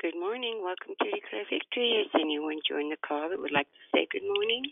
Good 0.00 0.18
morning. 0.18 0.62
Welcome 0.64 0.94
to 0.98 1.10
Declare 1.10 1.44
Victory. 1.50 2.00
Has 2.00 2.20
anyone 2.22 2.56
joined 2.66 2.90
the 2.90 2.96
call 3.06 3.28
that 3.28 3.38
would 3.38 3.52
like 3.52 3.66
to 3.66 3.84
say 3.92 4.08
good 4.10 4.24
morning? 4.24 4.64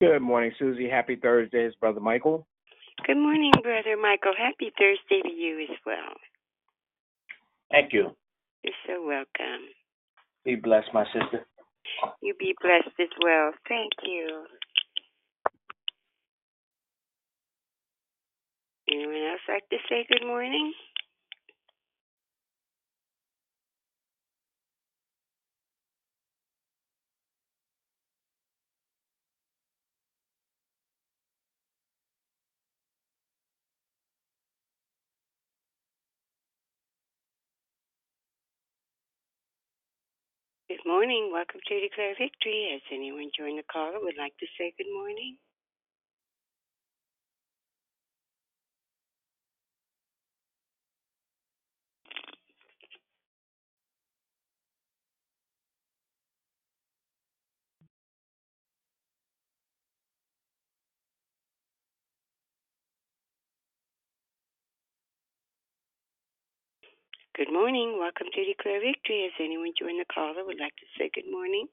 Good 0.00 0.18
morning, 0.18 0.50
Susie. 0.58 0.90
Happy 0.90 1.14
Thursday, 1.14 1.62
it's 1.62 1.76
Brother 1.76 2.00
Michael. 2.00 2.44
Good 3.06 3.18
morning, 3.18 3.52
Brother 3.62 3.96
Michael. 3.96 4.32
Happy 4.36 4.72
Thursday 4.76 5.22
to 5.22 5.32
you 5.32 5.60
as 5.70 5.76
well. 5.86 6.14
Thank 7.70 7.92
you. 7.92 8.10
You're 8.64 8.74
so 8.84 9.06
welcome. 9.06 9.70
Be 10.44 10.56
blessed, 10.56 10.88
my 10.92 11.04
sister. 11.12 11.46
You 12.20 12.34
be 12.36 12.52
blessed 12.60 12.98
as 12.98 13.14
well. 13.22 13.52
Thank 13.68 13.92
you. 14.02 14.44
Anyone 18.90 19.14
else 19.30 19.40
like 19.48 19.68
to 19.68 19.76
say 19.88 20.04
good 20.08 20.26
morning? 20.26 20.72
Good 40.70 40.78
morning. 40.90 41.30
Welcome 41.30 41.60
to 41.68 41.80
Declare 41.86 42.18
Victory. 42.18 42.74
Has 42.74 42.82
anyone 42.90 43.30
joined 43.38 43.62
the 43.62 43.68
call 43.70 43.92
that 43.94 44.02
would 44.02 44.18
like 44.18 44.34
to 44.42 44.46
say 44.58 44.74
good 44.76 44.90
morning? 44.92 45.38
Good 67.36 67.52
morning. 67.52 67.96
Welcome 67.96 68.26
to 68.34 68.44
Declare 68.44 68.80
Victory. 68.82 69.30
Has 69.30 69.38
anyone 69.38 69.70
joined 69.78 70.00
the 70.02 70.04
call 70.12 70.34
that 70.34 70.44
would 70.44 70.58
like 70.58 70.74
to 70.82 70.86
say 70.98 71.10
good 71.14 71.30
morning? 71.30 71.68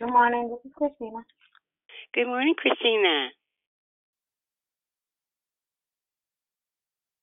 Good 0.00 0.10
morning. 0.10 0.50
This 0.50 0.66
is 0.66 0.72
Christina. 0.76 1.22
Good 2.12 2.26
morning, 2.26 2.54
Christina. 2.58 3.30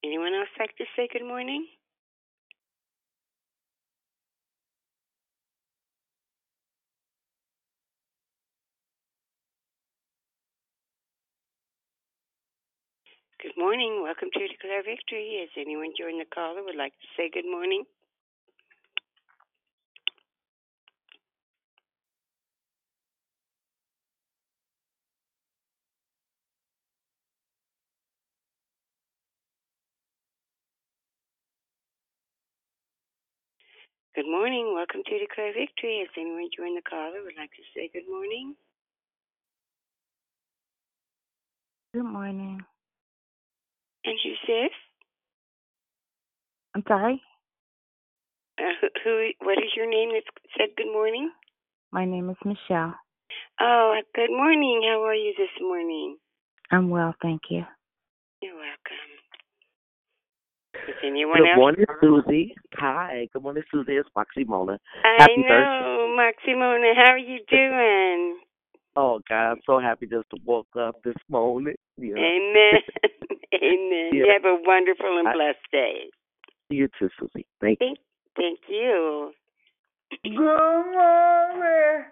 Anyone 0.03 0.33
else 0.33 0.49
like 0.57 0.75
to 0.77 0.85
say 0.95 1.09
good 1.11 1.27
morning? 1.27 1.67
Good 13.43 13.57
morning. 13.57 13.99
Welcome 14.01 14.29
to 14.31 14.47
Declare 14.47 14.83
Victory. 14.83 15.39
Has 15.41 15.49
anyone 15.59 15.91
joined 15.99 16.21
the 16.21 16.25
call 16.33 16.55
that 16.55 16.63
would 16.63 16.77
like 16.77 16.93
to 16.93 17.07
say 17.17 17.29
good 17.29 17.43
morning? 17.43 17.83
Good 34.15 34.25
morning. 34.25 34.71
Welcome 34.73 35.01
to 35.05 35.19
Declare 35.19 35.51
Victory. 35.51 35.99
Has 35.99 36.15
anyone 36.15 36.47
joined 36.55 36.77
the 36.77 36.89
call 36.89 37.11
that 37.11 37.21
would 37.21 37.35
like 37.37 37.51
to 37.51 37.63
say 37.75 37.91
good 37.91 38.07
morning? 38.09 38.55
Good 41.93 42.05
morning. 42.05 42.63
And 44.05 44.17
who's 44.23 44.39
this? 44.47 44.71
I'm 46.75 46.83
sorry. 46.87 47.21
Uh, 48.59 48.63
who, 48.81 48.87
who? 49.03 49.29
What 49.45 49.57
is 49.59 49.71
your 49.75 49.89
name 49.89 50.09
that 50.09 50.23
said 50.57 50.75
good 50.77 50.91
morning? 50.91 51.31
My 51.91 52.05
name 52.05 52.29
is 52.29 52.37
Michelle. 52.43 52.95
Oh, 53.59 53.99
good 54.15 54.31
morning. 54.31 54.81
How 54.83 55.03
are 55.03 55.13
you 55.15 55.33
this 55.37 55.49
morning? 55.61 56.17
I'm 56.71 56.89
well, 56.89 57.13
thank 57.21 57.41
you. 57.49 57.63
You're 58.41 58.55
welcome. 58.55 59.13
Is 60.89 60.95
anyone 61.05 61.37
Good 61.37 61.49
else? 61.49 61.57
morning, 61.57 61.85
Susie. 62.01 62.55
Hi. 62.75 63.29
Good 63.31 63.43
morning, 63.43 63.63
Susie. 63.71 63.93
It's 63.93 64.09
Moxie 64.15 64.43
Mona. 64.43 64.79
I 65.05 65.15
Happy 65.19 65.37
know, 65.37 66.17
Maximona. 66.17 66.93
How 66.95 67.11
are 67.13 67.17
you 67.17 67.39
doing? 67.49 68.39
Oh 68.95 69.19
God, 69.27 69.51
I'm 69.51 69.61
so 69.65 69.79
happy 69.79 70.05
just 70.05 70.29
to 70.29 70.37
woke 70.45 70.67
up 70.79 71.01
this 71.03 71.15
morning. 71.29 71.75
Yeah. 71.97 72.15
Amen. 72.15 72.81
Amen. 73.55 74.09
You 74.13 74.31
have 74.31 74.45
a 74.45 74.57
wonderful 74.65 75.17
and 75.19 75.27
I- 75.27 75.33
blessed 75.33 75.57
day. 75.71 76.09
You 76.69 76.87
too, 76.99 77.09
Susie. 77.19 77.45
Thank 77.61 77.79
you. 77.81 77.87
Thank, 77.87 77.97
thank 78.35 78.59
you. 78.67 79.31
Good 80.23 80.35
morning. 80.35 82.05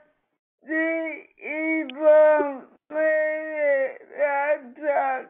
The 0.68 1.18
evil 1.40 2.64
minute 2.90 4.02
that 4.18 4.75
the 4.75 5.28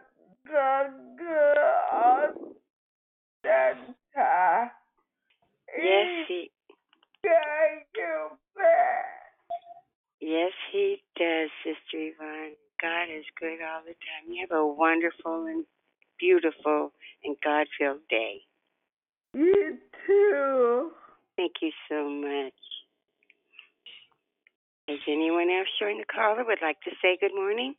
Santa 3.43 4.71
Yes, 5.77 6.25
he. 6.27 6.51
Thank 7.23 7.87
you 7.95 8.27
back. 8.55 9.20
Yes, 10.21 10.51
he 10.71 11.01
does, 11.17 11.49
Sister 11.63 11.97
Yvonne. 11.97 12.53
God 12.79 13.09
is 13.09 13.25
good 13.39 13.57
all 13.61 13.81
the 13.83 13.93
time. 13.93 14.31
You 14.31 14.45
have 14.47 14.57
a 14.57 14.65
wonderful 14.65 15.45
and 15.45 15.65
beautiful 16.19 16.93
and 17.23 17.35
God-filled 17.43 18.07
day. 18.09 18.41
You 19.33 19.77
too. 20.05 20.91
Thank 21.35 21.53
you 21.61 21.71
so 21.89 22.07
much. 22.07 22.53
Has 24.87 24.99
anyone 25.07 25.49
else 25.49 25.67
joined 25.79 26.01
the 26.01 26.05
call 26.05 26.35
that 26.35 26.45
would 26.45 26.61
like 26.61 26.81
to 26.81 26.91
say 27.01 27.17
good 27.19 27.33
morning? 27.33 27.75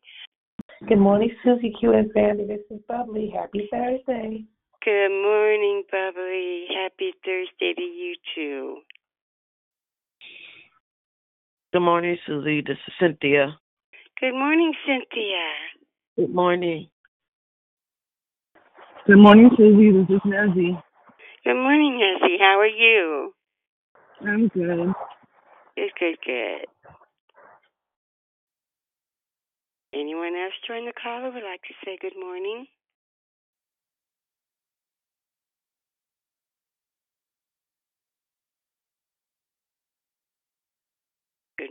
Good 0.88 0.98
morning, 0.98 1.30
Susie 1.44 1.72
Q 1.78 1.92
and 1.92 2.12
family. 2.12 2.46
This 2.46 2.60
is 2.70 2.80
Bubbly. 2.88 3.30
Happy 3.32 3.68
Thursday. 3.70 4.44
Good 4.84 5.10
morning, 5.10 5.84
Bubbly. 5.92 6.66
Happy 6.74 7.12
Thursday 7.24 7.74
to 7.76 7.82
you 7.82 8.14
too. 8.34 8.78
Good 11.72 11.80
morning, 11.80 12.18
Susie. 12.26 12.60
This 12.60 12.76
is 12.86 12.92
Cynthia. 13.00 13.56
Good 14.20 14.34
morning, 14.34 14.74
Cynthia. 14.86 15.48
Good 16.18 16.34
morning. 16.34 16.88
Good 19.06 19.16
morning, 19.16 19.48
Susie. 19.56 19.90
This 19.90 20.16
is 20.16 20.20
Nezzy. 20.30 20.82
Good 21.44 21.54
morning, 21.54 21.98
Nessie. 21.98 22.36
How 22.38 22.60
are 22.60 22.66
you? 22.66 23.32
I'm 24.20 24.48
good. 24.48 24.92
Good, 25.74 25.90
good, 25.98 26.16
good. 26.26 26.66
Anyone 29.94 30.34
else 30.36 30.52
join 30.68 30.84
the 30.84 30.92
call 30.92 31.22
that 31.22 31.32
would 31.32 31.42
like 31.42 31.62
to 31.62 31.74
say 31.86 31.96
good 32.02 32.20
morning? 32.20 32.66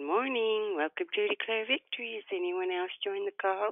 Good 0.01 0.07
morning. 0.07 0.73
Welcome 0.75 1.05
to 1.13 1.27
Declare 1.27 1.65
Victory. 1.67 2.15
Has 2.15 2.23
anyone 2.35 2.71
else 2.71 2.89
joined 3.03 3.27
the 3.27 3.31
call? 3.39 3.69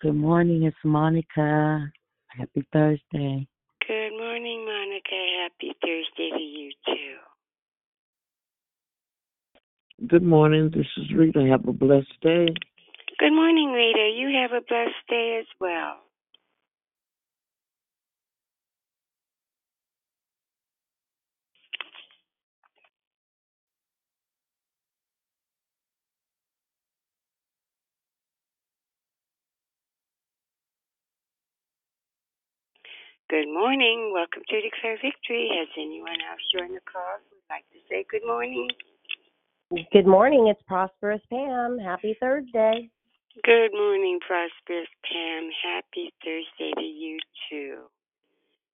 Good 0.00 0.14
morning. 0.14 0.62
It's 0.62 0.76
Monica. 0.84 1.90
Happy 2.28 2.64
Thursday. 2.72 3.48
Good 3.88 4.12
morning, 4.16 4.64
Monica. 4.64 5.20
Happy 5.42 5.74
Thursday 5.82 6.30
to 6.30 6.40
you 6.40 6.70
too. 6.86 7.16
Good 10.06 10.22
morning. 10.22 10.70
This 10.72 10.86
is 10.96 11.12
Rita. 11.12 11.44
Have 11.50 11.66
a 11.66 11.72
blessed 11.72 12.20
day. 12.22 12.46
Good 13.18 13.32
morning, 13.32 13.72
Rita. 13.72 14.12
You 14.14 14.28
have 14.42 14.52
a 14.52 14.60
blessed 14.60 15.08
day 15.08 15.38
as 15.40 15.46
well. 15.58 15.96
Good 33.30 33.48
morning. 33.48 34.12
Welcome 34.12 34.42
to 34.46 34.60
Declare 34.60 34.98
Victory. 35.02 35.48
Has 35.58 35.68
anyone 35.78 36.18
else 36.28 36.40
joined 36.54 36.76
the 36.76 36.80
call 36.80 37.16
who 37.30 37.36
would 37.36 37.48
like 37.48 37.64
to 37.72 37.78
say 37.88 38.04
good 38.10 38.26
morning? 38.26 38.68
Good 39.90 40.06
morning. 40.06 40.48
It's 40.48 40.62
Prosperous 40.68 41.22
Pam. 41.30 41.78
Happy 41.78 42.14
Thursday. 42.20 42.90
Good 43.44 43.72
morning, 43.74 44.18
Prosperous 44.26 44.88
Pam. 45.04 45.50
Happy 45.62 46.10
Thursday 46.24 46.72
to 46.74 46.82
you 46.82 47.18
too. 47.50 47.76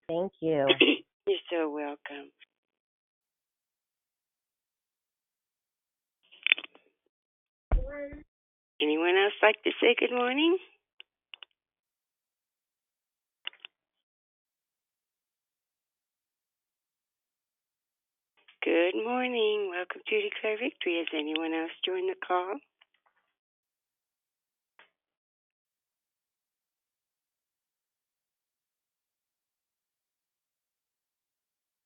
Thank 0.06 0.32
you. 0.40 0.68
You're 1.26 1.38
so 1.50 1.68
welcome. 1.68 2.30
Anyone 8.80 9.16
else 9.16 9.34
like 9.42 9.60
to 9.64 9.70
say 9.80 9.96
good 9.98 10.14
morning? 10.14 10.58
Good 18.64 18.94
morning. 18.94 19.70
Welcome 19.70 20.02
to 20.06 20.22
Declare 20.22 20.58
Victory. 20.62 20.98
Has 20.98 21.08
anyone 21.12 21.52
else 21.52 21.72
joined 21.84 22.08
the 22.08 22.26
call? 22.26 22.54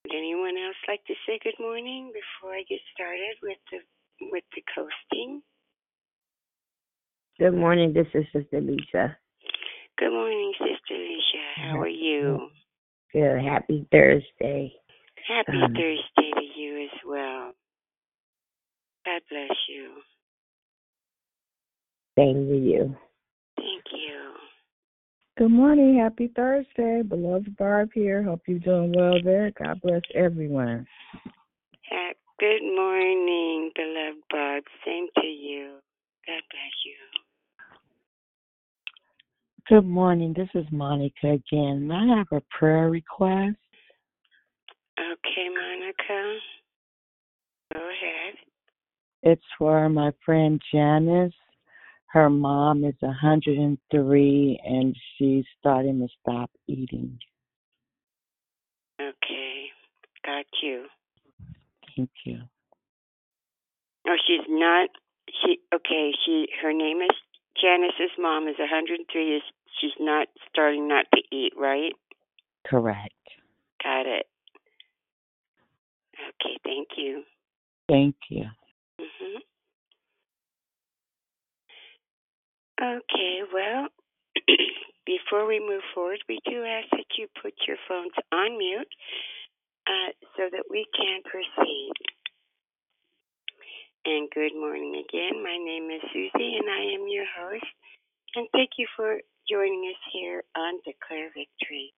Would 0.07 0.17
anyone 0.17 0.55
else 0.57 0.77
like 0.87 1.05
to 1.07 1.15
say 1.27 1.41
good 1.43 1.59
morning 1.59 2.13
before 2.15 2.55
I 2.55 2.63
get 2.69 2.79
started 2.95 3.35
with 3.43 3.59
the 3.73 3.79
with 4.31 4.45
the 4.55 4.63
coasting? 4.73 5.43
Good 7.41 7.55
morning. 7.55 7.93
This 7.93 8.07
is 8.15 8.25
Sister 8.33 8.61
Lisa. 8.61 9.17
Good 9.99 10.13
morning, 10.13 10.53
Sister 10.61 10.95
Lisa. 10.97 11.45
How 11.57 11.81
are 11.81 11.89
you? 11.89 12.51
Good. 13.13 13.43
Happy 13.43 13.85
Thursday. 13.91 14.73
Happy 15.27 15.59
Um, 15.61 15.75
Thursday 15.75 16.31
to 16.39 16.61
you 16.61 16.85
as 16.85 17.01
well. 17.05 17.53
God 19.07 19.23
bless 19.29 19.59
you. 19.69 19.91
Same 22.17 22.47
to 22.47 22.57
you. 22.57 22.97
Thank 23.57 23.83
you. 23.91 24.26
Good 25.39 25.51
morning. 25.51 25.99
Happy 25.99 26.33
Thursday. 26.35 27.03
Beloved 27.03 27.59
Barb 27.59 27.91
here. 27.93 28.23
Hope 28.23 28.41
you're 28.47 28.59
doing 28.59 28.95
well 28.97 29.21
there. 29.23 29.53
God 29.63 29.79
bless 29.83 30.01
everyone. 30.15 30.87
Ha- 31.91 32.15
Good 32.41 32.63
morning, 32.75 33.71
beloved 33.75 34.23
Barb. 34.31 34.65
Same 34.87 35.09
to 35.21 35.27
you. 35.27 35.75
God 36.27 36.43
bless 36.51 36.73
you. 36.87 36.95
Good 39.69 39.87
morning. 39.87 40.33
This 40.35 40.49
is 40.55 40.65
Monica 40.71 41.33
again. 41.33 41.91
I 41.93 42.17
have 42.17 42.29
a 42.33 42.41
prayer 42.59 42.89
request. 42.89 43.57
Okay, 44.99 45.49
Monica. 45.51 46.39
Go 47.75 47.81
ahead. 47.81 48.35
It's 49.23 49.45
for 49.59 49.87
my 49.91 50.13
friend 50.25 50.63
Janice. 50.73 51.35
Her 52.09 52.31
mom 52.31 52.85
is 52.85 52.95
103 53.01 54.61
and 54.65 54.97
she's 55.17 55.45
starting 55.59 56.01
to 56.01 56.09
stop 56.21 56.51
eating. 56.67 57.19
Okay. 59.01 59.67
Got 60.25 60.47
you. 60.63 60.87
Thank 61.97 62.11
you. 62.25 62.39
No, 64.07 64.15
she's 64.27 64.47
not. 64.49 64.91
She 65.29 65.59
okay. 65.75 66.13
She 66.25 66.47
her 66.63 66.73
name 66.73 66.99
is 67.01 67.17
Janice's 67.61 68.15
mom 68.19 68.49
is 68.49 68.57
103. 68.59 69.37
Is 69.37 69.43
she's 69.81 69.91
not 69.99 70.29
starting 70.49 70.89
not 70.89 71.07
to 71.15 71.21
eat, 71.33 71.53
right? 71.59 71.93
Correct. 72.67 73.13
Got 73.83 74.07
it. 74.07 74.27
Okay. 76.15 76.57
Thank 76.65 76.89
you. 76.97 77.23
Thank 77.89 78.17
you. 78.31 78.45
hmm 79.01 79.39
Okay. 82.81 83.41
Well, 83.53 83.89
before 85.07 85.47
we 85.47 85.61
move 85.61 85.83
forward, 85.95 86.21
we 86.29 86.41
do 86.45 86.65
ask 86.65 86.89
that 86.93 87.09
you 87.17 87.27
put 87.41 87.55
your 87.67 87.79
phones 87.89 88.13
on 88.33 88.59
mute 88.59 88.93
uh, 89.87 90.13
so 90.37 90.45
that 90.53 90.65
we 90.71 90.85
can 90.93 91.23
proceed. 91.25 91.93
And 94.05 94.29
good 94.31 94.55
morning 94.55 95.03
again. 95.09 95.43
My 95.43 95.57
name 95.57 95.91
is 95.91 96.03
Susie, 96.13 96.57
and 96.61 96.69
I 96.69 96.95
am 96.95 97.09
your 97.09 97.25
host. 97.27 97.65
And 98.37 98.47
thank 98.53 98.77
you 98.79 98.87
for 98.95 99.19
joining 99.49 99.91
us 99.91 100.03
here 100.13 100.43
on 100.55 100.79
Declare 100.85 101.33
Victory. 101.35 101.95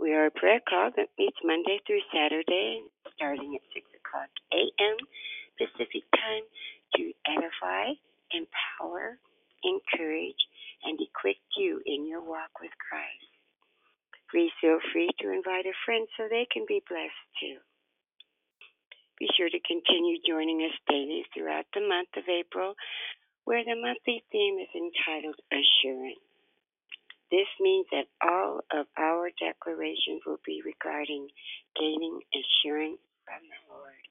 We 0.00 0.14
are 0.14 0.26
a 0.26 0.30
prayer 0.30 0.60
call 0.68 0.90
that 0.96 1.08
meets 1.18 1.38
Monday 1.44 1.78
through 1.86 2.02
Saturday, 2.12 2.82
starting 3.14 3.54
at 3.54 3.62
6 3.72 3.86
o'clock 4.02 4.30
a.m. 4.52 4.96
Pacific 5.58 6.02
Time, 6.14 6.46
to 6.96 7.12
edify, 7.26 7.94
empower, 8.32 9.18
encourage, 9.64 10.42
and 10.84 10.98
equip 11.00 11.36
you 11.56 11.80
in 11.86 12.06
your 12.06 12.22
walk 12.22 12.50
with 12.60 12.72
Christ. 12.78 13.30
Please 14.30 14.52
feel 14.60 14.78
free 14.92 15.10
to 15.20 15.32
invite 15.32 15.66
a 15.66 15.74
friend 15.84 16.06
so 16.16 16.28
they 16.28 16.46
can 16.52 16.64
be 16.68 16.82
blessed 16.88 17.26
too. 17.40 17.58
Be 19.18 19.26
sure 19.36 19.50
to 19.50 19.60
continue 19.66 20.20
joining 20.22 20.62
us 20.62 20.76
daily 20.86 21.24
throughout 21.34 21.66
the 21.74 21.82
month 21.82 22.12
of 22.16 22.28
April, 22.28 22.74
where 23.44 23.64
the 23.64 23.74
monthly 23.74 24.22
theme 24.30 24.60
is 24.60 24.70
entitled 24.76 25.40
Assurance. 25.50 26.22
This 27.30 27.48
means 27.60 27.86
that 27.92 28.08
all 28.22 28.60
of 28.72 28.86
our 28.96 29.30
declarations 29.36 30.22
will 30.24 30.40
be 30.46 30.62
regarding 30.64 31.28
gaining 31.76 32.20
assurance 32.32 33.00
from 33.24 33.42
the 33.44 33.60
Lord. 33.68 34.04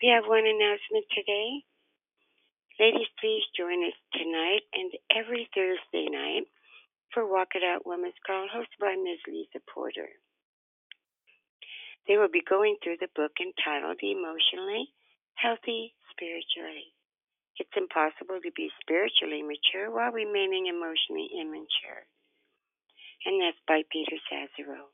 We 0.00 0.08
have 0.08 0.24
one 0.24 0.46
announcement 0.46 1.04
today. 1.12 1.64
Ladies, 2.82 3.14
please 3.22 3.46
join 3.54 3.78
us 3.86 3.94
tonight 4.10 4.66
and 4.74 4.90
every 5.14 5.46
Thursday 5.54 6.10
night 6.10 6.50
for 7.14 7.22
Walk 7.22 7.54
It 7.54 7.62
Out 7.62 7.86
Women's 7.86 8.18
Call, 8.26 8.50
hosted 8.50 8.82
by 8.82 8.98
Ms. 8.98 9.22
Lisa 9.30 9.62
Porter. 9.70 10.10
They 12.10 12.18
will 12.18 12.26
be 12.26 12.42
going 12.42 12.74
through 12.82 12.98
the 12.98 13.14
book 13.14 13.38
entitled 13.38 14.02
Emotionally 14.02 14.90
Healthy 15.38 15.94
Spirituality. 16.10 16.90
It's 17.62 17.78
impossible 17.78 18.42
to 18.42 18.50
be 18.50 18.66
spiritually 18.82 19.46
mature 19.46 19.86
while 19.86 20.10
remaining 20.10 20.66
emotionally 20.66 21.30
immature. 21.38 22.02
And 23.30 23.46
that's 23.46 23.62
by 23.70 23.86
Peter 23.94 24.18
Scazzero. 24.26 24.90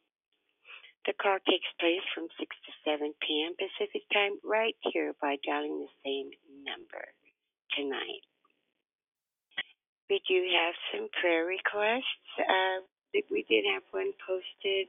The 1.08 1.17
call 1.17 1.40
takes 1.49 1.73
place 1.81 2.05
from 2.12 2.29
6 2.37 2.37
to 2.37 2.73
7 2.85 3.17
p.m. 3.25 3.56
Pacific 3.56 4.04
Time 4.12 4.37
right 4.45 4.76
here 4.92 5.16
by 5.25 5.40
dialing 5.40 5.80
the 5.80 5.95
same 6.04 6.37
number 6.68 7.16
tonight. 7.76 8.25
We 10.10 10.20
do 10.28 10.40
have 10.56 10.75
some 10.92 11.08
prayer 11.20 11.44
requests. 11.44 12.28
Uh, 12.38 12.80
we 13.30 13.44
did 13.48 13.64
have 13.72 13.82
one 13.90 14.12
posted 14.26 14.88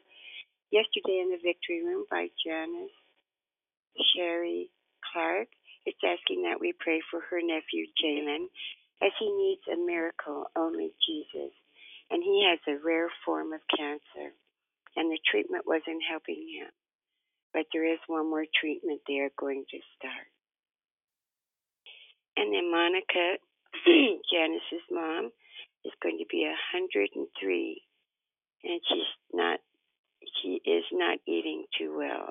yesterday 0.71 1.19
in 1.19 1.31
the 1.31 1.43
Victory 1.43 1.83
Room 1.83 2.05
by 2.09 2.27
Janice 2.45 2.95
Sherry 4.15 4.69
Clark. 5.11 5.47
It's 5.85 5.99
asking 6.03 6.43
that 6.43 6.59
we 6.59 6.73
pray 6.79 7.01
for 7.11 7.21
her 7.29 7.41
nephew 7.41 7.87
Jalen 7.99 8.47
as 9.01 9.11
he 9.19 9.31
needs 9.31 9.63
a 9.71 9.77
miracle, 9.77 10.45
only 10.55 10.91
Jesus. 11.07 11.51
And 12.11 12.23
he 12.23 12.45
has 12.47 12.59
a 12.67 12.83
rare 12.83 13.09
form 13.25 13.53
of 13.53 13.61
cancer, 13.75 14.33
and 14.95 15.11
the 15.11 15.19
treatment 15.29 15.65
wasn't 15.67 16.03
helping 16.09 16.41
him. 16.59 16.69
But 17.53 17.65
there 17.73 17.85
is 17.85 17.99
one 18.07 18.29
more 18.29 18.45
treatment 18.59 19.01
they 19.07 19.19
are 19.19 19.33
going 19.37 19.65
to 19.71 19.79
start. 19.97 20.27
And 22.37 22.53
then 22.53 22.71
Monica, 22.71 23.37
Janice's 24.31 24.87
mom, 24.91 25.31
is 25.85 25.93
going 26.01 26.17
to 26.19 26.25
be 26.29 26.43
103, 26.43 27.81
and 28.63 28.81
she's 28.87 29.13
not, 29.33 29.59
she 30.41 30.59
is 30.65 30.83
not 30.91 31.19
eating 31.27 31.65
too 31.77 31.95
well. 31.97 32.29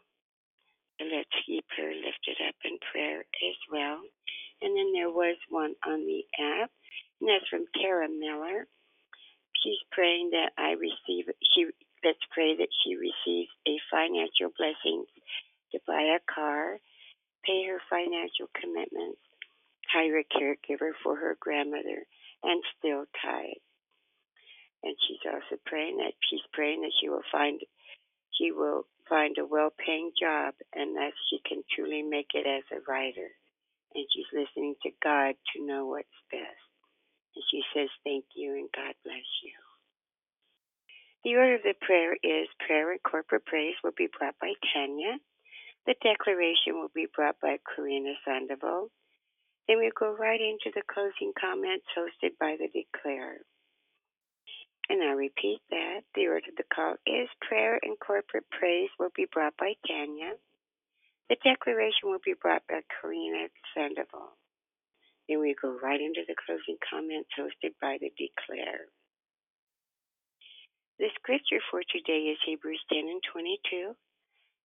So 1.01 1.07
Let's 1.07 1.31
keep 1.47 1.65
her 1.77 1.89
lifted 1.89 2.39
up 2.49 2.57
in 2.65 2.79
prayer 2.93 3.21
as 3.21 3.59
well. 3.71 4.01
And 4.61 4.77
then 4.77 4.93
there 4.93 5.11
was 5.11 5.37
one 5.49 5.75
on 5.87 6.05
the 6.05 6.23
app, 6.39 6.71
and 7.21 7.31
that's 7.31 7.49
from 7.49 7.65
Tara 7.81 8.09
Miller. 8.09 8.67
She's 9.63 9.79
praying 9.93 10.31
that 10.33 10.53
I 10.59 10.75
receive 10.75 11.27
she 11.55 11.67
let's 12.05 12.23
pray 12.31 12.57
that 12.57 12.71
she 12.83 12.95
receives 12.95 13.51
a 13.67 13.79
financial 13.91 14.55
blessing 14.57 15.05
to 15.73 15.79
buy 15.87 16.17
a 16.17 16.23
car, 16.33 16.79
pay 17.45 17.67
her 17.67 17.81
financial 17.91 18.47
commitments, 18.55 19.21
hire 19.93 20.19
a 20.19 20.25
caregiver 20.25 20.93
for 21.03 21.17
her 21.17 21.37
grandmother, 21.41 22.07
and 22.43 22.63
still 22.79 23.05
tithe. 23.23 23.63
And 24.83 24.95
she's 25.07 25.25
also 25.27 25.61
praying 25.67 25.99
that 25.99 26.15
she's 26.31 26.45
praying 26.53 26.83
that 26.83 26.93
she 27.01 27.09
will 27.09 27.27
find 27.33 27.61
she 28.39 28.53
will 28.53 28.87
find 29.09 29.37
a 29.39 29.47
well 29.47 29.71
paying 29.75 30.13
job 30.21 30.55
and 30.75 30.97
that 30.97 31.13
she 31.29 31.41
can 31.47 31.63
truly 31.75 32.03
make 32.03 32.31
it 32.35 32.47
as 32.47 32.65
a 32.71 32.81
writer. 32.91 33.31
And 33.95 34.07
she's 34.15 34.31
listening 34.33 34.75
to 34.83 34.91
God 35.03 35.35
to 35.55 35.67
know 35.67 35.87
what's 35.87 36.21
best. 36.31 36.69
And 37.35 37.45
she 37.51 37.63
says, 37.75 37.89
Thank 38.05 38.25
you 38.37 38.53
and 38.53 38.69
God 38.75 38.95
bless 39.05 39.27
you. 39.43 39.53
The 41.25 41.35
order 41.35 41.55
of 41.57 41.63
the 41.63 41.75
prayer 41.81 42.15
is 42.23 42.49
prayer 42.65 42.93
and 42.93 43.03
corporate 43.03 43.47
praise 43.47 43.75
will 43.83 43.97
be 43.97 44.09
brought 44.19 44.37
by 44.41 44.53
Tanya. 44.73 45.19
The 45.87 45.95
declaration 46.03 46.79
will 46.79 46.93
be 46.95 47.09
brought 47.15 47.41
by 47.41 47.59
Karina 47.65 48.15
Sandoval. 48.25 48.91
Then 49.69 49.79
we 49.79 49.93
go 49.99 50.17
right 50.17 50.41
into 50.41 50.73
the 50.75 50.83
closing 50.93 51.33
comments 51.39 51.87
hosted 51.97 52.33
by 52.41 52.57
the 52.59 52.69
declarer. 52.73 53.45
And 54.89 55.03
I 55.03 55.13
repeat 55.13 55.61
that 55.71 56.03
the 56.15 56.29
order 56.29 56.49
of 56.49 56.57
the 56.57 56.65
call 56.75 56.97
is 57.07 57.29
prayer 57.47 57.79
and 57.83 58.01
corporate 58.01 58.49
praise 58.51 58.89
will 58.99 59.13
be 59.15 59.27
brought 59.33 59.55
by 59.59 59.75
Tanya. 59.87 60.33
The 61.29 61.37
declaration 61.45 62.09
will 62.09 62.25
be 62.25 62.35
brought 62.41 62.63
by 62.69 62.81
Karina 62.89 63.49
Sandoval. 63.75 64.33
Then 65.29 65.41
we 65.41 65.55
go 65.61 65.77
right 65.83 66.01
into 66.01 66.25
the 66.27 66.37
closing 66.47 66.79
comments 66.89 67.29
hosted 67.39 67.77
by 67.81 67.99
the 68.01 68.13
declarer. 68.17 68.89
The 70.99 71.09
scripture 71.21 71.61
for 71.71 71.83
today 71.93 72.33
is 72.33 72.39
Hebrews 72.47 72.81
10 72.91 73.09
and 73.09 73.23
22. 73.33 73.95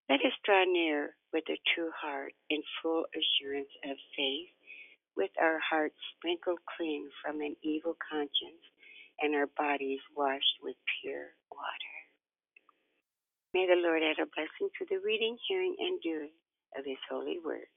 Let 0.09 0.21
us 0.25 0.35
draw 0.45 0.63
near 0.65 1.15
with 1.33 1.43
a 1.49 1.59
true 1.73 1.91
heart 1.95 2.33
in 2.49 2.63
full 2.81 3.05
assurance 3.15 3.71
of 3.85 3.97
faith, 4.15 4.51
with 5.17 5.31
our 5.41 5.59
hearts 5.59 5.97
sprinkled 6.17 6.59
clean 6.77 7.09
from 7.23 7.41
an 7.41 7.55
evil 7.63 7.95
conscience 8.11 8.63
and 9.21 9.35
our 9.35 9.47
bodies 9.57 9.99
washed 10.15 10.57
with 10.61 10.75
pure 11.01 11.33
water. 11.51 11.95
May 13.53 13.67
the 13.67 13.81
Lord 13.81 14.01
add 14.03 14.21
a 14.21 14.27
blessing 14.33 14.69
to 14.79 14.85
the 14.89 14.99
reading, 15.05 15.37
hearing, 15.47 15.75
and 15.79 16.01
doing 16.01 16.31
of 16.77 16.85
His 16.85 17.01
holy 17.09 17.39
word. 17.43 17.69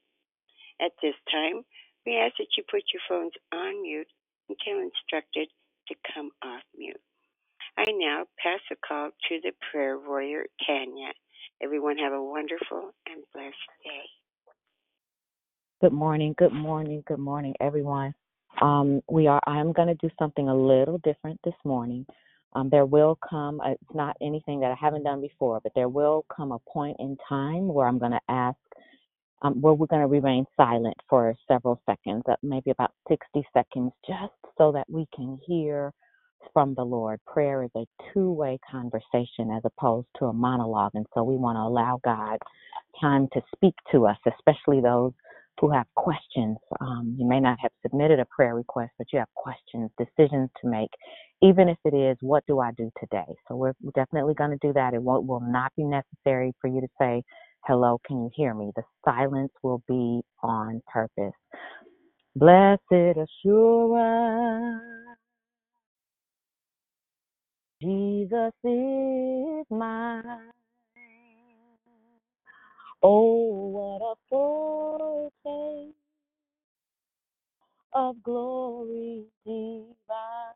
At 0.80 0.92
this 1.02 1.14
time, 1.30 1.64
we 2.06 2.16
ask 2.16 2.34
that 2.38 2.52
you 2.56 2.64
put 2.70 2.82
your 2.92 3.02
phones 3.08 3.32
on 3.52 3.82
mute 3.82 4.08
until 4.48 4.80
instructed 4.82 5.48
to 5.88 5.94
come 6.14 6.30
off 6.42 6.62
mute. 6.76 7.00
I 7.78 7.84
now 7.92 8.24
pass 8.42 8.60
the 8.70 8.76
call 8.86 9.10
to 9.28 9.40
the 9.42 9.52
prayer 9.70 9.98
warrior, 9.98 10.46
Tanya. 10.66 11.12
Everyone 11.62 11.98
have 11.98 12.12
a 12.12 12.22
wonderful 12.22 12.92
and 13.08 13.24
blessed 13.34 13.70
day. 13.84 14.25
Good 15.86 15.92
morning, 15.94 16.34
good 16.36 16.52
morning, 16.52 17.04
good 17.06 17.20
morning, 17.20 17.54
everyone. 17.60 18.12
Um, 18.60 19.02
we 19.08 19.28
are. 19.28 19.40
I 19.46 19.60
am 19.60 19.72
going 19.72 19.86
to 19.88 19.94
do 19.94 20.10
something 20.18 20.48
a 20.48 20.54
little 20.56 20.98
different 21.04 21.40
this 21.44 21.54
morning. 21.64 22.04
Um, 22.54 22.70
there 22.70 22.86
will 22.86 23.16
come. 23.30 23.60
uh, 23.60 23.70
It's 23.74 23.94
not 23.94 24.16
anything 24.20 24.60
that 24.62 24.72
I 24.72 24.76
haven't 24.80 25.04
done 25.04 25.20
before, 25.20 25.60
but 25.62 25.70
there 25.76 25.88
will 25.88 26.26
come 26.36 26.52
a 26.52 26.58
point 26.68 26.96
in 26.98 27.16
time 27.28 27.68
where 27.68 27.86
I'm 27.88 28.00
going 28.00 28.12
to 28.12 28.20
ask. 28.28 28.58
Um, 29.42 29.60
where 29.60 29.74
we're 29.74 29.86
going 29.88 30.02
to 30.02 30.08
remain 30.08 30.46
silent 30.56 30.96
for 31.08 31.34
several 31.48 31.80
seconds, 31.86 32.24
uh, 32.30 32.36
maybe 32.42 32.70
about 32.72 32.92
60 33.08 33.46
seconds, 33.54 33.92
just 34.06 34.34
so 34.58 34.72
that 34.72 34.86
we 34.90 35.06
can 35.14 35.38
hear 35.46 35.92
from 36.52 36.74
the 36.74 36.84
Lord. 36.84 37.20
Prayer 37.26 37.64
is 37.64 37.70
a 37.76 37.86
two 38.14 38.32
way 38.32 38.58
conversation 38.70 39.52
as 39.56 39.62
opposed 39.64 40.08
to 40.18 40.26
a 40.26 40.32
monologue. 40.34 40.92
And 40.94 41.06
so 41.14 41.24
we 41.24 41.36
want 41.36 41.56
to 41.56 41.62
allow 41.62 42.00
God 42.04 42.38
time 43.00 43.28
to 43.34 43.42
speak 43.54 43.74
to 43.92 44.06
us, 44.06 44.18
especially 44.26 44.80
those 44.80 45.12
who 45.60 45.70
have 45.70 45.86
questions. 45.94 46.58
Um, 46.80 47.16
you 47.18 47.26
may 47.26 47.40
not 47.40 47.58
have 47.60 47.72
submitted 47.82 48.20
a 48.20 48.26
prayer 48.26 48.54
request, 48.54 48.92
but 48.98 49.08
you 49.12 49.18
have 49.18 49.32
questions, 49.34 49.90
decisions 49.98 50.50
to 50.62 50.68
make, 50.68 50.90
even 51.42 51.68
if 51.68 51.78
it 51.84 51.94
is, 51.94 52.16
what 52.20 52.44
do 52.46 52.60
I 52.60 52.72
do 52.76 52.90
today? 53.00 53.26
So 53.48 53.56
we're 53.56 53.74
definitely 53.94 54.34
going 54.34 54.50
to 54.50 54.58
do 54.66 54.72
that. 54.74 54.94
It 54.94 55.02
won't, 55.02 55.26
will 55.26 55.40
not 55.40 55.72
be 55.76 55.84
necessary 55.84 56.54
for 56.60 56.68
you 56.68 56.80
to 56.80 56.88
say, 57.00 57.22
hello, 57.66 57.98
can 58.06 58.18
you 58.18 58.30
hear 58.34 58.54
me? 58.54 58.70
The 58.76 58.82
silence 59.04 59.52
will 59.62 59.82
be 59.88 60.22
on 60.42 60.82
purpose. 60.92 61.34
Blessed 62.36 62.82
assurance, 62.92 64.82
Jesus 67.82 68.52
is 68.64 69.66
mine. 69.70 70.50
Oh, 73.02 73.70
what 73.70 74.02
a 74.02 74.16
foretaste 74.30 75.96
of 77.94 78.22
glory 78.22 79.24
divine, 79.46 80.54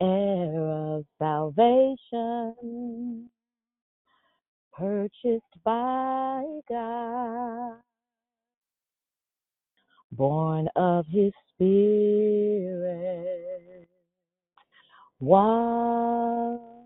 heir 0.00 0.98
of 0.98 1.04
salvation, 1.18 3.30
purchased 4.72 5.64
by 5.64 6.44
God, 6.68 7.78
born 10.12 10.68
of 10.76 11.06
His 11.10 11.32
Spirit, 11.54 13.88
washed 15.20 16.77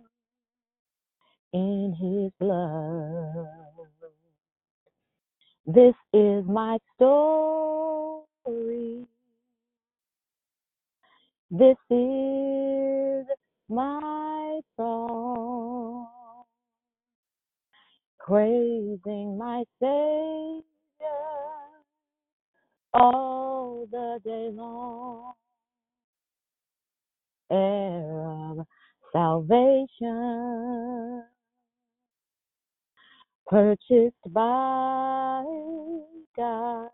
in 1.53 1.95
His 2.01 2.33
blood. 2.41 3.47
This 5.67 5.95
is 6.13 6.45
my 6.47 6.79
story. 6.97 8.27
This 11.51 11.79
is 11.91 13.27
my 13.71 14.61
song, 14.77 16.09
praising 18.21 19.39
my 19.39 19.65
Savior 19.81 20.65
all 22.95 23.87
the 23.91 24.21
day 24.25 24.51
long. 24.53 25.33
Heir 27.51 28.61
of 28.61 28.67
salvation, 29.13 31.25
purchased 33.47 34.15
by 34.29 35.45
God, 36.37 36.89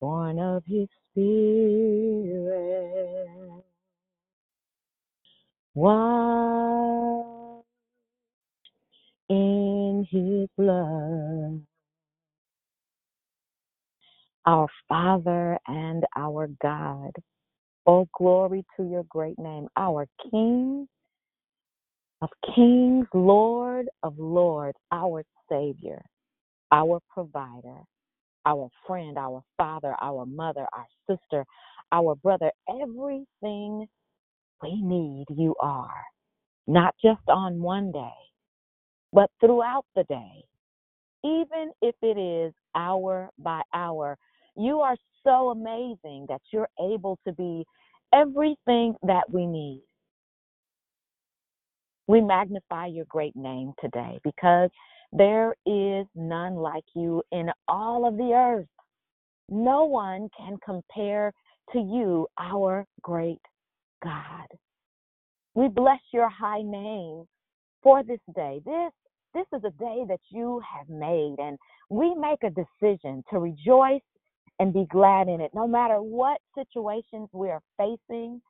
born 0.00 0.38
of 0.38 0.62
His 0.66 0.88
Spirit, 1.12 3.28
washed 5.74 7.64
in 9.28 10.06
His 10.10 10.48
blood. 10.58 11.62
Our 14.46 14.66
Father 14.88 15.58
and 15.68 16.04
our 16.16 16.48
God. 16.60 17.12
Oh, 17.86 18.08
glory 18.16 18.64
to 18.76 18.84
your 18.84 19.04
great 19.04 19.38
name, 19.38 19.68
our 19.76 20.06
King 20.30 20.88
of 22.22 22.30
kings, 22.54 23.06
Lord 23.12 23.88
of 24.02 24.18
lords, 24.18 24.78
our 24.92 25.24
Savior, 25.50 26.02
our 26.70 27.00
provider, 27.12 27.80
our 28.46 28.70
friend, 28.86 29.18
our 29.18 29.42
father, 29.56 29.94
our 30.00 30.24
mother, 30.24 30.66
our 30.72 30.86
sister, 31.10 31.44
our 31.90 32.14
brother, 32.14 32.50
everything 32.68 33.86
we 34.62 34.80
need, 34.80 35.26
you 35.28 35.54
are. 35.60 36.04
Not 36.68 36.94
just 37.02 37.22
on 37.28 37.60
one 37.60 37.90
day, 37.90 38.10
but 39.12 39.30
throughout 39.40 39.84
the 39.96 40.04
day, 40.04 40.44
even 41.24 41.72
if 41.82 41.96
it 42.02 42.18
is 42.18 42.54
hour 42.74 43.30
by 43.38 43.62
hour. 43.74 44.16
You 44.56 44.80
are 44.80 44.96
so 45.24 45.50
amazing 45.50 46.26
that 46.28 46.40
you're 46.52 46.68
able 46.80 47.18
to 47.26 47.32
be 47.32 47.64
everything 48.12 48.94
that 49.02 49.24
we 49.30 49.46
need. 49.46 49.82
We 52.06 52.20
magnify 52.20 52.86
your 52.86 53.04
great 53.06 53.36
name 53.36 53.72
today 53.80 54.18
because 54.24 54.70
there 55.12 55.54
is 55.66 56.06
none 56.14 56.56
like 56.56 56.84
you 56.94 57.22
in 57.32 57.50
all 57.68 58.06
of 58.06 58.16
the 58.16 58.32
earth. 58.32 58.66
No 59.48 59.84
one 59.84 60.28
can 60.36 60.56
compare 60.64 61.32
to 61.72 61.78
you, 61.78 62.26
our 62.38 62.86
great 63.02 63.40
God. 64.02 64.46
We 65.54 65.68
bless 65.68 66.00
your 66.12 66.28
high 66.28 66.62
name 66.62 67.26
for 67.82 68.02
this 68.02 68.20
day. 68.34 68.60
This 68.64 68.92
this 69.34 69.46
is 69.54 69.64
a 69.64 69.70
day 69.70 70.04
that 70.08 70.20
you 70.30 70.60
have 70.60 70.88
made 70.90 71.36
and 71.38 71.58
we 71.88 72.14
make 72.14 72.42
a 72.42 72.50
decision 72.50 73.24
to 73.30 73.38
rejoice 73.38 74.02
and 74.58 74.74
be 74.74 74.86
glad 74.90 75.28
in 75.28 75.40
it 75.40 75.50
no 75.54 75.66
matter 75.66 76.02
what 76.02 76.38
situations 76.54 77.30
we 77.32 77.48
are 77.48 77.62
facing 77.78 78.42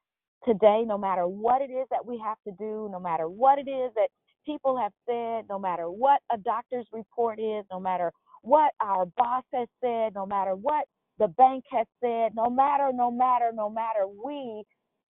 today, 0.44 0.84
no 0.86 0.98
matter 0.98 1.26
what 1.26 1.62
it 1.62 1.70
is 1.70 1.86
that 1.90 2.04
we 2.04 2.18
have 2.18 2.38
to 2.46 2.52
do, 2.58 2.88
no 2.90 3.00
matter 3.00 3.28
what 3.28 3.58
it 3.58 3.68
is 3.68 3.92
that 3.94 4.08
people 4.44 4.76
have 4.76 4.92
said, 5.06 5.44
no 5.48 5.58
matter 5.58 5.90
what 5.90 6.20
a 6.32 6.38
doctor's 6.38 6.86
report 6.92 7.38
is, 7.38 7.64
no 7.70 7.78
matter 7.78 8.12
what 8.42 8.72
our 8.80 9.06
boss 9.16 9.44
has 9.52 9.68
said, 9.80 10.14
no 10.14 10.26
matter 10.26 10.54
what 10.54 10.84
the 11.18 11.28
bank 11.28 11.64
has 11.70 11.86
said, 12.00 12.32
no 12.34 12.50
matter, 12.50 12.90
no 12.92 13.10
matter, 13.10 13.52
no 13.54 13.70
matter, 13.70 14.06
we 14.24 14.64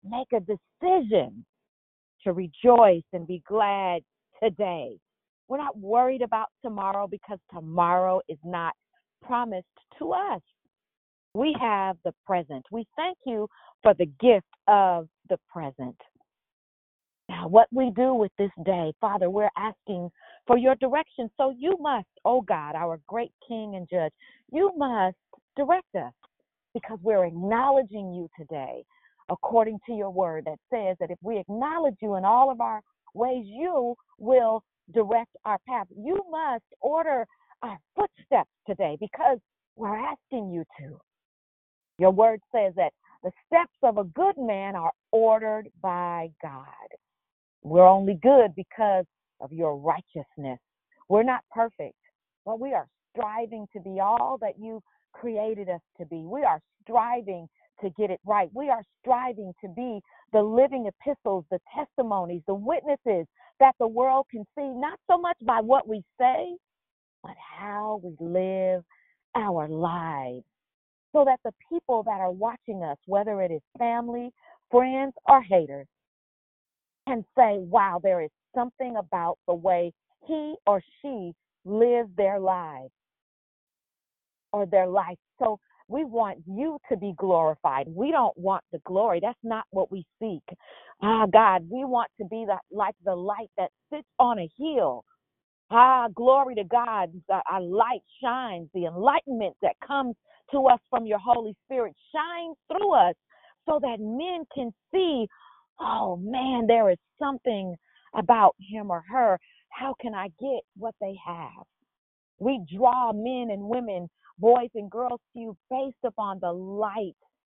make 0.05 0.29
a 0.35 0.41
decision 0.41 1.45
to 2.25 2.33
rejoice 2.33 3.03
and 3.12 3.27
be 3.27 3.43
glad 3.47 4.03
today. 4.43 4.99
We're 5.49 5.59
not 5.59 5.79
worried 5.79 6.23
about 6.23 6.49
tomorrow 6.62 7.07
because 7.07 7.39
tomorrow 7.53 8.21
is 8.29 8.39
not 8.45 8.75
promised 9.23 9.67
to 9.99 10.12
us. 10.12 10.41
We 11.35 11.57
have 11.61 11.97
the 12.05 12.12
present. 12.27 12.65
We 12.71 12.87
thank 12.97 13.17
you 13.25 13.49
for 13.83 13.95
the 13.95 14.07
gift 14.21 14.47
of 14.69 15.09
the 15.29 15.39
present. 15.53 15.97
Now, 17.29 17.49
what 17.49 17.69
we 17.73 17.91
do 17.97 18.15
with 18.15 18.33
this 18.39 18.51
day, 18.65 18.93
Father, 19.01 19.31
we're 19.31 19.51
asking 19.57 20.11
for 20.47 20.59
your 20.59 20.75
direction. 20.77 21.31
So 21.37 21.55
you 21.57 21.77
must, 21.81 22.09
oh 22.25 22.43
God, 22.43 22.75
our 22.75 23.01
great 23.07 23.33
King 23.47 23.77
and 23.77 23.89
Judge, 23.89 24.12
you 24.53 24.73
must 24.77 25.17
direct 25.57 25.95
us 25.95 26.12
because 26.75 26.99
we're 27.03 27.25
acknowledging 27.25 28.12
you 28.12 28.29
today 28.39 28.85
according 29.31 29.79
to 29.87 29.93
your 29.93 30.11
word 30.11 30.45
that 30.45 30.59
says 30.73 30.97
that 31.01 31.11
if 31.11 31.19
we 31.23 31.39
acknowledge 31.39 31.97
you 32.03 32.17
in 32.17 32.25
all 32.25 32.51
of 32.51 32.61
our 32.61 32.83
ways, 33.15 33.45
you 33.47 33.95
will 34.19 34.62
direct 34.93 35.35
our 35.45 35.59
path. 35.69 35.87
You 35.97 36.23
must 36.31 36.65
order 36.81 37.27
our 37.62 37.79
footsteps 37.95 38.51
today 38.67 38.97
because 39.01 39.39
we're 39.77 39.97
asking 39.97 40.51
you 40.51 40.65
to. 40.81 40.99
Your 41.99 42.11
word 42.11 42.41
says 42.55 42.73
that 42.77 42.93
the 43.23 43.33
steps 43.47 43.76
of 43.83 43.99
a 43.99 44.05
good 44.05 44.37
man 44.38 44.76
are 44.76 44.93
ordered 45.12 45.69
by 45.83 46.31
God. 46.43 46.67
We're 47.62 47.87
only 47.88 48.19
good 48.23 48.55
because 48.57 49.05
of 49.41 49.52
your 49.52 49.76
righteousness. 49.76 50.59
We're 51.09 51.23
not 51.25 51.43
perfect, 51.50 51.97
but 52.45 52.61
we 52.61 52.75
are 52.75 52.88
striving 53.17 53.67
to 53.75 53.81
be 53.81 54.00
all 54.00 54.38
that 54.41 54.59
you 54.59 54.83
created 55.12 55.69
us 55.69 55.81
to 55.99 56.07
be. 56.07 56.25
We 56.26 56.45
are 56.45 56.61
striving 56.83 57.49
to 57.83 57.91
get 57.99 58.11
it 58.11 58.21
right. 58.26 58.50
We 58.55 58.71
are 58.71 58.83
striving 59.00 59.52
to 59.62 59.69
be 59.69 60.00
the 60.33 60.43
living 60.43 60.88
epistles, 60.88 61.45
the 61.50 61.61
testimonies, 61.76 62.43
the 62.47 62.55
witnesses 62.55 63.26
that 63.61 63.75
the 63.81 63.88
world 63.88 64.26
can 64.31 64.45
see, 64.57 64.69
not 64.69 64.99
so 65.11 65.19
much 65.19 65.37
by 65.47 65.61
what 65.61 65.88
we 65.88 66.02
say, 66.21 66.57
but 67.23 67.35
how 67.38 68.00
we 68.02 68.17
live 68.21 68.85
our 69.37 69.69
lives. 69.69 70.45
So 71.12 71.25
that 71.25 71.40
the 71.45 71.52
people 71.69 72.02
that 72.04 72.21
are 72.21 72.33
watching 72.33 72.83
us, 72.85 72.99
whether 73.07 73.42
it 73.42 73.50
is 73.52 73.62
family, 73.78 74.31
friends, 74.71 75.14
or 75.26 75.42
haters, 75.42 75.87
can 77.09 77.25
say, 77.37 77.59
wow, 77.59 78.00
there 78.02 78.23
is 78.23 78.31
something 78.54 78.97
about 78.99 79.38
the 79.49 79.54
way 79.54 79.92
he 80.26 80.54
or 80.66 80.83
she 81.02 81.33
lives 81.64 82.11
their 82.16 82.40
lives 82.40 82.92
or 84.52 84.66
their 84.66 84.87
life. 84.88 85.19
So 85.38 85.59
we 85.88 86.04
want 86.04 86.38
you 86.47 86.78
to 86.90 86.97
be 86.97 87.14
glorified. 87.19 87.88
We 87.88 88.11
don't 88.11 88.37
want 88.38 88.64
the 88.73 88.81
glory. 88.87 89.21
That's 89.23 89.38
not 89.42 89.64
what 89.71 89.90
we 89.92 90.04
seek. 90.21 90.42
Ah, 91.02 91.26
God, 91.26 91.66
we 91.71 91.85
want 91.85 92.11
to 92.21 92.26
be 92.26 92.45
the, 92.47 92.59
like 92.71 92.95
the 93.04 93.14
light 93.16 93.50
that 93.59 93.71
sits 93.92 94.09
on 94.19 94.38
a 94.40 94.50
hill. 94.59 95.04
Ah, 95.73 96.09
glory 96.14 96.57
to 96.57 96.64
God. 96.64 97.11
Our 97.50 97.62
light 97.62 98.02
shines. 98.23 98.71
The 98.75 98.87
enlightenment 98.87 99.57
that 99.62 99.76
comes 99.87 100.17
to 100.52 100.61
us 100.69 100.81
from 100.91 101.07
your 101.07 101.21
Holy 101.21 101.57
Spirit 101.67 101.97
shines 102.14 102.57
through 102.73 102.95
us 102.95 103.17
so 103.69 103.81
that 103.83 103.99
men 104.00 104.45
can 104.55 104.73
see, 104.95 105.26
oh 105.81 106.19
man, 106.19 106.67
there 106.69 106.91
is 106.91 106.99
something 107.19 107.76
about 108.17 108.57
him 108.61 108.91
or 108.93 109.02
her. 109.11 109.41
How 109.71 109.95
can 110.00 110.14
I 110.14 110.29
get 110.41 110.62
what 110.76 110.95
they 111.00 111.17
have? 111.26 111.64
We 112.38 112.64
draw 112.76 113.12
men 113.14 113.50
and 113.52 113.62
women 113.64 114.11
boys 114.38 114.71
and 114.75 114.91
girls 114.91 115.21
to 115.35 115.41
you 115.41 115.59
based 115.71 116.05
upon 116.05 116.41
the 116.41 116.52
light 116.52 117.17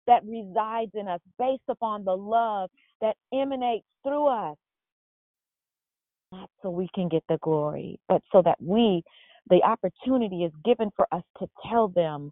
that 0.07 0.23
resides 0.25 0.91
in 0.95 1.09
us, 1.09 1.21
based 1.39 1.63
upon 1.69 2.05
the 2.05 2.15
love 2.15 2.69
that 3.01 3.17
emanates 3.33 3.87
through 4.03 4.27
us. 4.27 4.57
Not 6.33 6.49
so 6.63 6.71
we 6.71 6.89
can 6.95 7.09
get 7.09 7.23
the 7.29 7.37
glory, 7.43 7.99
but 8.09 8.23
so 8.31 8.41
that 8.43 8.57
we, 8.61 9.03
the 9.49 9.61
opportunity 9.63 10.43
is 10.43 10.53
given 10.65 10.91
for 10.95 11.07
us 11.13 11.23
to 11.39 11.47
tell 11.69 11.89
them 11.89 12.31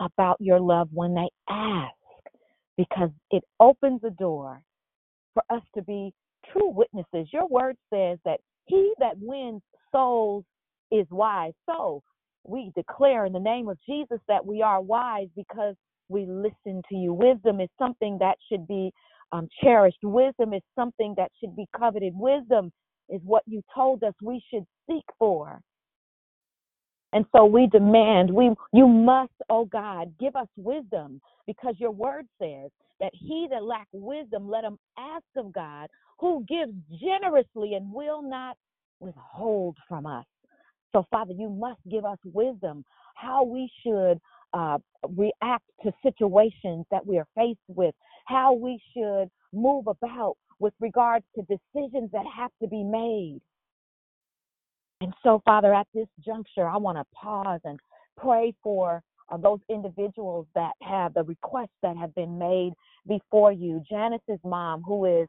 about 0.00 0.38
your 0.40 0.60
love 0.60 0.88
when 0.92 1.14
they 1.14 1.28
ask, 1.50 1.94
because 2.78 3.10
it 3.30 3.44
opens 3.60 4.00
the 4.02 4.10
door 4.10 4.62
for 5.34 5.42
us 5.50 5.62
to 5.76 5.82
be 5.82 6.12
true 6.52 6.70
witnesses. 6.70 7.28
Your 7.32 7.48
word 7.48 7.76
says 7.92 8.18
that 8.24 8.40
he 8.66 8.94
that 9.00 9.14
wins 9.18 9.62
souls 9.92 10.44
is 10.90 11.06
wise. 11.10 11.52
So 11.66 12.02
we 12.44 12.72
declare 12.76 13.26
in 13.26 13.32
the 13.32 13.40
name 13.40 13.68
of 13.68 13.78
Jesus 13.88 14.20
that 14.28 14.46
we 14.46 14.62
are 14.62 14.80
wise 14.80 15.28
because 15.36 15.76
we 16.08 16.26
listen 16.26 16.82
to 16.88 16.94
you. 16.96 17.12
Wisdom 17.12 17.60
is 17.60 17.70
something 17.78 18.18
that 18.20 18.36
should 18.50 18.66
be 18.66 18.92
um, 19.32 19.48
cherished. 19.62 19.98
Wisdom 20.02 20.54
is 20.54 20.62
something 20.76 21.14
that 21.16 21.30
should 21.40 21.56
be 21.56 21.66
coveted. 21.76 22.12
Wisdom 22.16 22.72
is 23.08 23.20
what 23.24 23.42
you 23.46 23.62
told 23.74 24.02
us 24.02 24.14
we 24.22 24.42
should 24.50 24.66
seek 24.88 25.04
for. 25.18 25.60
And 27.12 27.24
so 27.34 27.44
we 27.44 27.68
demand, 27.68 28.30
we 28.30 28.50
you 28.72 28.88
must, 28.88 29.32
oh 29.48 29.66
God, 29.66 30.12
give 30.18 30.34
us 30.34 30.48
wisdom 30.56 31.20
because 31.46 31.76
your 31.78 31.92
word 31.92 32.26
says 32.40 32.70
that 33.00 33.12
he 33.12 33.46
that 33.50 33.62
lack 33.62 33.86
wisdom, 33.92 34.48
let 34.48 34.64
him 34.64 34.78
ask 34.98 35.24
of 35.36 35.52
God, 35.52 35.88
who 36.18 36.44
gives 36.48 36.72
generously 37.00 37.74
and 37.74 37.92
will 37.92 38.22
not 38.22 38.56
withhold 39.00 39.76
from 39.88 40.06
us. 40.06 40.24
So, 40.92 41.06
Father, 41.10 41.34
you 41.36 41.50
must 41.50 41.80
give 41.90 42.04
us 42.04 42.18
wisdom 42.24 42.84
how 43.14 43.44
we 43.44 43.70
should 43.84 44.20
uh, 44.52 44.78
react 45.16 45.64
to 45.82 45.92
situations 46.02 46.86
that 46.90 47.04
we 47.06 47.18
are 47.18 47.26
faced 47.36 47.58
with, 47.68 47.94
how 48.26 48.54
we 48.54 48.80
should 48.92 49.28
move 49.52 49.86
about 49.86 50.36
with 50.64 50.72
regards 50.80 51.26
to 51.34 51.42
decisions 51.42 52.10
that 52.12 52.24
have 52.34 52.50
to 52.62 52.66
be 52.66 52.82
made. 52.82 53.38
And 55.02 55.12
so, 55.22 55.42
Father, 55.44 55.74
at 55.74 55.86
this 55.92 56.06
juncture, 56.24 56.66
I 56.66 56.78
want 56.78 56.96
to 56.96 57.04
pause 57.14 57.60
and 57.64 57.78
pray 58.16 58.54
for 58.62 59.02
uh, 59.30 59.36
those 59.36 59.58
individuals 59.68 60.46
that 60.54 60.72
have 60.80 61.12
the 61.12 61.24
requests 61.24 61.76
that 61.82 61.98
have 61.98 62.14
been 62.14 62.38
made 62.38 62.72
before 63.06 63.52
you. 63.52 63.82
Janice's 63.86 64.40
mom, 64.42 64.82
who 64.86 65.04
is 65.04 65.28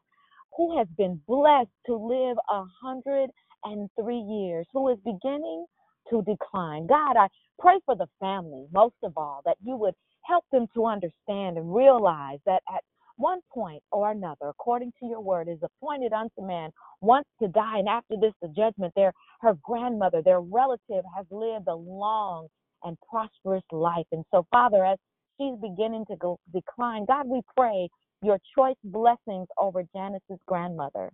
who 0.56 0.78
has 0.78 0.86
been 0.96 1.20
blessed 1.28 1.68
to 1.84 1.94
live 1.94 2.38
a 2.50 2.64
hundred 2.82 3.28
and 3.64 3.90
three 4.00 4.16
years, 4.20 4.66
who 4.72 4.88
is 4.88 4.96
beginning 5.04 5.66
to 6.08 6.22
decline. 6.22 6.86
God, 6.86 7.18
I 7.18 7.28
pray 7.58 7.78
for 7.84 7.94
the 7.94 8.08
family, 8.20 8.68
most 8.72 8.96
of 9.02 9.12
all, 9.18 9.42
that 9.44 9.58
you 9.62 9.76
would 9.76 9.94
help 10.24 10.46
them 10.50 10.66
to 10.72 10.86
understand 10.86 11.58
and 11.58 11.74
realize 11.74 12.38
that 12.46 12.62
at 12.74 12.82
one 13.16 13.40
point 13.52 13.82
or 13.92 14.10
another, 14.10 14.48
according 14.48 14.92
to 15.00 15.06
your 15.06 15.20
word, 15.20 15.48
is 15.48 15.58
appointed 15.62 16.12
unto 16.12 16.42
man 16.42 16.70
once 17.00 17.26
to 17.42 17.48
die, 17.48 17.78
and 17.78 17.88
after 17.88 18.16
this, 18.20 18.32
the 18.42 18.48
judgment. 18.48 18.92
Their 18.96 19.12
her 19.40 19.54
grandmother, 19.62 20.22
their 20.22 20.40
relative, 20.40 21.04
has 21.16 21.26
lived 21.30 21.68
a 21.68 21.74
long 21.74 22.48
and 22.84 22.96
prosperous 23.08 23.64
life, 23.72 24.06
and 24.12 24.24
so, 24.32 24.46
Father, 24.50 24.84
as 24.84 24.98
she's 25.38 25.54
beginning 25.60 26.04
to 26.10 26.16
go 26.16 26.38
decline, 26.52 27.04
God, 27.06 27.26
we 27.28 27.40
pray 27.56 27.88
your 28.22 28.38
choice 28.56 28.76
blessings 28.84 29.48
over 29.58 29.82
Janice's 29.94 30.40
grandmother 30.46 31.10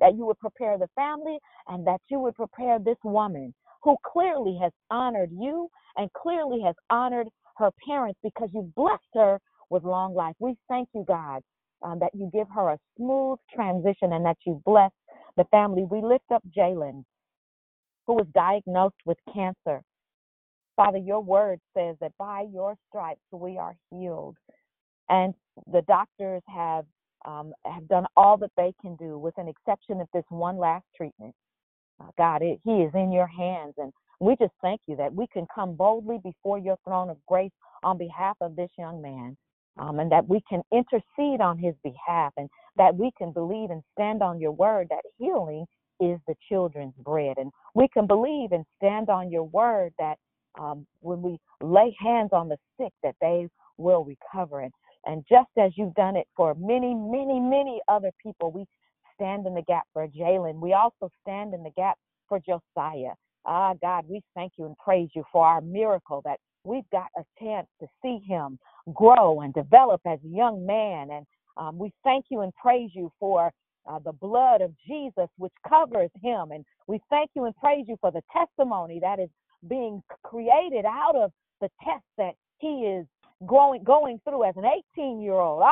that 0.00 0.14
you 0.16 0.26
would 0.26 0.38
prepare 0.38 0.78
the 0.78 0.88
family 0.94 1.38
and 1.68 1.86
that 1.86 2.00
you 2.10 2.18
would 2.18 2.34
prepare 2.34 2.78
this 2.78 2.96
woman 3.04 3.54
who 3.82 3.96
clearly 4.04 4.58
has 4.60 4.72
honored 4.90 5.30
you 5.32 5.68
and 5.96 6.12
clearly 6.12 6.60
has 6.64 6.74
honored 6.90 7.28
her 7.58 7.70
parents 7.86 8.18
because 8.22 8.48
you 8.52 8.72
blessed 8.76 9.02
her 9.14 9.38
with 9.74 9.82
long 9.82 10.14
life. 10.14 10.36
We 10.38 10.54
thank 10.68 10.88
you, 10.94 11.04
God, 11.06 11.42
um, 11.82 11.98
that 11.98 12.14
you 12.14 12.30
give 12.32 12.46
her 12.54 12.70
a 12.70 12.78
smooth 12.96 13.38
transition 13.52 14.12
and 14.12 14.24
that 14.24 14.38
you 14.46 14.62
bless 14.64 14.92
the 15.36 15.44
family. 15.50 15.84
We 15.90 16.00
lift 16.00 16.30
up 16.32 16.42
Jalen, 16.56 17.04
who 18.06 18.14
was 18.14 18.26
diagnosed 18.32 19.00
with 19.04 19.18
cancer. 19.34 19.82
Father, 20.76 20.98
your 20.98 21.20
word 21.20 21.58
says 21.76 21.96
that 22.00 22.12
by 22.18 22.46
your 22.52 22.76
stripes 22.88 23.20
we 23.32 23.58
are 23.58 23.74
healed. 23.90 24.36
And 25.08 25.34
the 25.70 25.82
doctors 25.82 26.42
have 26.48 26.84
um, 27.26 27.52
have 27.64 27.88
done 27.88 28.04
all 28.16 28.36
that 28.36 28.50
they 28.56 28.74
can 28.82 28.96
do, 28.96 29.18
with 29.18 29.36
an 29.38 29.48
exception 29.48 30.00
of 30.00 30.08
this 30.12 30.24
one 30.28 30.58
last 30.58 30.84
treatment. 30.94 31.34
Uh, 31.98 32.08
God, 32.18 32.42
it, 32.42 32.60
He 32.64 32.82
is 32.82 32.92
in 32.94 33.12
your 33.12 33.26
hands, 33.26 33.74
and 33.78 33.92
we 34.20 34.36
just 34.38 34.52
thank 34.60 34.82
you 34.86 34.94
that 34.96 35.14
we 35.14 35.26
can 35.32 35.46
come 35.54 35.74
boldly 35.74 36.18
before 36.22 36.58
your 36.58 36.76
throne 36.84 37.08
of 37.08 37.16
grace 37.26 37.50
on 37.82 37.96
behalf 37.96 38.36
of 38.42 38.56
this 38.56 38.68
young 38.78 39.00
man, 39.00 39.38
um, 39.78 39.98
and 40.00 40.10
that 40.12 40.28
we 40.28 40.40
can 40.48 40.62
intercede 40.72 41.40
on 41.40 41.58
his 41.58 41.74
behalf, 41.82 42.32
and 42.36 42.48
that 42.76 42.96
we 42.96 43.10
can 43.18 43.32
believe 43.32 43.70
and 43.70 43.82
stand 43.92 44.22
on 44.22 44.40
your 44.40 44.52
word 44.52 44.88
that 44.90 45.02
healing 45.18 45.66
is 46.00 46.18
the 46.26 46.34
children's 46.48 46.94
bread, 46.98 47.36
and 47.38 47.52
we 47.74 47.88
can 47.88 48.06
believe 48.06 48.52
and 48.52 48.64
stand 48.76 49.08
on 49.08 49.30
your 49.30 49.44
word 49.44 49.92
that 49.98 50.16
um, 50.60 50.86
when 51.00 51.22
we 51.22 51.38
lay 51.62 51.94
hands 52.00 52.30
on 52.32 52.48
the 52.48 52.56
sick, 52.78 52.92
that 53.02 53.16
they 53.20 53.48
will 53.78 54.04
recover. 54.04 54.60
And 54.60 54.72
and 55.06 55.24
just 55.28 55.48
as 55.58 55.72
you've 55.76 55.94
done 55.94 56.16
it 56.16 56.26
for 56.36 56.54
many, 56.54 56.94
many, 56.94 57.40
many 57.40 57.80
other 57.88 58.10
people, 58.22 58.50
we 58.52 58.66
stand 59.14 59.46
in 59.46 59.54
the 59.54 59.62
gap 59.62 59.84
for 59.92 60.06
Jalen. 60.08 60.60
We 60.60 60.72
also 60.72 61.10
stand 61.22 61.54
in 61.54 61.62
the 61.62 61.70
gap 61.76 61.96
for 62.28 62.40
Josiah. 62.40 63.14
Ah, 63.46 63.74
God, 63.80 64.04
we 64.08 64.22
thank 64.34 64.52
you 64.58 64.66
and 64.66 64.76
praise 64.78 65.10
you 65.14 65.24
for 65.32 65.46
our 65.46 65.60
miracle 65.60 66.22
that 66.24 66.38
we've 66.64 66.88
got 66.90 67.08
a 67.16 67.22
chance 67.40 67.68
to 67.80 67.86
see 68.02 68.20
him 68.26 68.58
grow 68.92 69.40
and 69.40 69.54
develop 69.54 70.00
as 70.06 70.18
a 70.24 70.28
young 70.28 70.66
man. 70.66 71.10
And 71.10 71.26
um, 71.56 71.78
we 71.78 71.92
thank 72.02 72.26
you 72.30 72.40
and 72.40 72.52
praise 72.54 72.90
you 72.94 73.12
for 73.20 73.52
uh, 73.88 73.98
the 73.98 74.12
blood 74.12 74.60
of 74.62 74.72
Jesus, 74.86 75.28
which 75.36 75.52
covers 75.68 76.10
him. 76.22 76.50
And 76.50 76.64
we 76.86 77.00
thank 77.10 77.30
you 77.34 77.44
and 77.44 77.54
praise 77.56 77.84
you 77.86 77.96
for 78.00 78.10
the 78.10 78.22
testimony 78.32 78.98
that 79.00 79.20
is 79.20 79.28
being 79.68 80.02
created 80.24 80.84
out 80.84 81.16
of 81.16 81.30
the 81.60 81.68
test 81.82 82.04
that 82.18 82.34
he 82.58 82.68
is 82.68 83.06
growing, 83.46 83.84
going 83.84 84.20
through 84.24 84.44
as 84.44 84.54
an 84.56 84.64
18 84.98 85.20
year 85.22 85.34
old. 85.34 85.62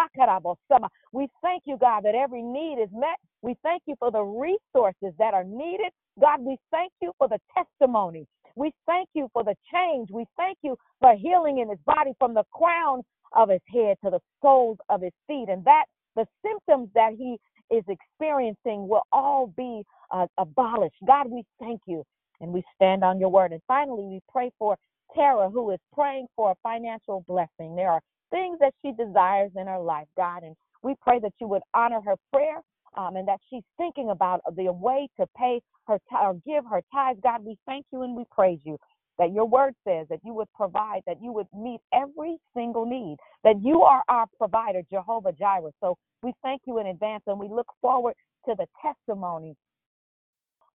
We 1.13 1.29
thank 1.43 1.63
you, 1.67 1.79
God, 1.79 2.03
that 2.05 2.15
every 2.15 2.43
need 2.43 2.79
is 2.83 2.91
met. 2.93 3.19
We 3.43 3.57
thank 3.63 3.83
you 3.87 3.97
for 3.99 4.11
the 4.11 4.23
resources 4.23 5.15
that 5.19 5.35
are 5.35 5.45
needed. 5.45 5.93
God, 6.21 6.41
we 6.43 6.59
thank 6.71 6.93
you 7.03 7.13
for 7.19 7.29
the 7.29 7.39
testimony. 7.57 8.27
We 8.57 8.73
thank 8.87 9.09
you 9.15 9.29
for 9.33 9.45
the 9.45 9.55
change. 9.73 10.11
We 10.13 10.27
thank 10.37 10.59
you 10.63 10.77
for 11.01 11.15
healing 11.17 11.59
in 11.59 11.71
his 11.71 11.79
body 11.87 12.13
from 12.19 12.35
the 12.35 12.45
crown 12.53 13.03
of 13.35 13.51
his 13.51 13.63
head 13.73 13.97
to 14.05 14.11
the 14.11 14.21
soles 14.43 14.79
of 14.91 15.03
his 15.03 15.13
feet, 15.27 15.47
and 15.49 15.65
that 15.65 15.85
the 16.17 16.27
symptoms 16.45 16.91
that 16.95 17.13
he 17.19 17.39
is 17.75 17.85
experiencing 17.89 18.89
will 18.89 19.05
all 19.13 19.49
be 19.57 19.83
uh, 20.13 20.27
abolished. 20.39 20.97
God, 21.07 21.31
we 21.31 21.45
thank 21.61 21.81
you 21.87 22.05
and 22.41 22.53
we 22.53 22.63
stand 22.77 23.05
on 23.05 23.21
your 23.21 23.31
word. 23.31 23.53
And 23.53 23.63
finally, 23.69 24.05
we 24.05 24.21
pray 24.33 24.51
for 24.59 24.77
Tara, 25.15 25.51
who 25.51 25.71
is 25.73 25.81
praying 25.95 26.27
for 26.37 26.53
a 26.53 26.55
financial 26.63 27.25
blessing. 27.29 27.77
There 27.77 27.91
are 27.91 28.01
things 28.31 28.59
that 28.61 28.75
she 28.83 28.93
desires 28.93 29.53
in 29.57 29.67
her 29.69 29.81
life, 29.81 30.09
God, 30.17 30.45
and 30.45 30.57
we 30.83 30.95
pray 31.03 31.21
that 31.21 31.33
you 31.41 31.49
would 31.49 31.63
honor 31.75 32.01
her 32.05 32.17
prayer 32.33 32.61
um, 32.97 33.17
and 33.17 33.29
that 33.29 33.41
she's 33.51 33.65
thinking 33.79 34.11
about 34.11 34.41
the 34.57 34.73
way 34.73 35.09
to 35.21 35.27
pay 35.39 35.61
her 35.89 35.99
t- 36.11 36.17
or 36.21 36.35
give 36.47 36.65
her 36.71 36.83
tithes. 36.93 37.21
God, 37.23 37.45
we 37.45 37.57
thank 37.67 37.87
you 37.93 38.03
and 38.03 38.17
we 38.17 38.25
praise 38.33 38.61
you 38.65 38.79
that 39.19 39.33
your 39.33 39.47
word 39.47 39.75
says 39.87 40.07
that 40.11 40.21
you 40.25 40.35
would 40.35 40.49
provide, 40.55 41.03
that 41.07 41.23
you 41.23 41.33
would 41.33 41.49
meet 41.57 41.81
every 41.95 42.39
single 42.57 42.87
need, 42.87 43.17
that 43.45 43.57
you 43.63 43.83
are 43.83 44.03
our 44.09 44.27
provider, 44.39 44.83
Jehovah 44.91 45.33
Jireh. 45.33 45.73
So 45.83 45.97
we 46.23 46.33
thank 46.43 46.63
you 46.67 46.81
in 46.81 46.89
advance 46.89 47.25
and 47.29 47.39
we 47.39 47.49
look 47.49 47.69
forward 47.83 48.15
to 48.49 48.55
the 48.57 48.67
testimony 48.83 49.57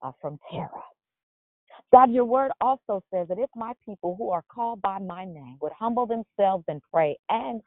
uh, 0.02 0.12
from 0.22 0.38
Tara. 0.50 0.70
God, 1.92 2.10
your 2.12 2.24
word 2.24 2.50
also 2.60 3.02
says 3.12 3.28
that 3.28 3.38
if 3.38 3.50
my 3.56 3.72
people 3.84 4.14
who 4.18 4.30
are 4.30 4.44
called 4.52 4.82
by 4.82 4.98
my 4.98 5.24
name 5.24 5.56
would 5.60 5.72
humble 5.72 6.06
themselves 6.06 6.64
and 6.68 6.80
pray 6.92 7.16
and 7.28 7.60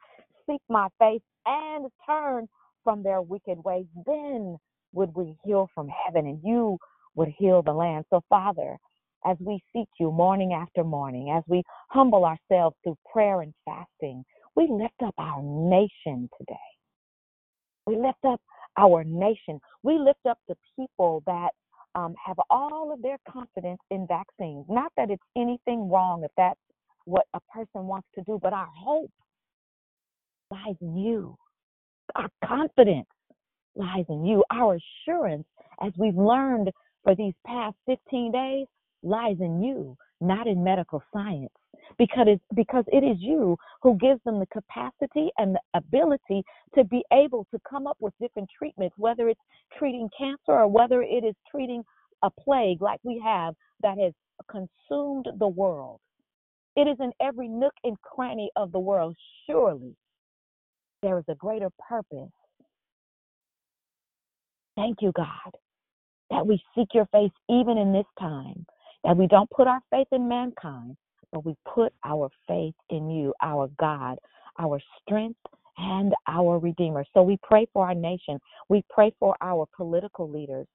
seek 0.48 0.60
my 0.68 0.88
face 0.98 1.22
and 1.46 1.90
turn 2.06 2.48
from 2.84 3.02
their 3.02 3.22
wicked 3.22 3.58
ways, 3.64 3.86
then 4.06 4.56
would 4.92 5.14
we 5.14 5.36
heal 5.44 5.68
from 5.74 5.88
heaven 5.88 6.26
and 6.26 6.40
you 6.44 6.78
would 7.14 7.28
heal 7.36 7.62
the 7.62 7.72
land. 7.72 8.04
So, 8.10 8.22
Father, 8.28 8.76
as 9.24 9.36
we 9.40 9.60
seek 9.72 9.88
you 9.98 10.10
morning 10.10 10.52
after 10.52 10.84
morning, 10.84 11.32
as 11.36 11.44
we 11.46 11.62
humble 11.90 12.24
ourselves 12.24 12.76
through 12.82 12.96
prayer 13.12 13.40
and 13.40 13.54
fasting, 13.64 14.24
we 14.56 14.68
lift 14.68 15.02
up 15.04 15.14
our 15.18 15.42
nation 15.42 16.28
today. 16.38 16.56
We 17.86 17.96
lift 17.96 18.24
up 18.26 18.40
our 18.76 19.04
nation. 19.04 19.60
We 19.82 19.98
lift 19.98 20.26
up 20.28 20.38
the 20.48 20.56
people 20.76 21.22
that 21.26 21.50
um, 21.94 22.14
have 22.24 22.36
all 22.50 22.92
of 22.92 23.02
their 23.02 23.18
confidence 23.30 23.80
in 23.90 24.06
vaccines. 24.08 24.66
Not 24.68 24.92
that 24.96 25.10
it's 25.10 25.22
anything 25.36 25.90
wrong 25.90 26.22
if 26.24 26.30
that's 26.36 26.58
what 27.04 27.26
a 27.34 27.40
person 27.52 27.86
wants 27.86 28.08
to 28.14 28.22
do, 28.24 28.38
but 28.42 28.52
our 28.52 28.68
hope 28.74 29.10
lies 30.50 30.76
in 30.80 30.96
you. 30.96 31.36
Our 32.14 32.28
confidence 32.44 33.08
lies 33.74 34.04
in 34.08 34.24
you. 34.24 34.44
Our 34.50 34.78
assurance, 35.06 35.46
as 35.82 35.92
we've 35.98 36.16
learned 36.16 36.70
for 37.04 37.14
these 37.14 37.34
past 37.46 37.76
15 37.86 38.32
days, 38.32 38.66
lies 39.02 39.36
in 39.40 39.62
you, 39.62 39.96
not 40.20 40.46
in 40.46 40.62
medical 40.62 41.02
science. 41.12 41.52
Because 41.98 42.26
it's, 42.28 42.42
because 42.54 42.84
it 42.88 43.04
is 43.04 43.16
you 43.20 43.56
who 43.82 43.96
gives 43.98 44.20
them 44.24 44.38
the 44.38 44.46
capacity 44.46 45.30
and 45.38 45.54
the 45.54 45.60
ability 45.74 46.42
to 46.74 46.84
be 46.84 47.02
able 47.12 47.46
to 47.52 47.60
come 47.68 47.86
up 47.86 47.96
with 48.00 48.14
different 48.20 48.48
treatments, 48.56 48.94
whether 48.98 49.28
it's 49.28 49.40
treating 49.78 50.08
cancer 50.16 50.52
or 50.52 50.68
whether 50.68 51.02
it 51.02 51.24
is 51.24 51.34
treating 51.50 51.82
a 52.22 52.30
plague 52.30 52.80
like 52.80 53.00
we 53.02 53.20
have 53.24 53.54
that 53.82 53.98
has 53.98 54.12
consumed 54.50 55.26
the 55.38 55.48
world. 55.48 56.00
It 56.76 56.88
is 56.88 56.96
in 57.00 57.12
every 57.20 57.48
nook 57.48 57.74
and 57.84 58.00
cranny 58.00 58.50
of 58.56 58.72
the 58.72 58.78
world. 58.78 59.14
Surely 59.46 59.94
there 61.02 61.18
is 61.18 61.24
a 61.28 61.34
greater 61.34 61.68
purpose. 61.88 62.30
Thank 64.76 64.98
you, 65.02 65.12
God, 65.14 65.56
that 66.30 66.46
we 66.46 66.62
seek 66.74 66.88
your 66.94 67.06
face 67.06 67.32
even 67.50 67.76
in 67.76 67.92
this 67.92 68.06
time, 68.18 68.64
that 69.04 69.16
we 69.16 69.26
don't 69.26 69.50
put 69.50 69.66
our 69.66 69.80
faith 69.90 70.06
in 70.12 70.28
mankind, 70.28 70.96
but 71.32 71.44
we 71.44 71.56
put 71.74 71.92
our 72.04 72.28
faith 72.46 72.74
in 72.90 73.10
you, 73.10 73.32
our 73.42 73.68
God, 73.80 74.18
our 74.58 74.80
strength, 75.00 75.40
and 75.78 76.12
our 76.28 76.58
Redeemer. 76.58 77.04
So 77.14 77.22
we 77.22 77.38
pray 77.42 77.66
for 77.72 77.86
our 77.86 77.94
nation. 77.94 78.38
We 78.68 78.84
pray 78.90 79.14
for 79.18 79.34
our 79.40 79.66
political 79.74 80.30
leaders 80.30 80.66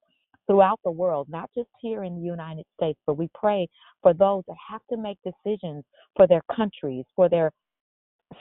throughout 0.46 0.80
the 0.84 0.90
world, 0.90 1.28
not 1.28 1.50
just 1.56 1.68
here 1.80 2.04
in 2.04 2.16
the 2.16 2.26
United 2.26 2.64
States, 2.76 2.98
but 3.06 3.14
we 3.14 3.28
pray 3.34 3.68
for 4.02 4.12
those 4.12 4.42
that 4.48 4.56
have 4.68 4.80
to 4.90 4.96
make 4.96 5.18
decisions 5.22 5.84
for 6.16 6.26
their 6.26 6.42
countries, 6.54 7.04
for 7.14 7.28
their 7.28 7.52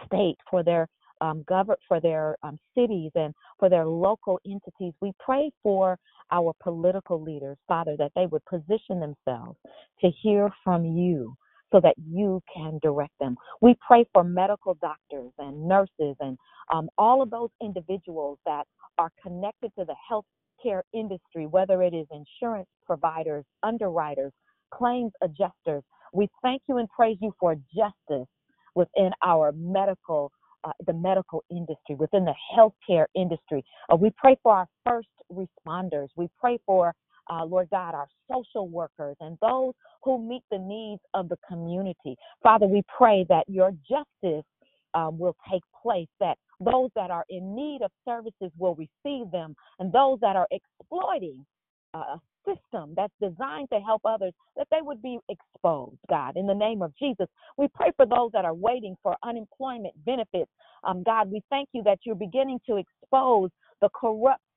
state, 0.05 0.37
for 0.49 0.63
their 0.63 0.87
um, 1.19 1.43
govern 1.47 1.77
for 1.87 1.99
their 1.99 2.37
um, 2.43 2.59
cities 2.75 3.11
and 3.15 3.33
for 3.59 3.69
their 3.69 3.85
local 3.85 4.39
entities. 4.45 4.93
We 5.01 5.13
pray 5.19 5.51
for 5.63 5.97
our 6.31 6.53
political 6.61 7.21
leaders, 7.21 7.57
Father, 7.67 7.95
that 7.97 8.11
they 8.15 8.27
would 8.27 8.45
position 8.45 8.99
themselves 8.99 9.57
to 10.01 10.11
hear 10.21 10.51
from 10.63 10.85
you 10.85 11.35
so 11.71 11.79
that 11.81 11.95
you 12.09 12.41
can 12.53 12.79
direct 12.81 13.13
them. 13.19 13.35
We 13.61 13.75
pray 13.85 14.05
for 14.13 14.23
medical 14.23 14.75
doctors 14.75 15.31
and 15.37 15.67
nurses 15.67 16.15
and 16.19 16.37
um, 16.73 16.89
all 16.97 17.21
of 17.21 17.29
those 17.29 17.49
individuals 17.61 18.39
that 18.45 18.65
are 18.97 19.11
connected 19.21 19.71
to 19.77 19.85
the 19.85 19.95
healthcare 20.09 20.81
industry, 20.93 21.45
whether 21.45 21.81
it 21.83 21.93
is 21.93 22.07
insurance 22.11 22.67
providers, 22.85 23.45
underwriters, 23.63 24.31
claims 24.73 25.11
adjusters. 25.21 25.83
We 26.13 26.29
thank 26.41 26.61
you 26.67 26.77
and 26.77 26.89
praise 26.89 27.17
you 27.21 27.33
for 27.39 27.55
justice 27.75 28.27
within 28.75 29.11
our 29.23 29.51
medical 29.51 30.31
uh, 30.63 30.71
the 30.85 30.93
medical 30.93 31.43
industry, 31.49 31.95
within 31.95 32.25
the 32.25 32.33
healthcare 32.57 33.05
industry. 33.15 33.63
Uh, 33.91 33.95
we 33.95 34.11
pray 34.17 34.35
for 34.43 34.53
our 34.53 34.67
first 34.85 35.07
responders. 35.31 36.07
We 36.15 36.27
pray 36.39 36.59
for, 36.65 36.93
uh, 37.29 37.45
Lord 37.45 37.69
God, 37.71 37.93
our 37.93 38.07
social 38.31 38.67
workers 38.67 39.15
and 39.19 39.37
those 39.41 39.73
who 40.03 40.17
meet 40.17 40.43
the 40.51 40.57
needs 40.57 41.01
of 41.13 41.29
the 41.29 41.37
community. 41.47 42.15
Father, 42.43 42.67
we 42.67 42.83
pray 42.95 43.25
that 43.29 43.43
your 43.47 43.71
justice 43.87 44.45
um, 44.93 45.17
will 45.17 45.35
take 45.51 45.63
place, 45.81 46.07
that 46.19 46.37
those 46.59 46.89
that 46.95 47.11
are 47.11 47.25
in 47.29 47.55
need 47.55 47.81
of 47.83 47.91
services 48.05 48.51
will 48.57 48.75
receive 48.75 49.29
them, 49.31 49.55
and 49.79 49.91
those 49.91 50.19
that 50.21 50.35
are 50.35 50.47
exploiting 50.51 51.45
uh, 51.93 52.15
a 52.15 52.21
system 52.45 52.93
that's 52.95 53.13
designed 53.21 53.69
to 53.71 53.79
help 53.79 54.01
others, 54.05 54.33
that 54.55 54.67
they 54.71 54.81
would 54.81 55.01
be 55.01 55.19
exposed, 55.29 55.97
God. 56.09 56.37
In 56.37 56.47
the 56.47 56.53
name 56.53 56.81
of 56.81 56.93
Jesus, 56.97 57.27
we 57.57 57.67
pray 57.73 57.91
for 57.95 58.05
those 58.05 58.31
that 58.33 58.45
are 58.45 58.53
waiting 58.53 58.95
for 59.03 59.15
unemployment 59.23 59.93
benefits. 60.05 60.51
Um, 60.83 61.03
God, 61.03 61.31
we 61.31 61.41
thank 61.49 61.69
you 61.73 61.83
that 61.83 61.99
you're 62.03 62.15
beginning 62.15 62.59
to 62.67 62.77
expose 62.77 63.49
the 63.81 63.89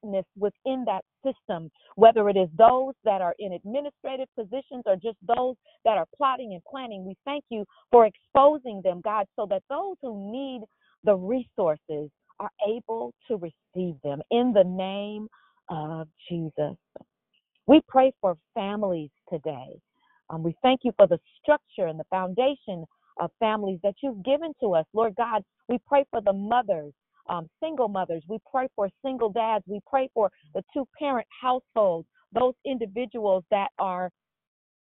corruptness 0.02 0.24
within 0.36 0.84
that 0.86 1.02
system, 1.24 1.70
whether 1.96 2.28
it 2.28 2.36
is 2.36 2.48
those 2.56 2.94
that 3.04 3.20
are 3.20 3.34
in 3.38 3.52
administrative 3.52 4.28
positions 4.38 4.82
or 4.86 4.96
just 4.96 5.18
those 5.36 5.56
that 5.84 5.96
are 5.96 6.06
plotting 6.16 6.52
and 6.52 6.62
planning. 6.70 7.04
We 7.06 7.16
thank 7.24 7.44
you 7.50 7.64
for 7.90 8.06
exposing 8.06 8.80
them, 8.84 9.00
God, 9.02 9.26
so 9.36 9.46
that 9.50 9.62
those 9.68 9.96
who 10.02 10.30
need 10.32 10.62
the 11.04 11.16
resources 11.16 12.10
are 12.38 12.50
able 12.68 13.12
to 13.28 13.36
receive 13.36 13.96
them 14.02 14.20
in 14.30 14.52
the 14.52 14.64
name 14.64 15.28
of 15.68 16.08
Jesus. 16.28 16.76
We 17.66 17.80
pray 17.88 18.12
for 18.20 18.36
families 18.54 19.10
today. 19.32 19.80
Um, 20.30 20.42
we 20.42 20.54
thank 20.62 20.80
you 20.84 20.92
for 20.96 21.06
the 21.06 21.18
structure 21.42 21.86
and 21.86 21.98
the 21.98 22.04
foundation 22.10 22.84
of 23.20 23.30
families 23.38 23.78
that 23.82 23.94
you've 24.02 24.24
given 24.24 24.52
to 24.60 24.74
us. 24.74 24.86
Lord 24.94 25.14
God, 25.16 25.42
we 25.68 25.78
pray 25.86 26.04
for 26.10 26.20
the 26.20 26.32
mothers, 26.32 26.92
um, 27.28 27.48
single 27.62 27.88
mothers. 27.88 28.22
We 28.28 28.38
pray 28.50 28.68
for 28.74 28.88
single 29.04 29.30
dads. 29.30 29.64
We 29.66 29.80
pray 29.88 30.08
for 30.14 30.30
the 30.54 30.62
two 30.72 30.86
parent 30.98 31.26
households, 31.40 32.08
those 32.32 32.54
individuals 32.64 33.44
that 33.50 33.68
are 33.78 34.10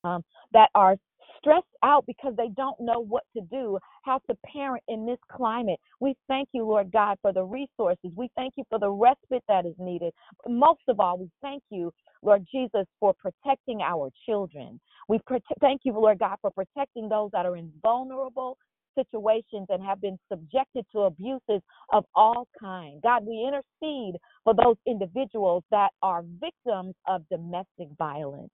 um, 0.03 0.23
that 0.53 0.69
are 0.75 0.97
stressed 1.37 1.65
out 1.83 2.05
because 2.05 2.33
they 2.35 2.49
don't 2.55 2.79
know 2.79 2.99
what 2.99 3.23
to 3.35 3.41
do, 3.49 3.77
how 4.03 4.19
to 4.29 4.35
parent 4.51 4.83
in 4.87 5.05
this 5.05 5.17
climate. 5.31 5.79
We 5.99 6.15
thank 6.27 6.49
you, 6.53 6.65
Lord 6.65 6.91
God, 6.91 7.17
for 7.21 7.31
the 7.33 7.43
resources. 7.43 8.11
We 8.15 8.29
thank 8.35 8.53
you 8.57 8.63
for 8.69 8.79
the 8.79 8.89
respite 8.89 9.43
that 9.47 9.65
is 9.65 9.75
needed. 9.79 10.13
Most 10.47 10.81
of 10.87 10.99
all, 10.99 11.17
we 11.17 11.29
thank 11.41 11.63
you, 11.69 11.91
Lord 12.21 12.45
Jesus, 12.51 12.85
for 12.99 13.13
protecting 13.13 13.81
our 13.81 14.09
children. 14.25 14.79
We 15.07 15.19
thank 15.61 15.81
you, 15.83 15.93
Lord 15.93 16.19
God, 16.19 16.37
for 16.41 16.51
protecting 16.51 17.09
those 17.09 17.31
that 17.31 17.45
are 17.45 17.55
in 17.55 17.71
vulnerable 17.81 18.57
situations 18.95 19.67
and 19.69 19.83
have 19.83 20.01
been 20.01 20.17
subjected 20.31 20.85
to 20.91 21.01
abuses 21.01 21.61
of 21.93 22.05
all 22.15 22.47
kinds. 22.59 22.99
God, 23.03 23.25
we 23.25 23.47
intercede 23.47 24.15
for 24.43 24.53
those 24.53 24.77
individuals 24.85 25.63
that 25.71 25.89
are 26.01 26.23
victims 26.39 26.95
of 27.07 27.23
domestic 27.29 27.87
violence. 27.97 28.51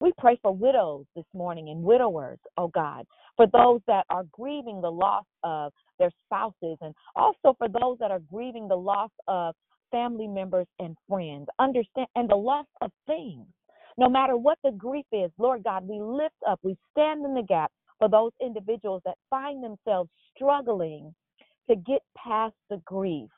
We 0.00 0.12
pray 0.18 0.36
for 0.42 0.52
widows 0.52 1.06
this 1.14 1.24
morning 1.32 1.68
and 1.68 1.80
widowers, 1.80 2.40
oh 2.56 2.66
God, 2.66 3.06
for 3.36 3.46
those 3.46 3.80
that 3.86 4.04
are 4.10 4.24
grieving 4.32 4.80
the 4.80 4.90
loss 4.90 5.24
of 5.44 5.72
their 6.00 6.10
spouses 6.24 6.76
and 6.80 6.92
also 7.14 7.54
for 7.56 7.68
those 7.68 7.98
that 8.00 8.10
are 8.10 8.18
grieving 8.18 8.66
the 8.66 8.74
loss 8.74 9.10
of 9.28 9.54
family 9.92 10.26
members 10.26 10.66
and 10.80 10.96
friends. 11.08 11.46
Understand 11.60 12.08
and 12.16 12.28
the 12.28 12.34
loss 12.34 12.66
of 12.80 12.90
things. 13.06 13.46
No 13.96 14.08
matter 14.08 14.36
what 14.36 14.58
the 14.64 14.72
grief 14.72 15.06
is, 15.12 15.30
Lord 15.38 15.62
God, 15.62 15.86
we 15.86 16.00
lift 16.00 16.34
up, 16.48 16.58
we 16.64 16.76
stand 16.90 17.24
in 17.24 17.34
the 17.34 17.42
gap 17.42 17.70
for 18.02 18.08
those 18.10 18.32
individuals 18.42 19.02
that 19.06 19.14
find 19.30 19.62
themselves 19.62 20.10
struggling 20.34 21.14
to 21.70 21.76
get 21.76 22.02
past 22.18 22.56
the 22.68 22.82
grief. 22.84 23.30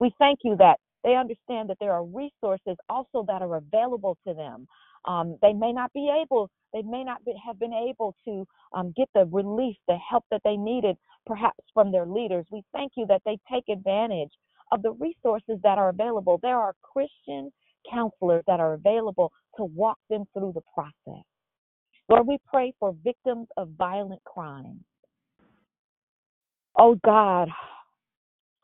We 0.00 0.10
thank 0.18 0.40
you 0.42 0.56
that 0.56 0.78
they 1.04 1.16
understand 1.16 1.68
that 1.68 1.76
there 1.80 1.92
are 1.92 2.04
resources 2.04 2.76
also 2.88 3.26
that 3.28 3.42
are 3.42 3.56
available 3.58 4.16
to 4.26 4.34
them. 4.34 4.66
Um, 5.06 5.36
they 5.42 5.52
may 5.52 5.72
not 5.74 5.92
be 5.92 6.10
able, 6.10 6.50
they 6.72 6.82
may 6.82 7.04
not 7.04 7.24
be, 7.26 7.34
have 7.46 7.60
been 7.60 7.74
able 7.74 8.16
to 8.26 8.46
um, 8.74 8.94
get 8.96 9.10
the 9.14 9.26
relief, 9.26 9.76
the 9.86 9.98
help 10.10 10.24
that 10.30 10.40
they 10.44 10.56
needed, 10.56 10.96
perhaps 11.26 11.60
from 11.74 11.92
their 11.92 12.06
leaders. 12.06 12.46
We 12.50 12.62
thank 12.72 12.94
you 12.96 13.06
that 13.08 13.22
they 13.26 13.38
take 13.52 13.64
advantage 13.70 14.32
of 14.72 14.82
the 14.82 14.92
resources 14.92 15.60
that 15.62 15.78
are 15.78 15.90
available. 15.90 16.40
There 16.42 16.58
are 16.58 16.74
Christian 16.82 17.52
counselors 17.92 18.44
that 18.46 18.60
are 18.60 18.74
available 18.74 19.30
to 19.58 19.64
walk 19.64 19.98
them 20.10 20.24
through 20.34 20.54
the 20.54 20.62
process. 20.74 21.24
Lord, 22.08 22.26
we 22.26 22.38
pray 22.46 22.72
for 22.78 22.94
victims 23.02 23.48
of 23.56 23.70
violent 23.76 24.22
crime. 24.24 24.84
Oh 26.78 26.98
God, 27.04 27.48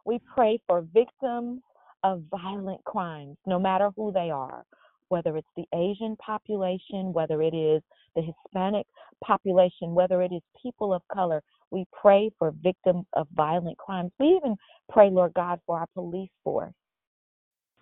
we 0.05 0.21
pray 0.35 0.61
for 0.67 0.83
victims 0.93 1.61
of 2.05 2.23
violent 2.31 2.83
crimes, 2.85 3.37
no 3.47 3.59
matter 3.59 3.91
who 3.97 4.13
they 4.13 4.31
are, 4.31 4.65
whether 5.09 5.37
it's 5.37 5.49
the 5.57 5.67
Asian 5.75 6.17
population, 6.17 7.13
whether 7.13 7.43
it 7.43 7.55
is 7.55 7.83
the 8.15 8.23
Hispanic 8.23 8.87
population, 9.25 9.95
whether 9.95 10.23
it 10.23 10.33
is 10.33 10.43
people 10.61 10.93
of 10.93 11.03
color. 11.13 11.43
We 11.71 11.87
pray 12.01 12.31
for 12.39 12.53
victims 12.63 13.07
of 13.15 13.27
violent 13.35 13.79
crimes. 13.79 14.13
We 14.21 14.37
even 14.37 14.57
pray, 14.91 15.11
Lord 15.11 15.33
God, 15.35 15.61
for 15.67 15.79
our 15.79 15.87
police 15.95 16.31
force. 16.45 16.75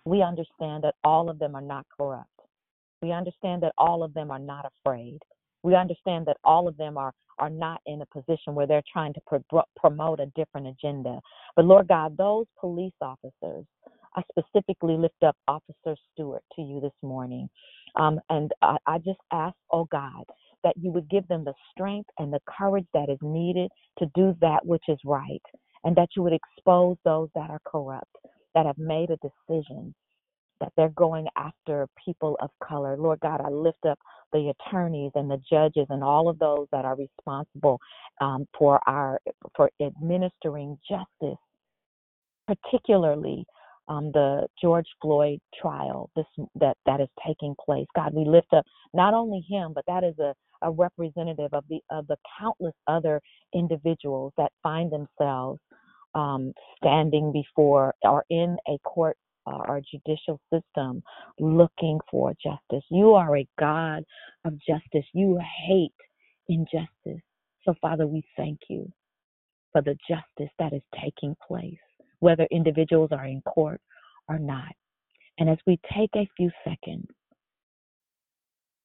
We 0.05 0.21
understand 0.23 0.83
that 0.83 0.95
all 1.03 1.29
of 1.29 1.39
them 1.39 1.55
are 1.55 1.61
not 1.61 1.85
corrupt. 1.95 2.27
We 3.01 3.11
understand 3.11 3.63
that 3.63 3.73
all 3.77 4.03
of 4.03 4.13
them 4.13 4.31
are 4.31 4.39
not 4.39 4.65
afraid. 4.65 5.19
We 5.63 5.75
understand 5.75 6.25
that 6.27 6.37
all 6.43 6.67
of 6.67 6.77
them 6.77 6.97
are 6.97 7.13
are 7.39 7.49
not 7.49 7.81
in 7.87 8.01
a 8.01 8.05
position 8.07 8.53
where 8.53 8.67
they're 8.67 8.83
trying 8.91 9.13
to 9.13 9.21
pro- 9.25 9.63
promote 9.75 10.19
a 10.19 10.27
different 10.35 10.67
agenda. 10.67 11.19
But 11.55 11.65
Lord 11.65 11.87
God, 11.87 12.15
those 12.17 12.45
police 12.59 12.93
officers, 13.01 13.65
I 14.15 14.21
specifically 14.31 14.95
lift 14.95 15.23
up 15.25 15.35
Officer 15.47 15.95
Stewart 16.13 16.43
to 16.55 16.61
you 16.61 16.79
this 16.79 16.93
morning. 17.01 17.49
Um, 17.95 18.19
and 18.29 18.51
I, 18.61 18.77
I 18.85 18.97
just 18.99 19.19
ask, 19.31 19.55
oh 19.71 19.87
God, 19.91 20.25
that 20.63 20.75
you 20.79 20.91
would 20.91 21.09
give 21.09 21.27
them 21.27 21.43
the 21.43 21.53
strength 21.71 22.09
and 22.19 22.31
the 22.31 22.41
courage 22.47 22.87
that 22.93 23.09
is 23.09 23.17
needed 23.21 23.71
to 23.99 24.05
do 24.13 24.35
that 24.41 24.65
which 24.65 24.83
is 24.87 24.99
right, 25.05 25.41
and 25.83 25.95
that 25.95 26.09
you 26.15 26.23
would 26.23 26.33
expose 26.33 26.97
those 27.03 27.29
that 27.35 27.49
are 27.49 27.61
corrupt, 27.65 28.15
that 28.55 28.65
have 28.67 28.77
made 28.77 29.09
a 29.09 29.17
decision 29.17 29.95
that 30.61 30.71
they're 30.77 30.89
going 30.89 31.27
after 31.35 31.87
people 32.05 32.37
of 32.41 32.49
color. 32.63 32.95
Lord 32.97 33.19
God, 33.19 33.41
I 33.41 33.49
lift 33.49 33.85
up 33.85 33.99
the 34.31 34.53
attorneys 34.53 35.11
and 35.15 35.29
the 35.29 35.41
judges 35.49 35.87
and 35.89 36.03
all 36.03 36.29
of 36.29 36.39
those 36.39 36.67
that 36.71 36.85
are 36.85 36.95
responsible 36.95 37.79
um, 38.21 38.47
for 38.57 38.79
our 38.87 39.19
for 39.55 39.69
administering 39.81 40.77
justice, 40.87 41.37
particularly 42.47 43.45
um, 43.89 44.11
the 44.13 44.47
George 44.61 44.87
Floyd 45.01 45.39
trial 45.59 46.09
this 46.15 46.25
that 46.55 46.77
that 46.85 47.01
is 47.01 47.09
taking 47.25 47.55
place. 47.63 47.87
God, 47.95 48.13
we 48.13 48.25
lift 48.25 48.53
up 48.53 48.65
not 48.93 49.13
only 49.13 49.45
him, 49.49 49.73
but 49.73 49.83
that 49.87 50.03
is 50.03 50.17
a, 50.19 50.33
a 50.61 50.71
representative 50.71 51.53
of 51.53 51.65
the 51.69 51.79
of 51.89 52.07
the 52.07 52.17
countless 52.39 52.75
other 52.87 53.21
individuals 53.53 54.31
that 54.37 54.51
find 54.63 54.91
themselves 54.91 55.59
um, 56.15 56.53
standing 56.77 57.31
before 57.31 57.93
or 58.03 58.23
in 58.29 58.57
a 58.67 58.77
court 58.79 59.17
our 59.51 59.81
judicial 59.91 60.39
system 60.53 61.03
looking 61.39 61.99
for 62.09 62.33
justice. 62.43 62.85
You 62.89 63.13
are 63.13 63.37
a 63.37 63.47
God 63.59 64.03
of 64.45 64.53
justice. 64.59 65.05
You 65.13 65.39
hate 65.67 65.93
injustice. 66.49 67.23
So, 67.63 67.73
Father, 67.81 68.07
we 68.07 68.23
thank 68.37 68.59
you 68.69 68.91
for 69.71 69.81
the 69.81 69.95
justice 70.07 70.53
that 70.59 70.73
is 70.73 70.81
taking 71.01 71.35
place, 71.47 71.77
whether 72.19 72.47
individuals 72.51 73.09
are 73.11 73.25
in 73.25 73.41
court 73.41 73.81
or 74.27 74.39
not. 74.39 74.73
And 75.37 75.49
as 75.49 75.57
we 75.65 75.79
take 75.95 76.11
a 76.15 76.29
few 76.35 76.51
seconds 76.63 77.07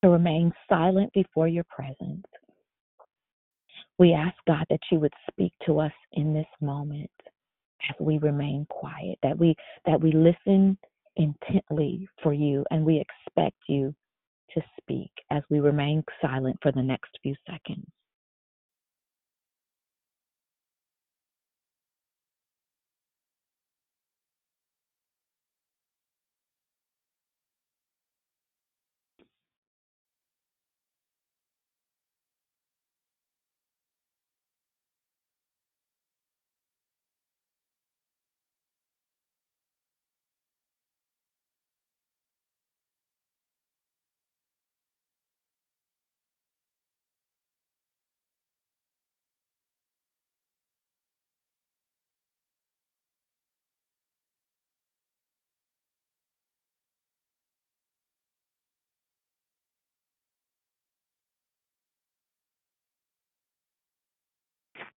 to 0.03 0.11
remain 0.11 0.53
silent 0.69 1.13
before 1.13 1.49
your 1.49 1.65
presence, 1.65 2.25
we 3.99 4.13
ask 4.13 4.35
God 4.47 4.67
that 4.71 4.81
you 4.93 5.01
would 5.01 5.15
speak 5.31 5.53
to 5.67 5.81
us 5.81 5.93
in 6.13 6.35
this 6.35 6.47
moment 6.61 7.11
as 7.89 7.97
we 8.01 8.19
remain 8.19 8.67
quiet, 8.69 9.19
that 9.23 9.39
we 9.39 9.55
that 9.85 10.01
we 10.01 10.13
listen 10.13 10.79
intently 11.17 12.09
for 12.23 12.33
you 12.33 12.65
and 12.71 12.85
we 12.85 13.01
expect 13.01 13.57
you 13.69 13.95
to 14.53 14.63
speak 14.81 15.11
as 15.31 15.43
we 15.51 15.61
remain 15.61 16.05
silent 16.21 16.57
for 16.63 16.73
the 16.73 16.83
next 16.83 17.19
few 17.23 17.35
seconds. 17.49 17.87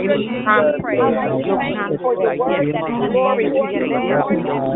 praise. 0.79 1.19
Thank 1.57 1.87
you 1.87 1.97
for 2.01 2.15
your 2.15 2.33
word 2.33 2.69
that 2.73 2.89
is 2.89 2.97
glory 3.07 3.51
to 3.59 3.67
your 3.67 3.87
name, 3.87 4.23
Lord. 4.27 4.67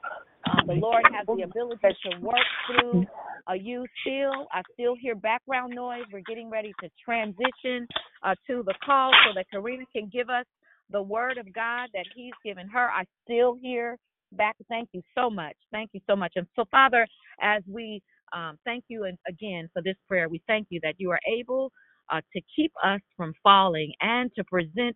Um, 0.50 0.68
the 0.68 0.74
Lord 0.74 1.04
has 1.14 1.26
the 1.28 1.44
ability 1.44 1.82
to 1.82 2.20
work 2.20 2.36
through 2.68 3.06
uh, 3.50 3.54
you 3.54 3.86
still. 4.02 4.48
I 4.52 4.62
still 4.74 4.96
hear 5.00 5.16
background 5.16 5.74
noise. 5.76 6.04
We're 6.12 6.22
getting 6.28 6.50
ready 6.50 6.74
to 6.82 6.90
transition 7.04 7.88
uh, 8.24 8.36
to 8.48 8.64
the 8.66 8.74
call 8.84 9.12
so 9.26 9.34
that 9.36 9.46
Karina 9.52 9.86
can 9.96 10.10
give 10.12 10.30
us 10.30 10.46
the 10.90 11.02
word 11.02 11.38
of 11.38 11.52
God 11.54 11.90
that 11.94 12.06
He's 12.16 12.34
given 12.44 12.68
her. 12.68 12.90
I 12.90 13.04
still 13.24 13.56
hear 13.62 13.98
back. 14.34 14.56
Thank 14.70 14.90
you 14.94 15.02
so 15.16 15.30
much. 15.30 15.56
Thank 15.72 15.92
you 15.94 16.02
so 16.08 16.16
much. 16.16 16.34
And 16.36 16.48
so, 16.56 16.66
Father, 16.72 17.08
as 17.42 17.64
we 17.68 18.02
um, 18.34 18.58
thank 18.66 18.86
you 18.88 19.06
and 19.06 19.18
again 19.28 19.70
for 19.74 19.82
this 19.82 19.96
prayer, 20.08 20.30
we 20.30 20.42
thank 20.48 20.68
you 20.70 20.80
that 20.84 20.96
you 20.98 21.12
are 21.12 21.20
able 21.28 21.72
uh, 22.12 22.22
to 22.34 22.42
keep 22.56 22.72
us 22.84 23.02
from 23.16 23.34
falling 23.44 23.92
and 24.02 24.32
to 24.36 24.44
present 24.44 24.96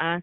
us 0.00 0.22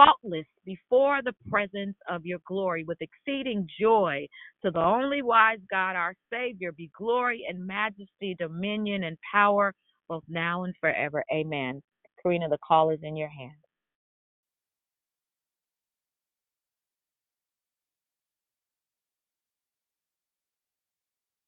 faultless 0.00 0.46
before 0.64 1.20
the 1.22 1.34
presence 1.50 1.96
of 2.08 2.24
your 2.24 2.38
glory 2.46 2.84
with 2.84 2.98
exceeding 3.02 3.68
joy 3.80 4.26
to 4.64 4.70
the 4.70 4.80
only 4.80 5.22
wise 5.22 5.58
God, 5.70 5.96
our 5.96 6.14
Savior, 6.32 6.72
be 6.72 6.90
glory 6.96 7.44
and 7.48 7.66
majesty, 7.66 8.34
dominion 8.38 9.04
and 9.04 9.18
power 9.30 9.74
both 10.08 10.24
now 10.28 10.64
and 10.64 10.74
forever. 10.80 11.24
Amen. 11.32 11.82
Karina, 12.22 12.48
the 12.48 12.58
call 12.66 12.90
is 12.90 13.00
in 13.02 13.16
your 13.16 13.28
hands. 13.28 13.54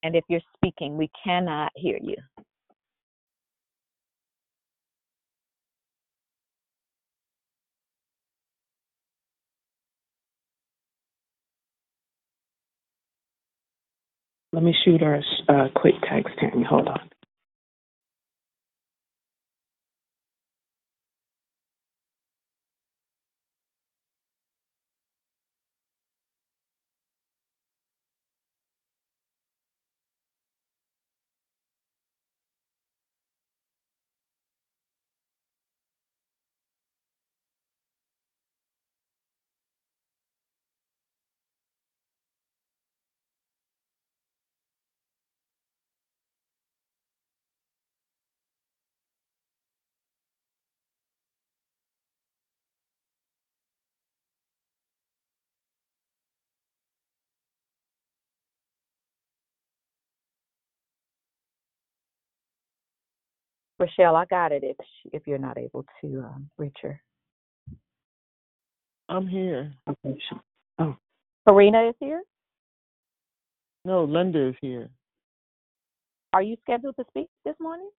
And 0.03 0.17
if 0.17 0.25
you're 0.29 0.41
speaking, 0.57 0.97
we 0.97 1.11
cannot 1.25 1.71
hear 1.77 1.99
you. 2.03 2.17
Let 14.53 14.63
me 14.63 14.75
shoot 14.85 15.01
her 15.01 15.15
a 15.49 15.53
uh, 15.53 15.69
quick 15.75 15.95
text, 16.09 16.35
Tammy. 16.39 16.65
Hold 16.65 16.89
on. 16.89 17.11
Rochelle, 63.83 64.15
I 64.15 64.25
got 64.27 64.53
it 64.53 64.63
if 64.63 64.77
she, 64.79 65.11
if 65.13 65.27
you're 65.27 65.39
not 65.39 65.59
able 65.59 65.85
to 66.01 66.21
um, 66.21 66.49
reach 66.57 66.77
her. 66.83 67.01
I'm 69.09 69.27
here. 69.27 69.73
Okay. 69.89 70.17
Oh, 70.79 70.97
Karina 71.47 71.89
is 71.89 71.95
here. 71.99 72.23
No, 73.85 74.05
Linda 74.05 74.51
is 74.51 74.55
here. 74.61 74.89
Are 76.33 76.43
you 76.43 76.57
scheduled 76.63 76.97
to 76.97 77.05
speak 77.11 77.29
this 77.45 77.57
morning? 77.61 77.91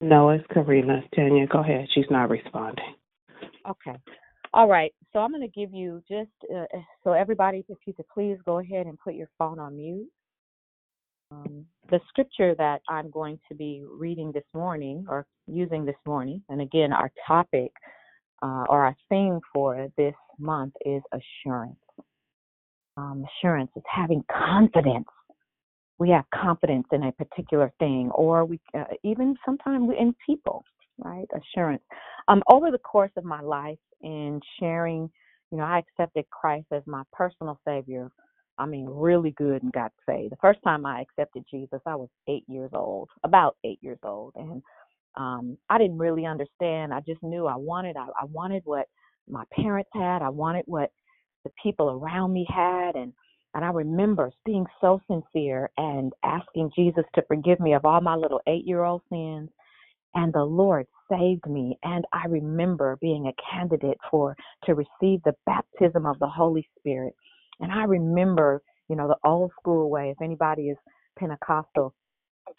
no, 0.00 0.30
it's 0.30 0.46
Karina. 0.54 1.02
Tanya, 1.14 1.46
go 1.46 1.58
ahead. 1.58 1.88
She's 1.92 2.06
not 2.08 2.30
responding. 2.30 2.94
Okay. 3.68 3.98
All 4.54 4.68
right. 4.68 4.94
So 5.12 5.18
I'm 5.18 5.32
going 5.32 5.42
to 5.42 5.48
give 5.48 5.74
you 5.74 6.02
just 6.08 6.30
uh, 6.54 6.64
so 7.04 7.12
everybody, 7.12 7.64
if 7.68 7.78
you 7.84 7.92
could 7.92 8.08
please 8.14 8.38
go 8.46 8.60
ahead 8.60 8.86
and 8.86 8.98
put 8.98 9.14
your 9.14 9.28
phone 9.36 9.58
on 9.58 9.76
mute. 9.76 10.08
Um, 11.32 11.66
the 11.90 12.00
scripture 12.08 12.54
that 12.56 12.80
I'm 12.88 13.10
going 13.10 13.38
to 13.48 13.54
be 13.54 13.82
reading 13.88 14.32
this 14.32 14.44
morning 14.54 15.04
or 15.08 15.26
using 15.46 15.84
this 15.84 15.96
morning, 16.06 16.42
and 16.48 16.60
again, 16.60 16.92
our 16.92 17.10
topic 17.26 17.72
uh, 18.42 18.64
or 18.68 18.84
our 18.84 18.96
theme 19.08 19.40
for 19.52 19.88
this 19.96 20.14
month 20.38 20.74
is 20.84 21.02
assurance. 21.12 21.76
Um, 22.96 23.24
assurance 23.38 23.70
is 23.76 23.82
having 23.86 24.24
confidence. 24.30 25.08
We 25.98 26.10
have 26.10 26.24
confidence 26.34 26.86
in 26.92 27.04
a 27.04 27.12
particular 27.12 27.72
thing, 27.78 28.10
or 28.14 28.44
we 28.44 28.60
uh, 28.76 28.84
even 29.04 29.36
sometimes 29.44 29.90
in 29.98 30.14
people, 30.24 30.64
right? 30.98 31.26
Assurance. 31.34 31.82
Um, 32.28 32.42
over 32.50 32.70
the 32.70 32.78
course 32.78 33.12
of 33.16 33.24
my 33.24 33.40
life 33.40 33.78
in 34.02 34.40
sharing, 34.58 35.10
you 35.50 35.58
know, 35.58 35.64
I 35.64 35.78
accepted 35.78 36.24
Christ 36.30 36.66
as 36.72 36.82
my 36.86 37.02
personal 37.12 37.58
Savior. 37.66 38.10
I 38.60 38.66
mean, 38.66 38.86
really 38.88 39.32
good 39.32 39.62
and 39.62 39.72
got 39.72 39.92
saved. 40.06 40.32
The 40.32 40.38
first 40.42 40.60
time 40.64 40.86
I 40.86 41.02
accepted 41.02 41.44
Jesus, 41.50 41.80
I 41.86 41.96
was 41.96 42.10
eight 42.28 42.44
years 42.48 42.70
old, 42.74 43.08
about 43.24 43.56
eight 43.64 43.80
years 43.82 43.98
old, 44.04 44.34
and 44.36 44.62
um, 45.16 45.58
I 45.70 45.78
didn't 45.78 45.98
really 45.98 46.26
understand. 46.26 46.94
I 46.94 47.00
just 47.00 47.22
knew 47.22 47.46
I 47.46 47.56
wanted. 47.56 47.96
I, 47.96 48.06
I 48.20 48.26
wanted 48.26 48.62
what 48.66 48.86
my 49.28 49.44
parents 49.52 49.90
had. 49.94 50.22
I 50.22 50.28
wanted 50.28 50.64
what 50.66 50.90
the 51.44 51.50
people 51.62 51.90
around 51.90 52.34
me 52.34 52.46
had, 52.48 52.96
and 52.96 53.14
and 53.54 53.64
I 53.64 53.70
remember 53.70 54.30
being 54.44 54.66
so 54.80 55.00
sincere 55.10 55.70
and 55.78 56.12
asking 56.24 56.70
Jesus 56.76 57.04
to 57.16 57.22
forgive 57.28 57.60
me 57.60 57.74
of 57.74 57.84
all 57.84 58.00
my 58.00 58.14
little 58.14 58.40
eight 58.46 58.66
year 58.66 58.84
old 58.84 59.02
sins. 59.10 59.50
And 60.14 60.32
the 60.32 60.44
Lord 60.44 60.86
saved 61.10 61.46
me. 61.48 61.78
And 61.84 62.04
I 62.12 62.26
remember 62.28 62.98
being 63.00 63.26
a 63.26 63.52
candidate 63.52 63.98
for 64.10 64.36
to 64.64 64.74
receive 64.74 65.22
the 65.24 65.34
baptism 65.46 66.06
of 66.06 66.18
the 66.20 66.28
Holy 66.28 66.66
Spirit. 66.78 67.14
And 67.60 67.72
I 67.72 67.84
remember, 67.84 68.62
you 68.88 68.96
know, 68.96 69.08
the 69.08 69.28
old 69.28 69.52
school 69.60 69.90
way. 69.90 70.10
If 70.10 70.22
anybody 70.22 70.68
is 70.70 70.76
Pentecostal, 71.18 71.94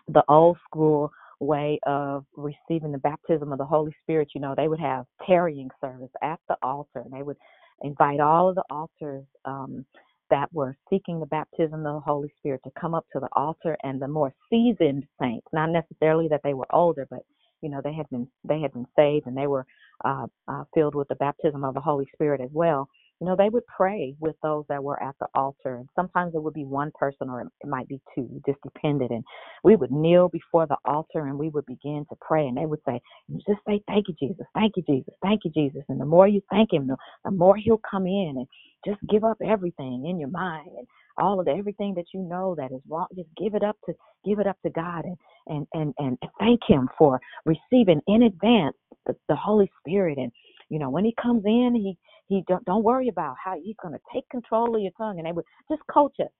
the 0.07 0.23
old 0.29 0.57
school 0.69 1.11
way 1.39 1.79
of 1.87 2.25
receiving 2.35 2.91
the 2.91 2.99
baptism 2.99 3.51
of 3.51 3.57
the 3.57 3.65
Holy 3.65 3.95
Spirit, 4.03 4.29
you 4.35 4.41
know, 4.41 4.53
they 4.55 4.67
would 4.67 4.79
have 4.79 5.05
tarrying 5.25 5.69
service 5.81 6.11
at 6.23 6.39
the 6.47 6.55
altar, 6.61 7.01
and 7.03 7.11
they 7.11 7.23
would 7.23 7.37
invite 7.81 8.19
all 8.19 8.49
of 8.49 8.55
the 8.55 8.63
altars 8.69 9.25
um, 9.45 9.85
that 10.29 10.53
were 10.53 10.77
seeking 10.89 11.19
the 11.19 11.25
baptism 11.25 11.85
of 11.85 11.95
the 11.95 11.99
Holy 11.99 12.31
Spirit 12.37 12.61
to 12.63 12.71
come 12.79 12.93
up 12.93 13.05
to 13.11 13.19
the 13.19 13.29
altar, 13.33 13.75
and 13.83 14.01
the 14.01 14.07
more 14.07 14.33
seasoned 14.49 15.03
saints, 15.19 15.47
not 15.51 15.69
necessarily 15.69 16.27
that 16.27 16.41
they 16.43 16.53
were 16.53 16.67
older, 16.73 17.07
but 17.09 17.21
you 17.61 17.69
know 17.69 17.81
they 17.83 17.93
had 17.93 18.09
been 18.09 18.27
they 18.43 18.59
had 18.59 18.73
been 18.73 18.87
saved 18.95 19.27
and 19.27 19.37
they 19.37 19.47
were 19.47 19.65
uh, 20.03 20.25
uh, 20.47 20.63
filled 20.73 20.95
with 20.95 21.07
the 21.09 21.15
baptism 21.15 21.63
of 21.63 21.73
the 21.73 21.79
Holy 21.81 22.07
Spirit 22.13 22.41
as 22.41 22.49
well 22.53 22.87
you 23.21 23.27
know, 23.27 23.35
they 23.35 23.49
would 23.49 23.67
pray 23.67 24.15
with 24.19 24.35
those 24.41 24.65
that 24.67 24.83
were 24.83 25.01
at 25.01 25.13
the 25.19 25.27
altar. 25.35 25.75
And 25.75 25.87
sometimes 25.95 26.33
it 26.33 26.41
would 26.41 26.55
be 26.55 26.65
one 26.65 26.91
person 26.95 27.29
or 27.29 27.41
it 27.41 27.67
might 27.67 27.87
be 27.87 28.01
two, 28.15 28.27
just 28.47 28.57
depended. 28.63 29.11
And 29.11 29.23
we 29.63 29.75
would 29.75 29.91
kneel 29.91 30.27
before 30.27 30.65
the 30.65 30.77
altar 30.85 31.27
and 31.27 31.37
we 31.37 31.49
would 31.49 31.67
begin 31.67 32.03
to 32.09 32.15
pray. 32.19 32.47
And 32.47 32.57
they 32.57 32.65
would 32.65 32.79
say, 32.83 32.99
just 33.47 33.59
say, 33.67 33.83
thank 33.87 34.07
you, 34.07 34.15
Jesus. 34.19 34.47
Thank 34.55 34.73
you, 34.75 34.83
Jesus. 34.89 35.13
Thank 35.21 35.41
you, 35.45 35.51
Jesus. 35.51 35.83
And 35.87 36.01
the 36.01 36.05
more 36.05 36.27
you 36.27 36.41
thank 36.49 36.73
him, 36.73 36.87
the, 36.87 36.97
the 37.23 37.29
more 37.29 37.55
he'll 37.55 37.79
come 37.89 38.07
in 38.07 38.33
and 38.37 38.47
just 38.83 38.99
give 39.07 39.23
up 39.23 39.37
everything 39.45 40.07
in 40.09 40.19
your 40.19 40.29
mind 40.29 40.71
and 40.75 40.87
all 41.19 41.39
of 41.39 41.45
the, 41.45 41.51
everything 41.51 41.93
that 41.97 42.05
you 42.15 42.21
know 42.21 42.55
that 42.55 42.71
is 42.71 42.81
wrong. 42.89 43.05
Just 43.15 43.29
give 43.37 43.53
it 43.53 43.61
up 43.61 43.77
to, 43.85 43.93
give 44.25 44.39
it 44.39 44.47
up 44.47 44.57
to 44.65 44.71
God 44.71 45.05
and, 45.05 45.17
and, 45.45 45.67
and, 45.73 45.93
and 45.99 46.17
thank 46.39 46.61
him 46.67 46.89
for 46.97 47.21
receiving 47.45 48.01
in 48.07 48.23
advance 48.23 48.75
the, 49.05 49.15
the 49.29 49.35
Holy 49.35 49.69
Spirit. 49.79 50.17
And, 50.17 50.31
you 50.69 50.79
know, 50.79 50.89
when 50.89 51.05
he 51.05 51.13
comes 51.21 51.43
in, 51.45 51.75
he, 51.75 51.99
he 52.31 52.43
don't 52.47 52.65
don't 52.65 52.83
worry 52.83 53.09
about 53.09 53.35
how 53.43 53.55
he's 53.61 53.75
going 53.81 53.93
to 53.95 54.01
take 54.13 54.29
control 54.29 54.75
of 54.75 54.81
your 54.81 54.91
tongue, 54.97 55.19
and 55.19 55.27
they 55.27 55.33
would 55.33 55.45
just 55.71 55.83
coach 55.93 56.15
us. 56.21 56.31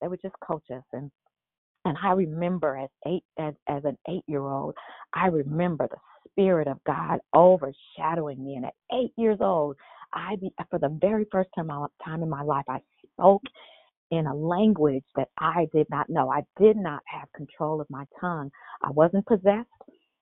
They 0.00 0.08
would 0.08 0.22
just 0.22 0.36
coach 0.46 0.64
us, 0.74 0.84
and 0.92 1.10
and 1.84 1.96
I 2.02 2.12
remember 2.12 2.76
as 2.78 2.90
eight 3.06 3.24
as 3.38 3.54
as 3.68 3.84
an 3.84 3.98
eight 4.08 4.24
year 4.26 4.42
old, 4.42 4.74
I 5.14 5.26
remember 5.26 5.88
the 5.88 5.98
spirit 6.30 6.68
of 6.68 6.78
God 6.86 7.20
overshadowing 7.34 8.44
me, 8.44 8.56
and 8.56 8.66
at 8.66 8.74
eight 8.94 9.12
years 9.18 9.38
old, 9.40 9.76
I 10.14 10.36
be, 10.40 10.52
for 10.70 10.78
the 10.78 10.96
very 11.00 11.26
first 11.32 11.50
time 11.56 11.70
uh, 11.70 11.86
time 12.04 12.22
in 12.22 12.30
my 12.30 12.42
life, 12.42 12.66
I 12.68 12.80
spoke 13.14 13.42
in 14.10 14.26
a 14.26 14.34
language 14.34 15.04
that 15.16 15.28
I 15.38 15.68
did 15.74 15.88
not 15.90 16.08
know. 16.10 16.30
I 16.30 16.42
did 16.60 16.76
not 16.76 17.02
have 17.06 17.32
control 17.34 17.80
of 17.80 17.88
my 17.90 18.06
tongue. 18.20 18.50
I 18.82 18.90
wasn't 18.90 19.26
possessed. 19.26 19.68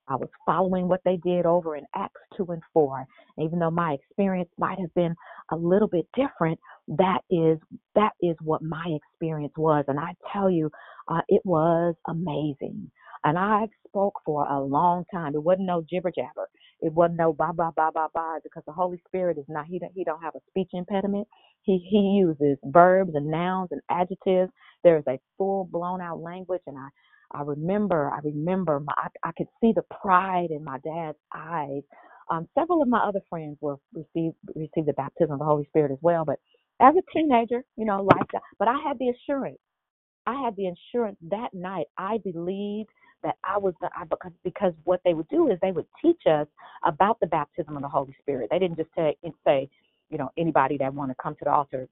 I 0.09 0.17
was 0.17 0.29
following 0.45 0.87
what 0.89 1.01
they 1.05 1.17
did 1.17 1.45
over 1.47 1.75
in 1.77 1.85
Acts 1.95 2.21
2 2.37 2.47
and 2.49 2.63
4. 2.73 3.05
Even 3.39 3.59
though 3.59 3.71
my 3.71 3.93
experience 3.93 4.49
might 4.59 4.79
have 4.79 4.93
been 4.95 5.15
a 5.51 5.57
little 5.57 5.89
bit 5.89 6.07
different, 6.15 6.59
that 6.89 7.21
is 7.31 7.59
that 7.95 8.11
is 8.21 8.37
what 8.43 8.63
my 8.63 8.85
experience 8.97 9.53
was. 9.57 9.85
And 9.89 9.99
I 9.99 10.15
tell 10.33 10.49
you, 10.51 10.71
uh, 11.09 11.21
it 11.29 11.41
was 11.45 11.95
amazing. 12.07 12.91
And 13.25 13.39
I 13.39 13.67
spoke 13.87 14.15
for 14.25 14.45
a 14.47 14.61
long 14.61 15.05
time. 15.13 15.35
It 15.35 15.43
wasn't 15.43 15.67
no 15.67 15.83
jibber 15.89 16.11
jabber. 16.11 16.49
It 16.81 16.93
wasn't 16.93 17.19
no 17.19 17.33
ba 17.33 17.51
ba 17.55 17.71
ba 17.75 17.91
ba 17.93 18.09
ba 18.13 18.39
because 18.43 18.63
the 18.67 18.73
Holy 18.73 19.01
Spirit 19.07 19.37
is 19.39 19.45
not. 19.49 19.67
He 19.67 19.79
don't, 19.79 19.93
he 19.95 20.03
don't 20.05 20.21
have 20.23 20.35
a 20.35 20.41
speech 20.49 20.69
impediment. 20.73 21.27
He 21.63 21.79
he 21.89 22.19
uses 22.19 22.57
verbs 22.65 23.13
and 23.15 23.27
nouns 23.27 23.69
and 23.71 23.81
adjectives. 23.91 24.51
There 24.83 24.97
is 24.97 25.05
a 25.07 25.19
full 25.37 25.65
blown 25.71 26.01
out 26.01 26.21
language, 26.21 26.61
and 26.67 26.77
I 26.77 26.89
I 27.31 27.41
remember, 27.43 28.11
I 28.11 28.19
remember, 28.23 28.79
my, 28.81 28.93
I, 28.97 29.07
I 29.29 29.31
could 29.37 29.47
see 29.61 29.73
the 29.75 29.83
pride 30.01 30.49
in 30.51 30.63
my 30.63 30.79
dad's 30.79 31.17
eyes. 31.35 31.83
Um, 32.31 32.47
several 32.57 32.81
of 32.81 32.87
my 32.87 32.99
other 32.99 33.21
friends 33.29 33.57
were 33.61 33.77
received 33.93 34.35
received 34.55 34.87
the 34.87 34.93
baptism 34.93 35.33
of 35.33 35.39
the 35.39 35.45
Holy 35.45 35.65
Spirit 35.65 35.91
as 35.91 35.99
well. 36.01 36.25
But 36.25 36.39
as 36.81 36.95
a 36.97 37.03
teenager, 37.17 37.63
you 37.77 37.85
know, 37.85 38.03
like 38.03 38.31
that. 38.33 38.41
But 38.59 38.67
I 38.67 38.77
had 38.87 38.99
the 38.99 39.09
assurance. 39.09 39.59
I 40.27 40.41
had 40.43 40.55
the 40.55 40.67
assurance 40.67 41.17
that 41.29 41.49
night. 41.53 41.87
I 41.97 42.19
believed 42.23 42.89
that 43.23 43.35
I 43.43 43.57
was 43.57 43.73
the, 43.81 43.89
I, 43.95 44.05
because 44.05 44.31
because 44.43 44.73
what 44.85 45.01
they 45.05 45.13
would 45.13 45.27
do 45.29 45.49
is 45.51 45.59
they 45.61 45.71
would 45.71 45.87
teach 46.01 46.21
us 46.29 46.47
about 46.85 47.19
the 47.19 47.27
baptism 47.27 47.75
of 47.75 47.81
the 47.83 47.89
Holy 47.89 48.15
Spirit. 48.21 48.49
They 48.51 48.59
didn't 48.59 48.77
just 48.77 48.89
say 48.97 49.17
say, 49.45 49.69
you 50.09 50.17
know, 50.17 50.29
anybody 50.37 50.77
that 50.79 50.93
want 50.93 51.11
to 51.11 51.15
come 51.21 51.35
to 51.35 51.45
the 51.45 51.51
altar, 51.51 51.89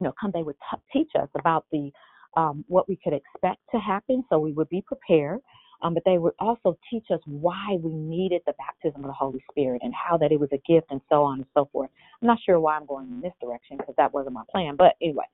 you 0.00 0.04
know, 0.06 0.14
come. 0.20 0.32
They 0.34 0.42
would 0.44 0.56
t- 0.72 0.82
teach 1.00 1.12
us 1.20 1.28
about 1.38 1.66
the 1.72 1.92
um, 2.36 2.64
what 2.68 2.88
we 2.88 2.98
could 3.02 3.12
expect 3.12 3.60
to 3.72 3.78
happen 3.78 4.24
so 4.28 4.38
we 4.38 4.52
would 4.52 4.68
be 4.68 4.82
prepared. 4.82 5.40
Um, 5.82 5.92
but 5.92 6.04
they 6.06 6.16
would 6.16 6.32
also 6.38 6.78
teach 6.90 7.04
us 7.12 7.20
why 7.26 7.76
we 7.82 7.92
needed 7.92 8.40
the 8.46 8.54
baptism 8.54 9.04
of 9.04 9.08
the 9.08 9.12
Holy 9.12 9.44
Spirit 9.50 9.82
and 9.84 9.92
how 9.92 10.16
that 10.16 10.32
it 10.32 10.40
was 10.40 10.48
a 10.52 10.62
gift 10.66 10.86
and 10.90 11.00
so 11.10 11.24
on 11.24 11.40
and 11.40 11.46
so 11.52 11.68
forth. 11.70 11.90
I'm 12.22 12.28
not 12.28 12.38
sure 12.46 12.58
why 12.58 12.76
I'm 12.76 12.86
going 12.86 13.08
in 13.08 13.20
this 13.20 13.34
direction 13.38 13.76
because 13.76 13.94
that 13.98 14.14
wasn't 14.14 14.34
my 14.34 14.44
plan, 14.50 14.76
but 14.76 14.94
anyway. 15.02 15.24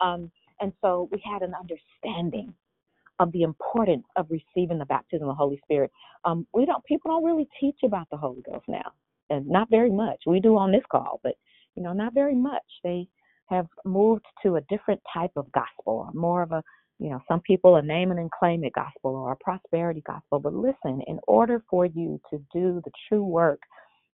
Um, 0.00 0.32
and 0.60 0.72
so 0.80 1.08
we 1.12 1.22
had 1.24 1.42
an 1.42 1.54
understanding 1.54 2.52
of 3.20 3.30
the 3.32 3.42
importance 3.42 4.04
of 4.16 4.26
receiving 4.30 4.78
the 4.78 4.86
baptism 4.86 5.28
of 5.28 5.36
the 5.36 5.38
Holy 5.38 5.60
Spirit. 5.62 5.92
Um, 6.24 6.46
we 6.54 6.66
don't 6.66 6.84
people 6.84 7.10
don't 7.10 7.24
really 7.24 7.48
teach 7.60 7.76
about 7.84 8.08
the 8.10 8.16
Holy 8.16 8.42
Ghost 8.42 8.64
now, 8.66 8.92
and 9.28 9.46
not 9.46 9.70
very 9.70 9.90
much. 9.90 10.22
We 10.26 10.40
do 10.40 10.56
on 10.56 10.72
this 10.72 10.82
call, 10.90 11.20
but 11.22 11.34
you 11.76 11.82
know, 11.82 11.92
not 11.92 12.14
very 12.14 12.34
much. 12.34 12.64
They 12.82 13.06
have 13.50 13.66
moved 13.84 14.24
to 14.42 14.56
a 14.56 14.60
different 14.62 15.00
type 15.12 15.32
of 15.36 15.50
gospel, 15.52 16.08
more 16.14 16.42
of 16.42 16.52
a, 16.52 16.62
you 16.98 17.10
know, 17.10 17.20
some 17.28 17.40
people 17.40 17.76
a 17.76 17.82
name 17.82 18.10
and 18.10 18.30
claim 18.30 18.64
it 18.64 18.72
gospel 18.72 19.16
or 19.16 19.32
a 19.32 19.36
prosperity 19.36 20.02
gospel. 20.06 20.38
But 20.38 20.54
listen, 20.54 21.02
in 21.06 21.18
order 21.26 21.62
for 21.68 21.86
you 21.86 22.20
to 22.30 22.38
do 22.52 22.80
the 22.84 22.92
true 23.08 23.24
work 23.24 23.60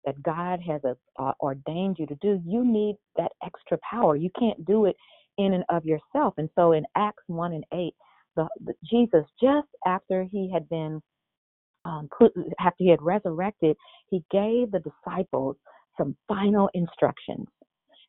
that 0.04 0.22
God 0.22 0.60
has 0.66 0.80
uh, 1.18 1.32
ordained 1.40 1.96
you 1.98 2.06
to 2.06 2.14
do, 2.22 2.40
you 2.46 2.64
need 2.64 2.96
that 3.16 3.32
extra 3.44 3.78
power. 3.88 4.16
You 4.16 4.30
can't 4.38 4.64
do 4.64 4.86
it 4.86 4.96
in 5.38 5.52
and 5.52 5.64
of 5.68 5.84
yourself. 5.84 6.34
And 6.38 6.48
so 6.54 6.72
in 6.72 6.84
Acts 6.96 7.24
1 7.26 7.52
and 7.52 7.64
8, 7.74 7.92
the, 8.36 8.48
the 8.64 8.74
Jesus, 8.88 9.24
just 9.42 9.68
after 9.86 10.24
he 10.24 10.50
had 10.52 10.68
been 10.68 11.02
um, 11.84 12.08
put, 12.16 12.32
after 12.60 12.76
he 12.78 12.88
had 12.88 13.02
resurrected, 13.02 13.76
he 14.08 14.22
gave 14.30 14.70
the 14.70 14.80
disciples 14.80 15.56
some 15.98 16.16
final 16.28 16.68
instructions. 16.74 17.46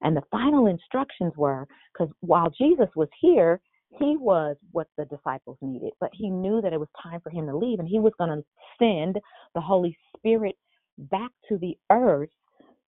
And 0.01 0.15
the 0.15 0.23
final 0.31 0.67
instructions 0.67 1.33
were 1.35 1.67
because 1.93 2.13
while 2.19 2.49
Jesus 2.49 2.87
was 2.95 3.09
here, 3.19 3.59
he 3.99 4.17
was 4.17 4.57
what 4.71 4.87
the 4.97 5.05
disciples 5.05 5.57
needed, 5.61 5.93
but 5.99 6.09
he 6.13 6.29
knew 6.29 6.61
that 6.61 6.73
it 6.73 6.79
was 6.79 6.89
time 7.01 7.21
for 7.21 7.29
him 7.29 7.47
to 7.47 7.55
leave 7.55 7.79
and 7.79 7.87
he 7.87 7.99
was 7.99 8.13
going 8.17 8.29
to 8.29 8.43
send 8.77 9.17
the 9.55 9.61
Holy 9.61 9.97
Spirit 10.15 10.55
back 10.97 11.31
to 11.49 11.57
the 11.57 11.77
earth 11.91 12.29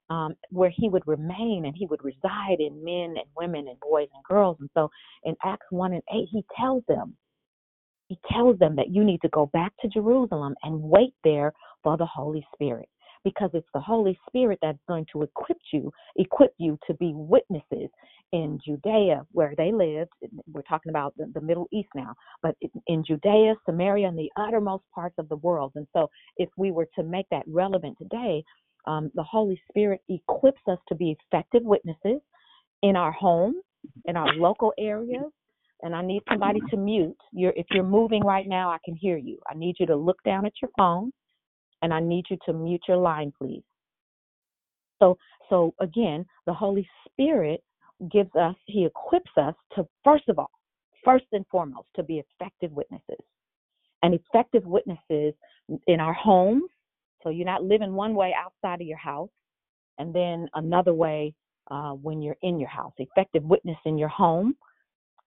um, 0.09 0.35
where 0.49 0.71
he 0.75 0.89
would 0.89 1.07
remain 1.07 1.65
and 1.65 1.75
he 1.75 1.85
would 1.85 2.03
reside 2.03 2.59
in 2.59 2.83
men 2.83 3.15
and 3.17 3.27
women 3.37 3.67
and 3.67 3.79
boys 3.79 4.07
and 4.13 4.23
girls. 4.23 4.57
And 4.59 4.69
so 4.73 4.89
in 5.23 5.35
Acts 5.43 5.67
1 5.69 5.93
and 5.93 6.03
8, 6.11 6.27
he 6.31 6.43
tells 6.59 6.83
them, 6.87 7.15
he 8.07 8.17
tells 8.31 8.57
them 8.57 8.75
that 8.75 8.89
you 8.89 9.03
need 9.03 9.21
to 9.21 9.29
go 9.29 9.45
back 9.53 9.71
to 9.81 9.87
Jerusalem 9.87 10.55
and 10.63 10.81
wait 10.81 11.13
there 11.23 11.53
for 11.83 11.95
the 11.95 12.07
Holy 12.07 12.45
Spirit 12.53 12.89
because 13.23 13.49
it's 13.53 13.67
the 13.73 13.79
Holy 13.79 14.17
Spirit 14.27 14.59
that's 14.61 14.79
going 14.87 15.05
to 15.11 15.23
equip 15.23 15.57
you, 15.73 15.91
equip 16.15 16.53
you 16.57 16.77
to 16.87 16.93
be 16.95 17.11
witnesses 17.13 17.89
in 18.31 18.59
Judea 18.65 19.25
where 19.31 19.53
they 19.57 19.71
lived. 19.71 20.11
We're 20.51 20.61
talking 20.63 20.89
about 20.89 21.15
the, 21.17 21.31
the 21.33 21.41
Middle 21.41 21.67
East 21.71 21.89
now, 21.95 22.13
but 22.41 22.55
in 22.87 23.03
Judea, 23.05 23.55
Samaria, 23.65 24.07
and 24.07 24.17
the 24.17 24.31
uttermost 24.37 24.83
parts 24.93 25.15
of 25.17 25.29
the 25.29 25.37
world. 25.37 25.71
And 25.75 25.87
so, 25.93 26.09
if 26.37 26.49
we 26.57 26.71
were 26.71 26.87
to 26.95 27.03
make 27.03 27.25
that 27.31 27.43
relevant 27.47 27.97
today, 27.97 28.43
um, 28.85 29.11
the 29.15 29.23
Holy 29.23 29.59
Spirit 29.69 30.01
equips 30.09 30.61
us 30.67 30.79
to 30.87 30.95
be 30.95 31.15
effective 31.31 31.63
witnesses 31.63 32.21
in 32.83 32.95
our 32.95 33.11
home, 33.11 33.55
in 34.05 34.15
our 34.15 34.33
local 34.33 34.73
areas. 34.79 35.31
And 35.81 35.95
I 35.95 36.01
need 36.01 36.21
somebody 36.29 36.59
to 36.71 36.77
mute. 36.77 37.15
You're, 37.31 37.53
if 37.55 37.65
you're 37.71 37.85
moving 37.85 38.21
right 38.21 38.47
now, 38.47 38.69
I 38.69 38.79
can 38.83 38.95
hear 38.95 39.17
you. 39.17 39.39
I 39.49 39.57
need 39.57 39.77
you 39.79 39.85
to 39.85 39.95
look 39.95 40.21
down 40.25 40.45
at 40.45 40.51
your 40.61 40.71
phone 40.77 41.13
and 41.81 41.93
I 41.93 41.99
need 41.99 42.25
you 42.29 42.37
to 42.45 42.53
mute 42.53 42.83
your 42.87 42.97
line, 42.97 43.33
please. 43.37 43.63
So, 44.99 45.17
so 45.49 45.73
again, 45.79 46.25
the 46.45 46.53
Holy 46.53 46.87
Spirit 47.05 47.63
gives 48.11 48.33
us, 48.35 48.55
He 48.65 48.85
equips 48.85 49.31
us 49.37 49.55
to, 49.75 49.87
first 50.03 50.27
of 50.29 50.39
all, 50.39 50.51
first 51.03 51.25
and 51.31 51.45
foremost, 51.49 51.87
to 51.95 52.03
be 52.03 52.21
effective 52.21 52.71
witnesses. 52.71 53.23
And 54.03 54.13
effective 54.13 54.65
witnesses 54.65 55.33
in 55.87 55.99
our 55.99 56.13
homes. 56.13 56.69
So 57.23 57.29
you're 57.29 57.45
not 57.45 57.63
living 57.63 57.93
one 57.93 58.15
way 58.15 58.33
outside 58.37 58.81
of 58.81 58.87
your 58.87 58.97
house, 58.97 59.29
and 59.97 60.13
then 60.13 60.47
another 60.53 60.93
way 60.93 61.33
uh, 61.69 61.91
when 61.91 62.21
you're 62.21 62.37
in 62.41 62.59
your 62.59 62.69
house. 62.69 62.93
Effective 62.97 63.43
witness 63.43 63.77
in 63.85 63.97
your 63.97 64.09
home 64.09 64.55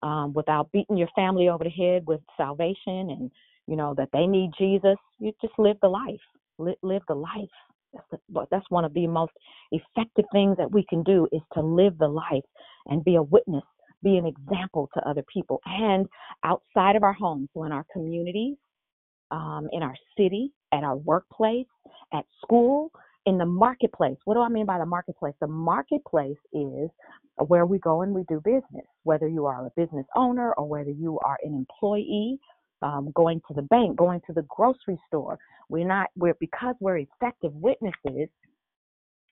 um, 0.03 0.33
without 0.33 0.73
beating 0.73 0.97
your 0.97 1.09
family 1.15 1.49
over 1.49 1.65
the 1.65 1.71
head 1.71 2.07
with 2.07 2.21
salvation 2.37 3.11
and 3.11 3.31
you 3.67 3.77
know 3.77 3.95
that 3.97 4.09
they 4.13 4.27
need 4.27 4.51
Jesus. 4.59 4.97
You 5.19 5.33
just 5.41 5.57
live 5.59 5.77
the 5.83 5.89
life 5.89 6.21
live 6.59 7.03
the 7.09 7.15
life. 7.15 7.49
That's, 7.93 8.23
the, 8.29 8.47
that's 8.51 8.67
one 8.71 8.85
of 8.85 8.95
the 8.95 9.07
most 9.07 9.33
effective 9.71 10.25
things 10.33 10.57
that 10.57 10.71
we 10.73 10.85
can 10.89 11.03
do 11.03 11.29
is 11.31 11.43
to 11.55 11.61
live 11.61 11.99
the 11.99 12.09
life 12.09 12.45
and 12.87 13.05
be 13.05 13.17
a 13.17 13.23
witness, 13.23 13.65
be 14.03 14.17
an 14.17 14.27
example 14.27 14.89
to 14.95 15.09
other 15.09 15.23
people, 15.33 15.61
and 15.67 16.07
outside 16.43 16.97
of 16.97 17.03
our 17.03 17.13
homes, 17.13 17.49
so 17.55 17.65
in 17.65 17.73
our 17.73 17.85
communities, 17.93 18.57
um, 19.31 19.69
in 19.73 19.83
our 19.83 19.95
city, 20.17 20.53
at 20.73 20.85
our 20.85 20.97
workplace, 20.97 21.67
at 22.13 22.25
school, 22.43 22.91
in 23.27 23.39
the 23.39 23.47
marketplace. 23.47 24.17
What 24.25 24.35
do 24.35 24.41
I 24.41 24.49
mean 24.49 24.67
by 24.67 24.79
the 24.79 24.87
marketplace? 24.87 25.35
The 25.41 25.47
marketplace 25.47 26.39
is 26.53 26.91
where 27.37 27.67
we 27.67 27.79
go 27.79 28.03
and 28.03 28.15
we 28.15 28.25
do 28.29 28.41
business, 28.45 28.87
whether 29.05 29.29
you 29.29 29.47
are 29.47 29.67
a 29.67 29.71
business 29.77 30.07
owner 30.17 30.53
or 30.55 30.69
whether 30.69 30.91
you 30.91 31.19
are 31.21 31.39
an 31.43 31.55
employee. 31.55 32.39
Um, 32.83 33.13
going 33.15 33.41
to 33.47 33.55
the 33.55 33.63
bank, 33.63 33.97
going 33.97 34.21
to 34.27 34.33
the 34.33 34.43
grocery 34.49 34.99
store. 35.07 35.39
We're 35.69 35.87
not, 35.87 36.09
we're, 36.17 36.35
because 36.41 36.75
we're 36.81 36.99
effective 36.99 37.53
witnesses, 37.55 38.29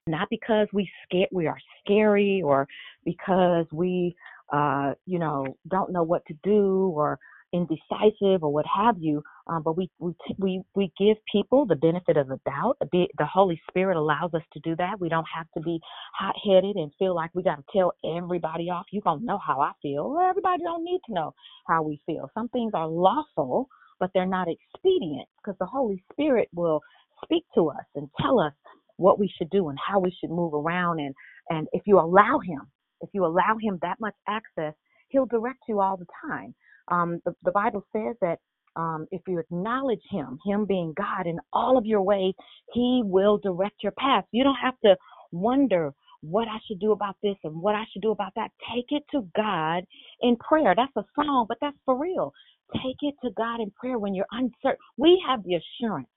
not 0.07 0.29
because 0.31 0.69
we 0.73 0.89
scare, 1.05 1.27
we 1.33 1.47
are 1.49 1.59
scary 1.85 2.43
or 2.43 2.69
because 3.05 3.67
we, 3.73 4.15
uh, 4.53 4.93
you 5.05 5.19
know, 5.19 5.57
don't 5.69 5.93
know 5.93 6.05
what 6.05 6.25
to 6.27 6.35
do 6.45 6.93
or 6.95 7.19
indecisive 7.53 8.43
or 8.43 8.53
what 8.53 8.67
have 8.67 8.97
you. 8.99 9.23
Um, 9.47 9.63
but 9.63 9.77
we 9.77 9.91
we 9.99 10.15
we 10.39 10.63
we 10.75 10.93
give 10.99 11.17
people 11.33 11.67
the 11.67 11.77
benefit 11.77 12.17
of 12.17 12.29
the 12.29 12.39
doubt. 12.45 12.77
The, 12.93 13.09
Holy 13.27 13.61
Spirit 13.69 13.97
allows 13.97 14.35
us 14.35 14.43
to 14.55 14.61
do 14.61 14.77
that. 14.77 15.01
We 15.01 15.09
don't 15.09 15.27
have 15.35 15.47
to 15.57 15.61
be 15.61 15.81
hot 16.19 16.35
headed 16.45 16.77
and 16.77 16.93
feel 16.99 17.15
like 17.15 17.31
we 17.35 17.43
got 17.43 17.57
to 17.57 17.65
tell 17.77 17.93
everybody 18.17 18.71
off. 18.71 18.87
You 18.93 19.01
don't 19.03 19.25
know 19.25 19.39
how 19.45 19.61
I 19.61 19.73
feel. 19.83 20.19
Everybody 20.29 20.63
don't 20.63 20.85
need 20.85 21.01
to 21.07 21.15
know 21.15 21.35
how 21.69 21.83
we 21.83 22.01
feel. 22.07 22.31
Some 22.35 22.49
things 22.49 22.73
are 22.75 22.89
lawful, 22.89 23.69
but 24.01 24.11
they're 24.15 24.27
not 24.27 24.49
expedient 24.49 25.29
because 25.43 25.59
the 25.59 25.67
Holy 25.67 26.03
Spirit 26.13 26.49
will 26.55 26.81
speak 27.25 27.45
to 27.55 27.71
us 27.71 27.85
and 27.95 28.09
tell 28.21 28.41
us 28.41 28.53
what 28.97 29.19
we 29.19 29.33
should 29.39 29.51
do 29.51 29.69
and 29.69 29.79
how 29.87 29.99
we 29.99 30.15
should 30.21 30.31
move 30.31 30.55
around. 30.55 31.01
And 31.01 31.15
and 31.51 31.69
if 31.73 31.83
you 31.87 31.99
allow 31.99 32.41
Him, 32.41 32.63
if 33.01 33.11
you 33.13 33.25
allow 33.25 33.57
Him 33.61 33.79
that 33.83 34.01
much 34.01 34.15
access, 34.29 34.75
He'll 35.09 35.27
direct 35.27 35.61
you 35.69 35.81
all 35.81 35.97
the 35.97 36.07
time. 36.29 36.55
Um, 36.91 37.21
the, 37.25 37.35
the 37.45 37.53
Bible 37.53 37.85
says 37.93 38.17
that 38.21 38.39
um, 38.77 39.07
if 39.11 39.23
you 39.27 39.39
acknowledge 39.39 40.03
Him, 40.11 40.39
Him 40.45 40.65
being 40.65 40.95
God 40.97 41.27
in 41.27 41.39
all 41.53 41.77
of 41.77 41.87
your 41.87 42.03
ways, 42.03 42.35
He 42.73 43.03
will 43.05 43.39
direct 43.39 43.83
your 43.83 43.93
path. 43.93 44.25
You 44.33 44.45
don't 44.45 44.57
have 44.63 44.79
to 44.85 44.97
wonder 45.33 45.93
what 46.23 46.49
I 46.49 46.59
should 46.67 46.81
do 46.81 46.93
about 46.93 47.17
this 47.23 47.37
and 47.45 47.61
what 47.63 47.75
I 47.75 47.85
should 47.93 48.03
do 48.03 48.11
about 48.11 48.33
that. 48.37 48.51
Take 48.75 48.87
it 48.91 49.05
to 49.13 49.27
God 49.35 49.85
in 50.21 50.37
prayer. 50.37 50.75
That's 50.77 50.97
a 50.97 51.05
song, 51.15 51.47
but 51.49 51.59
that's 51.61 51.77
for 51.85 51.99
real. 51.99 52.33
Take 52.75 52.97
it 53.03 53.15
to 53.25 53.31
God 53.37 53.61
in 53.61 53.71
prayer 53.73 53.99
when 53.99 54.15
you're 54.15 54.27
uncertain. 54.31 54.79
We 54.97 55.23
have 55.27 55.43
the 55.45 55.57
assurance 55.57 56.09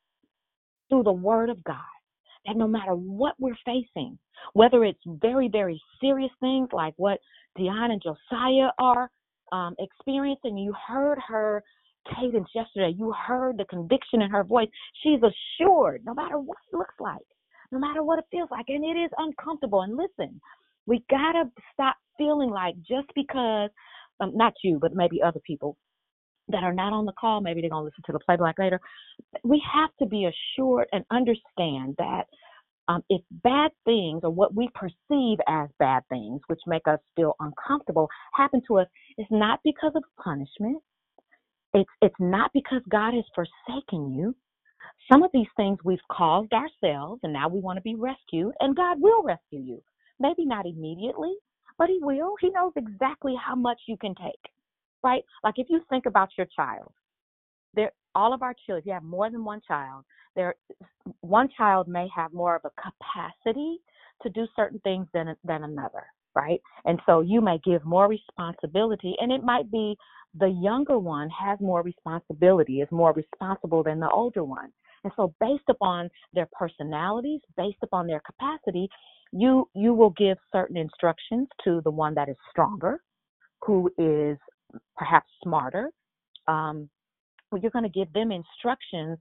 through 0.89 1.03
the 1.03 1.13
Word 1.13 1.49
of 1.49 1.63
God 1.63 1.78
that 2.45 2.57
no 2.57 2.67
matter 2.67 2.91
what 2.93 3.36
we're 3.39 3.57
facing, 3.65 4.17
whether 4.53 4.84
it's 4.84 4.99
very, 5.05 5.47
very 5.47 5.82
serious 6.01 6.32
things 6.39 6.69
like 6.74 6.93
what 6.97 7.19
Dion 7.55 7.91
and 7.91 8.01
Josiah 8.01 8.69
are 8.80 9.09
um, 9.51 9.75
experiencing, 9.79 10.57
you 10.57 10.73
heard 10.87 11.19
her 11.27 11.63
cadence 12.19 12.47
yesterday, 12.53 12.93
you 12.97 13.13
heard 13.13 13.57
the 13.57 13.65
conviction 13.65 14.21
in 14.21 14.29
her 14.29 14.43
voice. 14.43 14.67
She's 15.01 15.19
assured, 15.21 16.03
no 16.05 16.13
matter 16.13 16.37
what 16.39 16.57
it 16.71 16.77
looks 16.77 16.95
like, 16.99 17.25
no 17.71 17.79
matter 17.79 18.03
what 18.03 18.19
it 18.19 18.25
feels 18.31 18.49
like, 18.51 18.65
and 18.67 18.83
it 18.83 18.99
is 18.99 19.11
uncomfortable. 19.17 19.81
And 19.81 19.97
listen, 19.97 20.39
we 20.85 21.03
gotta 21.09 21.45
stop 21.73 21.95
feeling 22.17 22.49
like 22.49 22.75
just 22.79 23.07
because, 23.15 23.69
um, 24.19 24.35
not 24.35 24.53
you, 24.63 24.79
but 24.79 24.93
maybe 24.93 25.21
other 25.21 25.39
people 25.45 25.77
that 26.49 26.63
are 26.63 26.73
not 26.73 26.93
on 26.93 27.05
the 27.05 27.13
call, 27.13 27.41
maybe 27.41 27.61
they're 27.61 27.69
gonna 27.69 27.85
listen 27.85 28.03
to 28.05 28.11
the 28.11 28.19
playback 28.19 28.59
later. 28.59 28.79
We 29.43 29.61
have 29.73 29.91
to 29.99 30.05
be 30.05 30.25
assured 30.25 30.87
and 30.91 31.05
understand 31.09 31.95
that 31.97 32.25
um, 32.88 33.03
if 33.09 33.21
bad 33.43 33.71
things 33.86 34.21
or 34.23 34.29
what 34.29 34.53
we 34.53 34.69
perceive 34.75 35.39
as 35.47 35.69
bad 35.79 36.03
things, 36.09 36.41
which 36.47 36.59
make 36.67 36.88
us 36.88 36.99
feel 37.15 37.36
uncomfortable, 37.39 38.09
happen 38.34 38.61
to 38.67 38.79
us, 38.79 38.88
it's 39.17 39.31
not 39.31 39.59
because 39.63 39.93
of 39.95 40.03
punishment. 40.21 40.81
It's 41.73 41.89
it's 42.01 42.15
not 42.19 42.51
because 42.53 42.81
God 42.89 43.13
has 43.13 43.23
forsaken 43.34 44.13
you. 44.13 44.36
Some 45.11 45.23
of 45.23 45.31
these 45.34 45.47
things 45.55 45.79
we've 45.84 45.97
caused 46.11 46.51
ourselves, 46.53 47.21
and 47.23 47.34
now 47.34 47.47
we 47.47 47.59
want 47.59 47.77
to 47.77 47.81
be 47.81 47.95
rescued, 47.95 48.53
and 48.59 48.75
God 48.75 48.97
will 48.99 49.23
rescue 49.23 49.59
you. 49.59 49.81
Maybe 50.19 50.45
not 50.45 50.65
immediately, 50.65 51.34
but 51.77 51.89
He 51.89 51.99
will. 52.01 52.36
He 52.41 52.49
knows 52.49 52.73
exactly 52.75 53.34
how 53.43 53.55
much 53.55 53.79
you 53.88 53.97
can 53.97 54.13
take, 54.15 54.51
right? 55.03 55.23
Like 55.43 55.55
if 55.57 55.67
you 55.69 55.81
think 55.89 56.05
about 56.05 56.29
your 56.38 56.47
child, 56.55 56.91
there, 57.74 57.91
all 58.15 58.34
of 58.34 58.41
our 58.41 58.53
children, 58.65 58.80
if 58.80 58.86
you 58.86 58.93
have 58.93 59.03
more 59.03 59.30
than 59.30 59.43
one 59.43 59.61
child, 59.67 60.03
there 60.36 60.55
one 61.21 61.49
child 61.55 61.88
may 61.88 62.07
have 62.15 62.34
more 62.34 62.55
of 62.55 62.61
a 62.65 62.71
capacity 62.82 63.80
to 64.21 64.30
do 64.30 64.47
certain 64.55 64.80
things 64.80 65.07
than 65.13 65.36
than 65.43 65.63
another 65.63 66.03
right? 66.36 66.59
And 66.86 66.99
so 67.05 67.21
you 67.21 67.41
may 67.41 67.59
give 67.63 67.86
more 67.86 68.07
responsibility 68.07 69.15
and 69.19 69.32
it 69.32 69.43
might 69.43 69.71
be 69.71 69.95
the 70.39 70.47
younger 70.47 70.97
one 70.97 71.30
has 71.30 71.59
more 71.61 71.84
responsibility 71.84 72.82
is 72.82 72.88
more 72.91 73.13
responsible 73.13 73.84
than 73.84 73.99
the 73.99 74.09
older 74.09 74.43
one. 74.43 74.71
And 75.03 75.13
so 75.15 75.34
based 75.39 75.69
upon 75.69 76.09
their 76.34 76.47
personalities 76.53 77.41
based 77.57 77.78
upon 77.84 78.07
their 78.07 78.21
capacity 78.21 78.89
you 79.32 79.67
you 79.76 79.93
will 79.93 80.11
give 80.11 80.38
certain 80.51 80.78
instructions 80.78 81.47
to 81.63 81.82
the 81.84 81.91
one 81.91 82.13
that 82.15 82.30
is 82.30 82.38
stronger 82.49 83.01
who 83.61 83.89
is 83.97 84.38
perhaps 84.95 85.28
smarter 85.43 85.89
um, 86.47 86.89
you're 87.61 87.71
going 87.71 87.83
to 87.83 87.89
give 87.89 88.11
them 88.13 88.31
instructions 88.31 89.17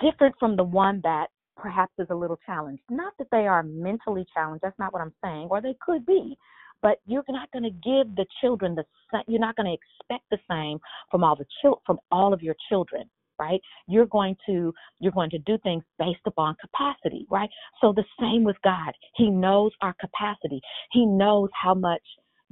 different 0.00 0.34
from 0.38 0.56
the 0.56 0.64
one 0.64 1.00
that 1.04 1.28
perhaps 1.56 1.92
is 1.98 2.06
a 2.10 2.14
little 2.14 2.38
challenged. 2.46 2.82
Not 2.90 3.12
that 3.18 3.28
they 3.32 3.46
are 3.46 3.62
mentally 3.62 4.26
challenged, 4.34 4.62
that's 4.62 4.78
not 4.78 4.92
what 4.92 5.02
I'm 5.02 5.14
saying, 5.22 5.48
or 5.50 5.60
they 5.60 5.74
could 5.84 6.06
be, 6.06 6.36
but 6.82 6.98
you're 7.06 7.24
not 7.28 7.50
going 7.52 7.64
to 7.64 7.70
give 7.70 8.14
the 8.14 8.26
children 8.40 8.74
the 8.74 8.84
you're 9.26 9.40
not 9.40 9.56
going 9.56 9.66
to 9.66 9.72
expect 9.72 10.24
the 10.30 10.38
same 10.50 10.78
from 11.10 11.24
all 11.24 11.34
the 11.36 11.46
chil- 11.60 11.82
from 11.86 11.98
all 12.10 12.32
of 12.32 12.42
your 12.42 12.54
children 12.68 13.04
right? 13.40 13.60
You're 13.86 14.06
going 14.06 14.36
to 14.46 14.74
you're 14.98 15.12
going 15.12 15.30
to 15.30 15.38
do 15.38 15.58
things 15.62 15.84
based 15.98 16.20
upon 16.26 16.56
capacity 16.60 17.26
right? 17.30 17.48
So 17.80 17.92
the 17.92 18.04
same 18.20 18.44
with 18.44 18.56
god. 18.62 18.92
He 19.16 19.30
knows 19.30 19.72
our 19.80 19.94
capacity. 20.00 20.60
He 20.92 21.06
knows 21.06 21.48
how 21.60 21.74
much 21.74 22.02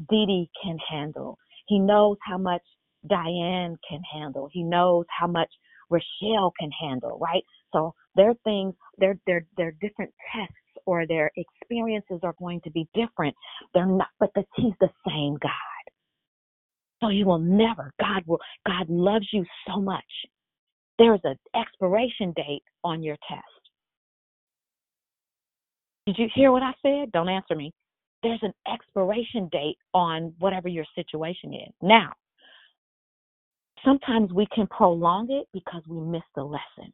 Dee 0.09 0.51
can 0.63 0.79
handle. 0.89 1.39
He 1.67 1.79
knows 1.79 2.17
how 2.23 2.39
much 2.39 2.63
Diane 3.09 3.77
can 3.89 4.01
handle 4.13 4.49
he 4.53 4.63
knows 4.63 5.05
how 5.09 5.27
much 5.27 5.51
Rochelle 5.91 6.53
can 6.59 6.71
handle, 6.73 7.19
right? 7.21 7.45
So 7.73 7.95
their 8.15 8.35
things, 8.45 8.75
their 8.99 9.19
their 9.27 9.47
their 9.57 9.73
different 9.81 10.13
tests 10.35 10.55
or 10.87 11.07
their 11.07 11.31
experiences 11.37 12.21
are 12.23 12.35
going 12.39 12.61
to 12.63 12.71
be 12.71 12.89
different. 12.95 13.35
They're 13.75 13.87
not, 13.87 14.09
but 14.19 14.31
the, 14.35 14.45
He's 14.57 14.75
the 14.81 14.91
same 15.07 15.37
God. 15.43 15.53
So 17.03 17.09
you 17.11 17.27
will 17.27 17.39
never, 17.39 17.93
God 18.01 18.23
will, 18.27 18.41
God 18.67 18.89
loves 18.89 19.29
you 19.33 19.45
so 19.69 19.81
much. 19.81 20.05
There's 20.99 21.21
an 21.25 21.37
expiration 21.55 22.33
date 22.35 22.63
on 22.83 23.03
your 23.03 23.17
test. 23.29 23.43
Did 26.07 26.19
you 26.19 26.29
hear 26.35 26.53
what 26.53 26.63
I 26.63 26.73
said? 26.83 27.13
Don't 27.13 27.29
answer 27.29 27.55
me. 27.55 27.73
There's 28.23 28.43
an 28.43 28.55
expiration 28.73 29.49
date 29.53 29.77
on 29.93 30.33
whatever 30.39 30.69
your 30.69 30.87
situation 30.95 31.53
is. 31.53 31.73
Now, 31.83 32.13
sometimes 33.85 34.33
we 34.33 34.47
can 34.55 34.67
prolong 34.67 35.31
it 35.31 35.47
because 35.53 35.83
we 35.89 36.01
missed 36.01 36.25
the 36.35 36.43
lesson. 36.43 36.93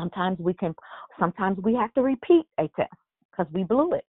Sometimes 0.00 0.38
we 0.38 0.54
can, 0.54 0.74
sometimes 1.18 1.58
we 1.62 1.74
have 1.74 1.92
to 1.94 2.02
repeat 2.02 2.44
a 2.58 2.68
test 2.76 2.92
because 3.30 3.50
we 3.52 3.64
blew 3.64 3.94
it, 3.94 4.04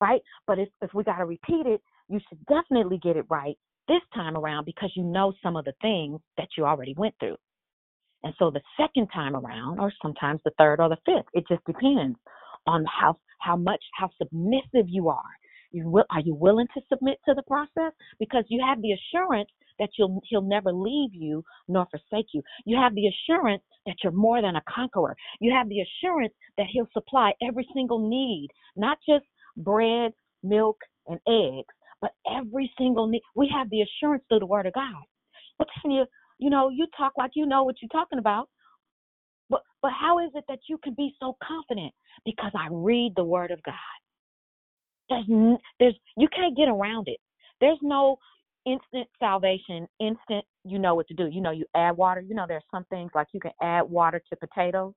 right? 0.00 0.20
But 0.46 0.58
if, 0.58 0.68
if 0.82 0.92
we 0.92 1.02
got 1.04 1.18
to 1.18 1.24
repeat 1.24 1.66
it, 1.66 1.80
you 2.08 2.20
should 2.28 2.44
definitely 2.46 2.98
get 3.02 3.16
it 3.16 3.26
right 3.28 3.56
this 3.88 4.02
time 4.14 4.36
around 4.36 4.64
because 4.64 4.90
you 4.96 5.04
know 5.04 5.32
some 5.42 5.56
of 5.56 5.64
the 5.64 5.74
things 5.80 6.20
that 6.36 6.48
you 6.56 6.64
already 6.64 6.94
went 6.96 7.14
through. 7.20 7.36
And 8.22 8.34
so 8.38 8.50
the 8.50 8.62
second 8.76 9.08
time 9.08 9.36
around, 9.36 9.78
or 9.78 9.92
sometimes 10.02 10.40
the 10.44 10.50
third 10.58 10.80
or 10.80 10.88
the 10.88 10.96
fifth, 11.06 11.28
it 11.34 11.44
just 11.48 11.64
depends 11.64 12.18
on 12.66 12.84
how 12.86 13.16
how 13.38 13.56
much 13.56 13.82
how 13.94 14.10
submissive 14.18 14.88
you 14.88 15.08
are. 15.08 15.22
You 15.76 15.90
will, 15.90 16.04
are 16.10 16.20
you 16.20 16.34
willing 16.34 16.66
to 16.72 16.80
submit 16.88 17.18
to 17.26 17.34
the 17.34 17.42
process? 17.42 17.92
Because 18.18 18.44
you 18.48 18.64
have 18.66 18.80
the 18.80 18.92
assurance 18.92 19.50
that 19.78 19.90
you'll, 19.98 20.22
he'll 20.24 20.40
never 20.40 20.72
leave 20.72 21.10
you 21.12 21.44
nor 21.68 21.86
forsake 21.90 22.28
you. 22.32 22.42
You 22.64 22.78
have 22.78 22.94
the 22.94 23.08
assurance 23.08 23.62
that 23.84 23.96
you're 24.02 24.12
more 24.12 24.40
than 24.40 24.56
a 24.56 24.62
conqueror. 24.66 25.14
You 25.38 25.52
have 25.52 25.68
the 25.68 25.82
assurance 25.82 26.32
that 26.56 26.66
he'll 26.72 26.88
supply 26.94 27.32
every 27.46 27.68
single 27.74 28.08
need, 28.08 28.48
not 28.74 28.96
just 29.06 29.26
bread, 29.58 30.12
milk, 30.42 30.78
and 31.08 31.20
eggs, 31.28 31.74
but 32.00 32.12
every 32.34 32.72
single 32.78 33.06
need. 33.06 33.20
We 33.34 33.52
have 33.54 33.68
the 33.68 33.82
assurance 33.82 34.24
through 34.30 34.40
the 34.40 34.46
word 34.46 34.64
of 34.64 34.72
God. 34.72 34.94
Can 35.82 35.90
you, 35.90 36.06
you 36.38 36.48
know, 36.48 36.70
you 36.70 36.86
talk 36.96 37.12
like 37.18 37.32
you 37.34 37.44
know 37.44 37.64
what 37.64 37.76
you're 37.82 37.90
talking 37.90 38.18
about. 38.18 38.48
But 39.50 39.60
but 39.82 39.92
how 39.92 40.20
is 40.20 40.30
it 40.34 40.44
that 40.48 40.60
you 40.70 40.78
can 40.78 40.94
be 40.94 41.14
so 41.20 41.36
confident? 41.46 41.92
Because 42.24 42.52
I 42.54 42.68
read 42.70 43.12
the 43.14 43.24
word 43.24 43.50
of 43.50 43.62
God. 43.62 43.74
There's 45.10 45.26
there's 45.80 45.96
you 46.16 46.28
can't 46.34 46.56
get 46.56 46.68
around 46.68 47.08
it. 47.08 47.18
There's 47.60 47.78
no 47.82 48.18
instant 48.66 49.08
salvation, 49.20 49.88
instant, 50.00 50.44
you 50.64 50.78
know 50.78 50.94
what 50.94 51.08
to 51.08 51.14
do. 51.14 51.28
You 51.28 51.40
know, 51.40 51.52
you 51.52 51.66
add 51.76 51.96
water. 51.96 52.20
You 52.22 52.34
know, 52.34 52.46
there's 52.48 52.64
some 52.70 52.84
things 52.90 53.12
like 53.14 53.28
you 53.32 53.40
can 53.40 53.52
add 53.62 53.82
water 53.82 54.20
to 54.30 54.36
potatoes. 54.36 54.94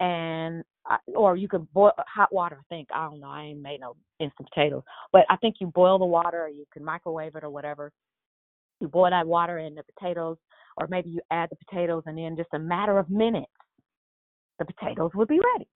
and 0.00 0.64
uh, 0.90 0.98
or 1.16 1.36
you 1.36 1.48
can 1.48 1.68
boil 1.74 1.92
uh, 1.98 2.02
hot 2.12 2.32
water. 2.32 2.58
I 2.60 2.64
think 2.74 2.88
I 2.94 3.06
don't 3.08 3.20
know. 3.20 3.28
I 3.28 3.44
ain't 3.44 3.62
made 3.62 3.80
no 3.80 3.96
instant 4.20 4.48
potatoes, 4.54 4.82
but 5.12 5.22
I 5.30 5.36
think 5.36 5.56
you 5.60 5.68
boil 5.68 5.98
the 5.98 6.06
water, 6.06 6.44
or 6.44 6.48
you 6.48 6.64
can 6.72 6.84
microwave 6.84 7.36
it, 7.36 7.44
or 7.44 7.50
whatever. 7.50 7.92
You 8.80 8.88
boil 8.88 9.10
that 9.10 9.26
water 9.26 9.58
in 9.58 9.74
the 9.74 9.84
potatoes, 9.94 10.38
or 10.76 10.86
maybe 10.88 11.10
you 11.10 11.20
add 11.30 11.50
the 11.50 11.56
potatoes, 11.66 12.04
and 12.06 12.18
in 12.18 12.36
just 12.36 12.50
a 12.54 12.58
matter 12.58 12.98
of 12.98 13.10
minutes, 13.10 13.52
the 14.58 14.64
potatoes 14.66 15.12
would 15.14 15.28
be 15.28 15.40
ready. 15.54 15.68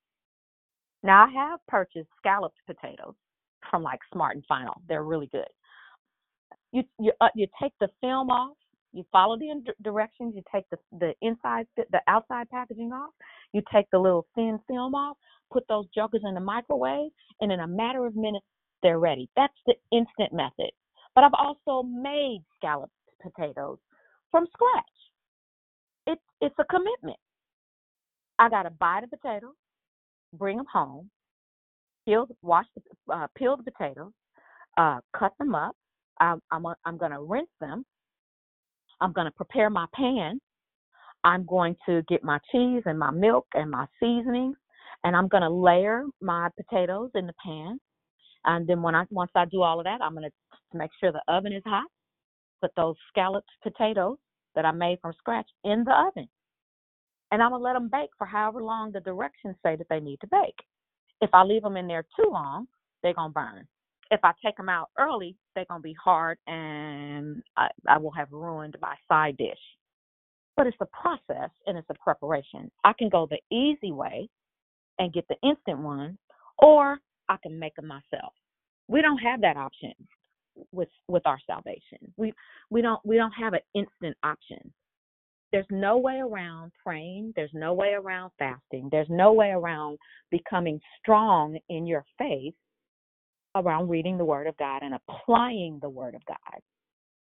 Now 1.03 1.27
I 1.27 1.33
have 1.33 1.61
purchased 1.69 2.09
scalloped 2.19 2.59
potatoes 2.67 3.15
from 3.71 3.83
like 3.83 4.01
Smart 4.13 4.37
and 4.37 4.45
Final. 4.47 4.81
They're 4.89 5.05
really 5.05 5.29
good. 5.29 5.49
You 6.73 6.85
you 6.99 7.13
uh, 7.21 7.29
you 7.35 7.47
take 7.61 7.73
the 7.81 7.89
film 8.01 8.31
off. 8.31 8.57
You 8.93 9.05
follow 9.13 9.37
the 9.37 9.63
directions. 9.83 10.35
You 10.37 10.43
take 10.53 10.65
the 10.71 10.79
the 10.99 11.15
inside 11.23 11.67
the 11.77 12.01
outside 12.09 12.49
packaging 12.51 12.93
off. 12.93 13.13
You 13.53 13.63
take 13.73 13.87
the 13.91 13.99
little 13.99 14.27
thin 14.35 14.59
film 14.69 14.95
off. 14.95 15.17
Put 15.53 15.65
those 15.69 15.87
jokers 15.95 16.23
in 16.25 16.35
the 16.35 16.41
microwave, 16.41 17.11
and 17.41 17.51
in 17.51 17.61
a 17.61 17.67
matter 17.67 18.07
of 18.07 18.15
minutes, 18.15 18.47
they're 18.83 19.01
ready. 19.01 19.29
That's 19.37 19.53
the 19.67 19.75
instant 19.91 20.33
method. 20.33 20.71
But 21.15 21.25
I've 21.25 21.35
also 21.37 21.83
made 21.87 22.45
scalloped 22.57 22.93
potatoes 23.21 23.79
from 24.31 24.47
scratch. 24.53 24.85
It's 26.07 26.23
it's 26.41 26.55
a 26.59 26.65
commitment. 26.65 27.19
I 28.39 28.49
gotta 28.49 28.71
buy 28.71 29.01
the 29.03 29.17
potatoes, 29.17 29.55
bring 30.33 30.57
them 30.57 30.67
home, 30.73 31.11
peel, 32.05 32.27
wash 32.43 32.67
the, 32.75 33.13
uh, 33.13 33.27
the 33.39 33.57
potatoes, 33.65 34.13
uh, 34.77 34.99
cut 35.17 35.33
them 35.39 35.55
up. 35.55 35.77
I'm, 36.21 36.41
I'm, 36.51 36.65
I'm 36.85 36.99
going 36.99 37.13
to 37.13 37.21
rinse 37.21 37.49
them. 37.61 37.85
I'm 39.01 39.13
going 39.13 39.27
to 39.27 39.33
prepare 39.33 39.71
my 39.71 39.87
pan. 39.95 40.39
I'm 41.25 41.45
going 41.47 41.77
to 41.87 42.03
get 42.09 42.25
my 42.25 42.39
cheese 42.51 42.83
and 42.87 42.99
my 42.99 43.11
milk 43.11 43.47
and 43.55 43.71
my 43.71 43.87
seasonings, 44.01 44.57
and 45.05 45.15
I'm 45.15 45.29
going 45.29 45.43
to 45.43 45.51
layer 45.51 46.05
my 46.21 46.49
potatoes 46.57 47.11
in 47.15 47.27
the 47.27 47.35
pan. 47.45 47.79
And 48.45 48.67
then 48.67 48.83
when 48.83 48.95
I 48.95 49.05
once 49.11 49.31
I 49.35 49.45
do 49.45 49.63
all 49.63 49.81
of 49.81 49.85
that, 49.85 50.01
I'm 50.03 50.15
going 50.15 50.29
to 50.29 50.79
make 50.79 50.91
sure 50.99 51.13
the 51.13 51.23
oven 51.29 51.53
is 51.53 51.63
hot. 51.67 51.87
Put 52.63 52.73
those 52.77 52.97
scalloped 53.09 53.49
potatoes 53.63 54.17
that 54.55 54.65
I 54.65 54.73
made 54.73 54.99
from 55.01 55.13
scratch 55.19 55.47
in 55.65 55.85
the 55.85 55.93
oven, 55.93 56.29
and 57.31 57.43
I'm 57.43 57.51
gonna 57.51 57.63
let 57.63 57.75
them 57.75 57.89
bake 57.91 58.11
for 58.19 58.27
however 58.27 58.63
long 58.63 58.93
the 58.93 59.01
directions 59.01 59.57
say 59.65 59.77
that 59.77 59.87
they 59.89 60.01
need 60.01 60.19
to 60.21 60.27
bake. 60.27 60.59
If 61.21 61.31
I 61.33 61.43
leave 61.43 61.63
them 61.63 61.77
in 61.77 61.87
there 61.87 62.05
too 62.17 62.31
long, 62.31 62.67
they're 63.03 63.15
going 63.15 63.31
to 63.31 63.35
burn. 63.35 63.67
If 64.11 64.21
I 64.25 64.33
take 64.45 64.57
them 64.57 64.69
out 64.69 64.91
early, 64.99 65.37
they're 65.55 65.67
going 65.67 65.81
to 65.81 65.89
be 65.89 65.97
hard 66.03 66.39
and 66.47 67.43
I, 67.57 67.69
I 67.89 67.99
will 67.99 68.11
have 68.11 68.33
ruined 68.33 68.77
my 68.83 68.97
side 69.09 69.37
dish. 69.37 69.59
But 70.57 70.67
it's 70.67 70.77
a 70.81 70.87
process 70.87 71.51
and 71.67 71.79
it's 71.79 71.89
a 71.91 71.95
preparation. 71.95 72.71
I 72.85 72.93
can 72.93 73.09
go 73.09 73.29
the 73.31 73.39
easy 73.55 73.93
way 73.93 74.29
and 74.99 75.13
get 75.13 75.27
the 75.29 75.37
instant 75.49 75.79
one, 75.79 76.19
or 76.59 76.99
I 77.29 77.37
can 77.43 77.59
make 77.59 77.77
them 77.77 77.87
myself. 77.87 78.35
We 78.89 79.01
don't 79.01 79.19
have 79.19 79.41
that 79.43 79.57
option 79.57 79.95
with 80.73 80.89
with 81.09 81.27
our 81.27 81.39
salvation. 81.47 81.99
We 82.17 82.35
we 82.69 82.83
don't 82.83 83.01
we 83.05 83.17
don't 83.17 83.33
have 83.33 83.55
an 83.55 83.61
instant 83.75 84.17
option. 84.23 84.73
There's 85.53 85.67
no 85.71 85.99
way 85.99 86.19
around 86.19 86.73
praying. 86.83 87.33
There's 87.35 87.51
no 87.53 87.75
way 87.75 87.89
around 87.89 88.31
fasting. 88.39 88.89
There's 88.91 89.09
no 89.11 89.33
way 89.33 89.49
around 89.49 89.99
becoming 90.31 90.81
strong 91.01 91.59
in 91.69 91.87
your 91.87 92.05
faith 92.19 92.55
around 93.57 93.89
reading 93.89 94.17
the 94.17 94.25
Word 94.25 94.47
of 94.47 94.57
God 94.59 94.83
and 94.83 94.95
applying 94.95 95.79
the 95.83 95.89
Word 95.89 96.15
of 96.15 96.25
God 96.27 96.61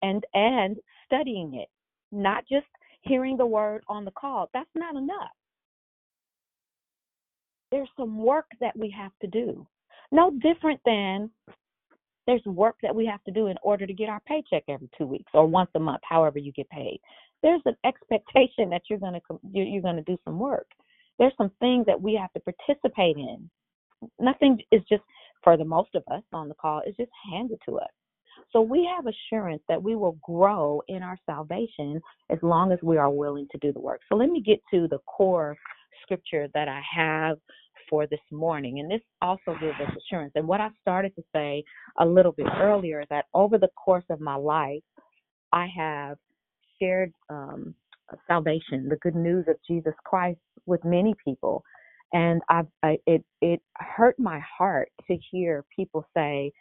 and 0.04 0.24
and 0.34 0.78
studying 1.06 1.56
it, 1.56 1.68
not 2.12 2.44
just 2.48 2.68
hearing 3.02 3.38
the 3.38 3.46
Word 3.46 3.84
on 3.88 4.06
the 4.06 4.12
call. 4.12 4.50
That's 4.54 4.70
not 4.76 4.96
enough. 4.96 5.32
There's 7.72 7.90
some 7.98 8.20
work 8.20 8.48
that 8.60 8.78
we 8.78 8.94
have 8.96 9.14
to 9.22 9.28
do. 9.28 9.66
No 10.12 10.32
different 10.42 10.80
than 10.86 11.32
there's 12.28 12.44
work 12.46 12.76
that 12.84 12.94
we 12.94 13.06
have 13.08 13.24
to 13.24 13.32
do 13.32 13.48
in 13.48 13.56
order 13.64 13.88
to 13.88 13.94
get 13.94 14.10
our 14.10 14.20
paycheck 14.28 14.64
every 14.68 14.90
two 14.96 15.08
weeks 15.08 15.32
or 15.34 15.48
once 15.48 15.72
a 15.74 15.80
month, 15.80 16.02
however 16.04 16.38
you 16.38 16.52
get 16.52 16.70
paid 16.70 17.00
there's 17.44 17.62
an 17.66 17.76
expectation 17.86 18.70
that 18.70 18.84
you're 18.90 19.00
going 19.00 19.14
to 19.14 19.40
you're 19.52 19.82
going 19.82 19.96
to 19.96 20.04
do 20.04 20.18
some 20.24 20.40
work. 20.40 20.68
There's 21.20 21.34
some 21.38 21.52
things 21.60 21.86
that 21.86 22.02
we 22.02 22.16
have 22.20 22.32
to 22.34 22.40
participate 22.40 23.18
in. 23.18 23.50
Nothing 24.20 24.60
is 24.72 24.82
just 24.90 25.04
for 25.44 25.58
the 25.58 25.66
most 25.66 25.90
of 25.96 26.04
us 26.12 26.24
on 26.34 26.50
the 26.50 26.56
call 26.56 26.82
is 26.86 26.96
just 26.98 27.12
handed 27.32 27.60
to 27.68 27.78
us. 27.78 27.90
So 28.52 28.62
we 28.62 28.90
have 28.96 29.06
assurance 29.06 29.62
that 29.70 29.82
we 29.82 29.96
will 29.96 30.18
grow 30.24 30.82
in 30.88 31.04
our 31.04 31.18
salvation 31.26 32.02
as 32.30 32.40
long 32.42 32.72
as 32.72 32.80
we 32.82 32.98
are 32.98 33.10
willing 33.10 33.48
to 33.52 33.58
do 33.60 33.72
the 33.72 33.80
work. 33.80 34.02
So 34.10 34.16
let 34.16 34.30
me 34.30 34.42
get 34.42 34.60
to 34.72 34.88
the 34.88 35.00
core 35.06 35.56
scripture 36.04 36.48
that 36.54 36.68
I 36.68 36.82
have 36.96 37.38
for 37.90 38.08
this 38.08 38.20
morning. 38.32 38.80
And 38.80 38.90
this 38.90 39.02
also 39.22 39.56
gives 39.60 39.80
us 39.80 39.96
assurance. 39.96 40.34
And 40.36 40.48
what 40.48 40.62
I 40.62 40.70
started 40.82 41.16
to 41.16 41.24
say 41.34 41.64
a 42.00 42.06
little 42.06 42.32
bit 42.32 42.48
earlier 42.58 43.06
that 43.10 43.26
over 43.34 43.58
the 43.58 43.70
course 43.70 44.06
of 44.10 44.20
my 44.20 44.36
life, 44.36 44.84
I 45.54 45.68
have 45.76 46.18
shared 46.82 47.14
um, 47.30 47.76
salvation, 48.28 48.90
the 48.90 48.98
good 49.02 49.16
news 49.16 49.46
of 49.48 49.56
Jesus 49.68 49.94
Christ 50.06 50.40
with 50.66 50.84
many 50.84 51.16
people, 51.24 51.64
and 52.14 52.42
I've, 52.50 52.68
I, 52.84 52.98
it 53.08 53.24
it 53.42 53.62
hurt 53.78 54.20
my 54.20 54.42
heart 54.58 54.90
to 55.08 55.18
hear 55.32 55.66
people 55.76 56.06
say, 56.16 56.52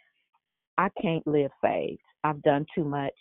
"I 0.79 0.89
can't 1.01 1.27
live 1.27 1.51
saved. 1.65 2.03
I've 2.25 2.43
done 2.43 2.67
too 2.75 2.85
much," 2.85 3.15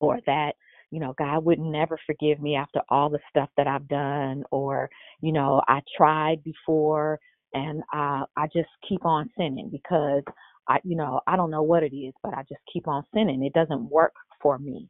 or 0.00 0.20
that 0.26 0.52
you 0.90 1.00
know 1.00 1.14
God 1.18 1.44
would 1.44 1.60
never 1.60 1.98
forgive 2.06 2.40
me 2.40 2.56
after 2.56 2.80
all 2.88 3.10
the 3.10 3.20
stuff 3.30 3.50
that 3.56 3.66
I've 3.68 3.88
done, 3.88 4.44
or 4.50 4.90
you 5.20 5.32
know 5.32 5.62
I 5.68 5.80
tried 5.96 6.42
before 6.44 7.18
and 7.54 7.82
uh, 7.94 8.24
I 8.36 8.46
just 8.52 8.68
keep 8.88 9.04
on 9.06 9.30
sinning 9.38 9.70
because 9.70 10.22
I 10.68 10.78
you 10.84 10.96
know 10.96 11.20
I 11.26 11.36
don't 11.36 11.50
know 11.50 11.62
what 11.62 11.82
it 11.82 11.96
is, 11.96 12.14
but 12.22 12.34
I 12.34 12.42
just 12.42 12.60
keep 12.72 12.88
on 12.88 13.04
sinning. 13.14 13.44
It 13.44 13.52
doesn't 13.54 13.90
work 13.90 14.12
for 14.42 14.58
me. 14.58 14.88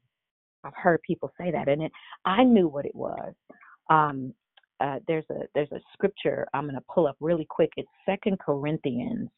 I've 0.64 0.74
heard 0.74 1.00
people 1.02 1.30
say 1.40 1.50
that, 1.50 1.68
and 1.68 1.82
it, 1.82 1.92
I 2.24 2.44
knew 2.44 2.68
what 2.68 2.86
it 2.86 2.94
was. 2.94 3.32
Um, 3.90 4.34
uh, 4.80 4.98
there's 5.08 5.24
a 5.30 5.40
there's 5.54 5.72
a 5.72 5.80
scripture 5.92 6.46
I'm 6.54 6.64
going 6.64 6.74
to 6.74 6.84
pull 6.92 7.06
up 7.06 7.16
really 7.20 7.46
quick. 7.48 7.70
It's 7.76 7.88
Second 8.06 8.38
Corinthians 8.38 9.28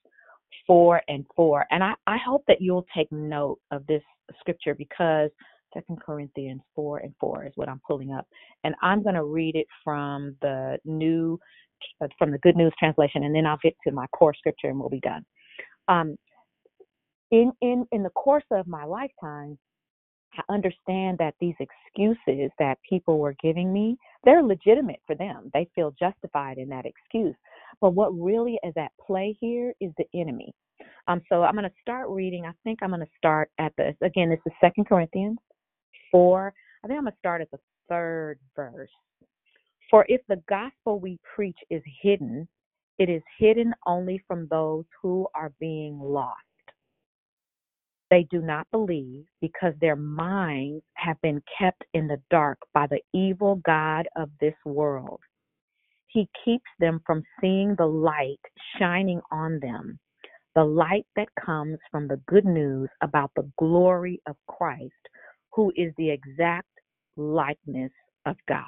four 0.67 1.01
and 1.09 1.25
four, 1.37 1.67
and 1.71 1.83
I 1.83 1.95
I 2.07 2.19
hope 2.19 2.45
that 2.49 2.61
you'll 2.61 2.87
take 2.95 3.11
note 3.11 3.59
of 3.71 3.87
this 3.87 4.03
scripture 4.41 4.75
because 4.75 5.31
Second 5.73 6.01
Corinthians 6.01 6.61
four 6.75 6.99
and 6.99 7.15
four 7.21 7.47
is 7.47 7.53
what 7.55 7.69
I'm 7.69 7.81
pulling 7.87 8.13
up, 8.13 8.27
and 8.65 8.75
I'm 8.83 9.03
going 9.03 9.15
to 9.15 9.25
read 9.25 9.57
it 9.57 9.67
from 9.85 10.37
the 10.43 10.79
new 10.85 11.39
uh, 12.03 12.09
from 12.19 12.31
the 12.31 12.39
Good 12.39 12.57
News 12.57 12.73
translation, 12.79 13.25
and 13.25 13.35
then 13.35 13.47
I'll 13.47 13.59
get 13.63 13.75
to 13.87 13.93
my 13.93 14.07
core 14.09 14.35
scripture 14.35 14.69
and 14.69 14.79
we'll 14.79 14.91
be 14.91 15.01
done. 15.01 15.25
Um, 15.89 16.17
in 17.31 17.53
in 17.61 17.87
in 17.93 18.03
the 18.03 18.11
course 18.11 18.45
of 18.51 18.67
my 18.67 18.85
lifetime, 18.85 19.59
I 20.39 20.53
understand 20.53 21.19
that 21.19 21.35
these 21.41 21.55
excuses 21.59 22.51
that 22.59 22.79
people 22.89 23.19
were 23.19 23.35
giving 23.43 23.73
me, 23.73 23.97
they're 24.25 24.43
legitimate 24.43 25.01
for 25.07 25.15
them. 25.15 25.51
They 25.53 25.69
feel 25.75 25.95
justified 25.99 26.59
in 26.59 26.69
that 26.69 26.87
excuse. 26.87 27.35
But 27.81 27.95
what 27.95 28.11
really 28.11 28.59
is 28.63 28.75
at 28.77 28.93
play 29.05 29.37
here 29.41 29.75
is 29.81 29.93
the 29.99 30.07
enemy. 30.15 30.53
Um, 31.09 31.21
so 31.29 31.43
I'm 31.43 31.55
going 31.55 31.65
to 31.65 31.75
start 31.81 32.09
reading. 32.09 32.47
I 32.47 32.53
think 32.65 32.79
I'm 32.83 32.91
going 32.91 33.01
to 33.01 33.07
start 33.17 33.51
at 33.59 33.73
the, 33.77 33.95
again, 34.03 34.31
this 34.31 34.39
is 34.47 34.53
Second 34.61 34.87
Corinthians 34.87 35.39
4. 36.11 36.53
I 36.85 36.87
think 36.87 36.97
I'm 36.99 37.05
going 37.05 37.13
to 37.13 37.19
start 37.19 37.41
at 37.41 37.51
the 37.51 37.59
third 37.89 38.39
verse. 38.55 38.91
For 39.91 40.07
if 40.09 40.21
the 40.29 40.43
gospel 40.49 41.01
we 41.01 41.19
preach 41.35 41.59
is 41.69 41.83
hidden, 42.01 42.47
it 42.99 43.09
is 43.09 43.23
hidden 43.39 43.75
only 43.87 44.23
from 44.29 44.47
those 44.49 44.85
who 45.03 45.27
are 45.35 45.53
being 45.59 45.99
lost 45.99 46.45
they 48.11 48.27
do 48.31 48.41
not 48.43 48.67
believe 48.73 49.25
because 49.41 49.75
their 49.81 49.97
minds 49.97 50.83
have 50.95 51.21
been 51.23 51.43
kept 51.59 51.85
in 51.95 52.09
the 52.09 52.21
dark 52.31 52.59
by 52.75 52.87
the 52.87 53.01
evil 53.15 53.57
God 53.65 54.09
of 54.17 54.31
this 54.41 54.55
world. 54.65 55.21
He 56.09 56.29
keeps 56.45 56.69
them 56.81 57.01
from 57.07 57.23
seeing 57.41 57.75
the 57.77 57.87
light 57.87 58.41
shining 58.79 59.21
on 59.31 59.61
them, 59.61 59.99
the 60.57 60.65
light 60.65 61.07
that 61.17 61.29
comes 61.45 61.79
from 61.91 62.09
the 62.09 62.21
good 62.27 62.45
news 62.45 62.89
about 63.01 63.31
the 63.37 63.49
glory 63.59 64.21
of 64.27 64.37
Christ, 64.49 64.93
who 65.53 65.73
is 65.77 65.93
the 65.97 66.11
exact 66.11 66.69
likeness 67.17 67.93
of 68.27 68.37
God. 68.49 68.65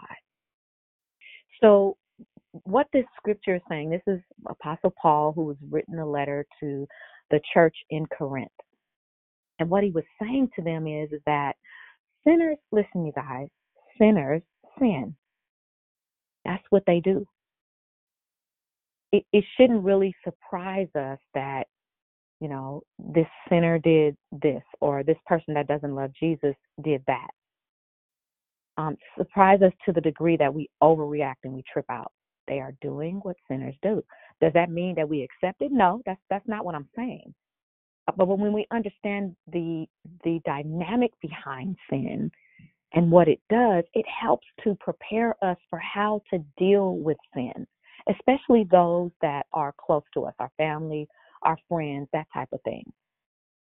So, 1.60 1.96
what 2.64 2.86
this 2.92 3.06
scripture 3.16 3.56
is 3.56 3.62
saying, 3.68 3.90
this 3.90 4.02
is 4.06 4.20
Apostle 4.46 4.94
Paul 5.00 5.32
who 5.32 5.48
has 5.48 5.58
written 5.70 5.98
a 5.98 6.06
letter 6.06 6.46
to 6.60 6.86
the 7.30 7.40
church 7.52 7.76
in 7.90 8.06
Corinth. 8.06 8.50
And 9.62 9.70
what 9.70 9.84
he 9.84 9.92
was 9.92 10.02
saying 10.20 10.50
to 10.56 10.62
them 10.62 10.88
is, 10.88 11.12
is 11.12 11.20
that 11.24 11.52
sinners, 12.26 12.56
listen, 12.72 13.06
you 13.06 13.12
guys, 13.12 13.46
sinners 13.96 14.42
sin. 14.76 15.14
That's 16.44 16.64
what 16.70 16.82
they 16.84 16.98
do. 16.98 17.24
It, 19.12 19.24
it 19.32 19.44
shouldn't 19.56 19.84
really 19.84 20.16
surprise 20.24 20.88
us 20.96 21.20
that, 21.34 21.68
you 22.40 22.48
know, 22.48 22.82
this 22.98 23.28
sinner 23.48 23.78
did 23.78 24.16
this 24.32 24.64
or 24.80 25.04
this 25.04 25.18
person 25.26 25.54
that 25.54 25.68
doesn't 25.68 25.94
love 25.94 26.10
Jesus 26.18 26.56
did 26.82 27.04
that. 27.06 27.30
Um, 28.78 28.96
surprise 29.16 29.62
us 29.62 29.72
to 29.86 29.92
the 29.92 30.00
degree 30.00 30.36
that 30.38 30.52
we 30.52 30.68
overreact 30.82 31.44
and 31.44 31.52
we 31.52 31.62
trip 31.72 31.86
out. 31.88 32.10
They 32.48 32.58
are 32.58 32.74
doing 32.80 33.20
what 33.22 33.36
sinners 33.46 33.76
do. 33.80 34.02
Does 34.40 34.54
that 34.54 34.70
mean 34.72 34.96
that 34.96 35.08
we 35.08 35.22
accept 35.22 35.62
it? 35.62 35.70
No, 35.70 36.02
that's 36.04 36.20
that's 36.30 36.48
not 36.48 36.64
what 36.64 36.74
I'm 36.74 36.88
saying. 36.96 37.32
Uh, 38.08 38.12
But 38.16 38.26
when 38.26 38.52
we 38.52 38.66
understand 38.70 39.36
the 39.52 39.86
the 40.24 40.40
dynamic 40.44 41.12
behind 41.20 41.76
sin 41.90 42.30
and 42.94 43.10
what 43.10 43.28
it 43.28 43.40
does, 43.48 43.84
it 43.94 44.06
helps 44.08 44.46
to 44.64 44.74
prepare 44.76 45.34
us 45.44 45.56
for 45.70 45.78
how 45.78 46.20
to 46.30 46.38
deal 46.58 46.96
with 46.96 47.16
sin, 47.34 47.66
especially 48.08 48.64
those 48.70 49.10
that 49.22 49.46
are 49.52 49.74
close 49.78 50.04
to 50.14 50.24
us, 50.24 50.34
our 50.38 50.50
family, 50.56 51.08
our 51.42 51.58
friends, 51.68 52.08
that 52.12 52.26
type 52.34 52.48
of 52.52 52.60
thing 52.62 52.84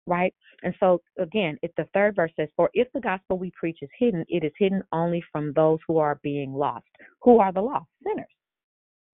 right? 0.09 0.35
And 0.63 0.75
so 0.81 1.01
again, 1.19 1.59
if 1.63 1.71
the 1.77 1.87
third 1.95 2.17
verse 2.17 2.33
says, 2.37 2.49
For 2.57 2.71
if 2.75 2.89
the 2.93 3.01
gospel 3.01 3.39
we 3.39 3.53
preach 3.59 3.79
is 3.83 3.91
hidden, 3.97 4.25
it 4.29 4.43
is 4.43 4.53
hidden 4.59 4.83
only 4.93 5.23
from 5.31 5.53
those 5.53 5.79
who 5.87 5.99
are 5.99 6.19
being 6.23 6.53
lost. 6.53 6.87
Who 7.23 7.39
are 7.39 7.53
the 7.53 7.61
lost? 7.61 7.87
Sinners. 8.03 8.27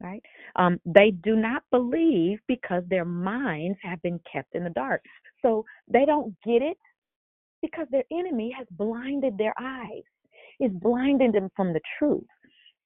Right? 0.01 0.23
Um, 0.57 0.79
they 0.85 1.13
do 1.23 1.37
not 1.37 1.63
believe 1.71 2.39
because 2.49 2.83
their 2.89 3.05
minds 3.05 3.79
have 3.83 4.03
been 4.03 4.21
kept 4.31 4.55
in 4.55 4.65
the 4.65 4.71
dark. 4.71 5.03
So 5.43 5.65
they 5.89 6.05
don't 6.05 6.35
get 6.45 6.63
it 6.63 6.77
because 7.63 7.87
their 7.91 8.05
enemy 8.13 8.55
has 8.57 8.67
blinded 8.73 9.39
their 9.39 9.55
eyes. 9.59 10.03
It's 10.61 10.75
blinded 10.75 11.33
them 11.33 11.49
from 11.57 11.73
the 11.73 11.81
truth. 11.99 12.25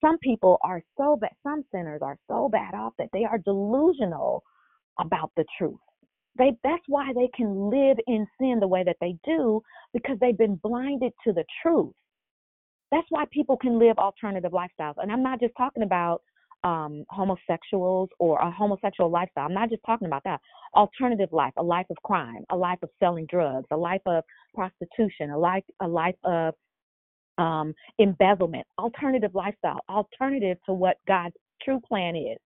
Some 0.01 0.19
people 0.19 0.59
are 0.63 0.83
so 0.97 1.17
bad, 1.17 1.31
some 1.43 1.65
sinners 1.73 2.01
are 2.03 2.19
so 2.29 2.49
bad 2.49 2.75
off 2.75 2.93
that 2.99 3.09
they 3.13 3.25
are 3.25 3.39
delusional 3.39 4.45
about 5.01 5.33
the 5.37 5.45
truth 5.59 5.79
they 6.39 6.53
that's 6.63 6.83
why 6.87 7.13
they 7.15 7.29
can 7.37 7.71
live 7.71 7.99
in 8.07 8.27
sin 8.41 8.59
the 8.61 8.69
way 8.69 8.85
that 8.85 8.97
they 9.01 9.17
do 9.25 9.61
because 9.93 10.17
they've 10.21 10.39
been 10.39 10.59
blinded 10.63 11.13
to 11.27 11.33
the 11.33 11.45
truth 11.63 11.93
that's 12.91 13.07
why 13.11 13.25
people 13.33 13.57
can 13.57 13.79
live 13.79 13.99
alternative 13.99 14.53
lifestyles 14.53 14.95
and 14.99 15.13
i'm 15.13 15.23
not 15.23 15.41
just 15.41 15.53
talking 15.59 15.83
about 15.83 16.23
um 16.65 17.05
homosexuals 17.09 18.09
or 18.19 18.39
a 18.41 18.51
homosexual 18.51 19.11
lifestyle 19.11 19.47
i'm 19.47 19.55
not 19.55 19.71
just 19.71 19.83
talking 19.87 20.07
about 20.07 20.25
that 20.25 20.41
alternative 20.75 21.29
life 21.33 21.53
a 21.57 21.63
life 21.63 21.87
of 21.91 21.97
crime 22.03 22.45
a 22.51 22.57
life 22.57 22.79
of 22.83 22.91
selling 22.99 23.27
drugs 23.31 23.67
a 23.71 23.77
life 23.77 24.03
of 24.07 24.25
prostitution 24.55 25.31
a 25.31 25.39
life 25.39 25.63
a 25.83 25.87
life 25.87 26.17
of 26.25 26.55
um 27.39 27.73
embezzlement 28.01 28.67
alternative 28.79 29.31
lifestyle 29.35 29.81
alternative 29.89 30.59
to 30.67 30.73
what 30.73 30.97
god's 31.07 31.37
true 31.63 31.81
plan 31.89 32.17
is 32.17 32.39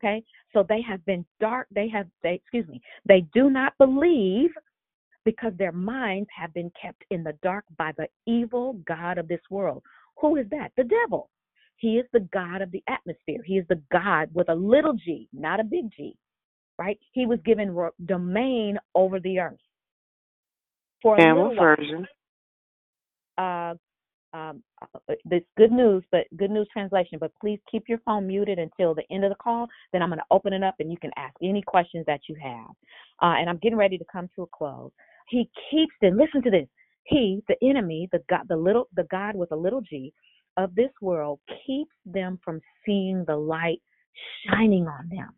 Okay. 0.00 0.22
So 0.52 0.64
they 0.68 0.80
have 0.82 1.04
been 1.04 1.24
dark. 1.40 1.68
They 1.70 1.88
have, 1.88 2.06
they, 2.22 2.34
excuse 2.34 2.66
me, 2.68 2.80
they 3.06 3.26
do 3.34 3.50
not 3.50 3.74
believe 3.78 4.50
because 5.24 5.52
their 5.58 5.72
minds 5.72 6.28
have 6.34 6.52
been 6.54 6.72
kept 6.80 7.04
in 7.10 7.22
the 7.22 7.34
dark 7.42 7.64
by 7.76 7.92
the 7.98 8.08
evil 8.26 8.78
God 8.86 9.18
of 9.18 9.28
this 9.28 9.40
world. 9.50 9.82
Who 10.20 10.36
is 10.36 10.46
that? 10.50 10.72
The 10.76 10.84
devil. 10.84 11.28
He 11.80 11.96
is 11.96 12.06
the 12.12 12.28
God 12.32 12.60
of 12.60 12.70
the 12.70 12.82
atmosphere. 12.88 13.42
He 13.44 13.54
is 13.58 13.66
the 13.68 13.80
God 13.90 14.28
with 14.34 14.50
a 14.50 14.54
little 14.54 14.92
g, 14.92 15.28
not 15.32 15.60
a 15.60 15.64
big 15.64 15.90
G, 15.96 16.14
right? 16.78 16.98
He 17.12 17.24
was 17.24 17.38
given 17.44 17.70
ro- 17.70 17.94
domain 18.04 18.78
over 18.94 19.18
the 19.18 19.38
earth. 19.38 19.58
For 21.02 21.16
a 21.16 21.34
what 21.34 21.56
while. 21.56 21.76
version? 21.76 22.06
Uh, 23.38 23.74
um, 24.32 24.62
uh, 24.82 25.14
this 25.24 25.42
good 25.56 25.72
news, 25.72 26.04
but 26.12 26.26
good 26.36 26.50
news 26.50 26.68
translation. 26.70 27.18
But 27.18 27.32
please 27.40 27.58
keep 27.70 27.84
your 27.88 27.98
phone 28.04 28.26
muted 28.26 28.58
until 28.58 28.94
the 28.94 29.02
end 29.10 29.24
of 29.24 29.30
the 29.30 29.36
call. 29.36 29.66
Then 29.92 30.02
I'm 30.02 30.10
going 30.10 30.18
to 30.18 30.24
open 30.30 30.52
it 30.52 30.62
up, 30.62 30.74
and 30.80 30.92
you 30.92 30.98
can 30.98 31.10
ask 31.16 31.34
any 31.42 31.62
questions 31.62 32.04
that 32.06 32.20
you 32.28 32.36
have. 32.42 32.70
Uh, 33.22 33.36
and 33.40 33.48
I'm 33.48 33.58
getting 33.58 33.78
ready 33.78 33.96
to 33.96 34.04
come 34.12 34.28
to 34.36 34.42
a 34.42 34.46
close. 34.54 34.90
He 35.28 35.48
keeps 35.70 35.94
them. 36.02 36.18
Listen 36.18 36.42
to 36.42 36.50
this. 36.50 36.68
He, 37.04 37.42
the 37.48 37.56
enemy, 37.66 38.08
the 38.12 38.22
God, 38.28 38.42
the 38.48 38.56
little, 38.56 38.86
the 38.94 39.06
God 39.10 39.34
with 39.34 39.50
a 39.52 39.56
little 39.56 39.80
g, 39.80 40.12
of 40.56 40.74
this 40.74 40.90
world, 41.00 41.40
keeps 41.66 41.94
them 42.04 42.38
from 42.44 42.60
seeing 42.84 43.24
the 43.26 43.36
light 43.36 43.80
shining 44.46 44.86
on 44.86 45.08
them. 45.08 45.34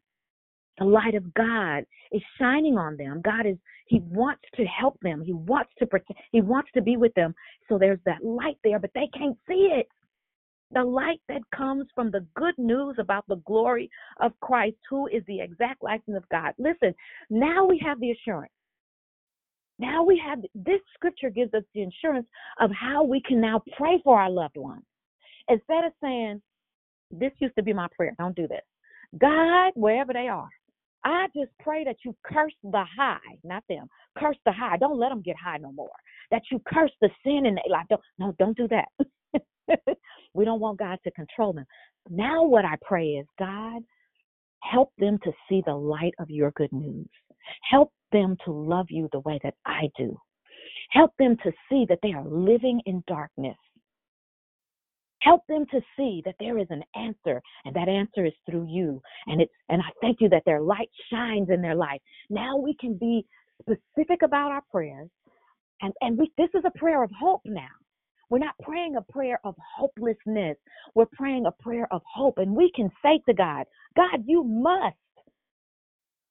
The 0.79 0.85
light 0.85 1.15
of 1.15 1.33
God 1.35 1.85
is 2.11 2.23
shining 2.39 2.79
on 2.79 2.97
them. 2.97 3.21
God 3.23 3.47
is, 3.47 3.57
He 3.87 4.01
wants 4.01 4.43
to 4.57 4.65
help 4.65 4.99
them. 5.01 5.23
He 5.23 5.33
wants 5.33 5.71
to 5.79 5.87
protect, 5.87 6.19
He 6.33 6.41
wants 6.41 6.71
to 6.75 6.83
be 6.83 6.97
with 6.97 7.13
them. 7.15 7.35
So 7.69 7.79
there's 7.79 8.01
that 8.07 8.25
light 8.25 8.57
there, 8.65 8.79
but 8.79 8.91
they 8.95 9.09
can't 9.17 9.37
see 9.47 9.71
it. 9.73 9.87
The 10.73 10.83
light 10.83 11.21
that 11.29 11.43
comes 11.55 11.87
from 11.95 12.11
the 12.11 12.27
good 12.35 12.57
news 12.57 12.97
about 12.99 13.27
the 13.29 13.43
glory 13.47 13.91
of 14.21 14.33
Christ, 14.41 14.79
who 14.89 15.07
is 15.09 15.23
the 15.27 15.41
exact 15.41 15.83
likeness 15.83 16.17
of 16.17 16.29
God. 16.31 16.55
Listen, 16.59 16.95
now 17.29 17.67
we 17.67 17.79
have 17.85 18.01
the 18.01 18.11
assurance. 18.11 18.53
Now 19.79 20.03
we 20.03 20.21
have 20.25 20.39
this 20.55 20.81
scripture 20.95 21.29
gives 21.29 21.53
us 21.53 21.65
the 21.75 21.83
assurance 21.83 22.27
of 22.61 22.71
how 22.71 23.03
we 23.03 23.21
can 23.21 23.41
now 23.41 23.63
pray 23.77 24.01
for 24.03 24.19
our 24.19 24.31
loved 24.31 24.57
ones. 24.57 24.85
Instead 25.49 25.85
of 25.85 25.93
saying, 26.03 26.43
This 27.11 27.33
used 27.39 27.57
to 27.57 27.63
be 27.63 27.73
my 27.73 27.89
prayer, 27.97 28.15
don't 28.19 28.37
do 28.37 28.49
this. 28.49 28.63
God, 29.19 29.73
wherever 29.75 30.13
they 30.13 30.29
are, 30.29 30.49
I 31.05 31.27
just 31.35 31.51
pray 31.61 31.85
that 31.85 31.97
you 32.05 32.15
curse 32.25 32.55
the 32.63 32.85
high, 32.97 33.19
not 33.45 33.65
them. 33.69 33.89
Curse 34.19 34.37
the 34.47 34.53
high. 34.53 34.77
Don't 34.77 34.99
let 34.99 35.09
them 35.09 35.23
get 35.23 35.37
high 35.43 35.59
no 35.59 35.73
more. 35.73 35.91
That 36.31 36.43
you 36.51 36.61
curse 36.67 36.93
the 37.01 37.11
sin 37.25 37.47
in 37.47 37.57
their 37.57 37.65
life. 37.71 37.87
Don't, 37.91 38.01
no, 38.19 38.35
don't 38.39 38.57
do 38.57 38.69
that. 38.69 38.89
we 40.35 40.45
don't 40.45 40.61
want 40.61 40.79
God 40.79 40.99
to 41.05 41.11
control 41.13 41.53
them. 41.53 41.65
Now, 42.09 42.45
what 42.45 42.65
I 42.65 42.77
pray 42.83 43.09
is, 43.11 43.27
God, 43.39 43.83
help 44.63 44.93
them 44.99 45.19
to 45.25 45.33
see 45.49 45.63
the 45.67 45.75
light 45.75 46.15
of 46.19 46.31
your 46.31 46.53
good 46.53 46.73
news. 46.73 47.09
Help 47.69 47.93
them 48.13 48.37
to 48.45 48.53
love 48.53 48.87
you 48.91 49.09
the 49.13 49.21
way 49.21 49.41
that 49.43 49.55
I 49.67 49.89
do. 49.99 50.17
Help 50.91 51.13
them 51.19 51.37
to 51.43 51.53
see 51.69 51.87
that 51.89 51.99
they 52.03 52.13
are 52.13 52.27
living 52.27 52.81
in 52.87 53.03
darkness. 53.07 53.57
Help 55.23 55.43
them 55.49 55.67
to 55.71 55.81
see 55.97 56.23
that 56.25 56.35
there 56.41 56.59
is 56.59 56.67
an 56.71 56.83
answer, 56.97 57.41
and 57.65 57.75
that 57.77 57.89
answer 57.89 58.27
is 58.27 58.33
through 58.49 58.67
you. 58.69 59.01
And 59.27 59.41
it's 59.41 59.53
and 59.69 59.81
I 59.81 59.91
thank 60.01 60.21
you 60.21 60.29
that 60.31 60.43
their 60.47 60.61
light 60.61 60.91
shines 61.13 61.49
in 61.51 61.63
their 61.63 61.77
life. 61.77 62.01
Now 62.31 62.57
we 62.57 62.75
can 62.81 62.97
be 62.97 63.25
specific 63.61 64.23
about 64.23 64.51
our 64.51 64.63
prayers, 64.71 65.09
and 65.81 65.93
and 66.01 66.19
we 66.19 66.33
this 66.37 66.51
is 66.55 66.65
a 66.67 66.79
prayer 66.79 67.03
of 67.03 67.11
hope 67.19 67.43
now. 67.45 67.69
We're 68.31 68.39
not 68.39 68.55
praying 68.63 68.97
a 68.97 69.13
prayer 69.13 69.39
of 69.45 69.55
hopelessness. 69.77 70.57
We're 70.95 71.07
praying 71.13 71.45
a 71.47 71.63
prayer 71.63 71.87
of 71.93 72.01
hope, 72.11 72.39
and 72.39 72.57
we 72.57 72.73
can 72.75 72.91
say 73.03 73.21
to 73.27 73.35
God, 73.35 73.67
God, 73.95 74.25
you 74.27 74.43
must, 74.43 74.97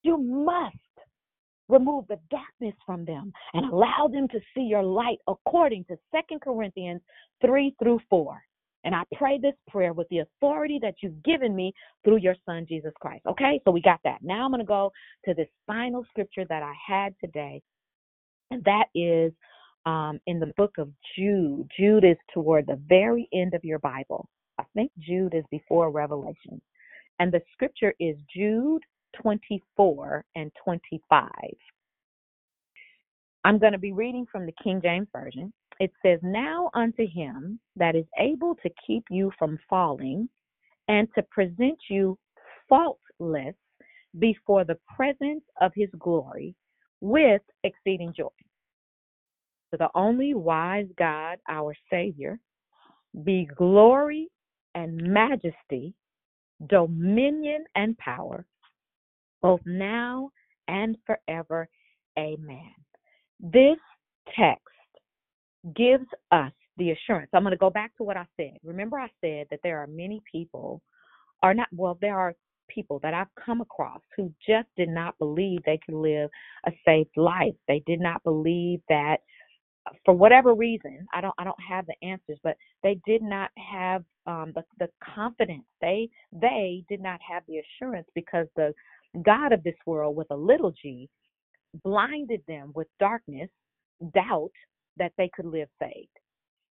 you 0.02 0.18
must 0.18 0.76
remove 1.70 2.06
the 2.08 2.20
darkness 2.32 2.76
from 2.86 3.06
them 3.06 3.32
and 3.54 3.72
allow 3.72 4.10
them 4.12 4.28
to 4.30 4.40
see 4.56 4.64
your 4.64 4.84
light 4.84 5.20
according 5.28 5.86
to 5.86 5.98
Second 6.12 6.42
Corinthians 6.42 7.02
3 7.46 7.76
through 7.82 8.00
4. 8.10 8.42
And 8.84 8.96
I 8.96 9.04
pray 9.14 9.38
this 9.38 9.54
prayer 9.68 9.94
with 9.94 10.08
the 10.10 10.20
authority 10.20 10.80
that 10.82 10.96
you've 11.02 11.22
given 11.24 11.56
me 11.56 11.74
through 12.04 12.18
your 12.18 12.36
son, 12.46 12.66
Jesus 12.68 12.94
Christ. 13.00 13.26
Okay, 13.28 13.62
so 13.64 13.72
we 13.72 13.82
got 13.82 14.00
that. 14.04 14.20
Now 14.22 14.46
I'm 14.46 14.52
going 14.52 14.60
to 14.60 14.66
go 14.66 14.92
to 15.26 15.34
this 15.34 15.48
final 15.68 16.06
scripture 16.10 16.46
that 16.50 16.64
I 16.64 16.74
had 16.86 17.14
today, 17.24 17.62
and 18.50 18.64
that 18.64 18.86
is 18.96 19.32
um, 19.86 20.20
in 20.28 20.40
the 20.40 20.54
book 20.58 20.78
of 20.78 20.90
Jude. 21.16 21.70
Jude 21.78 22.04
is 22.04 22.18
toward 22.34 22.68
the 22.68 22.80
very 22.88 23.28
end 23.34 23.54
of 23.54 23.64
your 23.64 23.80
Bible. 23.80 24.28
I 24.60 24.64
think 24.76 24.92
Jude 25.00 25.34
is 25.34 25.44
before 25.52 25.92
Revelation. 25.92 26.62
And 27.20 27.32
the 27.32 27.42
scripture 27.54 27.94
is 28.00 28.16
Jude 28.36 28.82
24 29.22 30.26
and 30.36 30.52
25. 30.64 31.30
I'm 33.44 33.58
going 33.58 33.74
to 33.74 33.80
be 33.80 33.92
reading 33.92 34.26
from 34.32 34.46
the 34.46 34.54
King 34.64 34.82
James 34.82 35.08
Version. 35.12 35.52
It 35.82 35.92
says, 36.04 36.20
Now 36.22 36.70
unto 36.76 37.08
him 37.08 37.60
that 37.76 37.96
is 37.96 38.06
able 38.20 38.54
to 38.62 38.70
keep 38.86 39.04
you 39.10 39.32
from 39.40 39.58
falling 39.68 40.30
and 40.88 41.08
to 41.16 41.24
present 41.24 41.80
you 41.90 42.20
faultless 42.70 43.56
before 44.20 44.64
the 44.64 44.78
presence 44.96 45.44
of 45.60 45.72
his 45.74 45.90
glory 45.98 46.54
with 47.00 47.42
exceeding 47.64 48.14
joy. 48.16 48.28
To 49.72 49.78
the 49.80 49.90
only 49.96 50.36
wise 50.36 50.86
God, 51.00 51.40
our 51.50 51.74
Savior, 51.90 52.40
be 53.24 53.50
glory 53.58 54.28
and 54.76 54.96
majesty, 55.02 55.96
dominion 56.68 57.66
and 57.74 57.98
power, 57.98 58.46
both 59.42 59.62
now 59.66 60.30
and 60.68 60.96
forever. 61.08 61.68
Amen. 62.20 62.76
This 63.40 63.80
text 64.38 64.71
gives 65.76 66.06
us 66.32 66.52
the 66.78 66.92
assurance. 66.92 67.30
I'm 67.34 67.44
going 67.44 67.52
to 67.52 67.58
go 67.58 67.70
back 67.70 67.96
to 67.98 68.04
what 68.04 68.18
I 68.18 68.26
said. 68.38 68.58
Remember, 68.64 69.00
I 69.00 69.10
said 69.22 69.48
that 69.52 69.60
there 69.64 69.80
are 69.80 69.88
many 69.88 70.22
people, 70.32 70.82
are 71.44 71.54
not, 71.54 71.68
well, 71.74 71.98
there 72.02 72.18
are 72.18 72.36
people 72.70 73.00
that 73.04 73.14
I've 73.14 73.28
come 73.46 73.62
across 73.62 74.02
who 74.18 74.34
just 74.48 74.68
did 74.78 74.90
not 74.90 75.18
believe 75.20 75.60
they 75.66 75.80
could 75.86 75.96
live 75.96 76.30
a 76.66 76.72
safe 76.86 77.08
life. 77.18 77.56
They 77.68 77.84
did 77.86 78.00
not 78.00 78.24
believe 78.24 78.82
that 78.90 79.18
for 80.06 80.14
whatever 80.14 80.54
reason, 80.54 81.08
I 81.14 81.22
don't 81.22 81.34
I 81.38 81.44
don't 81.44 81.62
have 81.68 81.86
the 81.88 81.96
answers, 82.08 82.40
but 82.44 82.58
they 82.84 83.00
did 83.06 83.22
not 83.22 83.52
have 83.58 84.04
um 84.28 84.54
the, 84.56 84.64
the 84.80 84.90
confidence. 85.16 85.66
They 85.82 86.10
they 86.32 86.84
did 86.90 87.02
not 87.02 87.20
have 87.28 87.44
the 87.48 87.60
assurance 87.60 88.08
because 88.16 88.48
the 88.56 88.74
God 89.24 89.54
of 89.54 89.64
this 89.64 89.76
world 89.86 90.16
with 90.16 90.28
a 90.32 90.36
little 90.36 90.72
g 90.82 91.10
blinded 91.84 92.42
them 92.48 92.72
with 92.76 92.88
darkness, 93.00 93.50
doubt 94.14 94.52
that 94.98 95.14
they 95.18 95.30
could 95.34 95.46
live 95.46 95.70
saved. 95.82 96.08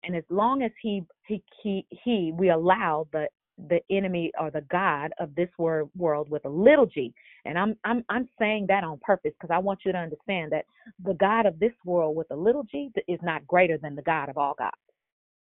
And 0.05 0.17
as 0.17 0.25
long 0.31 0.63
as 0.63 0.71
he 0.81 1.03
he 1.27 1.43
he, 1.63 1.87
he 1.91 2.33
we 2.37 2.51
allow 2.51 3.07
the 3.13 3.29
the 3.69 3.81
enemy 3.91 4.31
or 4.41 4.51
the 4.53 4.61
god 4.71 5.11
of 5.19 5.35
this 5.35 5.49
wor- 5.59 5.91
world 5.97 6.31
with 6.31 6.45
a 6.45 6.49
little 6.49 6.87
g. 6.87 7.13
And 7.45 7.59
I'm 7.59 7.77
I'm 7.85 8.05
I'm 8.09 8.29
saying 8.39 8.67
that 8.69 8.85
on 8.85 8.99
purpose 9.03 9.33
because 9.41 9.53
I 9.53 9.59
want 9.59 9.81
you 9.85 9.93
to 9.93 9.99
understand 9.99 10.53
that 10.53 10.65
the 11.05 11.15
god 11.15 11.47
of 11.47 11.59
this 11.59 11.73
world 11.85 12.17
with 12.17 12.31
a 12.31 12.37
little 12.37 12.65
g 12.65 12.91
is 13.09 13.19
not 13.23 13.47
greater 13.47 13.79
than 13.79 13.97
the 13.97 14.03
God 14.03 14.29
of 14.29 14.39
all 14.39 14.55
gods. 14.57 14.77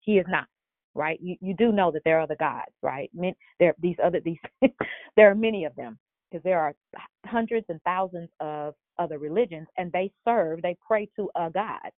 He 0.00 0.18
is 0.18 0.26
not. 0.28 0.46
Right? 0.94 1.20
You 1.20 1.36
you 1.40 1.54
do 1.54 1.70
know 1.70 1.92
that 1.92 2.02
there 2.04 2.18
are 2.18 2.22
other 2.22 2.36
gods, 2.36 2.72
right? 2.82 3.10
Men, 3.14 3.34
there 3.60 3.74
these 3.80 3.96
other 4.02 4.20
these 4.20 4.38
there 5.16 5.30
are 5.30 5.34
many 5.34 5.64
of 5.64 5.76
them 5.76 5.98
because 6.30 6.42
there 6.42 6.60
are 6.60 6.74
hundreds 7.26 7.66
and 7.68 7.80
thousands 7.82 8.28
of 8.40 8.74
other 8.98 9.18
religions 9.18 9.66
and 9.76 9.92
they 9.92 10.10
serve, 10.26 10.62
they 10.62 10.76
pray 10.86 11.08
to 11.16 11.30
a 11.36 11.50
God, 11.50 11.90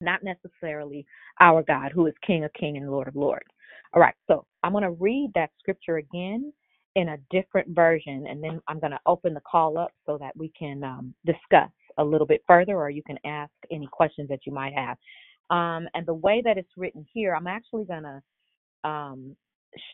not 0.00 0.20
necessarily 0.22 1.06
our 1.40 1.62
God 1.62 1.92
who 1.92 2.06
is 2.06 2.14
King 2.26 2.44
of 2.44 2.52
King 2.52 2.76
and 2.76 2.90
Lord 2.90 3.08
of 3.08 3.16
Lords. 3.16 3.48
All 3.92 4.00
right, 4.00 4.14
so 4.26 4.46
I'm 4.62 4.72
going 4.72 4.84
to 4.84 4.90
read 4.90 5.30
that 5.34 5.50
scripture 5.58 5.96
again 5.96 6.52
in 6.96 7.10
a 7.10 7.18
different 7.30 7.68
version, 7.68 8.26
and 8.28 8.42
then 8.42 8.60
I'm 8.68 8.80
going 8.80 8.92
to 8.92 9.00
open 9.06 9.34
the 9.34 9.40
call 9.40 9.78
up 9.78 9.92
so 10.06 10.18
that 10.18 10.36
we 10.36 10.52
can 10.58 10.82
um, 10.82 11.14
discuss 11.24 11.70
a 11.98 12.04
little 12.04 12.26
bit 12.26 12.42
further, 12.46 12.76
or 12.76 12.90
you 12.90 13.02
can 13.02 13.18
ask 13.24 13.52
any 13.70 13.88
questions 13.90 14.28
that 14.28 14.40
you 14.46 14.52
might 14.52 14.72
have. 14.74 14.96
Um, 15.50 15.88
and 15.94 16.06
the 16.06 16.14
way 16.14 16.42
that 16.44 16.56
it's 16.56 16.70
written 16.76 17.04
here, 17.12 17.34
I'm 17.34 17.46
actually 17.46 17.84
going 17.84 18.04
to 18.04 18.88
um, 18.88 19.36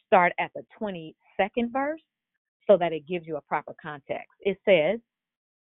start 0.06 0.32
at 0.38 0.50
the 0.54 0.62
22nd 0.80 1.72
verse 1.72 2.00
so 2.66 2.76
that 2.76 2.92
it 2.92 3.06
gives 3.06 3.26
you 3.26 3.36
a 3.36 3.42
proper 3.42 3.74
context. 3.80 4.28
It 4.40 4.58
says, 4.64 5.00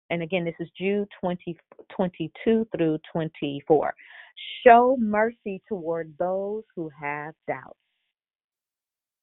and 0.09 0.21
again, 0.21 0.45
this 0.45 0.55
is 0.59 0.69
Jude 0.77 1.07
20, 1.21 1.57
22 1.95 2.67
through 2.75 2.99
24. 3.11 3.93
Show 4.65 4.97
mercy 4.99 5.61
toward 5.67 6.13
those 6.17 6.63
who 6.75 6.89
have 6.99 7.33
doubts 7.47 7.77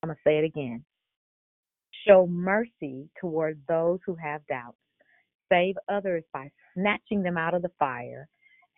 I'm 0.02 0.08
going 0.08 0.16
to 0.16 0.22
say 0.24 0.38
it 0.38 0.44
again. 0.44 0.84
Show 2.06 2.26
mercy 2.26 3.11
toward 3.20 3.61
those 3.68 3.98
who 4.06 4.14
have 4.14 4.46
doubts. 4.46 4.78
Save 5.52 5.76
others 5.88 6.24
by 6.32 6.50
snatching 6.74 7.22
them 7.22 7.36
out 7.36 7.54
of 7.54 7.62
the 7.62 7.70
fire. 7.78 8.28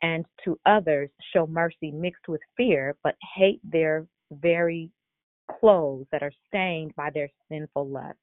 And 0.03 0.25
to 0.45 0.59
others, 0.67 1.11
show 1.33 1.47
mercy 1.47 1.93
mixed 1.93 2.27
with 2.27 2.41
fear, 2.57 2.97
but 3.05 3.15
hate 3.37 3.61
their 3.63 4.07
very 4.33 4.91
clothes 5.61 6.07
that 6.11 6.23
are 6.25 6.33
stained 6.49 6.93
by 6.97 7.11
their 7.11 7.29
sinful 7.49 7.89
lust. 7.89 8.19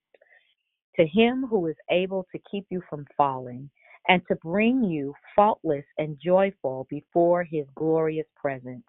To 0.97 1.05
him 1.05 1.45
who 1.49 1.67
is 1.67 1.77
able 1.89 2.25
to 2.33 2.41
keep 2.51 2.65
you 2.69 2.81
from 2.89 3.05
falling 3.15 3.69
and 4.09 4.21
to 4.27 4.35
bring 4.37 4.83
you 4.83 5.13
faultless 5.35 5.85
and 5.97 6.17
joyful 6.23 6.87
before 6.89 7.43
his 7.43 7.65
glorious 7.75 8.27
presence 8.35 8.83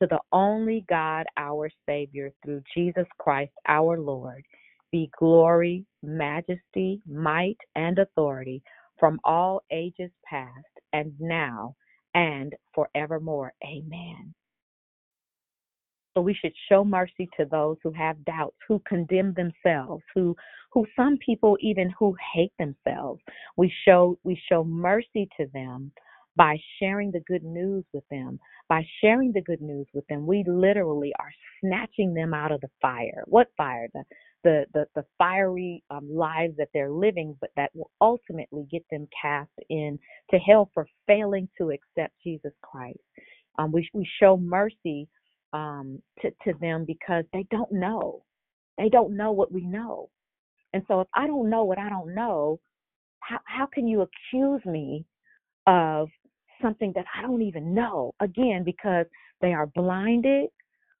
to 0.00 0.06
the 0.08 0.20
only 0.32 0.84
God, 0.88 1.26
our 1.36 1.70
Savior, 1.86 2.30
through 2.44 2.62
Jesus 2.76 3.06
Christ 3.18 3.52
our 3.66 3.98
Lord, 3.98 4.44
be 4.92 5.10
glory, 5.18 5.84
majesty, 6.02 7.00
might, 7.06 7.58
and 7.74 7.98
authority 7.98 8.62
from 8.98 9.20
all 9.24 9.62
ages 9.72 10.10
past 10.28 10.52
and 10.92 11.12
now 11.18 11.74
and 12.14 12.54
forevermore. 12.74 13.52
Amen. 13.64 14.34
So 16.18 16.22
we 16.22 16.34
should 16.34 16.54
show 16.68 16.84
mercy 16.84 17.28
to 17.38 17.44
those 17.44 17.76
who 17.84 17.92
have 17.92 18.24
doubts, 18.24 18.56
who 18.66 18.82
condemn 18.88 19.34
themselves, 19.34 20.02
who 20.16 20.34
who 20.72 20.84
some 20.96 21.16
people 21.24 21.56
even 21.60 21.94
who 21.96 22.16
hate 22.34 22.50
themselves. 22.58 23.20
We 23.56 23.72
show 23.84 24.18
we 24.24 24.36
show 24.50 24.64
mercy 24.64 25.28
to 25.36 25.46
them 25.54 25.92
by 26.34 26.56
sharing 26.80 27.12
the 27.12 27.22
good 27.28 27.44
news 27.44 27.84
with 27.92 28.02
them. 28.10 28.40
By 28.68 28.84
sharing 29.00 29.30
the 29.30 29.42
good 29.42 29.60
news 29.60 29.86
with 29.94 30.04
them, 30.08 30.26
we 30.26 30.42
literally 30.48 31.12
are 31.20 31.30
snatching 31.60 32.14
them 32.14 32.34
out 32.34 32.50
of 32.50 32.62
the 32.62 32.70
fire. 32.82 33.22
What 33.26 33.46
fire? 33.56 33.86
The 33.94 34.02
the 34.42 34.64
the, 34.74 34.86
the 34.96 35.04
fiery 35.18 35.84
um, 35.88 36.08
lives 36.12 36.56
that 36.56 36.70
they're 36.74 36.90
living, 36.90 37.36
but 37.40 37.50
that 37.54 37.70
will 37.76 37.92
ultimately 38.00 38.66
get 38.68 38.82
them 38.90 39.06
cast 39.22 39.52
in 39.70 40.00
to 40.32 40.38
hell 40.38 40.68
for 40.74 40.88
failing 41.06 41.48
to 41.58 41.70
accept 41.70 42.12
Jesus 42.24 42.54
Christ. 42.60 42.98
Um, 43.56 43.70
we 43.70 43.88
we 43.94 44.08
show 44.20 44.36
mercy 44.36 45.06
um, 45.52 46.02
to 46.20 46.30
to 46.44 46.58
them 46.60 46.84
because 46.84 47.24
they 47.32 47.46
don't 47.50 47.72
know. 47.72 48.24
They 48.76 48.88
don't 48.88 49.16
know 49.16 49.32
what 49.32 49.52
we 49.52 49.64
know, 49.64 50.08
and 50.72 50.82
so 50.88 51.00
if 51.00 51.08
I 51.14 51.26
don't 51.26 51.50
know 51.50 51.64
what 51.64 51.78
I 51.78 51.88
don't 51.88 52.14
know, 52.14 52.60
how 53.20 53.38
how 53.44 53.66
can 53.66 53.86
you 53.88 54.02
accuse 54.02 54.64
me 54.64 55.04
of 55.66 56.08
something 56.62 56.92
that 56.94 57.04
I 57.14 57.22
don't 57.22 57.42
even 57.42 57.74
know. 57.74 58.14
Again, 58.20 58.62
because 58.64 59.06
they 59.40 59.52
are 59.52 59.66
blinded 59.66 60.48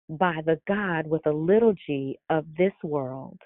by 0.08 0.40
the 0.46 0.58
God 0.66 1.06
with 1.06 1.26
a 1.26 1.32
little 1.32 1.74
g 1.86 2.18
of 2.30 2.44
this 2.56 2.72
world, 2.82 3.38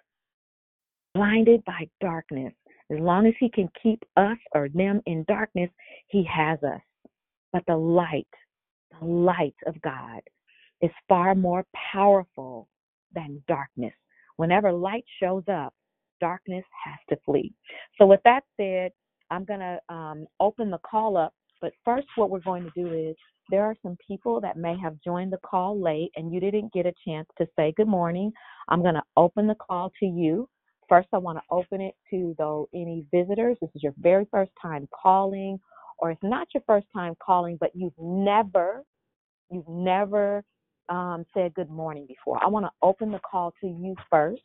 blinded 1.14 1.64
by 1.64 1.88
darkness. 2.00 2.53
As 2.90 2.98
long 2.98 3.26
as 3.26 3.34
He 3.40 3.48
can 3.48 3.68
keep 3.82 4.03
us 4.16 4.36
or 4.55 4.68
them 4.68 5.00
in 5.07 5.24
darkness, 5.26 5.70
He 6.09 6.24
has 6.24 6.59
us. 6.62 6.80
But 7.53 7.62
the 7.66 7.76
light, 7.76 8.28
the 8.98 9.07
light 9.07 9.57
of 9.66 9.80
God, 9.82 10.20
is 10.83 10.91
far 11.09 11.35
more 11.35 11.64
powerful 11.93 12.68
than 13.14 13.43
darkness. 13.49 13.95
Whenever 14.37 14.72
light 14.72 15.05
shows 15.20 15.45
up, 15.51 15.74
darkness 16.20 16.64
has 16.85 16.99
to 17.09 17.16
flee. 17.24 17.53
So, 17.99 18.07
with 18.07 18.20
that 18.24 18.43
said, 18.57 18.93
I'm 19.30 19.45
going 19.45 19.61
to 19.61 19.78
um, 19.95 20.26
open 20.41 20.70
the 20.70 20.78
call 20.78 21.16
up 21.16 21.33
but 21.62 21.72
first, 21.85 22.09
what 22.16 22.28
we're 22.28 22.41
going 22.41 22.64
to 22.64 22.72
do 22.76 22.93
is 22.93 23.16
there 23.49 23.62
are 23.62 23.76
some 23.83 23.97
people 24.07 24.41
that 24.41 24.57
may 24.57 24.76
have 24.78 25.01
joined 25.03 25.33
the 25.33 25.39
call 25.39 25.80
late 25.80 26.11
and 26.16 26.33
you 26.33 26.41
didn't 26.41 26.72
get 26.72 26.87
a 26.87 26.93
chance 27.07 27.28
to 27.39 27.47
say 27.57 27.72
good 27.76 27.87
morning. 27.87 28.33
I'm 28.68 28.83
going 28.83 28.97
to 28.97 29.03
open 29.16 29.47
the 29.47 29.55
call 29.55 29.93
to 30.01 30.07
you. 30.07 30.49
First, 30.89 31.09
I 31.14 31.18
want 31.18 31.39
to 31.39 31.45
open 31.51 31.80
it 31.80 31.95
to 32.11 32.35
though 32.37 32.68
any 32.74 33.07
visitors. 33.12 33.57
This 33.62 33.70
is 33.74 33.83
your 33.83 33.95
very 33.97 34.26
first 34.30 34.51
time 34.61 34.89
calling, 35.01 35.59
or 35.99 36.11
it's 36.11 36.22
not 36.22 36.49
your 36.53 36.64
first 36.66 36.87
time 36.93 37.14
calling, 37.24 37.57
but 37.61 37.70
you've 37.74 37.97
never, 37.99 38.83
you've 39.51 39.68
never 39.68 40.43
um, 40.89 41.24
said 41.35 41.55
good 41.55 41.70
morning 41.70 42.07
before. 42.07 42.43
I 42.43 42.49
want 42.49 42.66
to 42.66 42.70
open 42.83 43.12
the 43.12 43.20
call 43.20 43.53
to 43.61 43.66
you 43.66 43.95
first. 44.11 44.43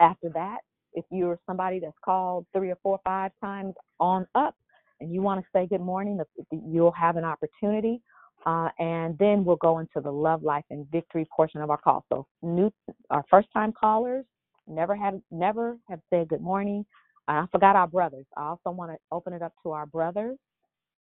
After 0.00 0.28
that, 0.30 0.58
if 0.94 1.04
you're 1.10 1.38
somebody 1.46 1.80
that's 1.80 1.96
called 2.04 2.46
three 2.52 2.70
or 2.70 2.78
four, 2.82 3.00
five 3.04 3.32
times 3.42 3.74
on 4.00 4.26
up, 4.34 4.54
and 5.00 5.12
you 5.12 5.22
want 5.22 5.40
to 5.40 5.46
say 5.52 5.66
good 5.66 5.80
morning, 5.80 6.20
you'll 6.50 6.92
have 6.92 7.16
an 7.16 7.24
opportunity. 7.24 8.00
Uh, 8.46 8.68
and 8.78 9.18
then 9.18 9.44
we'll 9.44 9.56
go 9.56 9.78
into 9.80 10.00
the 10.00 10.10
love, 10.10 10.42
life, 10.42 10.64
and 10.70 10.88
victory 10.90 11.26
portion 11.34 11.60
of 11.60 11.70
our 11.70 11.76
call. 11.76 12.04
So, 12.08 12.26
new, 12.42 12.72
our 13.10 13.24
first-time 13.28 13.72
callers 13.78 14.24
never 14.68 14.94
had, 14.94 15.20
never 15.30 15.76
have 15.88 16.00
said 16.10 16.28
good 16.28 16.40
morning. 16.40 16.86
I 17.26 17.46
forgot 17.52 17.76
our 17.76 17.88
brothers. 17.88 18.26
I 18.36 18.44
also 18.46 18.70
want 18.70 18.92
to 18.92 18.98
open 19.12 19.32
it 19.32 19.42
up 19.42 19.52
to 19.64 19.72
our 19.72 19.86
brothers, 19.86 20.38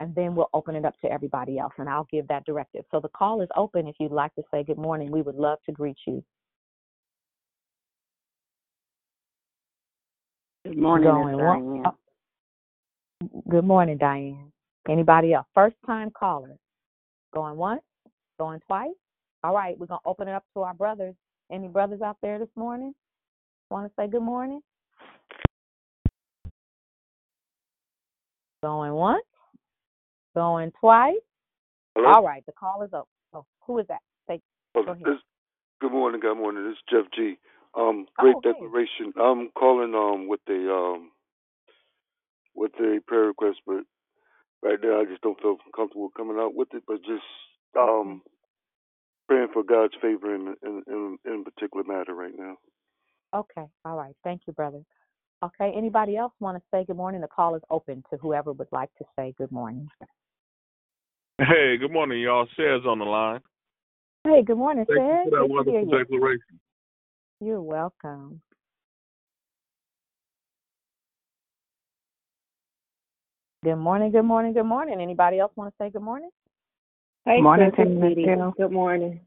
and 0.00 0.14
then 0.14 0.34
we'll 0.34 0.50
open 0.52 0.74
it 0.74 0.84
up 0.84 0.94
to 1.00 1.10
everybody 1.10 1.58
else, 1.58 1.72
and 1.78 1.88
I'll 1.88 2.08
give 2.10 2.26
that 2.28 2.44
directive. 2.44 2.84
So 2.90 3.00
the 3.00 3.08
call 3.08 3.42
is 3.42 3.48
open. 3.56 3.86
If 3.86 3.96
you'd 4.00 4.12
like 4.12 4.34
to 4.34 4.42
say 4.50 4.64
good 4.64 4.78
morning, 4.78 5.10
we 5.10 5.22
would 5.22 5.36
love 5.36 5.58
to 5.66 5.72
greet 5.72 5.96
you. 6.06 6.22
Good 10.64 10.78
morning, 10.78 11.10
Going 11.10 11.84
Good 13.48 13.64
morning, 13.64 13.98
Diane. 13.98 14.50
Anybody 14.88 15.34
else? 15.34 15.46
First 15.54 15.76
time 15.86 16.10
caller. 16.10 16.56
Going 17.32 17.56
once? 17.56 17.82
Going 18.38 18.60
twice? 18.66 18.90
All 19.42 19.54
right, 19.54 19.78
we're 19.78 19.86
going 19.86 20.00
to 20.02 20.08
open 20.08 20.28
it 20.28 20.32
up 20.32 20.44
to 20.54 20.62
our 20.62 20.74
brothers. 20.74 21.14
Any 21.52 21.68
brothers 21.68 22.00
out 22.00 22.16
there 22.22 22.38
this 22.38 22.48
morning? 22.56 22.94
Want 23.70 23.86
to 23.86 23.92
say 23.98 24.08
good 24.08 24.22
morning? 24.22 24.60
Going 28.62 28.92
once? 28.92 29.24
Going 30.34 30.72
twice? 30.80 31.14
Hello? 31.94 32.12
All 32.12 32.24
right, 32.24 32.44
the 32.46 32.52
call 32.52 32.82
is 32.82 32.92
up. 32.92 33.08
Oh, 33.32 33.46
who 33.66 33.78
is 33.78 33.86
that? 33.86 34.00
Say, 34.28 34.40
oh, 34.74 34.84
go 34.84 34.92
ahead. 34.92 35.04
This, 35.04 35.18
good 35.80 35.92
morning, 35.92 36.20
good 36.20 36.34
morning. 36.34 36.64
This 36.64 36.72
is 36.72 36.82
Jeff 36.90 37.12
G. 37.14 37.38
Um, 37.76 38.06
great 38.16 38.34
oh, 38.36 38.40
declaration. 38.40 39.12
I'm 39.20 39.50
calling 39.56 39.94
um 39.94 40.28
with 40.28 40.40
the 40.46 40.72
um 40.72 41.10
with 42.54 42.72
a 42.80 43.00
prayer 43.06 43.26
request, 43.26 43.58
but 43.66 43.84
right 44.62 44.78
now 44.82 45.00
I 45.00 45.04
just 45.04 45.22
don't 45.22 45.40
feel 45.40 45.56
comfortable 45.74 46.10
coming 46.16 46.36
out 46.38 46.54
with 46.54 46.68
it. 46.74 46.82
But 46.86 46.98
just 46.98 47.22
um, 47.78 48.22
praying 49.28 49.48
for 49.52 49.62
God's 49.62 49.94
favor 50.02 50.34
in 50.34 50.54
in 50.62 50.82
in, 50.88 51.18
in 51.24 51.44
particular 51.44 51.84
matter 51.84 52.14
right 52.14 52.34
now. 52.36 52.56
Okay, 53.34 53.66
all 53.84 53.96
right. 53.96 54.14
Thank 54.24 54.42
you, 54.46 54.52
brother. 54.52 54.82
Okay, 55.44 55.72
anybody 55.76 56.16
else 56.16 56.32
want 56.40 56.56
to 56.56 56.62
say 56.72 56.84
good 56.84 56.96
morning? 56.96 57.20
The 57.20 57.28
call 57.28 57.54
is 57.54 57.62
open 57.70 58.02
to 58.10 58.16
whoever 58.16 58.52
would 58.52 58.68
like 58.72 58.90
to 58.98 59.04
say 59.16 59.34
good 59.36 59.52
morning. 59.52 59.88
Hey, 61.38 61.76
good 61.78 61.90
morning, 61.90 62.20
y'all. 62.20 62.46
Sarah's 62.56 62.86
on 62.86 63.00
the 63.00 63.04
line. 63.04 63.40
Hey, 64.22 64.42
good 64.42 64.56
morning, 64.56 64.84
Thank 64.88 65.00
Sarah. 65.00 65.24
you 65.24 65.30
for 65.32 65.38
that 65.38 65.48
wonderful 65.48 65.86
declaration. 65.98 66.60
You're 67.40 67.60
welcome. 67.60 68.40
Good 73.64 73.76
morning, 73.76 74.12
good 74.12 74.22
morning, 74.22 74.52
good 74.52 74.62
morning. 74.64 75.00
Anybody 75.00 75.40
else 75.40 75.50
want 75.56 75.74
to 75.74 75.76
say 75.84 75.90
good 75.90 76.02
morning? 76.02 76.30
Hey, 77.24 77.40
morning, 77.40 77.72
Dee 77.76 78.14
Dee. 78.14 78.26
Good 78.56 78.70
morning. 78.70 79.20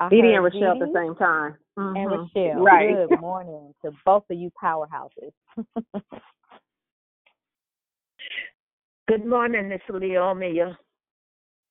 I 0.00 0.08
Dee 0.08 0.22
Dee 0.22 0.28
heard 0.28 0.34
and 0.36 0.44
Rochelle 0.44 0.72
at 0.72 0.78
the 0.80 0.92
same 0.92 1.14
time. 1.14 1.56
and 1.76 1.96
Mhm. 1.96 2.34
Rochelle. 2.34 2.64
Right. 2.64 2.88
Good 3.08 3.20
morning 3.20 3.74
to 3.84 3.92
both 4.04 4.28
of 4.28 4.36
you 4.36 4.50
powerhouses. 4.60 5.32
Good 9.08 9.24
morning, 9.24 9.68
Miss 9.68 9.82
Leomia. 9.88 10.76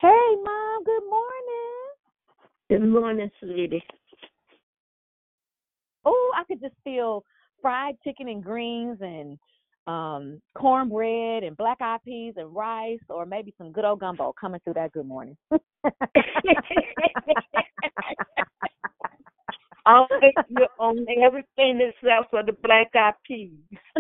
Hey, 0.01 0.35
Mom. 0.43 0.83
Good 0.83 1.03
morning. 1.09 1.77
Good 2.69 2.87
morning, 2.87 3.31
sweetie. 3.39 3.83
Oh, 6.05 6.31
I 6.35 6.43
could 6.45 6.59
just 6.59 6.75
feel 6.83 7.23
fried 7.61 7.95
chicken 8.03 8.27
and 8.27 8.43
greens 8.43 8.97
and 9.01 9.37
um 9.87 10.39
cornbread 10.55 11.43
and 11.43 11.57
black 11.57 11.77
eyed 11.81 12.03
peas 12.05 12.35
and 12.37 12.53
rice 12.55 12.99
or 13.09 13.25
maybe 13.25 13.51
some 13.57 13.71
good 13.71 13.83
old 13.83 13.99
gumbo 13.99 14.31
coming 14.39 14.61
through 14.63 14.75
that 14.75 14.91
good 14.91 15.07
morning. 15.07 15.35
I'll 19.85 20.07
make 20.21 20.35
you 20.49 20.67
on 20.79 21.03
everything 21.23 21.81
except 21.81 22.29
for 22.29 22.43
the 22.43 22.53
black 22.63 22.91
eyed 22.95 23.13
peas. 23.25 23.51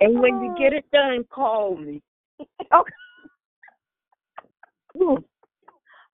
and 0.00 0.20
when 0.20 0.40
you 0.40 0.54
get 0.56 0.72
it 0.72 0.84
done, 0.92 1.24
call 1.30 1.76
me. 1.76 2.00
Okay. 2.40 2.92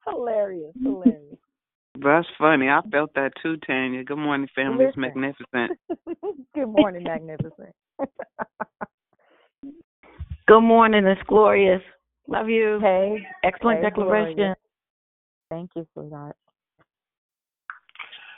hilarious, 0.07 0.73
hilarious. 0.83 1.39
That's 2.03 2.27
funny. 2.39 2.69
I 2.69 2.81
felt 2.91 3.13
that 3.15 3.33
too, 3.43 3.57
Tanya. 3.67 4.05
Good 4.05 4.17
morning, 4.17 4.49
family. 4.55 4.87
It's 4.87 4.97
magnificent. 4.97 5.73
Good 6.55 6.69
morning, 6.69 7.03
magnificent. 7.05 7.75
Good 10.47 10.61
morning, 10.63 11.05
it's 11.07 11.21
glorious. 11.27 11.83
Love 12.27 12.49
you. 12.49 12.79
Hey, 12.81 13.27
Excellent 13.45 13.81
hey, 13.83 13.91
declaration. 13.91 14.37
Gloria. 14.37 14.57
Thank 15.51 15.71
you, 15.77 15.87
sweetheart. 15.95 16.37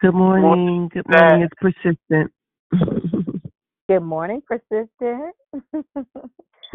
Good 0.01 0.14
morning. 0.14 0.89
Good 0.93 1.07
morning. 1.09 1.47
It's 1.47 1.55
persistent. 1.61 2.33
Good 3.89 4.01
morning, 4.01 4.43
persistent. 4.47 5.35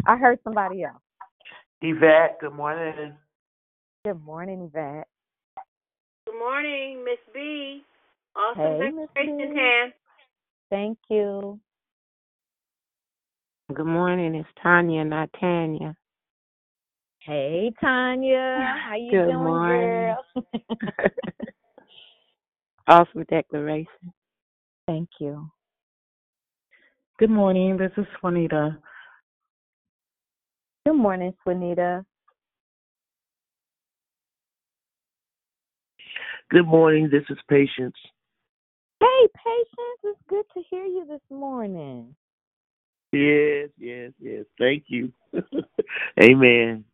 I 0.06 0.16
heard 0.16 0.38
somebody 0.44 0.84
else. 0.84 1.02
Yvette, 1.82 2.38
good 2.40 2.52
morning. 2.54 3.14
Good 4.04 4.22
morning, 4.24 4.70
Yvette. 4.72 5.06
Good 6.26 6.38
morning, 6.38 7.04
Miss 7.04 7.18
B. 7.34 7.82
Awesome 8.36 8.62
Hey, 8.62 8.90
Miss 8.90 9.08
declaration, 9.16 9.54
Tan. 9.54 9.92
Thank 10.70 10.98
you. 11.08 11.58
Good 13.74 13.86
morning, 13.86 14.34
it's 14.34 14.48
Tanya, 14.62 15.04
not 15.04 15.30
Tanya. 15.40 15.94
Hey, 17.20 17.72
Tanya. 17.80 18.74
How 18.86 18.96
you 18.96 19.10
Good 19.10 19.26
doing, 19.26 19.34
morning. 19.34 20.16
girl? 20.34 20.44
Awesome 22.88 23.24
declaration. 23.28 24.14
Thank 24.86 25.10
you. 25.20 25.50
Good 27.18 27.28
morning. 27.28 27.76
This 27.76 27.90
is 27.98 28.06
Juanita. 28.22 28.78
Good 30.88 30.96
morning, 30.96 31.34
Juanita. 31.44 32.02
Good 36.48 36.66
morning. 36.66 37.10
This 37.12 37.24
is 37.28 37.36
Patience. 37.46 37.94
Hey, 38.98 39.28
Patience. 39.36 40.00
It's 40.02 40.18
good 40.30 40.46
to 40.54 40.62
hear 40.70 40.86
you 40.86 41.04
this 41.06 41.20
morning. 41.28 42.16
Yes, 43.12 43.68
yes, 43.76 44.12
yes. 44.18 44.46
Thank 44.58 44.84
you. 44.86 45.12
Amen. 46.22 46.86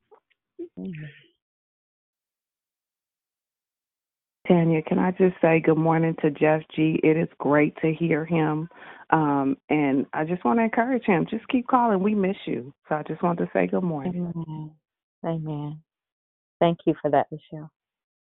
Tanya, 4.47 4.83
can 4.83 4.99
I 4.99 5.11
just 5.13 5.37
say 5.41 5.61
good 5.61 5.79
morning 5.79 6.15
to 6.21 6.31
Jeff 6.31 6.61
G? 6.77 7.01
It 7.03 7.17
is 7.17 7.29
great 7.39 7.75
to 7.81 7.93
hear 7.95 8.27
him. 8.27 8.69
Um, 9.11 9.57
and 9.71 10.07
I 10.13 10.25
just 10.25 10.45
want 10.45 10.59
to 10.59 10.65
encourage 10.65 11.05
him. 11.05 11.27
Just 11.31 11.49
keep 11.49 11.67
calling. 11.67 12.03
We 12.03 12.15
miss 12.15 12.37
you. 12.47 12.75
So 12.89 12.97
I 12.97 13.03
just 13.05 13.23
want 13.23 13.39
to 13.39 13.49
say 13.55 13.67
good 13.67 13.83
morning. 13.83 14.33
Amen. 14.37 14.71
Amen. 15.25 15.81
Thank 16.61 16.79
you 16.87 16.95
for 17.01 17.11
that, 17.11 17.27
Michelle. 17.31 17.71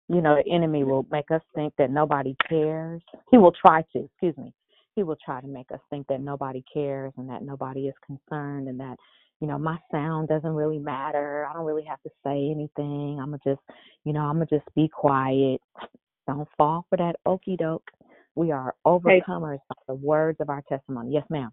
You 0.09 0.22
know, 0.22 0.38
the 0.43 0.51
enemy 0.51 0.84
will 0.84 1.05
make 1.11 1.30
us 1.32 1.41
think 1.53 1.74
that 1.78 1.91
nobody 1.91 2.36
cares. 2.47 3.01
He 3.30 3.38
will 3.38 3.51
try 3.51 3.84
to, 3.93 4.05
excuse 4.05 4.38
me. 4.38 4.53
He 4.95 5.03
will 5.03 5.18
try 5.24 5.41
to 5.41 5.47
make 5.47 5.72
us 5.72 5.80
think 5.89 6.07
that 6.07 6.22
nobody 6.22 6.63
cares 6.74 7.13
and 7.18 7.30
that 7.30 7.43
nobody 7.43 7.88
is 7.88 7.93
concerned 8.05 8.68
and 8.68 8.80
that, 8.80 8.95
you 9.39 9.47
know, 9.47 9.59
my 9.59 9.78
sound 9.91 10.30
doesn't 10.30 10.49
really 10.49 10.80
matter. 10.80 11.45
I 11.45 11.53
don't 11.53 11.65
really 11.65 11.84
have 11.84 12.01
to 12.03 12.09
say 12.24 12.49
anything. 12.49 13.20
I'm 13.22 13.34
to 13.34 13.39
just, 13.45 13.61
you 14.05 14.13
know, 14.13 14.22
I'm 14.22 14.39
to 14.39 14.45
just 14.45 14.65
be 14.76 14.88
quiet. 14.88 15.61
Don't 16.28 16.47
fall 16.57 16.86
for 16.89 16.97
that 16.97 17.15
okey 17.25 17.55
doke. 17.57 17.89
We 18.36 18.51
are 18.51 18.75
overcomers 18.86 19.59
by 19.69 19.75
the 19.88 19.95
words 19.95 20.38
of 20.41 20.49
our 20.49 20.61
testimony. 20.69 21.11
Yes, 21.13 21.25
ma'am. 21.30 21.51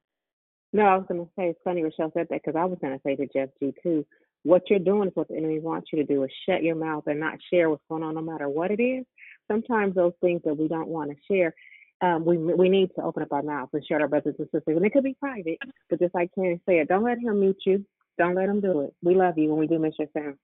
No, 0.72 0.82
I 0.82 0.96
was 0.96 1.06
going 1.08 1.24
to 1.24 1.30
say 1.38 1.50
it's 1.50 1.60
funny 1.62 1.84
Rochelle 1.84 2.10
said 2.12 2.26
that 2.30 2.42
because 2.44 2.58
I 2.58 2.64
was 2.64 2.78
going 2.80 2.92
to 2.92 3.00
say 3.06 3.14
to 3.16 3.26
Jeff 3.32 3.48
G 3.60 3.72
too. 3.82 4.04
What 4.42 4.68
you're 4.68 4.80
doing 4.80 5.08
is 5.08 5.14
what 5.14 5.28
the 5.28 5.36
enemy 5.36 5.60
wants 5.60 5.88
you 5.92 6.04
to 6.04 6.04
do 6.04 6.24
is 6.24 6.30
shut 6.46 6.62
your 6.62 6.74
mouth 6.74 7.04
and 7.06 7.18
not 7.18 7.38
share 7.50 7.70
what's 7.70 7.84
going 7.88 8.02
on, 8.02 8.16
no 8.16 8.20
matter 8.20 8.48
what 8.48 8.70
it 8.70 8.82
is. 8.82 9.04
Sometimes 9.50 9.94
those 9.94 10.12
things 10.20 10.42
that 10.44 10.58
we 10.58 10.68
don't 10.68 10.88
want 10.88 11.10
to 11.10 11.16
share, 11.30 11.54
um, 12.02 12.24
we 12.24 12.36
we 12.36 12.68
need 12.68 12.90
to 12.96 13.02
open 13.02 13.22
up 13.22 13.32
our 13.32 13.42
mouth 13.42 13.70
and 13.72 13.86
share 13.86 14.00
our 14.00 14.08
brothers 14.08 14.34
and 14.38 14.48
sisters, 14.52 14.76
and 14.76 14.84
it 14.84 14.92
could 14.92 15.04
be 15.04 15.14
private. 15.14 15.58
But 15.88 16.00
just 16.00 16.14
like 16.14 16.30
Karen 16.34 16.60
said, 16.66 16.88
don't 16.88 17.04
let 17.04 17.18
him 17.18 17.40
mute 17.40 17.62
you. 17.64 17.86
Don't 18.18 18.34
let 18.34 18.48
him 18.48 18.60
do 18.60 18.80
it. 18.82 18.94
We 19.02 19.14
love 19.14 19.38
you 19.38 19.48
when 19.48 19.60
we 19.60 19.66
do 19.66 19.78
miss 19.78 19.94
your 19.98 20.08
sound. 20.12 20.36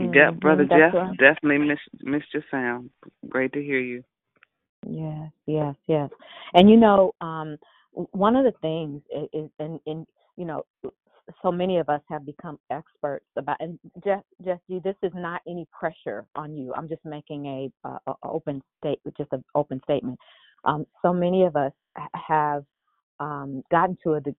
Yeah, 0.00 0.30
brother 0.30 0.66
that's 0.68 0.80
Jeff, 0.80 0.94
right. 0.94 1.16
definitely 1.18 1.66
miss 1.66 1.78
missed 2.02 2.32
your 2.32 2.44
sound. 2.50 2.90
Great 3.28 3.52
to 3.52 3.62
hear 3.62 3.80
you. 3.80 4.02
Yes, 4.88 5.30
yes, 5.46 5.74
yes. 5.86 6.10
And 6.54 6.70
you 6.70 6.76
know, 6.76 7.14
um, 7.20 7.56
one 7.92 8.36
of 8.36 8.44
the 8.44 8.54
things 8.62 9.02
is, 9.14 9.28
is 9.32 9.50
and, 9.58 9.78
and 9.86 10.06
you 10.36 10.44
know, 10.44 10.64
so 11.42 11.52
many 11.52 11.78
of 11.78 11.88
us 11.88 12.00
have 12.08 12.24
become 12.24 12.58
experts 12.70 13.26
about. 13.36 13.56
And 13.60 13.78
Jeff, 14.02 14.22
Jesse, 14.44 14.80
this 14.82 14.96
is 15.02 15.12
not 15.14 15.42
any 15.46 15.66
pressure 15.78 16.26
on 16.34 16.56
you. 16.56 16.72
I'm 16.74 16.88
just 16.88 17.04
making 17.04 17.46
a, 17.46 17.88
a, 17.88 17.98
a 18.06 18.14
open 18.24 18.62
state, 18.78 19.00
just 19.16 19.32
an 19.32 19.44
open 19.54 19.80
statement. 19.84 20.18
Um, 20.64 20.86
so 21.02 21.12
many 21.12 21.44
of 21.44 21.56
us 21.56 21.72
have 22.14 22.64
um, 23.18 23.62
gotten 23.70 23.96
to 24.02 24.14
a 24.14 24.20
to 24.20 24.34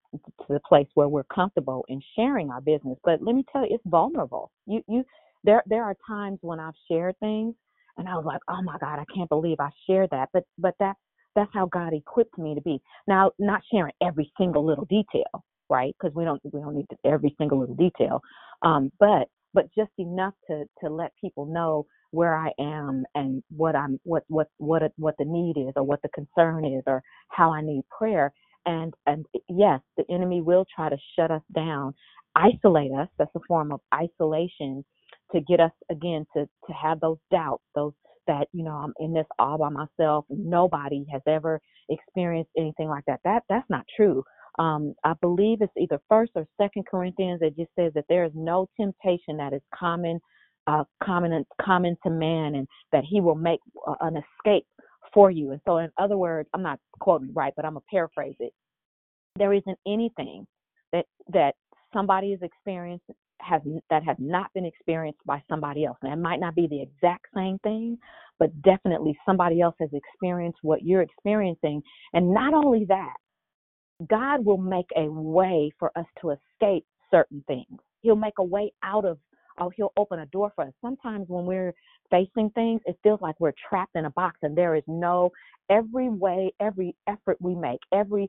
the 0.50 0.60
place 0.68 0.88
where 0.96 1.08
we're 1.08 1.24
comfortable 1.26 1.86
in 1.88 2.02
sharing 2.16 2.50
our 2.50 2.62
business. 2.62 2.98
But 3.04 3.22
let 3.22 3.36
me 3.36 3.46
tell 3.52 3.62
you, 3.62 3.76
it's 3.76 3.84
vulnerable. 3.86 4.52
You 4.66 4.84
you 4.88 5.04
there 5.44 5.64
there 5.68 5.84
are 5.84 5.96
times 6.08 6.40
when 6.42 6.60
I've 6.60 6.74
shared 6.90 7.18
things 7.20 7.56
and 7.98 8.08
I 8.08 8.16
was 8.16 8.26
like, 8.26 8.42
oh 8.50 8.62
my 8.64 8.78
God, 8.80 9.00
I 9.00 9.06
can't 9.16 9.30
believe 9.30 9.58
I 9.60 9.70
shared 9.88 10.10
that. 10.12 10.30
But 10.34 10.44
but 10.58 10.76
that 10.80 10.96
that's 11.36 11.52
how 11.54 11.68
God 11.68 11.94
equipped 11.94 12.38
me 12.38 12.56
to 12.56 12.62
be. 12.62 12.82
Now, 13.08 13.32
not 13.40 13.62
sharing 13.72 13.94
every 14.02 14.32
single 14.38 14.66
little 14.66 14.86
detail, 14.86 15.44
right? 15.70 15.96
Because 16.00 16.16
we 16.16 16.26
don't 16.26 16.42
we 16.52 16.60
don't 16.62 16.76
need 16.76 16.88
every 17.06 17.36
single 17.38 17.60
little 17.60 17.76
detail. 17.76 18.22
Um, 18.64 18.92
but 19.00 19.28
but 19.54 19.66
just 19.78 19.92
enough 19.98 20.34
to 20.50 20.66
to 20.84 20.90
let 20.90 21.12
people 21.20 21.46
know 21.46 21.86
where 22.12 22.36
I 22.36 22.52
am 22.60 23.06
and 23.16 23.44
what 23.56 23.76
I'm 23.76 24.00
what 24.04 24.24
what 24.28 24.48
what 24.58 24.84
what 24.98 25.16
the 25.18 25.26
need 25.26 25.58
is 25.58 25.74
or 25.76 25.84
what 25.84 26.02
the 26.02 26.10
concern 26.10 26.66
is 26.66 26.84
or 26.88 27.02
how 27.30 27.54
I 27.54 27.62
need 27.62 27.84
prayer. 27.98 28.34
And 28.66 28.94
and 29.08 29.26
yes, 29.50 29.80
the 29.98 30.06
enemy 30.12 30.42
will 30.42 30.66
try 30.76 30.90
to 30.90 30.98
shut 31.18 31.32
us 31.32 31.42
down, 31.56 31.94
isolate 32.36 32.92
us. 32.92 33.08
That's 33.18 33.36
a 33.36 33.40
form 33.48 33.72
of 33.72 33.82
isolation 33.94 34.86
to 35.34 35.42
get 35.42 35.60
us 35.60 35.72
again 35.90 36.26
to 36.36 36.46
to 36.46 36.74
have 36.74 37.00
those 37.00 37.18
doubts, 37.32 37.64
those 37.76 37.94
that 38.28 38.48
you 38.54 38.64
know 38.64 38.72
I'm 38.72 38.94
in 39.00 39.14
this 39.14 39.26
all 39.40 39.58
by 39.58 39.70
myself. 39.70 40.26
Nobody 40.30 41.06
has 41.12 41.22
ever 41.28 41.60
experienced 41.90 42.52
anything 42.58 42.88
like 42.88 43.06
that. 43.08 43.20
That 43.24 43.44
that's 43.50 43.70
not 43.70 43.86
true. 43.96 44.24
Um, 44.60 44.94
I 45.04 45.14
believe 45.22 45.62
it's 45.62 45.74
either 45.80 46.02
First 46.10 46.34
or 46.36 46.46
Second 46.62 46.86
Corinthians 46.90 47.40
that 47.40 47.56
just 47.56 47.72
says 47.78 47.94
that 47.96 48.06
there 48.10 48.26
is 48.26 48.34
no 48.36 48.68
temptation 48.80 49.38
that 49.38 49.54
is 49.54 49.62
common, 49.74 50.20
uh, 50.68 50.84
common 51.04 51.46
common 51.62 51.98
to 52.04 52.10
man, 52.10 52.56
and 52.56 52.68
that 52.92 53.04
He 53.10 53.22
will 53.22 53.36
make 53.36 53.62
uh, 53.88 53.96
an 54.02 54.18
escape 54.18 54.66
for 55.14 55.32
you. 55.32 55.52
And 55.52 55.62
so, 55.66 55.78
in 55.78 55.90
other 55.98 56.18
words, 56.18 56.50
I'm 56.54 56.64
not 56.64 56.80
quoting 57.00 57.34
right, 57.34 57.54
but 57.56 57.66
I'm 57.66 57.74
gonna 57.74 57.86
paraphrase 57.90 58.36
it 58.40 58.54
there 59.38 59.54
isn't 59.54 59.78
anything 59.88 60.46
that 60.92 61.06
that 61.34 61.56
somebody 61.94 62.34
is 62.34 62.42
experienced 62.42 63.06
has 63.42 63.62
that 63.90 64.04
have 64.04 64.20
not 64.20 64.54
been 64.54 64.66
experienced 64.66 65.20
by 65.26 65.42
somebody 65.50 65.86
else. 65.86 65.98
And 66.02 66.12
it 66.12 66.18
might 66.18 66.40
not 66.40 66.56
be 66.56 66.68
the 66.68 66.82
exact 66.82 67.28
same 67.36 67.60
thing, 67.60 67.98
but 68.40 68.62
definitely 68.62 69.18
somebody 69.26 69.62
else 69.62 69.76
has 69.80 69.90
experienced 69.94 70.60
what 70.62 70.84
you're 70.84 71.02
experiencing. 71.02 71.82
And 72.14 72.34
not 72.34 72.54
only 72.54 72.86
that, 72.86 73.14
God 74.10 74.44
will 74.46 74.58
make 74.58 74.90
a 74.96 75.10
way 75.12 75.72
for 75.78 75.92
us 75.98 76.06
to 76.22 76.32
escape 76.32 76.86
certain 77.12 77.44
things. 77.48 77.80
He'll 78.02 78.16
make 78.16 78.40
a 78.40 78.44
way 78.44 78.72
out 78.84 79.06
of, 79.06 79.20
oh, 79.62 79.72
he'll 79.76 79.94
open 79.96 80.20
a 80.20 80.26
door 80.28 80.52
for 80.56 80.66
us. 80.66 80.74
Sometimes 80.82 81.26
when 81.30 81.46
we're 81.46 81.74
facing 82.10 82.50
things, 82.52 82.82
it 82.86 82.98
feels 83.04 83.22
like 83.22 83.40
we're 83.40 83.54
trapped 83.70 83.96
in 83.96 84.06
a 84.06 84.10
box 84.12 84.38
and 84.42 84.58
there 84.58 84.76
is 84.76 84.84
no, 84.88 85.30
every 85.70 86.10
way, 86.10 86.52
every 86.60 86.96
effort 87.08 87.38
we 87.40 87.56
make, 87.56 87.80
every 87.94 88.28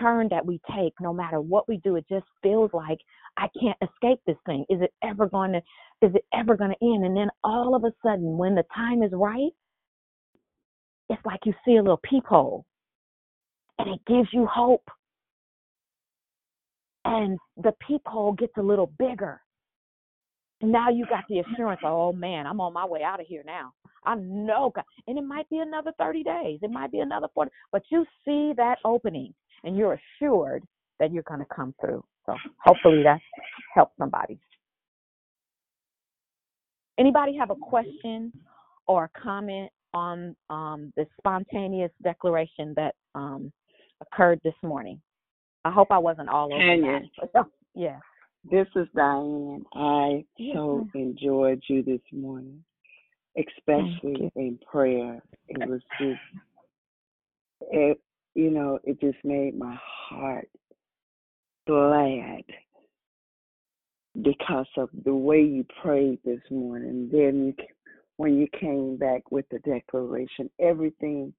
turn 0.00 0.28
that 0.30 0.44
we 0.44 0.60
take, 0.76 0.92
no 1.00 1.12
matter 1.12 1.40
what 1.40 1.68
we 1.68 1.78
do, 1.78 1.96
it 1.96 2.04
just 2.08 2.26
feels 2.42 2.70
like 2.72 2.98
I 3.36 3.48
can't 3.60 3.78
escape 3.82 4.20
this 4.26 4.36
thing. 4.46 4.64
Is 4.68 4.80
it 4.80 4.92
ever 5.02 5.26
going 5.28 5.52
to, 5.52 5.58
is 6.06 6.14
it 6.14 6.24
ever 6.32 6.56
going 6.56 6.70
to 6.70 6.86
end? 6.86 7.04
And 7.04 7.16
then 7.16 7.28
all 7.42 7.74
of 7.74 7.84
a 7.84 7.92
sudden, 8.06 8.36
when 8.38 8.54
the 8.54 8.64
time 8.74 9.02
is 9.02 9.10
right, 9.12 9.50
it's 11.08 11.24
like 11.24 11.40
you 11.44 11.54
see 11.64 11.76
a 11.76 11.82
little 11.82 12.00
peephole 12.02 12.64
and 13.78 13.88
it 13.94 14.00
gives 14.06 14.28
you 14.32 14.46
hope. 14.46 14.88
And 17.04 17.38
the 17.56 17.72
peephole 17.86 18.32
gets 18.32 18.54
a 18.56 18.62
little 18.62 18.92
bigger. 18.98 19.40
And 20.60 20.72
now 20.72 20.88
you 20.88 21.06
got 21.06 21.24
the 21.28 21.40
assurance, 21.40 21.80
oh 21.84 22.12
man, 22.12 22.46
I'm 22.46 22.60
on 22.60 22.72
my 22.72 22.86
way 22.86 23.02
out 23.02 23.20
of 23.20 23.26
here 23.26 23.42
now. 23.44 23.72
I 24.04 24.14
know 24.16 24.72
God. 24.74 24.84
And 25.06 25.18
it 25.18 25.24
might 25.24 25.48
be 25.50 25.58
another 25.58 25.92
30 25.98 26.22
days. 26.22 26.58
It 26.62 26.70
might 26.70 26.92
be 26.92 27.00
another 27.00 27.28
40. 27.34 27.50
But 27.72 27.82
you 27.90 28.04
see 28.24 28.52
that 28.56 28.76
opening 28.84 29.34
and 29.64 29.76
you're 29.76 29.98
assured 30.20 30.62
that 31.00 31.12
you're 31.12 31.22
going 31.24 31.40
to 31.40 31.46
come 31.54 31.74
through. 31.80 32.04
So 32.26 32.34
hopefully 32.64 33.02
that 33.02 33.20
helps 33.74 33.96
somebody. 33.98 34.38
Anybody 36.98 37.36
have 37.36 37.50
a 37.50 37.56
question 37.56 38.32
or 38.86 39.04
a 39.04 39.20
comment 39.20 39.70
on 39.92 40.36
um, 40.50 40.92
the 40.96 41.06
spontaneous 41.18 41.90
declaration 42.02 42.74
that 42.76 42.94
um, 43.14 43.52
occurred 44.00 44.40
this 44.44 44.54
morning? 44.62 45.00
I 45.64 45.70
hope 45.70 45.88
I 45.90 45.98
wasn't 45.98 46.28
all 46.28 46.52
over 46.52 46.62
Tanya. 46.62 47.00
that. 47.34 47.46
This 48.50 48.66
is 48.76 48.86
Diane. 48.94 49.64
I 49.74 50.24
so 50.52 50.86
enjoyed 50.94 51.62
you 51.66 51.82
this 51.82 52.02
morning, 52.12 52.62
especially 53.38 54.30
in 54.36 54.58
prayer. 54.70 55.22
It 55.48 55.68
was 55.68 55.80
just, 55.98 56.20
it, 57.72 57.98
you 58.34 58.50
know, 58.50 58.78
it 58.84 59.00
just 59.00 59.16
made 59.24 59.58
my 59.58 59.78
heart 59.80 60.48
glad 61.66 62.42
because 64.22 64.66
of 64.76 64.90
the 65.04 65.14
way 65.14 65.40
you 65.40 65.64
prayed 65.82 66.18
this 66.24 66.42
morning. 66.50 67.08
Then 67.10 67.46
you, 67.46 67.66
when 68.18 68.36
you 68.36 68.46
came 68.60 68.98
back 68.98 69.22
with 69.30 69.46
the 69.50 69.58
declaration, 69.60 70.50
everything 70.60 71.32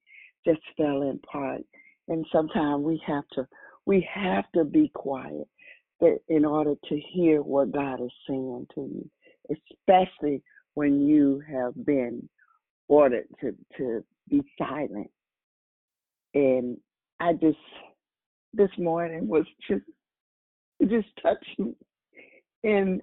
just 0.44 0.62
fell 0.76 1.04
in 1.04 1.20
part. 1.20 1.62
And 2.08 2.26
sometimes 2.32 2.84
we 2.84 3.02
have 3.06 3.28
to 3.34 3.48
we 3.86 4.08
have 4.12 4.46
to 4.56 4.64
be 4.64 4.92
quiet 4.96 5.48
that 6.02 6.20
in 6.28 6.46
order 6.46 6.76
to 6.90 7.00
hear 7.14 7.42
what 7.42 7.72
God 7.72 8.02
is 8.02 8.12
saying 8.28 8.68
to 8.76 8.82
you, 8.82 9.10
especially 9.52 10.42
when 10.74 11.08
you 11.08 11.42
have 11.50 11.74
been 11.86 12.28
ordered 12.88 13.28
to 13.42 13.56
to 13.78 14.04
be 14.30 14.42
silent. 14.58 15.10
And 16.34 16.78
I 17.20 17.34
just 17.34 17.58
this 18.54 18.70
morning 18.78 19.28
was 19.28 19.46
just 19.70 19.84
it 20.80 20.90
just 20.90 21.08
touched 21.22 21.60
me 21.60 21.76
and 22.64 23.02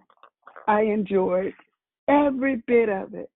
I 0.69 0.83
enjoyed 0.83 1.55
every 2.09 2.63
bit 2.67 2.89
of 2.89 3.15
it. 3.15 3.31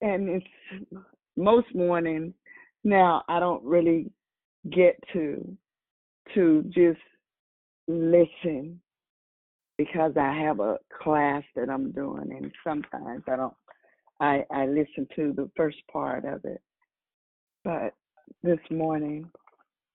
And 0.00 0.28
it's 0.28 1.02
most 1.36 1.74
mornings 1.74 2.34
now 2.84 3.22
I 3.28 3.38
don't 3.38 3.62
really 3.62 4.10
get 4.70 4.98
to 5.12 5.56
to 6.34 6.62
just 6.68 6.98
listen 7.88 8.80
because 9.78 10.12
I 10.16 10.32
have 10.32 10.60
a 10.60 10.78
class 11.02 11.42
that 11.56 11.68
I'm 11.68 11.92
doing 11.92 12.30
and 12.30 12.52
sometimes 12.64 13.22
I 13.28 13.36
don't 13.36 13.54
I 14.20 14.44
I 14.50 14.66
listen 14.66 15.06
to 15.16 15.32
the 15.34 15.50
first 15.56 15.78
part 15.92 16.24
of 16.24 16.44
it. 16.44 16.60
But 17.64 17.94
this 18.42 18.60
morning 18.70 19.30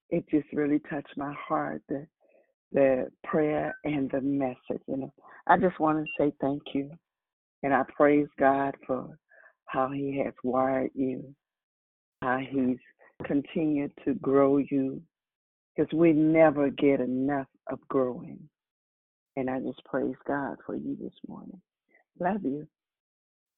it 0.10 0.26
just 0.30 0.48
really 0.54 0.80
touched 0.90 1.18
my 1.18 1.34
heart 1.48 1.82
the 1.90 2.08
the 2.72 3.08
prayer 3.24 3.76
and 3.84 4.10
the 4.12 4.22
message. 4.22 4.84
And 4.88 5.10
I 5.48 5.58
just 5.58 5.80
want 5.80 6.06
to 6.06 6.12
say 6.20 6.34
thank 6.42 6.62
you. 6.74 6.92
And 7.64 7.74
I 7.74 7.84
praise 7.96 8.28
God 8.40 8.76
for 8.86 9.18
how 9.66 9.90
He 9.90 10.22
has 10.24 10.34
wired 10.44 10.92
you, 10.94 11.34
how 12.22 12.40
He's 12.40 12.78
continued 13.26 13.92
to 14.06 14.14
grow 14.16 14.58
you, 14.58 15.02
because 15.78 15.94
we 15.94 16.14
never 16.14 16.70
get 16.72 17.02
enough 17.02 17.48
of 17.72 17.80
growing. 17.90 18.40
And 19.36 19.50
I 19.50 19.60
just 19.60 19.84
praise 19.86 20.16
God 20.28 20.58
for 20.66 20.76
you 20.76 20.98
this 21.02 21.14
morning. 21.28 21.62
Love 22.20 22.44
you. 22.44 22.68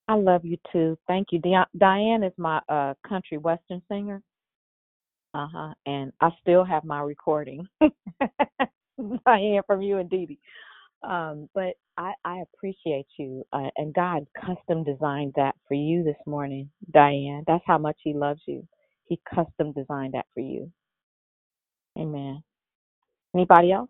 I 0.07 0.15
love 0.15 0.45
you 0.45 0.57
too. 0.73 0.97
Thank 1.07 1.29
you. 1.31 1.39
Di- 1.39 1.65
Diane 1.77 2.23
is 2.23 2.33
my 2.37 2.61
uh 2.69 2.95
country 3.07 3.37
western 3.37 3.81
singer. 3.89 4.21
Uh 5.33 5.47
huh. 5.53 5.73
And 5.85 6.11
I 6.21 6.29
still 6.41 6.65
have 6.65 6.83
my 6.83 7.01
recording. 7.01 7.67
Diane 9.25 9.61
from 9.67 9.81
you 9.81 9.97
and 9.99 10.09
Dee 10.09 10.25
Dee. 10.25 10.39
Um, 11.03 11.49
but 11.55 11.75
I, 11.97 12.13
I 12.25 12.43
appreciate 12.53 13.07
you, 13.17 13.45
uh, 13.53 13.69
and 13.77 13.93
God 13.93 14.27
custom 14.35 14.83
designed 14.83 15.33
that 15.37 15.55
for 15.67 15.75
you 15.75 16.03
this 16.03 16.17
morning, 16.25 16.69
Diane. 16.93 17.43
That's 17.47 17.63
how 17.67 17.77
much 17.77 17.97
He 18.03 18.13
loves 18.13 18.41
you. 18.47 18.67
He 19.05 19.19
custom 19.33 19.73
designed 19.73 20.15
that 20.15 20.27
for 20.33 20.41
you. 20.41 20.71
Amen. 21.99 22.41
Anybody 23.35 23.71
else? 23.73 23.89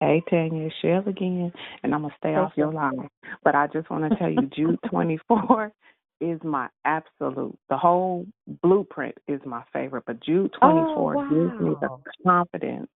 Hey 0.00 0.22
Tanya, 0.28 0.68
Shell 0.82 1.04
again, 1.08 1.52
and 1.82 1.94
I'm 1.94 2.02
gonna 2.02 2.14
stay 2.18 2.34
off 2.34 2.52
your 2.56 2.72
line. 2.72 3.08
But 3.42 3.54
I 3.54 3.68
just 3.68 3.88
want 3.90 4.10
to 4.10 4.18
tell 4.18 4.30
you, 4.30 4.50
Jude 4.54 4.78
24 4.90 5.72
is 6.32 6.40
my 6.42 6.68
absolute. 6.84 7.58
The 7.68 7.76
whole 7.76 8.26
blueprint 8.62 9.16
is 9.28 9.40
my 9.44 9.62
favorite, 9.72 10.04
but 10.06 10.22
Jude 10.22 10.52
24 10.60 11.16
Oh, 11.16 11.18
gives 11.28 11.60
me 11.60 11.74
the 11.80 11.88
confidence. 12.24 12.88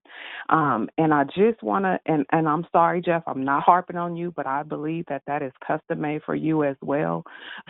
Um, 0.48 0.88
and 0.98 1.12
I 1.12 1.24
just 1.24 1.62
want 1.62 1.84
to, 1.84 1.98
and 2.06 2.24
and 2.32 2.48
I'm 2.48 2.66
sorry, 2.72 3.00
Jeff, 3.00 3.22
I'm 3.26 3.44
not 3.44 3.62
harping 3.62 3.96
on 3.96 4.16
you, 4.16 4.32
but 4.34 4.46
I 4.46 4.62
believe 4.62 5.04
that 5.08 5.22
that 5.26 5.42
is 5.42 5.52
custom 5.66 6.00
made 6.00 6.22
for 6.24 6.34
you 6.34 6.64
as 6.64 6.76
well. 6.80 7.24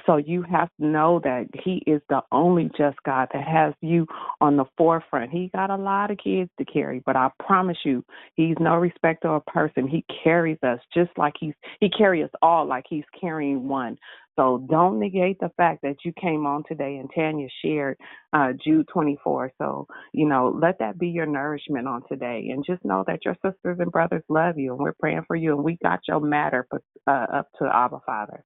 So 0.06 0.16
you 0.16 0.42
have 0.42 0.68
to 0.80 0.86
know 0.86 1.20
that 1.24 1.46
He 1.64 1.82
is 1.86 2.00
the 2.08 2.22
only 2.32 2.70
just 2.76 2.96
God 3.04 3.28
that 3.32 3.46
has 3.46 3.74
you 3.80 4.06
on 4.40 4.56
the 4.56 4.64
forefront. 4.76 5.30
He 5.30 5.50
got 5.54 5.70
a 5.70 5.76
lot 5.76 6.10
of 6.10 6.18
kids 6.18 6.50
to 6.58 6.64
carry, 6.64 7.02
but 7.04 7.16
I 7.16 7.30
promise 7.44 7.78
you, 7.84 8.04
He's 8.34 8.56
no 8.60 8.76
respecter 8.76 9.28
of 9.28 9.44
person. 9.46 9.88
He 9.88 10.04
carries 10.22 10.58
us 10.62 10.78
just 10.94 11.10
like 11.16 11.34
He's 11.38 11.54
He 11.80 11.90
carries 11.90 12.24
us 12.24 12.30
all 12.42 12.66
like 12.66 12.84
He's 12.88 13.04
carrying 13.20 13.68
one. 13.68 13.98
So 14.38 14.64
don't 14.70 15.00
negate 15.00 15.40
the 15.40 15.50
fact 15.56 15.82
that 15.82 15.96
you 16.04 16.12
came 16.12 16.46
on 16.46 16.62
today 16.68 16.98
and 16.98 17.10
Tanya 17.12 17.48
shared 17.60 17.98
uh, 18.32 18.52
Jude 18.64 18.86
24. 18.86 19.50
So, 19.58 19.88
you 20.12 20.28
know, 20.28 20.56
let 20.62 20.78
that 20.78 20.96
be 20.96 21.08
your 21.08 21.26
nourishment 21.26 21.88
on 21.88 22.02
today. 22.08 22.50
And 22.52 22.64
just 22.64 22.84
know 22.84 23.02
that 23.08 23.24
your 23.24 23.34
sisters 23.44 23.78
and 23.80 23.90
brothers 23.90 24.22
love 24.28 24.56
you 24.56 24.74
and 24.74 24.80
we're 24.80 24.92
praying 24.92 25.24
for 25.26 25.34
you 25.34 25.56
and 25.56 25.64
we 25.64 25.76
got 25.82 26.00
your 26.06 26.20
matter 26.20 26.68
put, 26.70 26.84
uh, 27.08 27.26
up 27.34 27.48
to 27.58 27.64
Abba 27.66 27.98
Father. 28.06 28.44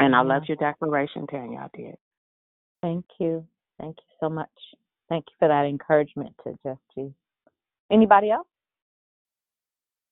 And 0.00 0.16
I 0.16 0.22
love 0.22 0.42
your 0.48 0.56
declaration, 0.56 1.28
Tanya. 1.28 1.70
I 1.72 1.76
did. 1.76 1.94
Thank 2.82 3.04
you. 3.20 3.46
Thank 3.78 3.96
you 3.98 4.16
so 4.18 4.28
much. 4.28 4.50
Thank 5.08 5.26
you 5.28 5.34
for 5.38 5.46
that 5.46 5.66
encouragement 5.66 6.34
to 6.42 6.58
Jeff 6.64 6.78
G. 6.96 7.12
Anybody 7.92 8.32
else? 8.32 8.48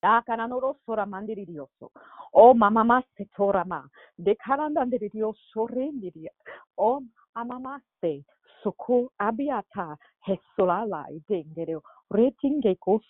Dakananoro 0.02 0.78
sora 0.84 1.04
mandiridioso. 1.06 1.90
O 2.32 2.54
mama 2.54 3.02
se 3.16 3.26
torama. 3.36 3.88
De 4.16 4.34
karandandiridioso 4.36 5.66
rendiria. 5.66 6.30
O 6.76 7.02
amamaste. 7.34 8.24
Suku 8.62 9.10
abiata. 9.18 9.96
Hesulala 10.26 11.06
idengero. 11.10 11.82
retingeko 12.10 13.00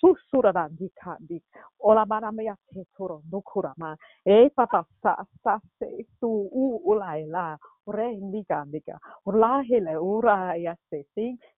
susuradan 0.00 0.76
dikandi 0.78 1.42
olamana 1.80 2.32
mea 2.32 2.56
tetoro 2.74 3.22
nukurama 3.32 3.96
e 4.24 4.48
papa 4.56 4.84
sa 5.02 5.16
sa 5.42 5.60
se 5.78 6.04
tu 6.20 6.30
u 6.52 6.80
ulaila 6.90 7.58
re 7.86 8.12
indikandika 8.12 8.98
urlahile 9.26 9.96
ura 9.98 10.56
ja 10.56 10.74
se 10.90 11.04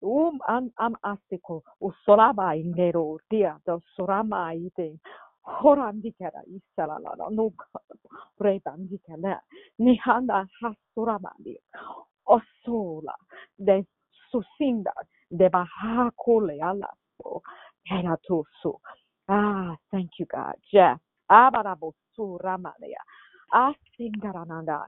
um 0.01 0.39
an 0.47 0.71
am 0.77 0.95
astiko 1.01 1.61
usolama 1.81 2.55
ingero 2.55 3.17
dia 3.29 3.57
do 3.65 3.81
sorama 3.95 4.53
ite 4.53 4.99
horandikera 5.61 6.41
issalala 6.47 7.29
nuk 7.31 7.63
reitandikela 8.39 9.41
nihanda 9.79 10.45
hasturamani 10.61 11.55
osula 12.25 13.15
de 13.57 13.85
susindas 14.31 15.18
De 15.31 15.49
bahakole 15.49 16.59
alaso. 16.61 17.41
Heratusu. 17.89 18.79
Ah, 19.29 19.75
thank 19.91 20.11
you, 20.19 20.25
God. 20.25 20.55
Jeff. 20.71 20.99
Abarabosu. 21.31 22.39
Asingarananda. 23.53 24.85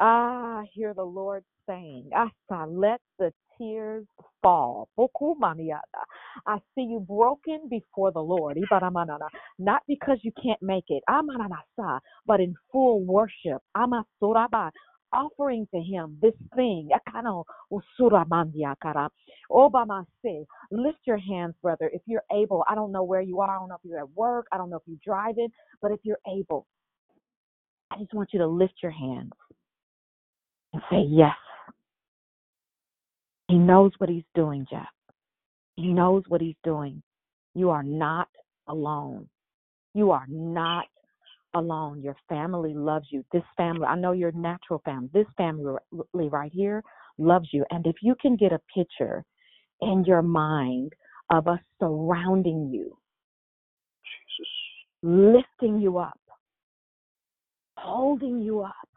Ah, 0.00 0.60
I 0.60 0.66
hear 0.72 0.94
the 0.94 1.04
Lord 1.04 1.44
saying, 1.68 2.10
Asa, 2.14 2.66
let 2.70 3.00
the 3.18 3.32
tears 3.58 4.06
fall. 4.42 4.88
Bokumaniada. 4.98 5.80
I 6.46 6.58
see 6.74 6.82
you 6.82 7.00
broken 7.00 7.68
before 7.70 8.12
the 8.12 8.20
Lord. 8.20 8.58
Ibaramanana. 8.58 9.28
Not 9.58 9.82
because 9.88 10.18
you 10.22 10.32
can't 10.42 10.62
make 10.62 10.84
it, 10.88 11.02
Amananasa, 11.08 12.00
but 12.26 12.40
in 12.40 12.54
full 12.70 13.02
worship. 13.04 13.62
Amasuraba. 13.76 14.70
Offering 15.12 15.66
to 15.72 15.80
him 15.80 16.18
this 16.20 16.34
thing. 16.54 16.90
Akano 16.92 17.44
usuramandiakara. 17.72 19.08
Obama 19.50 20.04
say, 20.22 20.44
lift 20.70 20.98
your 21.04 21.18
hands, 21.18 21.54
brother, 21.62 21.90
if 21.92 22.02
you're 22.06 22.24
able. 22.32 22.64
I 22.68 22.74
don't 22.74 22.92
know 22.92 23.04
where 23.04 23.20
you 23.20 23.40
are. 23.40 23.50
I 23.50 23.58
don't 23.58 23.68
know 23.68 23.76
if 23.76 23.88
you're 23.88 24.00
at 24.00 24.10
work. 24.16 24.46
I 24.52 24.58
don't 24.58 24.70
know 24.70 24.76
if 24.76 24.82
you're 24.86 24.98
driving, 25.04 25.48
but 25.80 25.92
if 25.92 26.00
you're 26.02 26.18
able, 26.26 26.66
I 27.90 27.98
just 27.98 28.12
want 28.12 28.30
you 28.32 28.40
to 28.40 28.46
lift 28.46 28.74
your 28.82 28.92
hands 28.92 29.32
and 30.72 30.82
say, 30.90 31.04
Yes, 31.08 31.36
He 33.48 33.58
knows 33.58 33.92
what 33.98 34.10
he's 34.10 34.24
doing, 34.34 34.66
Jeff. 34.68 34.88
He 35.76 35.92
knows 35.92 36.24
what 36.28 36.40
he's 36.40 36.56
doing. 36.64 37.02
You 37.54 37.70
are 37.70 37.82
not 37.82 38.28
alone. 38.66 39.28
You 39.94 40.10
are 40.10 40.26
not 40.28 40.86
alone. 41.58 42.02
Your 42.02 42.16
family 42.28 42.74
loves 42.74 43.06
you. 43.10 43.24
This 43.32 43.42
family, 43.56 43.86
I 43.86 43.96
know 43.96 44.12
your 44.12 44.32
natural 44.32 44.80
family, 44.84 45.10
this 45.12 45.26
family 45.36 45.78
right 46.14 46.52
here 46.52 46.82
loves 47.18 47.48
you. 47.52 47.64
And 47.70 47.86
if 47.86 47.96
you 48.02 48.14
can 48.20 48.36
get 48.36 48.52
a 48.52 48.60
picture 48.74 49.24
in 49.80 50.04
your 50.06 50.22
mind 50.22 50.92
of 51.30 51.48
us 51.48 51.60
surrounding 51.80 52.70
you, 52.72 52.96
Jesus. 54.04 54.48
lifting 55.02 55.80
you 55.80 55.98
up, 55.98 56.20
holding 57.76 58.40
you 58.40 58.60
up, 58.60 58.88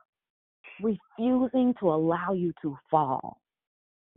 refusing 0.82 1.74
to 1.80 1.90
allow 1.90 2.34
you 2.34 2.54
to 2.62 2.78
fall. 2.90 3.42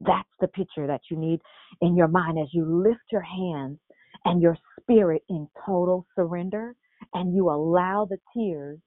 That's 0.01 0.29
the 0.41 0.49
picture 0.49 0.87
that 0.87 1.03
you 1.11 1.17
need 1.17 1.41
in 1.81 1.97
your 1.97 2.09
mind 2.09 2.39
as 2.39 2.49
you 2.53 2.65
lift 2.65 3.03
your 3.11 3.23
hands 3.23 3.79
and 4.25 4.43
your 4.43 4.57
spirit 4.81 5.23
in 5.29 5.49
total 5.65 6.07
surrender 6.15 6.75
and 7.15 7.35
you 7.35 7.51
allow 7.51 8.07
the 8.09 8.19
tears 8.35 8.79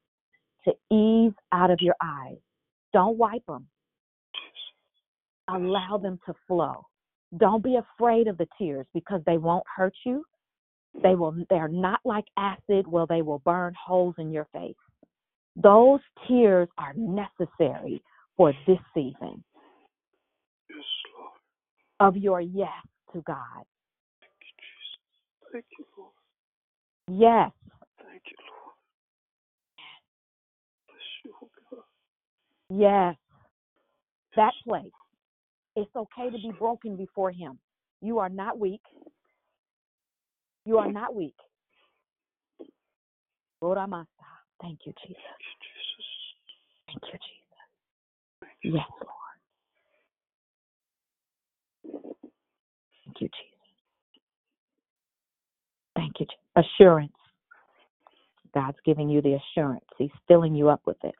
to 0.65 0.73
ease 0.93 1.34
out 1.52 1.72
of 1.72 1.80
your 1.81 1.95
eyes. 2.02 2.38
Don't 2.93 3.18
wipe 3.18 3.45
them. 3.45 3.68
Allow 5.47 5.99
them 6.02 6.19
to 6.26 6.34
flow. 6.47 6.85
Don't 7.38 7.64
be 7.64 7.77
afraid 7.77 8.27
of 8.27 8.38
the 8.38 8.47
tears 8.57 8.85
because 8.93 9.22
they 9.26 9.38
won't 9.38 9.65
hurt 9.76 9.93
you. 10.06 10.23
They 11.03 11.15
will 11.15 11.35
they're 11.49 11.68
not 11.68 11.99
like 12.06 12.26
acid 12.38 12.88
where 12.88 13.06
they 13.07 13.22
will 13.22 13.39
burn 13.39 13.73
holes 13.73 14.15
in 14.18 14.31
your 14.31 14.47
face. 14.53 14.76
Those 15.56 15.99
tears 16.27 16.69
are 16.77 16.93
necessary 16.95 18.02
for 18.38 18.53
this 18.65 18.80
season. 18.93 19.43
Yes, 20.69 20.85
Lord. 21.18 21.34
Of 21.99 22.18
your 22.18 22.41
yes 22.41 22.69
to 23.14 23.22
God. 23.22 23.64
Thank 25.52 25.65
you, 25.77 25.85
Lord. 25.97 26.11
Yes. 27.07 27.52
Thank 27.97 28.22
you, 28.27 28.38
Lord. 28.52 28.76
Bless 30.88 30.99
you, 31.23 31.34
oh 31.41 31.49
God. 31.72 31.84
Yes. 32.70 33.16
That 34.36 34.54
place. 34.68 34.86
It's 35.76 35.92
okay 35.96 36.30
to 36.30 36.38
be 36.38 36.52
broken 36.58 36.96
before 36.96 37.32
Him. 37.32 37.60
You 38.02 38.20
are 38.20 38.30
not 38.30 38.60
weak. 38.60 38.82
You 40.66 40.78
are 40.78 40.92
not 40.92 41.16
weak. 41.16 41.36
Roramasa. 43.64 44.06
Thank 44.62 44.80
you, 44.86 44.94
Jesus. 45.06 45.22
Thank 46.88 47.02
you, 47.04 47.20
Jesus. 47.20 48.76
Yes, 48.76 48.88
Lord. 49.02 49.14
Thank 53.06 53.22
you, 53.22 53.28
Jesus. 53.28 53.60
Thank 55.96 56.20
you. 56.20 56.26
Je- 56.26 56.62
Assurance. 56.80 57.12
God's 58.54 58.78
giving 58.86 59.10
you 59.10 59.22
the 59.22 59.34
assurance. 59.36 59.86
He's 59.98 60.12
filling 60.28 60.56
you 60.56 60.70
up 60.70 60.82
with 60.86 60.98
it. 61.04 61.16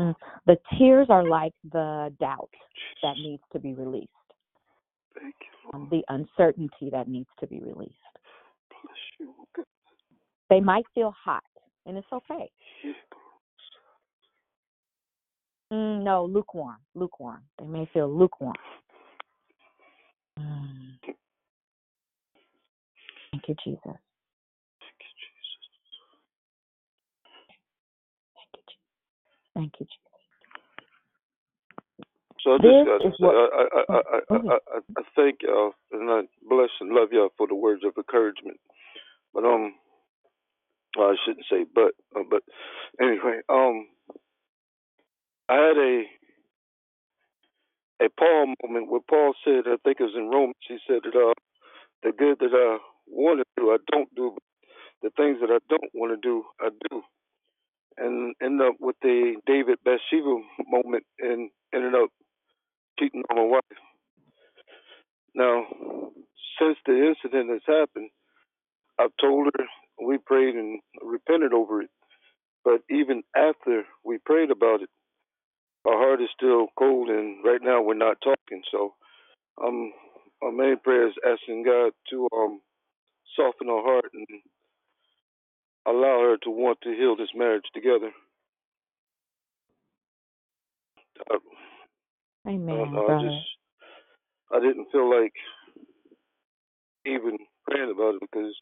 Mm. 0.00 0.14
The 0.46 0.56
tears 0.78 1.08
are 1.10 1.24
like 1.24 1.52
the 1.72 2.14
doubt 2.20 2.50
that 3.02 3.16
needs 3.16 3.42
to 3.52 3.58
be 3.58 3.74
released, 3.74 4.08
Thank 5.20 5.34
you, 5.40 5.70
um, 5.74 5.88
the 5.90 6.02
uncertainty 6.08 6.90
that 6.92 7.08
needs 7.08 7.28
to 7.40 7.46
be 7.46 7.60
released. 7.60 7.94
bless 8.70 8.96
you, 9.18 9.34
oh. 9.40 9.64
They 10.50 10.60
might 10.60 10.84
feel 10.94 11.14
hot, 11.24 11.42
and 11.86 11.96
it's 11.98 12.06
okay. 12.12 12.50
Mm, 15.72 16.02
no, 16.02 16.24
lukewarm, 16.24 16.78
lukewarm. 16.94 17.42
They 17.58 17.66
may 17.66 17.88
feel 17.92 18.08
lukewarm. 18.08 18.54
Mm. 20.38 20.98
Thank 23.32 23.48
you, 23.48 23.54
Jesus. 23.62 23.80
Thank 23.84 23.96
you, 28.54 28.62
Jesus. 28.64 28.78
Thank 29.58 29.74
you, 29.80 29.86
Jesus. 29.86 29.98
So 32.44 32.54
I 32.54 32.58
just 32.58 32.64
This 32.64 32.86
got 32.86 33.02
to 33.02 33.08
is 33.08 33.14
say, 33.20 33.26
what- 33.26 33.36
I, 33.36 33.46
I, 33.58 33.82
I, 33.90 33.98
I, 33.98 34.36
ahead. 34.36 34.46
I, 34.50 34.58
I, 34.76 34.80
I 34.98 35.02
thank 35.16 35.42
y'all 35.42 35.74
and 35.92 36.10
I 36.10 36.22
bless 36.48 36.70
and 36.80 36.92
love 36.92 37.10
y'all 37.12 37.30
for 37.38 37.48
the 37.48 37.56
words 37.56 37.82
of 37.84 37.94
encouragement. 37.98 38.58
But 39.34 39.44
um, 39.44 39.74
well, 40.98 41.10
I 41.10 41.16
shouldn't 41.26 41.46
say 41.50 41.66
but, 41.74 41.92
uh, 42.16 42.24
but 42.30 42.42
anyway, 43.00 43.40
um, 43.50 43.88
I 45.48 45.54
had 45.56 45.78
a 45.78 46.04
a 48.02 48.08
Paul 48.18 48.54
moment 48.64 48.90
where 48.90 49.00
Paul 49.08 49.34
said, 49.44 49.64
I 49.66 49.76
think 49.84 50.00
it 50.00 50.04
was 50.04 50.14
in 50.16 50.30
Romans, 50.30 50.56
he 50.68 50.78
said 50.86 51.00
that 51.04 51.16
uh, 51.18 51.34
the 52.02 52.12
good 52.12 52.38
that 52.40 52.54
I 52.54 52.78
want 53.08 53.40
to 53.40 53.44
do, 53.56 53.70
I 53.70 53.78
don't 53.92 54.14
do, 54.16 54.34
but 54.34 54.42
the 55.02 55.10
things 55.22 55.38
that 55.40 55.50
I 55.50 55.58
don't 55.70 55.90
want 55.94 56.12
to 56.12 56.18
do, 56.28 56.44
I 56.60 56.70
do. 56.90 57.02
And 57.98 58.34
end 58.42 58.62
up 58.62 58.74
with 58.80 58.96
the 59.02 59.36
David 59.46 59.78
Bathsheba 59.84 60.36
moment 60.68 61.04
and 61.20 61.50
ended 61.74 61.94
up 61.94 62.10
cheating 62.98 63.22
on 63.30 63.36
my 63.36 63.44
wife. 63.44 63.78
Now, 65.34 65.66
since 66.60 66.78
the 66.86 67.08
incident 67.08 67.50
has 67.50 67.62
happened, 67.66 68.10
I've 68.98 69.16
told 69.20 69.48
her, 69.58 69.64
we 70.06 70.18
prayed 70.18 70.54
and 70.56 70.80
repented 71.02 71.52
over 71.52 71.82
it. 71.82 71.90
But 72.64 72.82
even 72.90 73.22
after 73.36 73.84
we 74.04 74.18
prayed 74.26 74.50
about 74.50 74.82
it, 74.82 74.90
our 75.86 75.94
heart 75.96 76.20
is 76.22 76.28
still 76.36 76.68
cold, 76.78 77.08
and 77.08 77.44
right 77.44 77.60
now 77.62 77.82
we're 77.82 77.94
not 77.94 78.18
talking. 78.22 78.62
So, 78.70 78.94
um, 79.64 79.92
our 80.42 80.52
main 80.52 80.78
prayer 80.84 81.08
is 81.08 81.14
asking 81.26 81.64
God 81.64 81.92
to 82.10 82.28
um 82.36 82.60
soften 83.36 83.68
our 83.70 83.82
heart 83.82 84.10
and 84.14 84.26
allow 85.90 86.20
her 86.22 86.36
to 86.44 86.50
want 86.50 86.80
to 86.82 86.90
heal 86.94 87.16
this 87.16 87.30
marriage 87.34 87.64
together. 87.74 88.10
I, 91.30 91.36
I 91.36 91.62
Amen, 92.48 92.76
don't 92.76 92.92
know, 92.94 93.08
I 93.10 93.14
just 93.14 93.36
I 94.52 94.60
didn't 94.60 94.88
feel 94.92 95.10
like 95.10 95.32
even 97.06 97.38
praying 97.68 97.92
about 97.94 98.16
it 98.16 98.20
because 98.22 98.54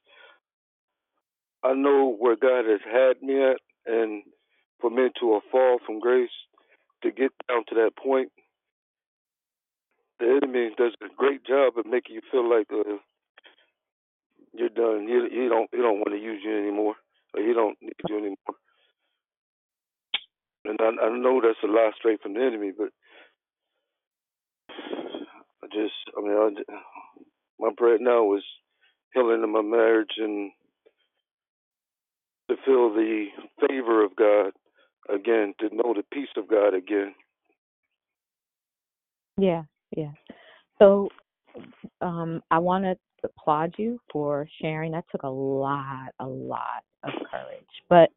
I 1.65 1.74
know 1.74 2.16
where 2.19 2.36
God 2.36 2.65
has 2.66 2.81
had 2.85 3.23
me 3.23 3.43
at, 3.43 3.59
and 3.86 4.23
for 4.81 4.90
me 4.90 5.09
to 5.20 5.40
fall 5.51 5.78
from 5.86 6.01
grace 6.01 6.31
to 7.03 7.11
get 7.11 7.32
down 7.48 7.65
to 7.69 7.74
that 7.77 7.93
point, 8.03 8.31
the 10.20 10.27
enemy 10.43 10.70
does 10.78 10.94
a 11.03 11.09
great 11.16 11.44
job 11.47 11.74
of 11.78 11.86
making 11.86 12.16
you 12.16 12.23
feel 12.31 12.48
like 12.48 12.66
uh, 12.73 12.98
you're 14.55 14.70
done. 14.70 15.09
You 15.09 15.28
you 15.32 15.48
don't 15.48 15.70
you 15.73 15.82
don't 15.82 15.98
want 15.98 16.11
to 16.12 16.19
use 16.19 16.43
you 16.44 16.59
anymore, 16.59 16.94
or 17.37 17.43
you 17.43 17.55
don't 17.55 17.77
need 17.83 17.95
you 18.09 18.17
anymore. 18.17 18.37
And 20.65 20.79
I, 20.81 21.07
I 21.07 21.19
know 21.19 21.41
that's 21.41 21.59
a 21.63 21.67
lie 21.67 21.91
straight 21.99 22.23
from 22.23 22.35
the 22.35 22.41
enemy, 22.41 22.73
but 22.77 22.89
I 25.63 25.67
just 25.73 25.95
I 26.17 26.23
mean 26.23 26.37
I, 26.69 26.75
my 27.61 27.71
prayer 27.77 27.99
now 28.01 28.35
is 28.35 28.43
healing 29.15 29.43
in 29.43 29.53
my 29.53 29.63
marriage 29.63 30.15
and 30.19 30.51
to 32.51 32.57
feel 32.65 32.93
the 32.93 33.27
favor 33.69 34.05
of 34.05 34.17
God 34.17 34.53
again, 35.13 35.55
to 35.61 35.75
know 35.75 35.95
the 35.95 36.05
peace 36.13 36.29
of 36.37 36.49
God 36.49 36.75
again. 36.75 37.15
Yeah, 39.39 39.65
yeah. 39.97 40.13
So 40.79 41.09
um, 42.01 42.43
I 42.51 42.59
want 42.59 42.85
to 42.85 42.97
applaud 43.24 43.74
you 43.78 43.98
for 44.12 44.48
sharing. 44.60 44.93
That 44.93 45.05
took 45.10 45.22
a 45.22 45.28
lot, 45.28 46.10
a 46.20 46.26
lot 46.26 46.84
of 47.05 47.12
courage. 47.30 47.64
But 47.88 48.10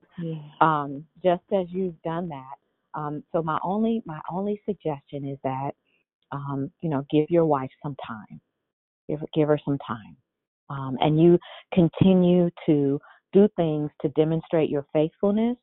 um, 0.61 1.05
just 1.23 1.43
as 1.53 1.67
you've 1.69 2.01
done 2.03 2.30
that, 2.30 2.55
um, 2.99 3.23
so 3.31 3.41
my 3.43 3.59
only 3.63 4.01
my 4.05 4.19
only 4.31 4.61
suggestion 4.65 5.26
is 5.26 5.38
that 5.43 5.71
um, 6.31 6.71
you 6.81 6.89
know 6.89 7.05
give 7.11 7.30
your 7.30 7.45
wife 7.45 7.69
some 7.84 7.95
time, 8.05 8.41
give 9.07 9.19
give 9.34 9.47
her 9.47 9.59
some 9.63 9.77
time, 9.85 10.17
um, 10.69 10.97
and 11.01 11.21
you 11.21 11.39
continue 11.73 12.49
to 12.65 12.99
do 13.31 13.47
things 13.55 13.91
to 14.01 14.09
demonstrate 14.09 14.69
your 14.69 14.85
faithfulness. 14.93 15.57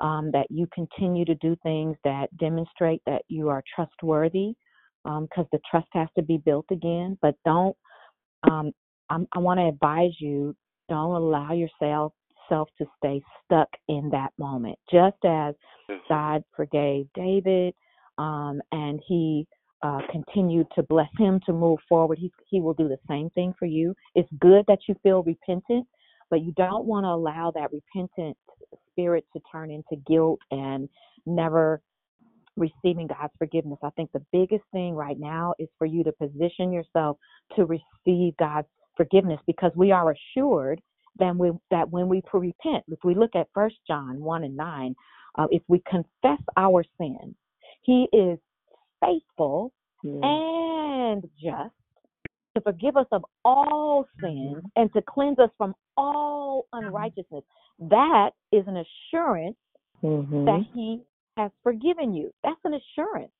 Um, 0.00 0.30
that 0.30 0.46
you 0.48 0.68
continue 0.72 1.24
to 1.24 1.34
do 1.36 1.56
things 1.64 1.96
that 2.04 2.28
demonstrate 2.38 3.02
that 3.04 3.22
you 3.26 3.48
are 3.48 3.64
trustworthy, 3.74 4.54
because 5.02 5.46
the 5.50 5.58
trust 5.68 5.88
has 5.92 6.06
to 6.16 6.22
be 6.22 6.36
built 6.36 6.66
again. 6.70 7.18
But 7.20 7.34
don't 7.44 7.76
um, 8.44 8.72
I'm, 9.10 9.26
I 9.32 9.38
want 9.38 9.58
to 9.58 9.66
advise 9.66 10.12
you 10.18 10.54
don't 10.88 11.14
allow 11.14 11.52
yourself 11.52 12.12
self 12.48 12.68
to 12.78 12.86
stay 12.96 13.20
stuck 13.44 13.68
in 13.88 14.08
that 14.10 14.30
moment. 14.38 14.78
Just 14.90 15.16
as 15.24 15.54
God 16.08 16.42
forgave 16.56 17.06
David, 17.14 17.74
um, 18.16 18.60
and 18.72 19.00
He 19.06 19.46
uh, 19.82 20.00
continued 20.10 20.66
to 20.74 20.82
bless 20.82 21.10
him 21.18 21.40
to 21.46 21.52
move 21.52 21.78
forward, 21.88 22.18
He 22.18 22.32
He 22.48 22.60
will 22.60 22.74
do 22.74 22.88
the 22.88 22.98
same 23.08 23.30
thing 23.30 23.54
for 23.58 23.66
you. 23.66 23.94
It's 24.14 24.28
good 24.40 24.64
that 24.68 24.80
you 24.88 24.94
feel 25.02 25.22
repentant, 25.22 25.86
but 26.30 26.42
you 26.42 26.52
don't 26.56 26.84
want 26.84 27.04
to 27.04 27.10
allow 27.10 27.52
that 27.52 27.70
repentant 27.72 28.36
spirit 28.90 29.24
to 29.34 29.40
turn 29.50 29.70
into 29.70 30.02
guilt 30.06 30.40
and 30.50 30.88
never 31.26 31.80
receiving 32.58 33.06
God's 33.06 33.32
forgiveness. 33.38 33.78
I 33.82 33.90
think 33.90 34.10
the 34.12 34.24
biggest 34.32 34.64
thing 34.72 34.94
right 34.94 35.18
now 35.18 35.54
is 35.58 35.68
for 35.78 35.86
you 35.86 36.04
to 36.04 36.12
position 36.12 36.72
yourself 36.72 37.16
to 37.56 37.64
receive 37.64 38.36
God's 38.38 38.68
forgiveness 38.96 39.40
because 39.46 39.72
we 39.74 39.92
are 39.92 40.12
assured 40.12 40.80
that 41.18 41.34
we 41.36 41.50
that 41.70 41.88
when 41.90 42.08
we 42.08 42.22
repent, 42.32 42.84
if 42.88 42.98
we 43.04 43.14
look 43.14 43.34
at 43.34 43.48
First 43.54 43.76
John 43.86 44.20
one 44.20 44.44
and 44.44 44.56
nine, 44.56 44.94
uh, 45.36 45.46
if 45.50 45.62
we 45.68 45.82
confess 45.88 46.40
our 46.56 46.84
sins, 47.00 47.34
He 47.82 48.08
is 48.12 48.38
faithful 49.00 49.72
and 50.22 51.22
just 51.42 51.74
to 52.54 52.60
forgive 52.62 52.96
us 52.96 53.06
of 53.12 53.24
all 53.44 54.06
sins 54.20 54.62
and 54.76 54.92
to 54.92 55.02
cleanse 55.02 55.38
us 55.38 55.50
from 55.58 55.74
all 55.96 56.66
unrighteousness. 56.72 57.42
That 57.80 58.30
is 58.52 58.64
an 58.66 58.84
assurance 59.12 59.56
Mm-hmm. 60.04 60.44
that 60.44 60.60
He 60.74 61.00
has 61.38 61.50
forgiven 61.62 62.12
you. 62.12 62.30
That's 62.42 62.60
an 62.64 62.74
assurance. 62.74 63.32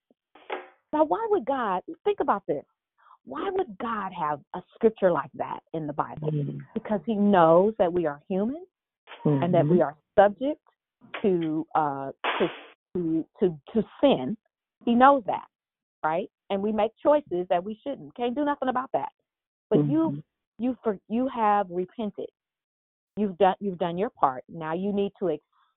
Now, 0.93 1.05
why 1.05 1.27
would 1.31 1.45
God 1.45 1.83
think 2.05 2.21
about 2.21 2.45
this? 2.49 2.65
Why 3.25 3.51
would 3.51 3.77
God 3.79 4.13
have 4.19 4.41
a 4.55 4.61
scripture 4.75 5.13
like 5.13 5.31
that 5.35 5.61
in 5.75 5.87
the 5.87 5.93
Bible? 5.93 6.31
Mm. 6.33 6.61
Because 6.73 7.01
He 7.05 7.15
knows 7.15 7.75
that 7.79 7.93
we 7.93 8.07
are 8.07 8.23
human 8.29 8.65
and 9.25 9.53
that 9.53 9.67
we 9.67 9.79
mm-hmm. 9.79 9.83
are 9.83 9.97
subject 10.19 10.61
to 11.23 11.67
uh 11.75 12.11
to 12.39 12.49
to 12.95 13.25
to, 13.41 13.59
to 13.75 13.83
sin. 14.01 14.37
He 14.85 14.95
knows 14.95 15.23
that, 15.27 15.47
right? 16.05 16.31
And 16.51 16.63
we 16.63 16.73
make 16.73 16.93
choices 17.03 17.47
that 17.51 17.63
we 17.63 17.79
shouldn't. 17.85 18.17
Can't 18.17 18.35
do 18.35 18.45
nothing 18.45 18.69
about 18.69 18.91
that. 18.93 19.11
But 19.69 19.87
you 19.87 19.99
mm-hmm. 19.99 20.65
you 20.65 20.77
for 20.83 20.99
you 21.09 21.29
have 21.35 21.67
repented. 21.69 22.29
You've 23.17 23.37
done 23.39 23.55
you've 23.61 23.79
done 23.79 23.99
your 23.99 24.11
part. 24.11 24.45
Now 24.49 24.75
you 24.75 24.93
need 24.93 25.13
to 25.19 25.29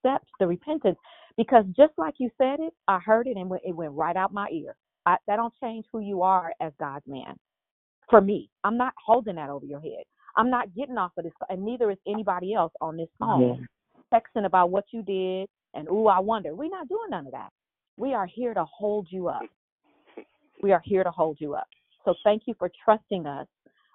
accept 0.04 0.26
the 0.40 0.48
repentance 0.48 0.98
because 1.38 1.66
just 1.76 1.94
like 1.98 2.16
you 2.20 2.30
said 2.38 2.60
it, 2.60 2.74
I 2.88 3.00
heard 3.00 3.28
it 3.28 3.38
and 3.38 3.50
went- 3.50 3.64
it 3.66 3.76
went 3.76 3.94
right 3.94 4.16
out 4.16 4.34
my 4.34 4.50
ear. 4.50 4.76
I, 5.06 5.18
that 5.28 5.38
don't 5.38 5.54
change 5.62 5.86
who 5.92 6.00
you 6.00 6.22
are 6.22 6.54
as 6.60 6.74
God's 6.80 7.08
man. 7.08 7.38
For 8.10 8.22
me, 8.22 8.50
I'm 8.64 8.78
not 8.78 8.94
holding 9.04 9.36
that 9.36 9.50
over 9.50 9.66
your 9.66 9.80
head. 9.80 10.04
I'm 10.36 10.50
not 10.50 10.74
getting 10.76 10.98
off 10.98 11.12
of 11.18 11.24
this, 11.24 11.34
and 11.50 11.64
neither 11.64 11.92
is 11.92 11.98
anybody 12.08 12.54
else 12.54 12.74
on 12.82 12.98
this 12.98 13.10
phone 13.20 13.68
texting 14.14 14.46
about 14.46 14.70
what 14.70 14.86
you 14.92 15.02
did 15.02 15.48
and 15.74 15.88
ooh, 15.90 16.08
I 16.08 16.20
wonder. 16.20 16.54
We're 16.54 16.70
not 16.70 16.90
doing 16.90 17.10
none 17.10 17.26
of 17.26 17.32
that. 17.32 17.50
We 17.98 18.14
are 18.14 18.26
here 18.26 18.54
to 18.54 18.66
hold 18.66 19.08
you 19.10 19.28
up. 19.28 19.44
We 20.62 20.72
are 20.72 20.82
here 20.84 21.04
to 21.04 21.12
hold 21.12 21.38
you 21.40 21.56
up. 21.56 21.68
So 22.06 22.14
thank 22.24 22.44
you 22.46 22.56
for 22.60 22.70
trusting 22.84 23.26
us 23.26 23.48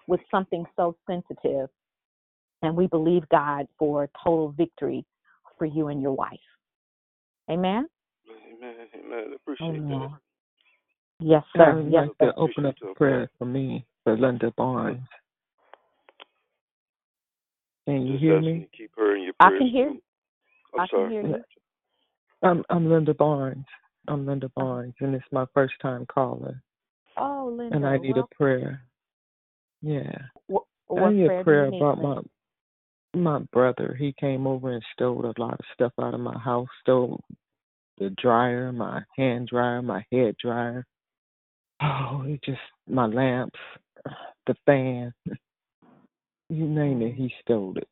with 0.07 0.19
something 0.31 0.65
so 0.75 0.95
sensitive. 1.07 1.69
And 2.63 2.75
we 2.75 2.87
believe 2.87 3.23
God 3.29 3.67
for 3.77 4.09
total 4.23 4.49
victory 4.49 5.05
for 5.57 5.65
you 5.65 5.87
and 5.87 6.01
your 6.01 6.13
wife. 6.13 6.39
Amen. 7.49 7.87
Amen. 8.53 8.75
Amen. 8.93 9.33
Appreciate 9.35 9.69
Amen. 9.69 9.89
that. 9.89 10.19
Yes, 11.19 11.43
I 11.55 11.57
sir. 11.57 11.73
would 11.73 11.91
Yes, 11.91 12.07
like 12.07 12.17
sir. 12.19 12.31
to 12.31 12.35
open 12.35 12.65
up 12.65 12.75
a 12.83 12.93
prayer 12.95 13.29
for 13.39 13.45
me, 13.45 13.85
for 14.03 14.17
Linda 14.17 14.51
Barnes. 14.57 14.99
Can 17.85 18.05
you 18.05 18.13
Just 18.13 18.23
hear 18.23 18.41
me? 18.41 18.69
keep 18.77 18.91
her 18.97 19.15
in 19.15 19.23
your 19.23 19.33
I 19.39 19.49
can 19.49 19.67
hear 19.67 19.89
too. 19.89 20.01
I'm 20.73 20.81
I 20.81 20.87
can 20.87 20.99
sorry. 20.99 21.11
hear 21.11 21.21
you. 21.21 21.43
I'm 22.43 22.63
I'm 22.69 22.89
Linda 22.91 23.13
Barnes. 23.13 23.65
I'm 24.07 24.25
Linda 24.27 24.51
oh. 24.57 24.61
Barnes, 24.61 24.93
and 24.99 25.15
it's 25.15 25.25
my 25.31 25.45
first 25.53 25.73
time 25.81 26.05
calling, 26.13 26.59
Oh, 27.17 27.53
Linda. 27.57 27.75
and 27.75 27.85
I 27.85 27.97
need 27.97 28.15
well, 28.15 28.29
a 28.31 28.35
prayer. 28.35 28.81
Yeah, 29.81 30.17
wh- 30.51 30.67
I 30.91 30.93
what 30.93 31.13
need 31.13 31.25
prayer 31.25 31.41
a 31.41 31.43
do 31.43 31.51
you 31.51 31.57
prayer 31.57 31.65
about 31.65 32.01
my 32.01 32.09
Linda? 32.09 32.29
My 33.21 33.39
brother. 33.51 33.95
He 33.97 34.13
came 34.19 34.47
over 34.47 34.71
and 34.71 34.83
stole 34.93 35.25
a 35.25 35.39
lot 35.41 35.53
of 35.53 35.65
stuff 35.73 35.93
out 35.99 36.13
of 36.13 36.19
my 36.19 36.37
house. 36.37 36.67
Stole 36.81 37.21
the 37.97 38.09
dryer, 38.21 38.71
my 38.71 39.01
hand 39.17 39.47
dryer, 39.47 39.81
my 39.81 40.05
head 40.11 40.35
dryer. 40.41 40.85
Oh, 41.81 42.23
it 42.25 42.41
just 42.43 42.59
my 42.87 43.05
lamps, 43.05 43.59
the 44.47 44.55
fan, 44.65 45.13
you 46.49 46.67
name 46.67 47.01
it. 47.01 47.13
He 47.13 47.31
stole 47.41 47.77
it, 47.77 47.87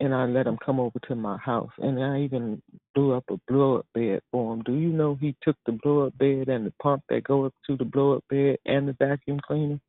and 0.00 0.14
I 0.14 0.24
let 0.24 0.46
him 0.46 0.58
come 0.64 0.80
over 0.80 0.98
to 1.06 1.14
my 1.14 1.36
house, 1.38 1.70
and 1.78 2.02
I 2.02 2.20
even 2.20 2.60
blew 2.94 3.12
up 3.12 3.24
a 3.30 3.36
blow 3.46 3.78
up 3.78 3.86
bed 3.94 4.20
for 4.32 4.54
him. 4.54 4.62
Do 4.62 4.74
you 4.74 4.88
know 4.88 5.16
he 5.20 5.36
took 5.42 5.56
the 5.66 5.72
blow 5.72 6.06
up 6.06 6.18
bed 6.18 6.48
and 6.48 6.66
the 6.66 6.72
pump 6.82 7.02
that 7.08 7.24
go 7.24 7.44
up 7.44 7.54
to 7.68 7.76
the 7.76 7.84
blow 7.84 8.16
up 8.16 8.24
bed 8.28 8.56
and 8.66 8.88
the 8.88 8.96
vacuum 8.98 9.40
cleaner? 9.46 9.80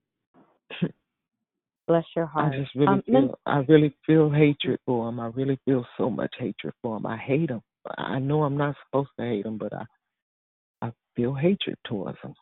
Bless 1.89 2.05
your 2.15 2.27
I 2.27 2.29
heart. 2.29 2.53
just 2.53 2.75
really 2.75 2.87
Um, 2.87 3.01
feel 3.01 3.39
I 3.47 3.57
really 3.67 3.95
feel 4.05 4.29
hatred 4.29 4.79
for 4.85 5.09
him. 5.09 5.19
I 5.19 5.25
really 5.29 5.57
feel 5.65 5.83
so 5.97 6.07
much 6.07 6.31
hatred 6.37 6.73
for 6.83 6.97
him. 6.97 7.07
I 7.07 7.17
hate 7.17 7.49
him. 7.49 7.61
I 7.97 8.19
know 8.19 8.43
I'm 8.43 8.55
not 8.55 8.75
supposed 8.85 9.09
to 9.17 9.25
hate 9.25 9.47
him, 9.47 9.57
but 9.57 9.73
I 9.73 9.85
I 10.83 10.91
feel 11.15 11.33
hatred 11.33 11.77
towards 11.87 12.19
him. 12.21 12.35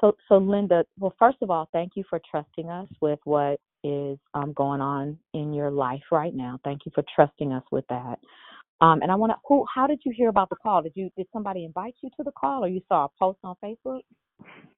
So, 0.00 0.16
so 0.26 0.38
Linda, 0.38 0.86
well, 0.98 1.14
first 1.18 1.36
of 1.42 1.50
all, 1.50 1.68
thank 1.72 1.92
you 1.96 2.04
for 2.08 2.18
trusting 2.30 2.70
us 2.70 2.88
with 3.02 3.18
what 3.24 3.60
is 3.84 4.18
um, 4.32 4.54
going 4.54 4.80
on 4.80 5.18
in 5.34 5.52
your 5.52 5.70
life 5.70 6.02
right 6.10 6.34
now. 6.34 6.58
Thank 6.64 6.86
you 6.86 6.92
for 6.94 7.04
trusting 7.14 7.52
us 7.52 7.64
with 7.70 7.84
that. 7.88 8.18
Um, 8.80 9.00
and 9.02 9.10
I 9.12 9.14
want 9.14 9.32
to, 9.32 9.36
who, 9.46 9.64
how 9.74 9.86
did 9.86 10.00
you 10.04 10.12
hear 10.14 10.28
about 10.28 10.48
the 10.50 10.56
call? 10.56 10.82
Did 10.82 10.92
you, 10.96 11.08
did 11.16 11.26
somebody 11.32 11.64
invite 11.64 11.94
you 12.02 12.10
to 12.16 12.24
the 12.24 12.32
call, 12.32 12.64
or 12.64 12.68
you 12.68 12.82
saw 12.88 13.06
a 13.06 13.08
post 13.18 13.38
on 13.44 13.54
Facebook? 13.64 14.00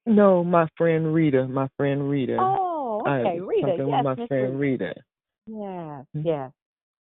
No, 0.05 0.43
my 0.43 0.67
friend 0.77 1.13
Rita, 1.13 1.47
my 1.47 1.67
friend 1.75 2.09
Rita. 2.09 2.37
Oh, 2.39 2.68
I 3.05 3.19
okay, 3.21 3.39
Rita. 3.39 3.67
something 3.67 3.87
Yes, 3.87 4.05
with 4.05 4.05
my 4.05 4.15
Miss 4.17 4.27
friend 4.27 4.59
Rita. 4.59 4.85
Rita. 4.87 4.95
Yes, 5.47 6.05
Mhm. 6.15 6.23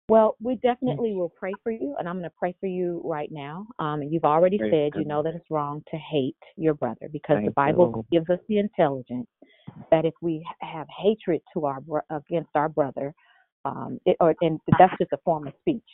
Well, 0.09 0.37
we 0.41 0.57
definitely 0.57 1.15
will 1.15 1.31
pray 1.31 1.55
for 1.63 1.71
you, 1.71 1.97
and 1.99 2.09
I'm 2.09 2.17
going 2.19 2.29
to 2.29 2.37
pray 2.39 2.55
for 2.61 2.67
you 2.67 3.01
right 3.05 3.31
now. 3.33 3.67
Um, 3.79 4.03
you've 4.03 4.25
already 4.25 4.59
Praise 4.59 4.73
said 4.73 4.93
you 4.97 5.05
know 5.07 5.23
that 5.23 5.35
it's 5.35 5.51
wrong 5.51 5.83
to 5.91 5.97
hate 5.97 6.37
your 6.57 6.75
brother 6.75 7.09
because 7.13 7.37
Thank 7.37 7.47
the 7.47 7.53
Bible 7.53 7.93
Lord. 7.93 8.07
gives 8.11 8.29
us 8.29 8.41
the 8.49 8.59
intelligence 8.59 9.29
that 9.91 10.05
if 10.05 10.15
we 10.21 10.45
have 10.61 10.87
hatred 10.99 11.41
to 11.55 11.67
our 11.67 11.81
against 12.11 12.51
our 12.55 12.69
brother, 12.69 13.15
um, 13.65 13.99
it, 14.05 14.17
or 14.21 14.35
and 14.43 14.61
that's 14.79 14.93
just 14.99 15.13
a 15.13 15.19
form 15.25 15.47
of 15.47 15.55
speech, 15.61 15.85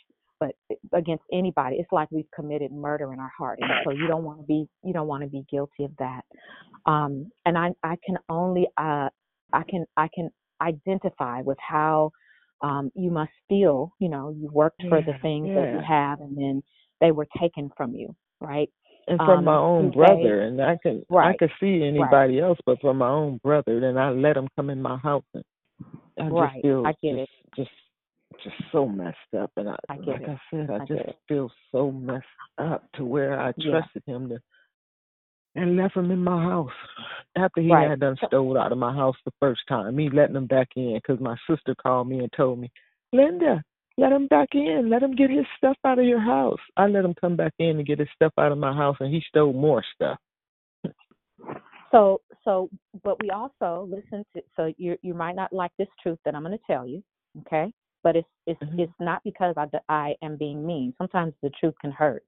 but 0.40 0.54
against 0.92 1.24
anybody, 1.32 1.76
it's 1.76 1.92
like 1.92 2.08
we've 2.10 2.30
committed 2.34 2.72
murder 2.72 3.12
in 3.12 3.20
our 3.20 3.32
heart, 3.36 3.58
and 3.60 3.70
so 3.84 3.90
you 3.92 4.06
don't 4.08 4.24
want 4.24 4.40
to 4.40 4.46
be 4.46 4.66
you 4.82 4.92
don't 4.92 5.06
want 5.08 5.22
to 5.22 5.28
be 5.28 5.44
guilty 5.50 5.84
of 5.84 5.92
that. 5.98 6.22
Um, 6.86 7.30
and 7.46 7.58
I 7.58 7.72
I 7.84 7.96
can 8.04 8.18
only 8.28 8.66
uh 8.78 9.10
I 9.52 9.64
can 9.68 9.86
I 9.96 10.08
can 10.14 10.30
identify 10.60 11.42
with 11.42 11.58
how 11.60 12.12
um 12.62 12.90
you 12.94 13.10
must 13.10 13.32
feel. 13.48 13.92
You 14.00 14.08
know, 14.10 14.30
you 14.30 14.50
worked 14.52 14.82
for 14.88 15.02
the 15.02 15.14
Yeah, 15.14 15.18
things 15.22 15.50
that 15.54 15.68
you 15.72 15.80
have, 15.86 16.20
and 16.20 16.36
then 16.36 16.62
they 17.00 17.12
were 17.12 17.28
taken 17.40 17.70
from 17.76 17.94
you, 17.94 18.14
right? 18.40 18.70
And 19.08 19.22
from 19.24 19.44
my 19.44 19.56
Um, 19.56 19.58
own 19.58 19.90
brother, 19.90 20.40
gave 20.40 20.42
and 20.42 20.60
I 20.62 20.78
can 20.82 21.04
I 21.22 21.34
could 21.34 21.50
see 21.60 21.82
right, 21.96 22.20
anybody 22.20 22.40
else, 22.40 22.58
but 22.66 22.80
from 22.80 22.98
my 22.98 23.08
own 23.08 23.38
brother, 23.42 23.80
then 23.80 23.98
I 23.98 24.10
let 24.10 24.36
him 24.36 24.48
come 24.56 24.70
in 24.70 24.82
my 24.82 24.96
house, 24.98 25.24
and 25.34 25.44
I 26.18 26.30
just 26.32 26.52
right. 26.52 26.62
feel 26.62 26.86
I 26.86 26.94
get 27.02 27.16
just 27.16 27.18
it. 27.18 27.30
just 27.56 27.70
just 28.44 28.56
so 28.72 28.86
messed 28.88 29.34
up, 29.38 29.50
and 29.56 29.68
I 29.70 29.76
I 29.88 29.98
get 29.98 30.20
like 30.20 30.22
it. 30.22 30.30
I 30.30 30.38
said, 30.50 30.70
I 30.70 30.80
I 30.80 30.86
just 30.88 31.04
feel 31.28 31.50
so 31.72 31.90
messed 31.92 32.26
up 32.58 32.84
to 32.94 33.04
where 33.04 33.40
I 33.40 33.52
Yeah. 33.56 33.70
trusted 33.70 34.02
him 34.06 34.28
to 34.30 34.40
and 35.58 35.76
left 35.76 35.96
him 35.96 36.10
in 36.10 36.22
my 36.22 36.42
house 36.42 36.72
after 37.36 37.60
he 37.60 37.70
Right. 37.70 37.90
had 37.90 38.00
done 38.00 38.16
stole 38.26 38.58
out 38.58 38.72
of 38.72 38.78
my 38.78 38.94
house 38.94 39.16
the 39.24 39.32
first 39.40 39.60
time. 39.68 39.96
Me 39.96 40.08
letting 40.10 40.36
him 40.36 40.46
back 40.46 40.68
in 40.76 40.94
because 40.94 41.20
my 41.20 41.36
sister 41.48 41.74
called 41.74 42.08
me 42.08 42.20
and 42.20 42.32
told 42.32 42.58
me, 42.58 42.70
Linda, 43.12 43.62
let 43.96 44.12
him 44.12 44.28
back 44.28 44.54
in. 44.54 44.88
Let 44.88 45.02
him 45.02 45.14
get 45.14 45.30
his 45.30 45.46
stuff 45.56 45.76
out 45.84 45.98
of 45.98 46.04
your 46.04 46.20
house. 46.20 46.60
I 46.76 46.86
let 46.86 47.04
him 47.04 47.14
come 47.14 47.36
back 47.36 47.54
in 47.58 47.76
and 47.78 47.86
get 47.86 47.98
his 47.98 48.08
stuff 48.14 48.32
out 48.38 48.52
of 48.52 48.58
my 48.58 48.72
house, 48.72 48.96
and 49.00 49.12
he 49.12 49.20
stole 49.28 49.52
more 49.52 49.82
stuff. 49.94 50.18
so, 51.90 52.20
so, 52.44 52.70
but 53.02 53.20
we 53.22 53.30
also 53.30 53.88
listen 53.90 54.24
to. 54.34 54.42
So 54.56 54.72
you 54.78 54.96
you 55.02 55.14
might 55.14 55.34
not 55.34 55.52
like 55.52 55.72
this 55.78 55.88
truth 56.02 56.18
that 56.24 56.34
I'm 56.34 56.44
going 56.44 56.56
to 56.56 56.64
tell 56.66 56.86
you, 56.86 57.02
okay? 57.40 57.72
But 58.04 58.14
it's 58.14 58.28
it's 58.46 58.62
Mhm. 58.62 58.78
it's 58.80 59.00
not 59.00 59.22
because 59.24 59.54
I 59.56 59.68
I 59.88 60.16
am 60.22 60.36
being 60.36 60.64
mean. 60.64 60.94
Sometimes 60.96 61.34
the 61.42 61.50
truth 61.50 61.74
can 61.80 61.90
hurt. 61.90 62.24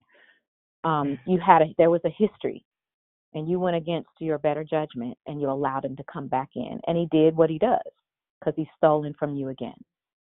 Um, 0.83 1.19
you 1.27 1.39
had 1.39 1.63
a 1.63 1.75
there 1.79 1.91
was 1.91 2.01
a 2.05 2.11
history, 2.11 2.65
and 3.35 3.49
you 3.49 3.61
went 3.61 3.77
against 3.77 4.09
your 4.19 4.39
better 4.39 4.65
judgment, 4.65 5.17
and 5.27 5.41
you 5.41 5.51
allowed 5.51 5.85
him 5.85 5.97
to 5.97 6.05
come 6.13 6.29
back 6.29 6.51
in, 6.57 6.81
and 6.87 6.97
he 6.97 7.07
did 7.11 7.37
what 7.37 7.51
he 7.51 7.59
does 7.59 7.79
because 8.39 8.55
he's 8.57 8.67
stolen 8.77 9.15
from 9.19 9.37
you 9.37 9.49
again, 9.49 9.77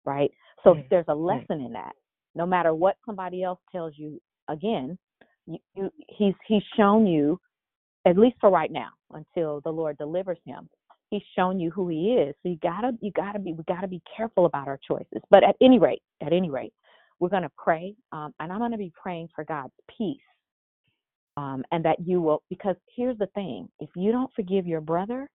right? 0.05 0.31
So 0.65 0.75
Yes, 0.75 0.85
there's 0.91 1.05
a 1.09 1.15
lesson 1.15 1.61
in 1.61 1.73
that. 1.73 1.93
No 2.35 2.47
matter 2.47 2.75
what 2.75 2.97
somebody 3.07 3.43
else 3.43 3.61
tells 3.73 3.95
you, 3.97 4.21
again, 4.49 4.99
you, 5.47 5.59
you 5.75 5.91
he's 6.09 6.35
he's 6.47 6.63
shown 6.77 7.07
you 7.07 7.41
at 8.07 8.17
least 8.17 8.37
for 8.41 8.51
right 8.51 8.71
now, 8.71 8.91
until 9.13 9.61
the 9.63 9.71
Lord 9.71 9.99
delivers 9.99 10.39
him. 10.45 10.69
He's 11.11 11.23
shown 11.35 11.59
you 11.59 11.71
who 11.71 11.89
he 11.89 12.13
is. 12.13 12.35
So 12.43 12.51
you 12.51 12.59
gotta 12.63 12.93
you 13.01 13.11
gotta 13.13 13.39
be 13.39 13.53
we 13.53 13.65
gotta 13.65 13.89
be 13.89 14.03
careful 14.15 14.47
about 14.47 14.69
our 14.69 14.79
choices. 14.87 15.23
But 15.31 15.43
at 15.43 15.57
any 15.61 15.79
rate, 15.79 16.03
at 16.23 16.33
any 16.33 16.51
rate, 16.51 16.73
we're 17.19 17.31
gonna 17.31 17.51
pray, 17.57 17.95
um, 18.13 18.35
and 18.41 18.53
I'm 18.53 18.59
gonna 18.59 18.79
be 18.79 18.93
praying 19.01 19.29
for 19.35 19.45
God's 19.45 19.73
peace. 19.97 20.21
Um, 21.39 21.62
and 21.70 21.85
that 21.85 21.98
you 22.05 22.20
will 22.20 22.43
because 22.51 22.74
here's 22.97 23.16
the 23.19 23.28
thing, 23.28 23.69
if 23.78 23.89
you 23.94 24.10
don't 24.10 24.31
forgive 24.35 24.66
your 24.66 24.81
brother, 24.81 25.31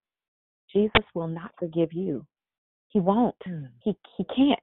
Jesus 0.73 1.05
will 1.15 1.29
not 1.29 1.51
forgive 1.57 1.93
you. 1.93 2.25
He 2.89 2.99
won't. 2.99 3.35
Hmm. 3.45 3.65
He 3.83 3.95
he 4.17 4.25
can't. 4.25 4.59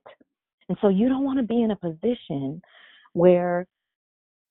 And 0.69 0.77
so 0.83 0.89
you 0.89 1.09
don't 1.09 1.25
want 1.25 1.39
to 1.39 1.47
be 1.47 1.63
in 1.63 1.71
a 1.71 1.77
position 1.77 2.61
where 3.15 3.67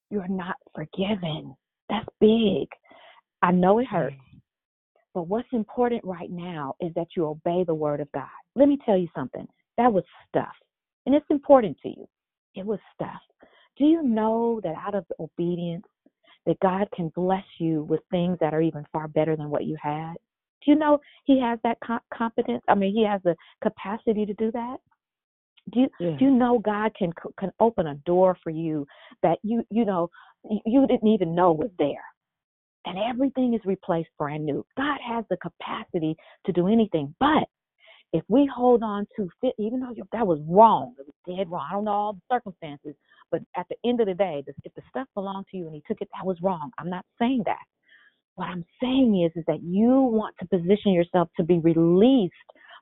you're 0.09 0.27
not 0.27 0.55
forgiven 0.73 1.55
That's 1.89 2.07
big. 2.19 2.67
I 3.43 3.51
know 3.51 3.77
it 3.79 3.87
hurts. 3.87 4.15
But 5.13 5.27
what's 5.27 5.47
important 5.53 6.03
right 6.03 6.31
now 6.31 6.75
is 6.79 6.91
that 6.95 7.07
you 7.15 7.25
obey 7.27 7.63
the 7.65 7.75
word 7.75 7.99
of 7.99 8.11
God. 8.11 8.27
Let 8.55 8.67
me 8.67 8.77
tell 8.85 8.97
you 8.97 9.07
something. 9.15 9.47
That 9.77 9.93
was 9.93 10.03
stuff. 10.27 10.55
And 11.05 11.15
it's 11.15 11.25
important 11.29 11.77
to 11.83 11.89
you. 11.89 12.07
It 12.55 12.65
was 12.65 12.79
stuff. 12.93 13.21
Do 13.77 13.85
you 13.85 14.03
know 14.03 14.59
that 14.63 14.75
out 14.75 14.95
of 14.95 15.05
obedience, 15.19 15.85
that 16.45 16.59
God 16.61 16.87
can 16.95 17.11
bless 17.15 17.45
you 17.59 17.83
with 17.83 18.01
things 18.11 18.37
that 18.41 18.53
are 18.53 18.61
even 18.61 18.85
far 18.91 19.07
better 19.07 19.35
than 19.35 19.49
what 19.49 19.65
you 19.65 19.77
had? 19.81 20.13
Do 20.65 20.71
you 20.71 20.77
know 20.77 20.99
He 21.25 21.39
has 21.41 21.59
that 21.63 21.77
competence? 22.13 22.63
I 22.67 22.75
mean, 22.75 22.93
He 22.93 23.05
has 23.05 23.21
the 23.23 23.35
capacity 23.61 24.25
to 24.25 24.33
do 24.33 24.51
that. 24.51 24.77
Do 25.71 25.81
you 25.81 25.89
Yeah. 25.99 26.17
do 26.17 26.25
you 26.25 26.31
know 26.31 26.59
God 26.59 26.93
can 26.97 27.11
can 27.37 27.51
open 27.59 27.87
a 27.87 27.95
door 27.95 28.37
for 28.43 28.49
you 28.49 28.87
that 29.23 29.37
you 29.43 29.63
you 29.69 29.85
know 29.85 30.09
you 30.65 30.87
didn't 30.87 31.07
even 31.07 31.35
know 31.35 31.51
was 31.51 31.71
there, 31.77 32.03
and 32.85 32.97
everything 32.97 33.53
is 33.53 33.61
replaced 33.65 34.09
brand 34.17 34.45
new. 34.45 34.65
God 34.77 34.99
has 35.07 35.25
the 35.29 35.37
capacity 35.37 36.15
to 36.45 36.51
do 36.51 36.67
anything, 36.67 37.15
but 37.19 37.47
if 38.13 38.23
we 38.27 38.49
hold 38.53 38.83
on 38.83 39.05
to 39.15 39.29
fit, 39.41 39.53
even 39.59 39.81
though 39.81 39.91
you- 39.91 40.07
that 40.11 40.25
was 40.25 40.41
wrong, 40.47 40.95
it 40.99 41.05
was 41.05 41.15
dead 41.37 41.49
wrong. 41.49 41.67
I 41.69 41.73
don't 41.73 41.83
know 41.83 41.91
all 41.91 42.13
the 42.13 42.21
circumstances, 42.31 42.95
but 43.31 43.41
at 43.57 43.65
the 43.69 43.75
end 43.87 44.01
of 44.01 44.07
the 44.07 44.13
day, 44.13 44.43
if 44.47 44.73
the 44.75 44.81
stuff 44.89 45.07
belonged 45.15 45.45
to 45.51 45.57
you 45.57 45.65
and 45.67 45.75
He 45.75 45.83
took 45.87 46.01
it, 46.01 46.09
that 46.13 46.25
was 46.25 46.37
wrong. 46.41 46.71
I'm 46.77 46.89
not 46.89 47.05
saying 47.19 47.43
that. 47.45 47.57
What 48.35 48.47
I'm 48.47 48.65
saying 48.81 49.23
is, 49.25 49.37
is 49.37 49.45
that 49.47 49.61
you 49.63 49.89
want 49.89 50.35
to 50.39 50.47
position 50.47 50.93
yourself 50.93 51.29
to 51.37 51.43
be 51.43 51.59
released 51.59 52.33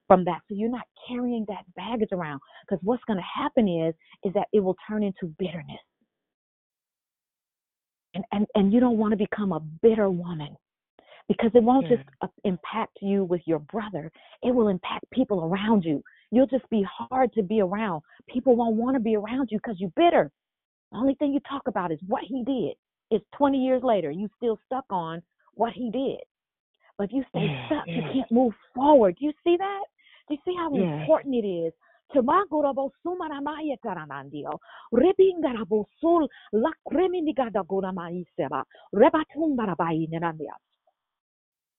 from 0.07 0.23
that, 0.25 0.39
so 0.47 0.55
you're 0.55 0.69
not 0.69 0.85
carrying 1.07 1.45
that 1.49 1.65
baggage 1.75 2.09
around. 2.11 2.39
Because 2.67 2.83
what's 2.83 3.03
going 3.05 3.17
to 3.17 3.41
happen 3.41 3.67
is, 3.67 3.95
is 4.23 4.33
that 4.33 4.47
it 4.53 4.61
will 4.61 4.77
turn 4.87 5.03
into 5.03 5.33
bitterness, 5.39 5.81
and 8.13 8.23
and 8.31 8.47
and 8.55 8.73
you 8.73 8.79
don't 8.79 8.97
want 8.97 9.11
to 9.11 9.17
become 9.17 9.51
a 9.51 9.59
bitter 9.59 10.09
woman 10.09 10.55
because 11.27 11.51
it 11.53 11.63
won't 11.63 11.87
just 11.87 12.03
uh, 12.21 12.27
impact 12.43 12.97
you 13.01 13.23
with 13.25 13.41
your 13.45 13.59
brother; 13.59 14.11
it 14.43 14.53
will 14.53 14.67
impact 14.67 15.09
people 15.11 15.43
around 15.43 15.83
you. 15.83 16.03
You'll 16.31 16.47
just 16.47 16.69
be 16.69 16.85
hard 16.89 17.33
to 17.33 17.43
be 17.43 17.61
around. 17.61 18.01
People 18.27 18.55
won't 18.55 18.75
want 18.75 18.95
to 18.95 18.99
be 18.99 19.15
around 19.15 19.49
you 19.51 19.57
because 19.57 19.79
you're 19.79 19.91
bitter. 19.95 20.31
The 20.91 20.97
only 20.97 21.15
thing 21.15 21.33
you 21.33 21.39
talk 21.41 21.67
about 21.67 21.91
is 21.91 21.99
what 22.07 22.23
he 22.23 22.43
did. 22.43 22.75
It's 23.09 23.25
20 23.37 23.57
years 23.57 23.83
later, 23.83 24.11
you 24.11 24.29
still 24.37 24.59
stuck 24.65 24.85
on 24.89 25.21
what 25.53 25.73
he 25.73 25.89
did. 25.91 26.19
But 26.97 27.05
if 27.05 27.13
you 27.13 27.23
stay 27.29 27.45
Yeah, 27.45 27.65
stuck, 27.65 27.87
you 27.95 28.03
can't 28.11 28.31
move 28.31 28.53
forward. 28.73 29.15
Do 29.19 29.25
you 29.25 29.33
see 29.43 29.55
that? 29.57 29.83
Do 30.27 30.33
you 30.33 30.39
see 30.43 30.55
how 30.55 30.73
Yeah. 30.73 30.99
important 30.99 31.35
it 31.35 31.47
is? 31.47 31.73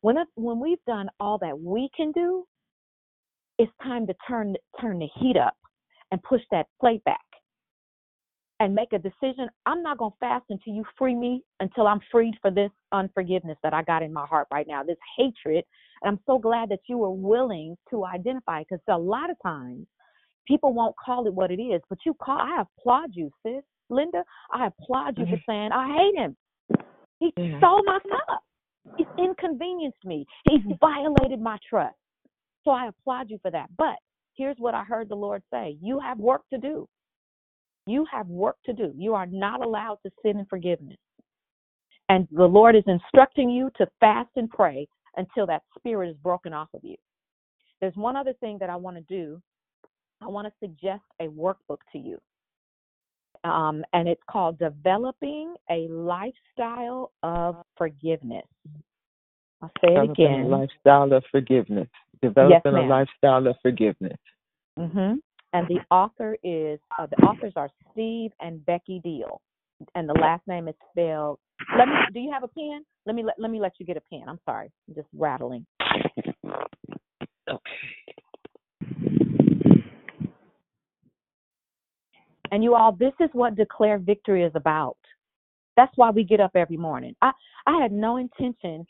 When 0.00 0.16
it, 0.16 0.28
when 0.36 0.60
we've 0.60 0.84
done 0.86 1.08
all 1.18 1.38
that 1.38 1.58
we 1.58 1.88
can 1.96 2.12
do, 2.12 2.44
it's 3.58 3.72
time 3.82 4.06
to 4.06 4.14
turn 4.28 4.54
turn 4.80 4.98
the 4.98 5.08
heat 5.20 5.36
up 5.36 5.56
and 6.12 6.22
push 6.22 6.42
that 6.50 6.66
plate 6.80 7.02
back 7.04 7.20
and 8.60 8.74
make 8.74 8.92
a 8.92 8.98
decision. 8.98 9.48
I'm 9.66 9.82
not 9.82 9.98
going 9.98 10.12
to 10.12 10.16
fast 10.18 10.44
until 10.50 10.74
you 10.74 10.84
free 10.96 11.14
me 11.14 11.42
until 11.60 11.86
I'm 11.86 12.00
freed 12.10 12.34
for 12.40 12.50
this 12.50 12.70
unforgiveness 12.92 13.58
that 13.62 13.74
I 13.74 13.82
got 13.82 14.02
in 14.02 14.12
my 14.12 14.26
heart 14.26 14.48
right 14.52 14.66
now, 14.66 14.82
this 14.82 14.96
hatred. 15.16 15.64
And 16.02 16.12
I'm 16.12 16.20
so 16.26 16.38
glad 16.38 16.68
that 16.70 16.80
you 16.88 16.98
were 16.98 17.10
willing 17.10 17.76
to 17.90 18.04
identify 18.04 18.62
because 18.62 18.80
a 18.88 18.98
lot 18.98 19.30
of 19.30 19.36
times 19.44 19.86
people 20.46 20.72
won't 20.72 20.94
call 21.04 21.26
it 21.26 21.34
what 21.34 21.50
it 21.50 21.60
is, 21.60 21.82
but 21.88 21.98
you 22.06 22.14
call. 22.14 22.38
I 22.38 22.62
applaud 22.62 23.10
you, 23.12 23.30
sis, 23.44 23.62
Linda. 23.90 24.24
I 24.52 24.68
applaud 24.68 25.18
you 25.18 25.26
for 25.26 25.32
mm-hmm. 25.32 25.50
saying 25.50 25.70
I 25.72 25.96
hate 25.96 26.16
him. 26.16 26.36
He 27.20 27.32
Yeah. 27.36 27.58
stole 27.58 27.82
my 27.84 27.98
stuff. 28.06 28.42
He's 28.96 29.06
inconvenienced 29.18 30.04
me. 30.04 30.26
He's 30.48 30.62
violated 30.80 31.40
my 31.40 31.58
trust. 31.68 31.96
So 32.64 32.70
I 32.70 32.88
applaud 32.88 33.30
you 33.30 33.38
for 33.42 33.50
that. 33.50 33.68
But 33.76 33.96
here's 34.36 34.56
what 34.58 34.74
I 34.74 34.84
heard 34.84 35.08
the 35.08 35.14
Lord 35.14 35.42
say: 35.52 35.76
You 35.80 36.00
have 36.00 36.18
work 36.18 36.42
to 36.52 36.58
do. 36.58 36.88
You 37.86 38.04
have 38.12 38.26
work 38.26 38.56
to 38.66 38.72
do. 38.72 38.92
You 38.96 39.14
are 39.14 39.26
not 39.26 39.64
allowed 39.64 39.98
to 40.04 40.12
sin 40.22 40.38
in 40.38 40.46
forgiveness. 40.46 40.98
And 42.10 42.26
the 42.30 42.44
Lord 42.44 42.76
is 42.76 42.84
instructing 42.86 43.50
you 43.50 43.70
to 43.76 43.86
fast 44.00 44.30
and 44.36 44.50
pray 44.50 44.86
until 45.16 45.46
that 45.46 45.62
spirit 45.76 46.10
is 46.10 46.16
broken 46.16 46.52
off 46.52 46.68
of 46.74 46.80
you. 46.82 46.96
There's 47.80 47.96
one 47.96 48.16
other 48.16 48.34
thing 48.40 48.58
that 48.60 48.70
I 48.70 48.76
want 48.76 48.96
to 48.96 49.02
do. 49.02 49.40
I 50.20 50.26
want 50.26 50.46
to 50.46 50.52
suggest 50.60 51.02
a 51.20 51.28
workbook 51.28 51.78
to 51.92 51.98
you. 51.98 52.18
Um, 53.44 53.84
and 53.92 54.08
it's 54.08 54.22
called 54.30 54.58
Developing 54.58 55.54
a 55.70 55.86
Lifestyle 55.88 57.12
of 57.22 57.56
Forgiveness. 57.76 58.44
I'll 59.62 59.70
say 59.80 59.88
it 59.88 59.94
Developing 59.94 60.26
a 60.26 60.28
again. 60.30 60.50
lifestyle 60.50 61.12
of 61.12 61.24
forgiveness. 61.30 61.88
Developing 62.22 62.74
a 62.74 62.82
lifestyle 62.82 63.46
of 63.46 63.56
forgiveness. 63.62 64.18
hmm 64.76 65.14
And 65.52 65.68
the 65.68 65.80
author 65.90 66.36
is 66.42 66.78
uh, 66.98 67.06
the 67.06 67.16
authors 67.24 67.52
are 67.56 67.70
Steve 67.92 68.30
and 68.40 68.64
Becky 68.66 69.00
Diehl, 69.04 69.38
and 69.94 70.08
the 70.08 70.14
last 70.14 70.46
name 70.46 70.68
is 70.68 70.74
spelled. 70.90 71.38
Let 71.76 71.88
me. 71.88 71.94
Do 72.12 72.20
you 72.20 72.30
have 72.32 72.44
a 72.44 72.48
pen? 72.48 72.84
Let 73.06 73.16
me 73.16 73.24
let, 73.24 73.34
let 73.38 73.50
me 73.50 73.60
let 73.60 73.72
you 73.78 73.86
get 73.86 73.96
a 73.96 74.02
pen. 74.10 74.24
I'm 74.28 74.38
sorry, 74.44 74.70
I'm 74.88 74.94
just 74.94 75.08
rattling. 75.12 75.66
And 82.52 82.64
you 82.64 82.74
all, 82.74 82.92
this 82.92 83.12
is 83.20 83.30
what 83.32 83.56
declare 83.56 83.98
victory 83.98 84.44
is 84.44 84.52
about. 84.54 84.96
That's 85.76 85.92
why 85.96 86.10
we 86.10 86.24
get 86.24 86.40
up 86.40 86.52
every 86.54 86.76
morning. 86.76 87.14
I 87.22 87.32
I 87.66 87.80
had 87.80 87.92
no 87.92 88.16
intention. 88.16 88.86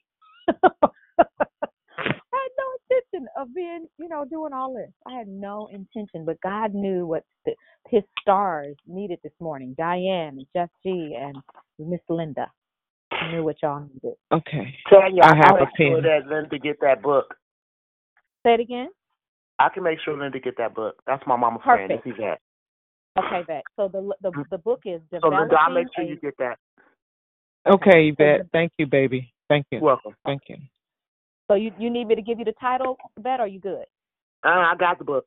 I 0.48 2.36
had 2.42 2.52
no 2.56 2.66
intention 2.90 3.28
of 3.36 3.54
being, 3.54 3.86
you 3.98 4.08
know, 4.08 4.24
doing 4.24 4.52
all 4.52 4.72
this. 4.74 4.90
I 5.06 5.12
had 5.14 5.28
no 5.28 5.68
intention, 5.72 6.24
but 6.24 6.40
God 6.40 6.74
knew 6.74 7.06
what 7.06 7.24
the, 7.44 7.54
His 7.88 8.02
stars 8.20 8.76
needed 8.86 9.18
this 9.22 9.32
morning. 9.40 9.74
Diane, 9.76 10.38
Jeff 10.54 10.70
G, 10.84 11.16
and 11.18 11.36
Miss 11.78 12.00
Linda 12.08 12.50
He 13.20 13.32
knew 13.32 13.44
what 13.44 13.56
y'all 13.62 13.80
needed. 13.92 14.16
Okay. 14.32 14.74
Tanya, 14.88 15.22
I 15.24 15.32
I, 15.32 15.36
have 15.36 15.44
can 15.44 15.56
a 15.56 15.60
make 15.60 15.68
sure 15.76 16.02
pen. 16.02 16.02
that 16.04 16.26
Linda 16.34 16.58
get 16.58 16.80
that 16.80 17.02
book. 17.02 17.34
Say 18.46 18.54
it 18.54 18.60
again. 18.60 18.88
I 19.58 19.68
can 19.68 19.82
make 19.82 19.98
sure 20.04 20.16
Linda 20.16 20.38
get 20.38 20.56
that 20.58 20.74
book. 20.74 21.02
That's 21.06 21.26
my 21.26 21.36
mama 21.36 21.58
friend. 21.64 21.90
Perfect. 21.90 22.04
This 22.04 22.12
is 22.12 22.18
that. 22.20 22.38
Okay, 23.16 23.42
Vet. 23.46 23.62
So 23.76 23.88
the 23.88 24.12
the 24.22 24.44
the 24.50 24.58
book 24.58 24.82
is 24.84 25.00
So 25.10 25.16
developing 25.20 25.38
Linda, 25.40 25.56
I'll 25.60 25.70
make 25.74 25.86
sure 25.94 26.04
a 26.04 26.08
you 26.08 26.16
get 26.16 26.34
that. 26.38 26.58
Okay, 27.66 28.08
Yvette. 28.08 28.46
Thank 28.52 28.72
you, 28.78 28.86
baby. 28.86 29.32
Thank 29.48 29.66
you. 29.70 29.80
Welcome. 29.80 30.14
Thank 30.24 30.42
you. 30.48 30.56
So 31.48 31.54
you 31.54 31.72
you 31.78 31.90
need 31.90 32.06
me 32.06 32.14
to 32.14 32.22
give 32.22 32.38
you 32.38 32.44
the 32.44 32.54
title, 32.60 32.96
Vet? 33.18 33.40
Or 33.40 33.44
are 33.44 33.46
you 33.46 33.60
good? 33.60 33.84
Uh, 34.44 34.50
I 34.50 34.74
got 34.78 34.98
the 34.98 35.04
book. 35.04 35.26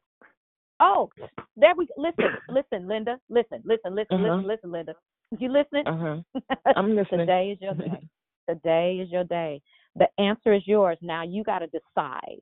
Oh, 0.79 1.09
there 1.55 1.75
we 1.75 1.87
listen, 1.97 2.25
listen, 2.49 2.87
Linda, 2.87 3.19
listen, 3.29 3.61
listen, 3.65 3.93
listen, 3.93 4.25
Uh-huh. 4.25 4.35
listen, 4.35 4.47
listen, 4.47 4.71
Linda. 4.71 4.95
You 5.37 5.49
listening? 5.51 5.85
Uh-huh. 5.85 6.21
I'm 6.75 6.95
listening. 6.95 7.19
Today 7.19 7.51
is 7.51 7.61
your 7.61 7.75
day. 7.75 8.07
Today 8.49 8.99
is 9.01 9.11
your 9.11 9.23
day. 9.23 9.61
The 9.95 10.07
answer 10.17 10.53
is 10.53 10.63
yours. 10.65 10.97
Now 11.01 11.23
you 11.23 11.43
got 11.43 11.59
to 11.59 11.67
decide. 11.67 12.39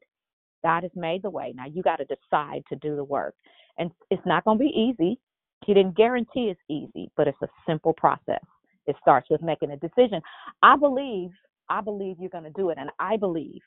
God 0.64 0.84
has 0.84 0.92
made 0.96 1.22
the 1.22 1.30
way. 1.30 1.54
Now 1.56 1.66
you 1.66 1.84
got 1.84 1.98
to 1.98 2.06
decide 2.06 2.64
to 2.70 2.76
do 2.78 2.96
the 2.96 3.04
work. 3.04 3.36
And 3.78 3.92
it's 4.10 4.26
not 4.26 4.44
going 4.46 4.58
to 4.58 4.64
be 4.64 4.70
easy. 4.70 5.20
He 5.70 5.76
didn't 5.76 5.96
guarantee 5.96 6.50
it's 6.50 6.60
easy, 6.68 7.12
but 7.16 7.28
it's 7.28 7.38
a 7.44 7.48
simple 7.68 7.94
process. 7.94 8.42
It 8.88 8.96
starts 9.00 9.30
with 9.30 9.44
making 9.44 9.70
a 9.70 9.78
decision. 9.78 10.20
I 10.64 10.76
believe, 10.76 11.30
I 11.70 11.80
believe 11.80 12.16
you're 12.20 12.32
going 12.32 12.44
to 12.46 12.50
do 12.50 12.72
it. 12.72 12.80
And 12.80 12.90
I 12.98 13.18
believe, 13.18 13.62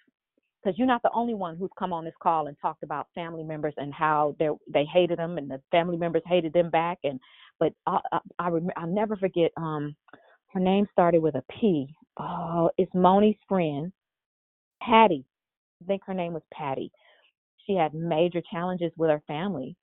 because 0.65 0.77
you're 0.77 0.89
not 0.89 1.03
the 1.05 1.13
only 1.15 1.35
one 1.35 1.57
who's 1.57 1.71
come 1.79 1.93
on 1.93 2.05
this 2.05 2.15
call 2.21 2.49
and 2.49 2.57
talked 2.61 2.83
about 2.83 3.07
family 3.15 3.45
members 3.45 3.75
and 3.77 3.95
how 3.95 4.35
they 4.41 4.49
they 4.67 4.85
hated 4.85 5.21
them 5.21 5.39
and 5.39 5.49
the 5.49 5.63
family 5.71 5.97
members 5.97 6.23
hated 6.27 6.53
them 6.53 6.71
back. 6.71 6.99
And 7.05 7.21
but 7.61 7.73
I 7.87 8.01
I, 8.11 8.19
I 8.41 8.49
rem- 8.49 8.71
I'll 8.77 8.89
never 8.89 9.15
forget. 9.15 9.53
Um, 9.57 9.95
her 10.49 10.59
name 10.59 10.89
started 10.91 11.23
with 11.23 11.37
a 11.37 11.45
P. 11.61 11.87
Oh, 12.19 12.69
it's 12.79 12.93
Moni's 12.97 13.37
friend, 13.49 13.93
Patty. 14.83 15.25
I 15.81 15.87
think 15.87 16.03
her 16.07 16.15
name 16.15 16.33
was 16.33 16.43
Patty. 16.53 16.91
She 17.65 17.75
had 17.77 17.95
major 17.95 18.43
challenges 18.51 18.91
with 18.97 19.09
her 19.09 19.23
family, 19.29 19.77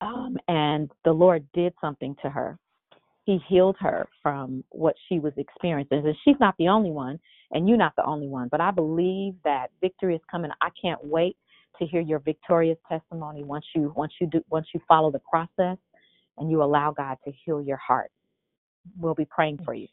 um, 0.00 0.36
and 0.48 0.90
the 1.04 1.12
Lord 1.12 1.46
did 1.54 1.74
something 1.80 2.16
to 2.22 2.30
her. 2.30 2.58
he 3.24 3.38
healed 3.48 3.76
her 3.80 4.08
from 4.22 4.64
what 4.70 4.94
she 5.08 5.18
was 5.18 5.32
experiencing. 5.36 6.06
And 6.06 6.16
she's 6.24 6.36
not 6.40 6.54
the 6.58 6.68
only 6.68 6.90
one, 6.90 7.18
and 7.52 7.68
you're 7.68 7.78
not 7.78 7.94
the 7.96 8.04
only 8.04 8.28
one. 8.28 8.48
But 8.50 8.60
I 8.60 8.70
believe 8.70 9.34
that 9.44 9.68
victory 9.80 10.14
is 10.14 10.20
coming. 10.30 10.50
I 10.60 10.70
can't 10.80 11.02
wait 11.04 11.36
to 11.78 11.86
hear 11.86 12.00
your 12.00 12.18
victorious 12.18 12.78
testimony 12.88 13.44
once 13.44 13.64
you 13.74 13.92
once 13.96 14.12
you 14.20 14.26
do 14.26 14.42
once 14.50 14.66
you 14.74 14.80
follow 14.88 15.10
the 15.10 15.20
process 15.20 15.78
and 16.38 16.50
you 16.50 16.62
allow 16.62 16.90
God 16.90 17.16
to 17.24 17.32
heal 17.44 17.62
your 17.62 17.76
heart. 17.76 18.10
We'll 18.98 19.14
be 19.14 19.26
praying 19.26 19.60
for 19.64 19.74
you. 19.74 19.86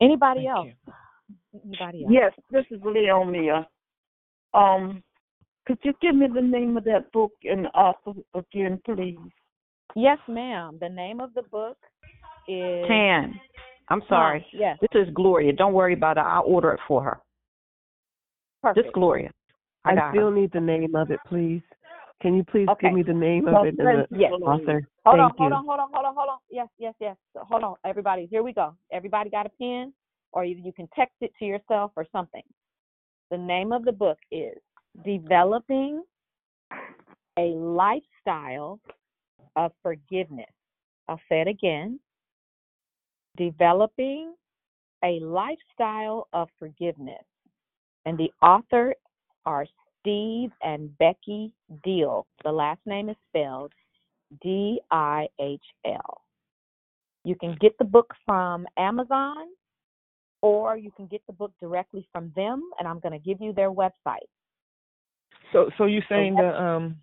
Anybody 0.00 0.40
Thank 0.40 0.50
else? 0.50 0.66
you. 0.66 1.60
Anybody 1.64 2.04
else? 2.04 2.12
Yes, 2.12 2.32
this 2.50 2.64
is 2.70 2.80
Leonia. 2.82 3.66
Um, 4.52 5.02
could 5.66 5.78
you 5.82 5.92
give 6.00 6.14
me 6.14 6.26
the 6.32 6.40
name 6.42 6.76
of 6.76 6.84
that 6.84 7.10
book 7.12 7.32
and 7.44 7.64
the 7.64 7.68
author 7.70 8.12
again, 8.34 8.80
please? 8.84 9.18
Yes, 9.96 10.18
ma'am. 10.28 10.78
The 10.80 10.88
name 10.88 11.20
of 11.20 11.32
the 11.34 11.42
book 11.42 11.78
is 12.48 12.86
Tan. 12.86 13.40
I'm 13.88 14.02
sorry. 14.08 14.46
yes. 14.52 14.78
This 14.80 15.02
is 15.08 15.14
Gloria. 15.14 15.52
Don't 15.52 15.72
worry 15.74 15.92
about 15.94 16.16
it. 16.16 16.20
I'll 16.20 16.44
order 16.46 16.72
it 16.72 16.80
for 16.88 17.02
her. 17.02 17.20
Perfect. 18.62 18.86
This 18.86 18.92
Gloria. 18.94 19.30
I 19.84 19.92
I 19.96 20.10
still 20.10 20.30
her. 20.30 20.36
need 20.36 20.52
the 20.52 20.60
name 20.60 20.94
of 20.94 21.10
it, 21.10 21.20
please. 21.26 21.62
Can 22.22 22.34
you 22.34 22.44
please 22.44 22.66
Okay. 22.70 22.88
give 22.88 22.94
me 22.94 23.02
the 23.02 23.12
name 23.12 23.46
of 23.48 23.66
it 23.66 23.78
and 23.78 24.06
the 24.08 24.08
Yes. 24.10 24.32
author? 24.32 24.88
Hold 25.04 25.18
Thank 25.18 25.20
on, 25.20 25.30
you. 25.30 25.36
hold 25.38 25.52
on, 25.52 25.64
hold 25.66 25.80
on, 25.80 25.88
hold 25.92 26.06
on, 26.06 26.14
hold 26.14 26.28
on. 26.30 26.38
Yes, 26.50 26.68
yes, 26.78 26.94
yes. 26.98 27.16
Hold 27.36 27.62
on, 27.62 27.76
everybody. 27.84 28.26
Here 28.26 28.42
we 28.42 28.54
go. 28.54 28.74
Everybody 28.90 29.28
got 29.28 29.44
a 29.44 29.50
pen, 29.50 29.92
or 30.32 30.44
you, 30.44 30.56
you 30.56 30.72
can 30.72 30.88
text 30.96 31.16
it 31.20 31.32
to 31.38 31.44
yourself 31.44 31.92
or 31.96 32.06
something. 32.10 32.42
The 33.30 33.36
name 33.36 33.72
of 33.72 33.84
the 33.84 33.92
book 33.92 34.18
is 34.30 34.56
Developing 35.02 36.02
a 37.38 37.54
Lifestyle 37.56 38.78
of 39.56 39.72
Forgiveness. 39.82 40.50
I'll 41.08 41.20
say 41.28 41.40
it 41.40 41.48
again. 41.48 41.98
Developing 43.36 44.34
a 45.04 45.18
Lifestyle 45.20 46.28
of 46.32 46.48
Forgiveness. 46.58 47.24
And 48.06 48.16
the 48.16 48.30
author 48.40 48.94
are 49.46 49.66
Steve 50.00 50.50
and 50.62 50.96
Becky 50.98 51.52
Diehl. 51.84 52.24
The 52.44 52.52
last 52.52 52.80
name 52.86 53.08
is 53.08 53.16
spelled 53.28 53.72
D 54.42 54.80
I 54.90 55.26
H 55.40 55.62
L. 55.86 56.22
You 57.24 57.34
can 57.36 57.56
get 57.60 57.76
the 57.78 57.84
book 57.84 58.14
from 58.26 58.66
Amazon 58.76 59.46
or 60.42 60.76
you 60.76 60.90
can 60.90 61.06
get 61.06 61.22
the 61.26 61.32
book 61.32 61.52
directly 61.58 62.06
from 62.12 62.30
them, 62.36 62.68
and 62.78 62.86
I'm 62.86 63.00
going 63.00 63.12
to 63.12 63.18
give 63.18 63.40
you 63.40 63.54
their 63.54 63.70
website. 63.72 64.28
So, 65.54 65.70
so 65.78 65.84
you're 65.86 66.02
saying 66.08 66.34
the 66.34 66.60
um, 66.60 66.96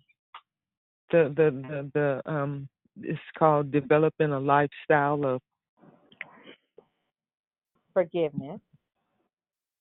the 1.10 1.32
the 1.34 1.50
the, 1.68 1.90
the 1.94 2.20
um, 2.30 2.68
it's 3.00 3.18
called 3.38 3.70
developing 3.72 4.32
a 4.32 4.38
lifestyle 4.38 5.24
of 5.24 5.40
Forgiveness. 7.94 8.60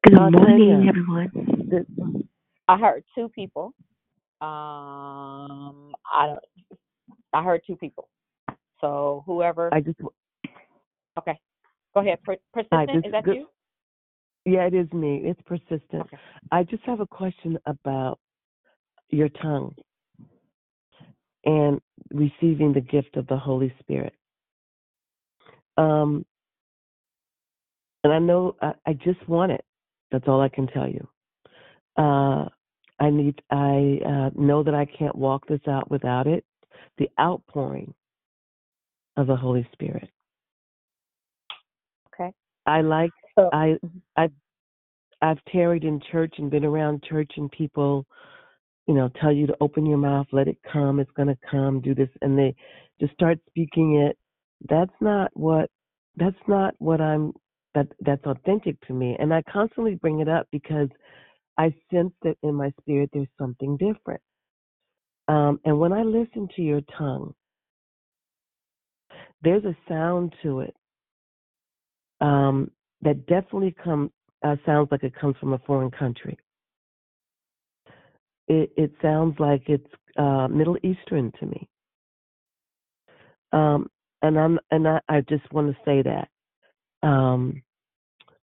Good 0.03 0.13
morning, 0.13 0.87
everyone. 0.87 2.27
I 2.67 2.77
heard 2.77 3.03
two 3.15 3.29
people. 3.29 3.73
Um, 4.41 5.93
I 6.11 6.27
don't. 6.27 6.39
I 7.33 7.43
heard 7.43 7.61
two 7.65 7.75
people. 7.75 8.09
So 8.81 9.23
whoever. 9.25 9.73
I 9.73 9.81
just 9.81 9.99
Okay. 11.17 11.39
Go 11.93 12.01
ahead. 12.01 12.21
Per- 12.23 12.37
persistent. 12.53 12.87
this 12.93 13.05
Is 13.05 13.11
that 13.11 13.23
good- 13.23 13.35
you? 13.37 13.47
Yeah, 14.45 14.65
it 14.65 14.73
is 14.73 14.91
me. 14.91 15.21
It's 15.23 15.41
persistent. 15.43 16.07
I 16.51 16.63
just 16.63 16.83
have 16.83 16.99
a 16.99 17.05
question 17.05 17.59
about 17.67 18.19
your 19.09 19.29
tongue 19.29 19.75
and 21.45 21.81
receiving 22.11 22.73
the 22.73 22.81
gift 22.81 23.17
of 23.17 23.27
the 23.27 23.37
Holy 23.37 23.73
Spirit. 23.79 24.13
Um, 25.77 26.25
and 28.03 28.13
I 28.13 28.19
know 28.19 28.55
I, 28.61 28.73
I 28.85 28.93
just 28.93 29.27
want 29.27 29.51
it. 29.51 29.63
That's 30.11 30.27
all 30.27 30.41
I 30.41 30.49
can 30.49 30.67
tell 30.67 30.87
you. 30.87 31.07
Uh, 31.97 32.45
I 32.99 33.09
need. 33.09 33.41
I 33.49 33.99
uh, 34.05 34.29
know 34.35 34.63
that 34.63 34.75
I 34.75 34.85
can't 34.85 35.15
walk 35.15 35.47
this 35.47 35.61
out 35.67 35.89
without 35.89 36.27
it. 36.27 36.45
The 36.97 37.09
outpouring 37.19 37.93
of 39.17 39.27
the 39.27 39.35
Holy 39.35 39.67
Spirit. 39.73 40.09
Okay. 42.13 42.31
I 42.65 42.81
like 42.81 43.11
So- 43.37 43.49
I 43.53 43.77
I've 44.15 44.31
I've 45.21 45.43
tarried 45.51 45.83
in 45.83 46.01
church 46.11 46.35
and 46.37 46.49
been 46.49 46.65
around 46.65 47.03
church 47.03 47.31
and 47.37 47.51
people, 47.51 48.05
you 48.87 48.93
know, 48.93 49.09
tell 49.21 49.31
you 49.31 49.47
to 49.47 49.55
open 49.61 49.85
your 49.85 49.97
mouth, 49.97 50.27
let 50.31 50.47
it 50.47 50.57
come, 50.71 50.99
it's 50.99 51.11
gonna 51.11 51.37
come, 51.49 51.81
do 51.81 51.95
this 51.95 52.09
and 52.21 52.37
they 52.37 52.55
just 52.99 53.13
start 53.13 53.39
speaking 53.47 53.95
it. 54.07 54.17
That's 54.69 54.93
not 55.01 55.31
what 55.33 55.69
that's 56.15 56.35
not 56.47 56.75
what 56.79 57.01
I'm 57.01 57.33
that 57.73 57.87
that's 58.01 58.25
authentic 58.25 58.79
to 58.87 58.93
me. 58.93 59.15
And 59.19 59.33
I 59.33 59.41
constantly 59.51 59.95
bring 59.95 60.19
it 60.19 60.27
up 60.29 60.47
because 60.51 60.89
I 61.57 61.73
sense 61.93 62.13
that 62.23 62.37
in 62.43 62.55
my 62.55 62.71
spirit 62.81 63.09
there's 63.13 63.27
something 63.39 63.77
different. 63.77 64.21
Um, 65.27 65.59
and 65.65 65.79
when 65.79 65.93
I 65.93 66.03
listen 66.03 66.47
to 66.55 66.61
your 66.61 66.81
tongue, 66.97 67.33
there's 69.41 69.63
a 69.63 69.75
sound 69.87 70.33
to 70.43 70.61
it 70.61 70.75
um, 72.19 72.71
that 73.01 73.25
definitely 73.27 73.75
come 73.83 74.11
uh, 74.43 74.55
sounds 74.65 74.89
like 74.91 75.03
it 75.03 75.15
comes 75.15 75.35
from 75.39 75.53
a 75.53 75.59
foreign 75.59 75.91
country. 75.91 76.37
It, 78.47 78.71
it 78.75 78.91
sounds 79.01 79.39
like 79.39 79.63
it's 79.67 79.87
uh, 80.17 80.47
Middle 80.49 80.77
Eastern 80.83 81.31
to 81.39 81.45
me. 81.45 81.67
Um, 83.53 83.89
and 84.21 84.39
I'm 84.39 84.59
and 84.71 84.87
I, 84.87 84.99
I 85.09 85.21
just 85.21 85.51
want 85.51 85.67
to 85.67 85.77
say 85.83 86.01
that. 86.03 86.27
Um, 87.07 87.61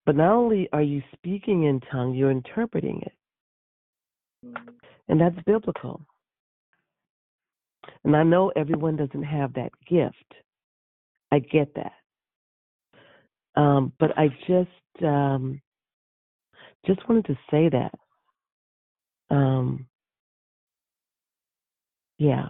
but 0.05 0.17
not 0.17 0.33
only 0.33 0.69
are 0.73 0.83
you 0.83 1.03
speaking 1.15 1.65
in 1.65 1.81
tongue, 1.93 2.15
you're 2.15 2.31
interpreting 2.31 3.03
it, 3.03 3.13
and 5.09 5.21
that's 5.21 5.37
biblical. 5.45 6.01
And 8.05 8.17
I 8.17 8.23
know 8.23 8.53
everyone 8.57 8.97
doesn't 8.97 9.23
have 9.25 9.53
that 9.55 9.73
gift. 9.89 10.35
I 11.33 11.41
get 11.41 11.75
that. 11.75 11.93
Um, 13.61 13.93
but 13.99 14.17
I 14.17 14.29
just 14.47 15.05
um, 15.05 15.61
just 16.87 17.07
wanted 17.09 17.27
to 17.27 17.39
say 17.51 17.69
that. 17.71 17.93
Um, 19.31 19.87
yeah. 22.19 22.49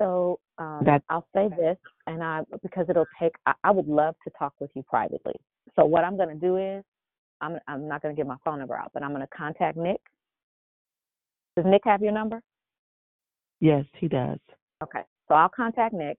So 0.00 0.40
um, 0.58 0.82
That- 0.84 1.02
I'll 1.08 1.26
say 1.34 1.48
this, 1.48 1.76
and 2.06 2.22
I 2.22 2.42
because 2.62 2.86
it'll 2.88 3.06
take. 3.20 3.34
I, 3.46 3.54
I 3.64 3.70
would 3.70 3.88
love 3.88 4.14
to 4.24 4.30
talk 4.38 4.54
with 4.60 4.70
you 4.74 4.82
privately. 4.82 5.34
So 5.76 5.84
what 5.84 6.04
I'm 6.04 6.16
going 6.16 6.28
to 6.28 6.34
do 6.34 6.56
is, 6.56 6.84
I'm 7.40 7.58
I'm 7.68 7.88
not 7.88 8.02
going 8.02 8.14
to 8.14 8.18
give 8.18 8.26
my 8.26 8.36
phone 8.44 8.58
number 8.58 8.76
out, 8.76 8.90
but 8.94 9.02
I'm 9.02 9.10
going 9.10 9.22
to 9.22 9.36
contact 9.36 9.76
Nick. 9.76 10.00
Does 11.56 11.66
Nick 11.66 11.82
have 11.84 12.02
your 12.02 12.12
number? 12.12 12.40
Yes, 13.60 13.84
he 13.98 14.08
does. 14.08 14.38
Okay. 14.82 15.02
So 15.28 15.34
I'll 15.34 15.48
contact 15.48 15.94
Nick, 15.94 16.18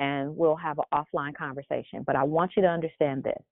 and 0.00 0.36
we'll 0.36 0.56
have 0.56 0.78
an 0.78 0.84
offline 0.92 1.34
conversation. 1.34 2.02
But 2.06 2.16
I 2.16 2.24
want 2.24 2.52
you 2.56 2.62
to 2.62 2.68
understand 2.68 3.24
this, 3.24 3.42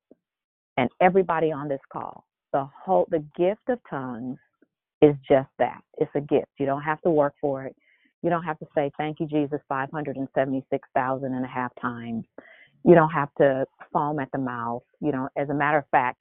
and 0.76 0.90
everybody 1.00 1.52
on 1.52 1.68
this 1.68 1.80
call, 1.92 2.24
the 2.56 2.66
whole 2.84 3.06
the 3.10 3.22
gift 3.36 3.68
of 3.68 3.78
tongues 3.90 4.38
is 5.02 5.14
just 5.28 5.50
that. 5.58 5.82
It's 5.98 6.10
a 6.14 6.22
gift. 6.22 6.48
You 6.58 6.64
don't 6.64 6.80
have 6.80 7.02
to 7.02 7.10
work 7.10 7.34
for 7.38 7.64
it. 7.66 7.76
You 8.22 8.30
don't 8.30 8.44
have 8.44 8.58
to 8.60 8.66
say 8.74 8.90
thank 8.96 9.20
you, 9.20 9.26
Jesus, 9.26 9.60
576,000 9.68 11.34
and 11.34 11.44
a 11.44 11.48
half 11.48 11.70
times. 11.78 12.24
You 12.82 12.94
don't 12.94 13.10
have 13.10 13.28
to 13.36 13.66
foam 13.92 14.20
at 14.20 14.32
the 14.32 14.38
mouth. 14.38 14.82
You 15.02 15.12
know, 15.12 15.28
as 15.36 15.50
a 15.50 15.54
matter 15.54 15.76
of 15.76 15.84
fact, 15.90 16.16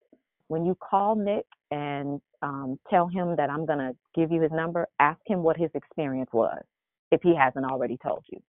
when 0.49 0.65
you 0.65 0.75
call 0.75 1.15
Nick 1.15 1.45
and 1.71 2.19
um, 2.41 2.77
tell 2.89 3.07
him 3.07 3.37
that 3.37 3.49
I'm 3.49 3.65
going 3.65 3.79
to 3.79 3.95
give 4.13 4.29
you 4.29 4.41
his 4.41 4.51
number, 4.51 4.89
ask 4.99 5.21
him 5.25 5.41
what 5.41 5.55
his 5.55 5.69
experience 5.73 6.29
was, 6.33 6.61
if 7.13 7.21
he 7.23 7.33
hasn't 7.33 7.65
already 7.65 7.97
told 8.05 8.25
you, 8.29 8.41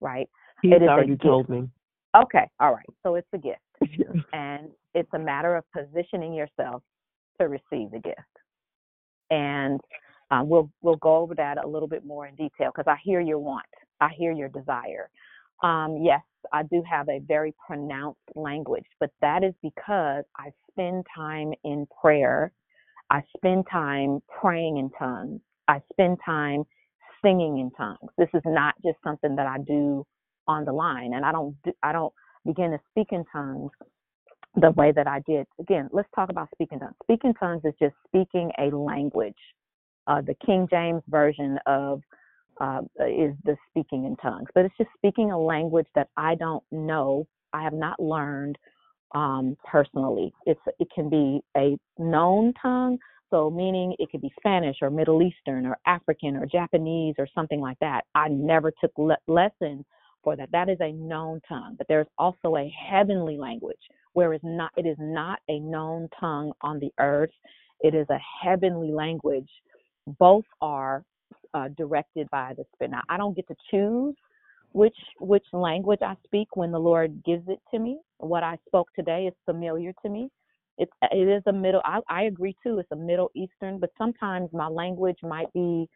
right? 0.00 0.26
He's 0.62 0.72
It 0.72 0.82
is 0.82 0.88
already 0.88 1.16
told 1.16 1.50
me. 1.50 1.68
Okay, 2.16 2.48
all 2.60 2.72
right. 2.72 2.86
So 3.02 3.16
it's 3.16 3.28
a 3.34 3.38
gift, 3.38 3.60
and 4.32 4.70
it's 4.94 5.10
a 5.12 5.18
matter 5.18 5.54
of 5.54 5.64
positioning 5.72 6.32
yourself 6.32 6.82
to 7.40 7.48
receive 7.48 7.90
the 7.90 8.00
gift. 8.02 8.20
And 9.30 9.80
um, 10.30 10.48
we'll 10.48 10.70
we'll 10.82 10.96
go 10.96 11.16
over 11.16 11.34
that 11.36 11.62
a 11.64 11.68
little 11.68 11.88
bit 11.88 12.04
more 12.04 12.26
in 12.26 12.34
detail 12.34 12.72
because 12.74 12.86
I 12.86 12.96
hear 13.02 13.20
your 13.20 13.38
want, 13.38 13.66
I 14.00 14.08
hear 14.16 14.32
your 14.32 14.48
desire. 14.48 15.10
Um, 15.62 15.98
yes, 16.02 16.22
I 16.52 16.64
do 16.64 16.82
have 16.88 17.08
a 17.08 17.20
very 17.20 17.54
pronounced 17.66 18.20
language, 18.34 18.86
but 19.00 19.10
that 19.20 19.44
is 19.44 19.54
because 19.62 20.24
I 20.36 20.50
spend 20.70 21.06
time 21.14 21.52
in 21.64 21.86
prayer. 22.02 22.52
I 23.10 23.22
spend 23.36 23.66
time 23.70 24.20
praying 24.40 24.78
in 24.78 24.90
tongues. 24.98 25.40
I 25.68 25.80
spend 25.92 26.18
time 26.24 26.64
singing 27.24 27.58
in 27.58 27.70
tongues. 27.72 28.10
This 28.18 28.28
is 28.34 28.42
not 28.44 28.74
just 28.84 28.98
something 29.04 29.36
that 29.36 29.46
I 29.46 29.58
do 29.58 30.06
on 30.48 30.64
the 30.64 30.72
line, 30.72 31.14
and 31.14 31.24
I 31.24 31.32
don't 31.32 31.56
I 31.82 31.92
don't 31.92 32.12
begin 32.46 32.70
to 32.72 32.78
speak 32.90 33.08
in 33.12 33.24
tongues 33.32 33.70
the 34.56 34.70
way 34.72 34.92
that 34.92 35.06
I 35.06 35.20
did. 35.20 35.46
Again, 35.60 35.88
let's 35.92 36.08
talk 36.14 36.30
about 36.30 36.48
speaking 36.54 36.78
tongues. 36.78 36.94
Speaking 37.02 37.34
tongues 37.34 37.62
is 37.64 37.74
just 37.80 37.94
speaking 38.06 38.50
a 38.58 38.74
language. 38.74 39.36
Uh, 40.06 40.22
the 40.22 40.34
King 40.44 40.66
James 40.70 41.02
version 41.08 41.58
of 41.66 42.00
uh, 42.60 42.80
is 43.00 43.34
the 43.44 43.56
speaking 43.70 44.06
in 44.06 44.16
tongues, 44.16 44.48
but 44.54 44.64
it's 44.64 44.76
just 44.78 44.90
speaking 44.96 45.30
a 45.30 45.38
language 45.38 45.86
that 45.94 46.08
I 46.16 46.36
don't 46.36 46.64
know, 46.70 47.26
I 47.52 47.62
have 47.62 47.74
not 47.74 48.00
learned 48.00 48.56
um, 49.14 49.56
personally. 49.70 50.32
It's 50.46 50.60
it 50.78 50.88
can 50.94 51.10
be 51.10 51.40
a 51.56 51.76
known 51.98 52.54
tongue, 52.60 52.98
so 53.30 53.50
meaning 53.50 53.94
it 53.98 54.10
could 54.10 54.22
be 54.22 54.32
Spanish 54.38 54.76
or 54.80 54.90
Middle 54.90 55.22
Eastern 55.22 55.66
or 55.66 55.76
African 55.86 56.36
or 56.36 56.46
Japanese 56.46 57.16
or 57.18 57.28
something 57.34 57.60
like 57.60 57.78
that. 57.80 58.04
I 58.14 58.28
never 58.28 58.72
took 58.80 58.92
le- 58.96 59.18
lessons 59.26 59.84
for 60.26 60.34
that. 60.34 60.50
That 60.50 60.68
is 60.68 60.78
a 60.80 60.90
known 60.90 61.40
tongue, 61.48 61.76
but 61.78 61.86
there's 61.88 62.08
also 62.18 62.56
a 62.56 62.68
heavenly 62.90 63.38
language 63.38 63.78
where 64.14 64.32
it's 64.32 64.44
not 64.44 64.72
it 64.76 64.84
is 64.84 64.96
not 64.98 65.38
a 65.48 65.60
known 65.60 66.08
tongue 66.18 66.52
on 66.62 66.80
the 66.80 66.90
earth. 66.98 67.30
It 67.80 67.94
is 67.94 68.08
a 68.10 68.18
heavenly 68.44 68.90
language. 68.90 69.48
Both 70.18 70.46
are 70.60 71.04
uh, 71.54 71.68
directed 71.78 72.28
by 72.32 72.54
the 72.56 72.64
Spirit. 72.74 72.90
Now, 72.90 73.02
I 73.08 73.16
don't 73.16 73.36
get 73.36 73.46
to 73.46 73.54
choose 73.70 74.16
which 74.72 74.96
which 75.20 75.46
language 75.52 76.00
I 76.02 76.16
speak 76.24 76.56
when 76.56 76.72
the 76.72 76.80
Lord 76.80 77.22
gives 77.24 77.44
it 77.48 77.60
to 77.72 77.78
me. 77.78 78.00
What 78.18 78.42
I 78.42 78.58
spoke 78.66 78.88
today 78.96 79.26
is 79.28 79.34
familiar 79.44 79.92
to 80.02 80.08
me. 80.10 80.28
It 80.76 80.88
it 81.12 81.28
is 81.28 81.44
a 81.46 81.52
middle. 81.52 81.82
I, 81.84 82.00
I 82.08 82.22
agree 82.24 82.56
too. 82.64 82.80
It's 82.80 82.90
a 82.90 82.96
Middle 82.96 83.30
Eastern, 83.36 83.78
but 83.78 83.90
sometimes 83.96 84.50
my 84.52 84.66
language 84.66 85.18
might 85.22 85.52
be, 85.52 85.88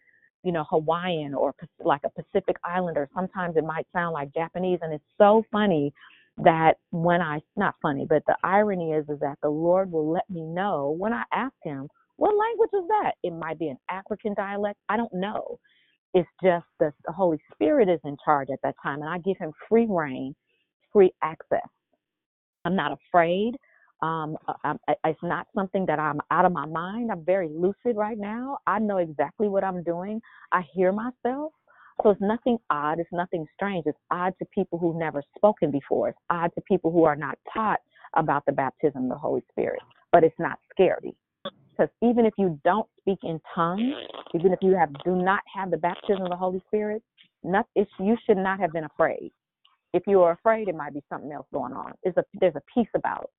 you 0.43 0.53
know, 0.53 0.65
Hawaiian 0.69 1.35
or 1.35 1.55
like 1.85 2.03
a 2.05 2.11
Pacific 2.11 2.57
Islander. 2.65 3.09
Sometimes 3.15 3.57
it 3.57 3.65
might 3.65 3.87
sound 3.93 4.15
like 4.15 4.33
Japanese, 4.35 4.79
and 4.83 4.93
it's 4.93 5.05
so 5.19 5.45
funny 5.53 5.93
that 6.39 6.75
when 6.91 7.21
I 7.21 7.41
not 7.57 7.75
funny, 7.83 8.07
but 8.09 8.23
the 8.27 8.37
irony 8.43 8.93
is 8.93 9.05
is 9.09 9.21
that 9.21 9.39
the 9.43 9.51
Lord 9.51 9.91
will 9.93 10.11
let 10.11 10.29
me 10.31 10.43
know 10.43 10.95
when 10.99 11.13
I 11.13 11.25
ask 11.33 11.55
Him 11.63 11.89
what 12.17 12.37
language 12.37 12.71
is 12.75 12.89
that? 12.89 13.13
It 13.23 13.33
might 13.33 13.59
be 13.59 13.69
an 13.69 13.79
African 13.89 14.35
dialect. 14.35 14.79
I 14.91 14.99
don't 14.99 15.13
know. 15.15 15.59
It's 16.13 16.29
just 16.43 16.67
that 16.79 16.93
the 17.07 17.13
Holy 17.13 17.39
Spirit 17.55 17.89
is 17.89 18.01
in 18.05 18.17
charge 18.23 18.49
at 18.53 18.59
that 18.63 18.75
time, 18.83 19.01
and 19.01 19.09
I 19.09 19.19
give 19.19 19.39
Him 19.39 19.53
free 19.69 19.87
rein, 19.89 20.35
free 20.93 21.13
access. 21.23 21.69
I'm 22.65 22.77
not 22.77 22.93
afraid. 22.93 23.57
Um, 24.03 24.37
I, 24.65 24.75
I, 24.89 24.95
it's 25.05 25.23
not 25.23 25.47
something 25.55 25.85
that 25.87 25.99
I'm 25.99 26.21
out 26.31 26.45
of 26.45 26.53
my 26.53 26.67
mind. 26.67 27.11
I'm 27.13 27.25
very 27.25 27.49
lucid 27.49 27.97
right 27.97 28.19
now. 28.19 28.59
I 28.67 28.79
know 28.79 28.99
exactly 28.99 29.49
what 29.49 29.63
I'm 29.63 29.83
doing. 29.83 30.21
I 30.53 30.63
hear 30.73 30.93
myself. 30.93 31.53
So 32.03 32.11
it's 32.11 32.21
nothing 32.21 32.57
odd. 32.71 32.99
It's 32.99 33.13
nothing 33.13 33.47
strange. 33.55 33.85
It's 33.87 33.99
odd 34.11 34.33
to 34.39 34.47
people 34.55 34.79
who've 34.79 34.97
never 34.97 35.23
spoken 35.37 35.71
before. 35.71 36.09
It's 36.09 36.19
odd 36.31 36.51
to 36.55 36.63
people 36.63 36.91
who 36.91 37.05
are 37.05 37.17
not 37.17 37.39
taught 37.53 37.81
about 38.17 38.45
the 38.47 38.53
baptism 38.53 39.05
of 39.05 39.09
the 39.11 39.19
Holy 39.19 39.43
Spirit. 39.51 39.81
But 40.13 40.25
it's 40.25 40.39
not 40.39 40.59
scary. 40.71 41.15
Because 41.45 41.91
even 42.03 42.25
if 42.25 42.35
you 42.39 42.59
don't 42.65 42.89
speak 43.01 43.19
in 43.23 43.41
tongues, 43.55 43.95
even 44.35 44.53
if 44.53 44.59
you 44.63 44.75
have 44.77 44.91
do 45.05 45.17
not 45.17 45.41
have 45.55 45.71
the 45.71 45.77
baptism 45.77 46.23
of 46.23 46.31
the 46.31 46.37
Holy 46.37 46.63
Spirit, 46.67 47.03
not, 47.43 47.67
it's, 47.75 47.91
you 47.99 48.17
should 48.27 48.37
not 48.37 48.61
have 48.61 48.73
been 48.73 48.85
afraid. 48.85 49.33
If 49.93 50.03
you 50.07 50.21
are 50.21 50.33
afraid, 50.33 50.69
it 50.69 50.75
might 50.75 50.95
be 50.95 51.03
something 51.09 51.33
else 51.33 51.47
going 51.53 51.73
on. 51.73 51.93
There's 52.05 52.17
a 52.17 52.25
there's 52.41 52.55
a 52.55 52.63
piece 52.73 52.89
about 52.95 53.31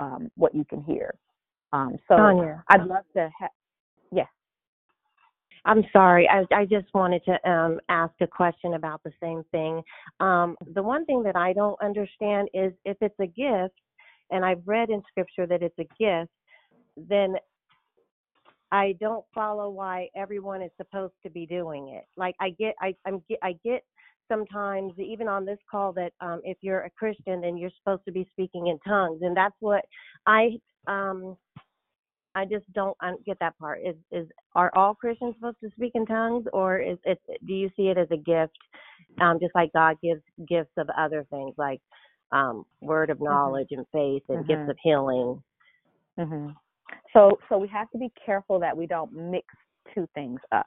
um, 0.00 0.30
what 0.36 0.54
you 0.54 0.64
can 0.64 0.82
hear. 0.82 1.14
Um, 1.72 1.96
so 2.08 2.16
Tanya. 2.16 2.62
I'd 2.68 2.86
love 2.86 3.04
to 3.14 3.30
have. 3.38 3.50
Yes. 4.12 4.28
I'm 5.64 5.82
sorry. 5.92 6.28
I, 6.28 6.44
I 6.54 6.66
just 6.66 6.86
wanted 6.92 7.22
to 7.24 7.50
um, 7.50 7.80
ask 7.88 8.12
a 8.20 8.26
question 8.26 8.74
about 8.74 9.02
the 9.02 9.12
same 9.20 9.42
thing. 9.50 9.82
Um, 10.20 10.56
the 10.74 10.82
one 10.82 11.06
thing 11.06 11.22
that 11.22 11.36
I 11.36 11.52
don't 11.52 11.80
understand 11.82 12.48
is 12.52 12.72
if 12.84 12.96
it's 13.00 13.18
a 13.18 13.26
gift, 13.26 13.74
and 14.30 14.44
I've 14.44 14.62
read 14.66 14.90
in 14.90 15.02
scripture 15.08 15.46
that 15.46 15.62
it's 15.62 15.78
a 15.78 15.88
gift, 15.98 16.30
then 16.96 17.36
I 18.72 18.96
don't 19.00 19.24
follow 19.34 19.70
why 19.70 20.08
everyone 20.16 20.60
is 20.60 20.70
supposed 20.76 21.14
to 21.22 21.30
be 21.30 21.46
doing 21.46 21.88
it. 21.90 22.04
Like 22.16 22.34
I 22.40 22.50
get, 22.50 22.74
I, 22.80 22.94
I'm, 23.06 23.22
I 23.42 23.52
get 23.64 23.84
sometimes 24.28 24.92
even 24.98 25.28
on 25.28 25.44
this 25.44 25.58
call 25.70 25.92
that 25.94 26.12
um, 26.20 26.40
if 26.44 26.58
you're 26.60 26.82
a 26.82 26.90
Christian, 26.90 27.40
then 27.42 27.56
you're 27.56 27.70
supposed 27.78 28.04
to 28.06 28.12
be 28.12 28.28
speaking 28.32 28.68
in 28.68 28.78
tongues, 28.80 29.20
and 29.22 29.36
that's 29.36 29.56
what 29.60 29.84
I, 30.26 30.58
um, 30.86 31.36
I 32.34 32.44
just 32.44 32.70
don't 32.72 32.96
un- 33.02 33.18
get 33.26 33.38
that 33.40 33.58
part. 33.58 33.80
Is 33.84 33.96
is 34.10 34.28
are 34.54 34.72
all 34.74 34.94
Christians 34.94 35.34
supposed 35.36 35.60
to 35.62 35.70
speak 35.76 35.92
in 35.94 36.06
tongues, 36.06 36.46
or 36.52 36.78
is 36.80 36.98
it? 37.04 37.20
Do 37.46 37.52
you 37.54 37.70
see 37.76 37.88
it 37.88 37.98
as 37.98 38.08
a 38.10 38.16
gift, 38.16 38.56
um, 39.20 39.38
just 39.40 39.54
like 39.54 39.72
God 39.72 39.96
gives 40.02 40.22
gifts 40.48 40.72
of 40.76 40.88
other 40.96 41.26
things, 41.30 41.54
like 41.58 41.80
um, 42.32 42.64
word 42.80 43.10
of 43.10 43.20
knowledge 43.20 43.68
and 43.70 43.86
faith 43.92 44.22
and 44.28 44.46
gifts 44.46 44.62
Mhm. 44.64 44.70
of 44.70 44.76
healing? 44.82 45.42
hmm 46.18 46.48
So 47.12 47.38
so 47.48 47.58
we 47.58 47.68
have 47.68 47.90
to 47.90 47.98
be 47.98 48.10
careful 48.24 48.58
that 48.60 48.76
we 48.76 48.86
don't 48.86 49.12
mix 49.12 49.46
two 49.94 50.08
things 50.14 50.40
up. 50.52 50.66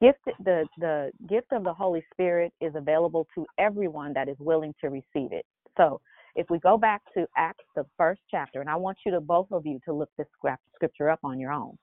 Gift 0.00 0.20
the 0.44 0.66
the 0.78 1.12
gift 1.28 1.48
of 1.52 1.64
the 1.64 1.74
Holy 1.74 2.04
Spirit 2.12 2.52
is 2.60 2.74
available 2.76 3.26
to 3.34 3.46
everyone 3.58 4.12
that 4.14 4.28
is 4.28 4.36
willing 4.40 4.74
to 4.82 4.90
receive 4.90 5.32
it. 5.32 5.46
So 5.76 6.00
if 6.36 6.48
we 6.50 6.58
go 6.60 6.78
back 6.78 7.02
to 7.14 7.26
Acts 7.36 7.64
the 7.76 7.86
first 7.96 8.20
chapter, 8.30 8.60
and 8.60 8.70
I 8.70 8.76
want 8.76 8.98
you 9.06 9.12
to 9.12 9.20
both 9.20 9.48
of 9.52 9.66
you 9.66 9.80
to 9.86 9.92
look 9.94 10.10
this 10.18 10.26
scripture 10.74 11.10
up 11.10 11.20
on 11.24 11.38
your 11.40 11.52
own. 11.52 11.78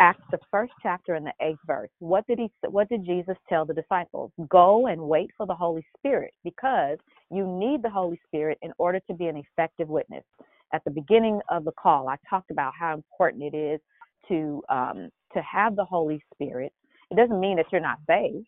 Acts 0.00 0.24
the 0.32 0.38
first 0.50 0.72
chapter 0.82 1.14
and 1.14 1.26
the 1.26 1.32
eighth 1.40 1.60
verse. 1.66 1.90
What 2.00 2.26
did 2.26 2.38
he? 2.40 2.50
What 2.68 2.88
did 2.88 3.04
Jesus 3.06 3.36
tell 3.48 3.64
the 3.64 3.74
disciples? 3.74 4.32
Go 4.48 4.88
and 4.88 5.00
wait 5.00 5.30
for 5.36 5.46
the 5.46 5.54
Holy 5.54 5.86
Spirit 5.96 6.34
because 6.44 6.98
you 7.30 7.46
need 7.46 7.82
the 7.82 7.90
Holy 7.90 8.20
Spirit 8.26 8.58
in 8.62 8.72
order 8.78 9.00
to 9.08 9.14
be 9.14 9.26
an 9.28 9.36
effective 9.36 9.88
witness. 9.88 10.24
At 10.72 10.82
the 10.84 10.90
beginning 10.90 11.40
of 11.48 11.64
the 11.64 11.72
call, 11.80 12.08
I 12.08 12.16
talked 12.28 12.50
about 12.50 12.72
how 12.78 12.94
important 12.94 13.44
it 13.44 13.56
is 13.56 13.80
to 14.28 14.62
um, 14.68 15.10
to 15.34 15.42
have 15.42 15.76
the 15.76 15.84
Holy 15.84 16.20
Spirit. 16.34 16.72
It 17.10 17.16
doesn't 17.16 17.40
mean 17.40 17.56
that 17.56 17.66
you're 17.72 17.80
not 17.80 17.98
saved, 18.08 18.46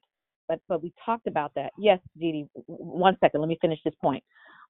but 0.49 0.61
but 0.69 0.83
we 0.83 0.93
talked 1.05 1.27
about 1.27 1.53
that. 1.57 1.73
Yes, 1.78 2.01
Didi. 2.19 2.49
One 2.66 3.16
second. 3.20 3.41
Let 3.41 3.49
me 3.49 3.59
finish 3.61 3.81
this 3.85 3.95
point. 4.03 4.24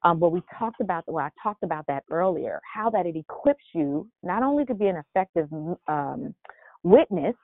Um, 0.05 0.21
but 0.21 0.31
we 0.31 0.43
talked 0.59 0.81
about 0.81 1.05
well, 1.07 1.25
I 1.25 1.31
talked 1.43 1.63
about 1.63 1.87
that 1.89 2.05
earlier. 2.11 2.61
How 2.73 2.91
that 2.91 3.07
it 3.07 3.17
equips 3.17 3.65
you 3.75 4.09
not 4.23 4.43
only 4.43 4.65
to 4.67 4.75
be 4.75 4.87
an 4.87 4.97
effective 4.97 5.49
um, 5.89 6.35
witness, 6.85 7.35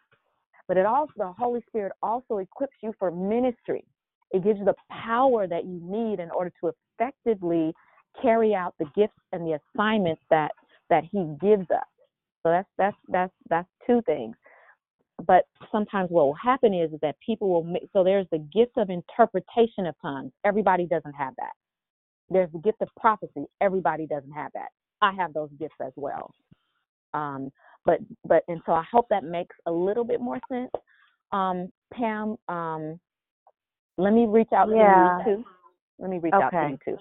but 0.68 0.76
it 0.76 0.86
also 0.86 1.12
the 1.16 1.32
Holy 1.32 1.62
Spirit 1.68 1.92
also 2.02 2.38
equips 2.38 2.76
you 2.82 2.94
for 2.98 3.10
ministry. 3.10 3.84
It 4.32 4.44
gives 4.44 4.58
you 4.58 4.64
the 4.64 4.74
power 4.90 5.46
that 5.46 5.64
you 5.64 5.80
need 5.82 6.20
in 6.20 6.30
order 6.30 6.52
to 6.62 6.72
effectively 7.00 7.74
carry 8.22 8.54
out 8.54 8.74
the 8.78 8.86
gifts 8.96 9.18
and 9.32 9.46
the 9.46 9.58
assignments 9.76 10.22
that 10.30 10.52
that 10.90 11.04
He 11.10 11.24
gives 11.40 11.70
us. 11.70 11.86
So 12.42 12.50
that's 12.50 12.68
that's 12.78 12.96
that's 13.08 13.32
that's 13.50 13.68
two 13.86 14.02
things. 14.06 14.36
But 15.26 15.44
sometimes 15.70 16.10
what 16.10 16.26
will 16.26 16.34
happen 16.34 16.74
is, 16.74 16.92
is 16.92 17.00
that 17.02 17.16
people 17.24 17.48
will 17.48 17.64
make, 17.64 17.88
so 17.92 18.02
there's 18.02 18.26
the 18.32 18.38
gift 18.38 18.72
of 18.76 18.90
interpretation 18.90 19.86
of 19.86 19.94
tongues. 20.00 20.32
Everybody 20.44 20.86
doesn't 20.86 21.14
have 21.14 21.34
that. 21.38 21.52
There's 22.30 22.50
the 22.52 22.58
gift 22.58 22.80
of 22.80 22.88
prophecy. 22.98 23.44
Everybody 23.60 24.06
doesn't 24.06 24.32
have 24.32 24.52
that. 24.54 24.68
I 25.00 25.12
have 25.12 25.32
those 25.32 25.50
gifts 25.58 25.74
as 25.84 25.92
well. 25.96 26.32
Um, 27.14 27.50
but 27.84 27.98
but 28.24 28.44
and 28.48 28.60
so 28.64 28.72
I 28.72 28.84
hope 28.90 29.06
that 29.10 29.24
makes 29.24 29.54
a 29.66 29.72
little 29.72 30.04
bit 30.04 30.20
more 30.20 30.38
sense. 30.50 30.70
Um, 31.32 31.70
Pam, 31.92 32.36
um, 32.48 32.98
let 33.98 34.12
me 34.12 34.26
reach 34.26 34.48
out 34.54 34.68
Yeah. 34.68 35.18
to 35.24 35.24
you 35.24 35.36
too. 35.36 35.44
Let 35.98 36.10
me 36.10 36.18
reach 36.18 36.34
out 36.34 36.50
to 36.50 36.70
you 36.70 36.78
too. 36.84 36.98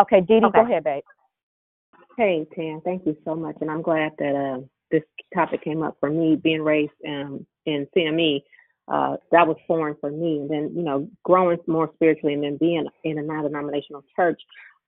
Okay, 0.00 0.20
Dee 0.20 0.40
Dee, 0.40 0.50
go 0.52 0.62
ahead, 0.62 0.84
babe. 0.84 1.04
Hey, 2.16 2.46
Tam, 2.54 2.80
thank 2.84 3.06
you 3.06 3.16
so 3.24 3.34
much. 3.34 3.56
And 3.60 3.70
I'm 3.70 3.82
glad 3.82 4.12
that 4.18 4.34
uh, 4.34 4.60
this 4.90 5.02
topic 5.34 5.62
came 5.62 5.82
up 5.82 5.96
for 6.00 6.10
me, 6.10 6.36
being 6.36 6.62
raised 6.62 6.92
um, 7.06 7.46
in 7.66 7.86
CME. 7.96 8.42
Uh, 8.88 9.16
that 9.30 9.46
was 9.46 9.56
foreign 9.66 9.96
for 10.00 10.10
me. 10.10 10.38
And 10.40 10.50
then, 10.50 10.72
you 10.74 10.82
know, 10.82 11.08
growing 11.22 11.58
more 11.66 11.90
spiritually 11.94 12.34
and 12.34 12.42
then 12.42 12.56
being 12.58 12.86
in 13.04 13.18
a 13.18 13.22
non 13.22 13.44
denominational 13.44 14.04
church, 14.16 14.40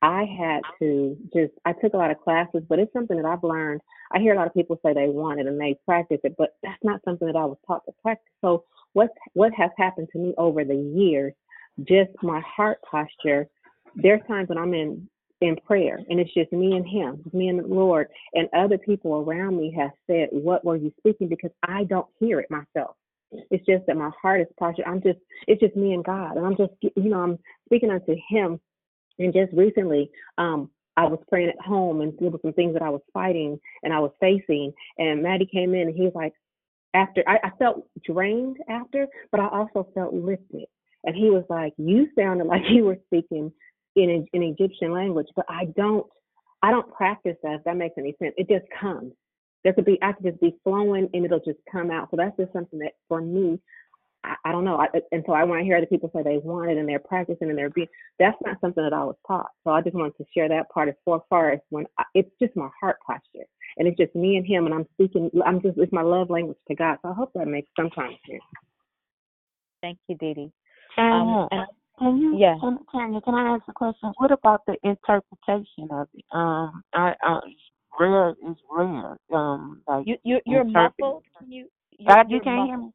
I 0.03 0.25
had 0.39 0.61
to 0.81 1.17
just, 1.33 1.53
I 1.65 1.73
took 1.73 1.95
a 1.95 1.97
lot 1.97 2.11
of 2.11 2.21
classes, 2.21 2.63
but 2.69 2.79
it's 2.79 2.93
something 2.93 3.17
that 3.17 3.27
I've 3.27 3.43
learned. 3.43 3.81
I 4.13 4.19
hear 4.19 4.35
a 4.35 4.37
lot 4.37 4.47
of 4.47 4.53
people 4.55 4.79
say 4.85 4.93
they 4.93 5.09
want 5.09 5.41
it 5.41 5.47
and 5.47 5.59
they 5.59 5.79
practice 5.87 6.21
it, 6.25 6.35
but 6.37 6.57
that's 6.63 6.83
not 6.83 7.01
something 7.05 7.27
that 7.27 7.37
I 7.37 7.45
was 7.45 7.57
taught 7.67 7.85
to 7.87 7.93
practice. 8.03 8.31
So, 8.41 8.65
what, 8.93 9.11
what 9.33 9.53
has 9.55 9.71
happened 9.79 10.09
to 10.13 10.19
me 10.19 10.35
over 10.37 10.65
the 10.65 10.77
years, 10.77 11.33
just 11.89 12.11
my 12.23 12.41
heart 12.41 12.79
posture, 12.89 13.49
there's 13.97 14.21
times 14.29 14.51
when 14.51 14.59
I'm 14.59 14.75
in 14.75 15.09
in 15.41 15.57
prayer 15.67 16.01
and 16.09 16.21
it's 16.21 16.35
just 16.35 16.53
me 16.53 16.77
and 16.77 16.87
him 16.89 17.23
me 17.33 17.49
and 17.49 17.59
the 17.61 17.67
lord 17.67 18.09
and 18.35 18.49
other 18.57 18.79
people 18.79 19.15
around 19.17 19.57
me 19.57 19.75
have 19.77 19.91
said 20.07 20.29
what 20.33 20.65
were 20.65 20.77
you 20.77 20.93
speaking 21.01 21.29
because 21.29 21.51
i 21.69 21.85
don't 21.85 22.07
hear 22.21 22.41
it 22.41 22.51
myself 22.51 22.97
it's 23.51 23.67
just 23.67 23.85
that 23.87 23.97
my 23.97 24.11
heart 24.23 24.41
is 24.41 24.47
postured 24.59 24.87
i'm 24.87 25.03
just 25.03 25.19
it's 25.49 25.61
just 25.61 25.77
me 25.77 25.95
and 25.95 26.05
god 26.05 26.37
and 26.37 26.47
i'm 26.47 26.57
just 26.57 26.73
you 26.83 27.11
know 27.11 27.21
i'm 27.21 27.39
speaking 27.67 27.91
unto 27.91 28.15
him 28.31 28.59
And 29.19 29.33
just 29.33 29.53
recently, 29.53 30.11
um, 30.39 30.71
I 30.97 31.05
was 31.07 31.21
praying 31.29 31.51
at 31.51 31.65
home 31.65 32.01
and 32.03 32.13
there 32.21 32.31
were 32.31 32.39
some 32.43 32.53
things 32.53 32.75
that 32.75 32.83
I 32.83 32.91
was 32.91 33.03
fighting 33.13 33.59
and 33.83 33.93
I 33.93 34.01
was 34.01 34.13
facing. 34.21 34.73
And 34.99 35.23
Maddie 35.23 35.49
came 35.53 35.75
in 35.75 35.89
and 35.89 35.97
he 35.97 36.03
was 36.03 36.13
like, 36.15 36.33
after 36.95 37.25
I, 37.29 37.39
I 37.45 37.51
felt 37.59 37.87
drained 38.05 38.59
after, 38.69 39.07
but 39.33 39.41
I 39.41 39.49
also 39.49 39.89
felt 39.95 40.15
lifted. 40.15 40.67
And 41.05 41.17
he 41.17 41.31
was 41.31 41.45
like, 41.51 41.75
You 41.79 42.09
sounded 42.19 42.47
like 42.49 42.63
you 42.71 42.85
were 42.85 42.99
speaking 43.07 43.53
in 43.97 44.27
in 44.33 44.43
Egyptian 44.43 44.93
language, 44.93 45.29
but 45.37 45.47
I 45.49 45.67
don't 45.77 46.07
I 46.63 46.71
don't 46.71 46.91
practice 46.93 47.37
that, 47.43 47.55
if 47.55 47.65
that 47.65 47.77
makes 47.77 47.97
any 47.99 48.15
sense. 48.19 48.35
It 48.37 48.49
just 48.49 48.65
comes. 48.81 49.13
There 49.63 49.73
could 49.73 49.85
be 49.85 49.99
I 50.03 50.13
could 50.13 50.25
just 50.25 50.41
be 50.41 50.57
flowing 50.65 51.09
and 51.13 51.25
it'll 51.25 51.41
just 51.41 51.61
come 51.71 51.91
out. 51.91 52.09
So 52.11 52.17
that's 52.17 52.37
just 52.37 52.53
something 52.53 52.79
that 52.81 52.93
for 53.09 53.21
me 53.21 53.59
I, 54.25 54.37
I 54.47 54.53
don't 54.53 54.65
know. 54.65 54.77
I, 54.77 54.89
and 55.13 55.23
so 55.27 55.33
I 55.33 55.45
want 55.45 55.61
to 55.61 55.65
hear 55.65 55.77
other 55.77 55.87
people 55.87 56.11
say 56.15 56.23
they 56.23 56.39
want 56.39 56.71
it 56.71 56.79
and 56.79 56.89
they're 56.89 56.99
practicing 56.99 57.51
and 57.51 57.59
they're 57.59 57.71
being. 57.71 57.89
That's 58.19 58.37
not 58.45 58.61
something 58.61 58.83
that 58.83 58.93
I 58.93 59.05
was 59.05 59.17
taught. 59.27 59.51
So 59.63 59.71
I 59.71 59.83
just 59.83 59.95
wanted 59.95 60.17
to 60.17 60.25
share 60.35 60.49
that 60.49 60.71
part 60.71 60.89
as 60.89 60.95
far 61.05 61.51
as 61.53 61.61
when 61.69 61.87
I, 61.99 62.05
it's 62.15 62.31
just 62.41 62.57
my 62.57 62.69
heart 62.81 62.97
posture 63.07 63.45
and 63.77 63.87
it's 63.87 63.99
just 63.99 64.15
me 64.15 64.37
and 64.37 64.47
him 64.47 64.67
and 64.67 64.75
I'm 64.75 64.87
speaking. 64.95 65.31
I'm 65.45 65.61
just 65.61 65.79
it's 65.79 65.93
my 65.93 66.03
love 66.03 66.31
language 66.31 66.59
to 66.69 66.75
God. 66.75 66.99
So 67.03 67.11
I 67.11 67.15
hope 67.15 67.33
that 67.35 67.47
makes 67.47 67.69
some 67.77 67.91
kind 67.91 68.13
of 68.13 68.19
sense. 68.29 68.43
Thank 69.83 69.99
you, 70.09 70.17
Dee 70.17 70.35
Dee. 70.35 70.53
Um, 70.97 71.49
and 71.51 71.67
can 71.99 72.19
you, 72.19 72.37
yeah. 72.39 72.57
can, 72.61 72.79
Tanya, 72.91 73.21
can 73.21 73.35
I 73.35 73.55
ask 73.55 73.63
a 73.69 73.73
question? 73.73 74.13
What 74.19 74.33
about 74.33 74.63
the 74.67 74.77
interpretation 74.83 75.89
of 75.91 76.09
it? 76.15 76.25
Um, 76.33 76.83
I, 76.93 77.15
I 77.23 77.41
rare 77.99 78.31
is 78.31 78.57
rare. 78.71 79.17
Um, 79.33 79.83
like 79.87 80.07
you 80.07 80.17
you 80.25 80.41
you're 80.47 80.65
muffled. 80.65 81.23
Can 81.39 81.51
you? 81.53 81.69
you 81.99 82.07
God, 82.07 82.31
you 82.31 82.41
can't 82.41 82.67
hear 82.67 82.79
me. 82.79 82.91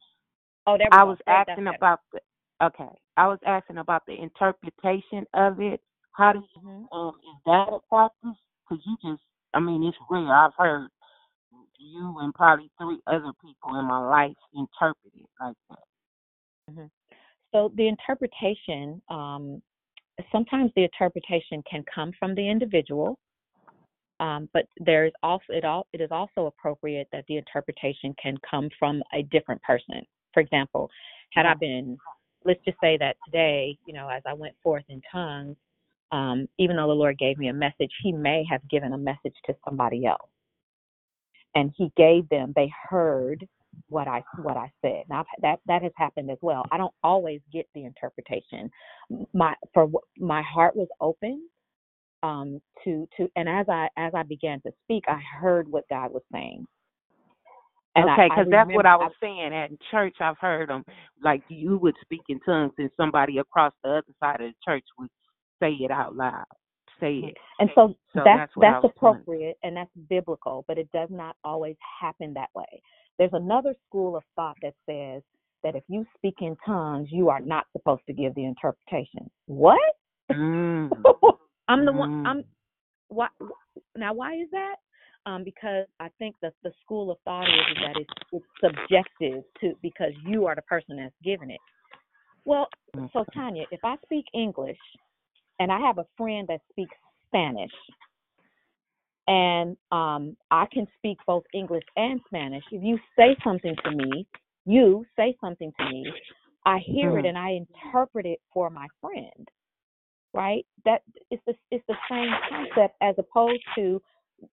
Oh, 0.67 0.77
there 0.77 0.87
I 0.91 1.03
was 1.03 1.17
asking 1.27 1.67
about 1.67 2.01
the. 2.11 2.19
Okay, 2.61 2.89
I 3.15 3.27
was 3.27 3.39
asking 3.45 3.77
about 3.77 4.03
the 4.05 4.21
interpretation 4.21 5.25
of 5.33 5.61
it. 5.61 5.81
How 6.11 6.33
do 6.33 6.39
you, 6.39 6.61
Mhm. 6.61 6.87
um, 6.91 7.15
is 7.23 7.41
that 7.45 7.69
a 7.71 7.79
practice? 7.87 8.37
Because 8.67 8.85
you 8.85 8.97
just, 9.01 9.23
I 9.53 9.59
mean, 9.61 9.83
it's 9.83 9.97
rare. 10.09 10.27
I've 10.27 10.53
heard 10.57 10.89
you 11.79 12.19
and 12.19 12.33
probably 12.33 12.69
three 12.77 12.99
other 13.07 13.31
people 13.41 13.79
in 13.79 13.85
my 13.85 13.99
life 13.99 14.35
interpret 14.53 15.13
it 15.15 15.29
like 15.39 15.55
that. 15.69 15.83
Mhm. 16.69 16.91
So 17.53 17.71
the 17.75 17.87
interpretation, 17.87 19.01
um, 19.09 19.61
sometimes 20.31 20.71
the 20.75 20.83
interpretation 20.83 21.63
can 21.69 21.83
come 21.93 22.11
from 22.19 22.35
the 22.35 22.47
individual, 22.47 23.17
um, 24.19 24.49
but 24.53 24.65
there's 24.77 25.13
also 25.23 25.45
it 25.49 25.65
all 25.65 25.87
it 25.93 26.01
is 26.01 26.09
also 26.11 26.47
appropriate 26.47 27.07
that 27.11 27.25
the 27.27 27.37
interpretation 27.37 28.13
can 28.21 28.35
come 28.49 28.69
from 28.77 29.01
a 29.13 29.23
different 29.23 29.61
person. 29.63 30.01
For 30.33 30.41
example, 30.41 30.89
had 31.33 31.45
I 31.45 31.53
been, 31.55 31.97
let's 32.45 32.63
just 32.65 32.77
say 32.81 32.97
that 32.97 33.15
today, 33.25 33.77
you 33.87 33.93
know, 33.93 34.09
as 34.09 34.21
I 34.27 34.33
went 34.33 34.55
forth 34.61 34.83
in 34.89 35.01
tongues, 35.11 35.55
um, 36.11 36.47
even 36.57 36.75
though 36.75 36.87
the 36.87 36.93
Lord 36.93 37.17
gave 37.17 37.37
me 37.37 37.47
a 37.47 37.53
message, 37.53 37.91
He 38.03 38.11
may 38.11 38.43
have 38.49 38.67
given 38.69 38.93
a 38.93 38.97
message 38.97 39.35
to 39.45 39.55
somebody 39.65 40.05
else, 40.05 40.29
and 41.55 41.71
He 41.77 41.91
gave 41.97 42.27
them. 42.29 42.53
They 42.55 42.71
heard 42.89 43.47
what 43.89 44.07
I 44.07 44.23
what 44.43 44.57
I 44.57 44.71
said. 44.81 45.03
Now 45.09 45.25
that 45.41 45.59
that 45.67 45.83
has 45.83 45.91
happened 45.97 46.31
as 46.31 46.39
well. 46.41 46.65
I 46.71 46.77
don't 46.77 46.93
always 47.03 47.41
get 47.53 47.67
the 47.75 47.85
interpretation. 47.85 48.71
My 49.33 49.55
for 49.73 49.89
my 50.17 50.41
heart 50.43 50.75
was 50.75 50.87
open 51.01 51.47
um 52.23 52.61
to 52.85 53.07
to 53.17 53.29
and 53.35 53.49
as 53.49 53.67
I 53.69 53.89
as 53.97 54.13
I 54.15 54.23
began 54.23 54.61
to 54.61 54.71
speak, 54.85 55.05
I 55.07 55.19
heard 55.41 55.69
what 55.71 55.85
God 55.89 56.11
was 56.13 56.23
saying. 56.31 56.65
And 57.95 58.05
okay, 58.05 58.29
because 58.29 58.49
that's 58.51 58.73
what 58.73 58.85
I 58.85 58.95
was 58.97 59.11
saying 59.21 59.53
at 59.53 59.71
church. 59.91 60.17
I've 60.21 60.37
heard 60.39 60.69
them 60.69 60.85
like 61.23 61.43
you 61.49 61.77
would 61.79 61.95
speak 62.03 62.23
in 62.29 62.39
tongues, 62.41 62.73
and 62.77 62.89
somebody 62.97 63.39
across 63.39 63.73
the 63.83 63.91
other 63.91 64.13
side 64.19 64.41
of 64.41 64.51
the 64.51 64.55
church 64.65 64.85
would 64.99 65.09
say 65.61 65.71
it 65.73 65.91
out 65.91 66.15
loud. 66.15 66.45
Say 67.01 67.15
it. 67.17 67.37
And 67.59 67.69
so, 67.75 67.95
So 68.13 68.21
that's 68.23 68.51
that's 68.55 68.55
that's 68.61 68.83
appropriate 68.83 69.57
and 69.63 69.77
that's 69.77 69.91
biblical, 70.09 70.65
but 70.67 70.77
it 70.77 70.89
does 70.93 71.09
not 71.11 71.35
always 71.43 71.75
happen 72.01 72.33
that 72.35 72.49
way. 72.55 72.81
There's 73.19 73.33
another 73.33 73.75
school 73.87 74.15
of 74.15 74.23
thought 74.35 74.57
that 74.63 74.73
says 74.89 75.21
that 75.63 75.75
if 75.75 75.83
you 75.89 76.05
speak 76.15 76.35
in 76.39 76.55
tongues, 76.65 77.09
you 77.11 77.29
are 77.29 77.41
not 77.41 77.65
supposed 77.73 78.01
to 78.07 78.13
give 78.13 78.33
the 78.33 78.45
interpretation. 78.45 79.29
What? 79.45 79.77
Mm. 80.31 80.89
I'm 81.67 81.85
the 81.85 81.91
one. 81.91 82.25
I'm 82.25 82.43
why 83.09 83.27
now? 83.95 84.13
Why 84.13 84.35
is 84.35 84.47
that? 84.51 84.75
Um, 85.25 85.43
because 85.43 85.85
I 85.99 86.07
think 86.17 86.35
that 86.41 86.53
the 86.63 86.71
school 86.81 87.11
of 87.11 87.17
thought 87.25 87.43
is, 87.43 87.59
is 87.71 87.83
that 87.83 87.99
it's, 87.99 88.09
it's 88.31 88.45
subjective 88.63 89.43
to 89.59 89.73
because 89.81 90.13
you 90.25 90.45
are 90.45 90.55
the 90.55 90.61
person 90.63 90.95
that's 90.97 91.13
giving 91.23 91.51
it. 91.51 91.59
Well, 92.45 92.67
so 93.13 93.25
Tanya, 93.33 93.65
if 93.69 93.81
I 93.83 93.95
speak 94.05 94.25
English 94.33 94.77
and 95.59 95.71
I 95.71 95.79
have 95.79 95.97
a 95.97 96.05
friend 96.17 96.47
that 96.47 96.61
speaks 96.71 96.95
Spanish, 97.27 97.71
and 99.29 99.77
um, 99.91 100.35
I 100.49 100.65
can 100.73 100.87
speak 100.97 101.19
both 101.27 101.43
English 101.53 101.83
and 101.95 102.19
Spanish. 102.25 102.63
If 102.71 102.83
you 102.83 102.97
say 103.15 103.37
something 103.43 103.75
to 103.85 103.91
me, 103.91 104.25
you 104.65 105.05
say 105.15 105.37
something 105.39 105.71
to 105.79 105.85
me, 105.85 106.11
I 106.65 106.79
hear 106.79 107.17
it 107.19 107.25
Mhm. 107.25 107.29
and 107.29 107.37
I 107.37 107.51
interpret 107.51 108.25
it 108.25 108.41
for 108.51 108.69
my 108.71 108.87
friend. 108.99 109.47
Right? 110.33 110.65
That 110.83 111.03
it's 111.29 111.43
the 111.45 111.55
it's 111.71 111.85
the 111.87 111.97
same 112.09 112.31
concept 112.49 112.95
as 113.01 113.15
opposed 113.19 113.63
to 113.75 114.01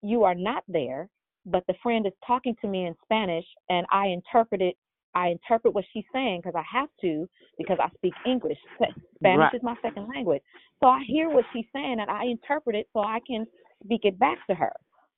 you 0.03 0.25
are 0.25 0.35
not 0.35 0.63
there, 0.69 1.09
but 1.47 1.67
the 1.67 1.75
friend 1.83 2.07
is 2.07 2.13
talking 2.27 2.55
to 2.57 2.69
me 2.69 2.87
in 2.87 2.95
Spanish 3.05 3.47
and 3.71 3.87
I 3.91 4.09
interpret 4.09 4.61
it. 4.61 4.77
I 5.15 5.29
interpret 5.29 5.75
what 5.75 5.85
she's 5.93 6.05
saying 6.13 6.41
because 6.41 6.55
I 6.55 6.65
have 6.71 6.91
to 7.01 7.27
because 7.57 7.79
I 7.81 7.89
speak 7.97 8.15
English. 8.27 8.59
Sp- 8.77 8.93
Spanish 9.17 9.53
Right. 9.53 9.55
is 9.55 9.63
my 9.63 9.77
second 9.81 10.09
language. 10.09 10.43
So 10.81 10.89
I 10.89 11.03
hear 11.05 11.31
what 11.31 11.47
she's 11.53 11.67
saying 11.73 12.01
and 12.01 12.11
I 12.11 12.25
interpret 12.25 12.77
it 12.77 12.89
so 12.93 13.01
I 13.01 13.21
can 13.21 13.47
speak 13.85 14.01
it 14.05 14.19
back 14.19 14.39
to 14.49 14.55
her. 14.55 14.73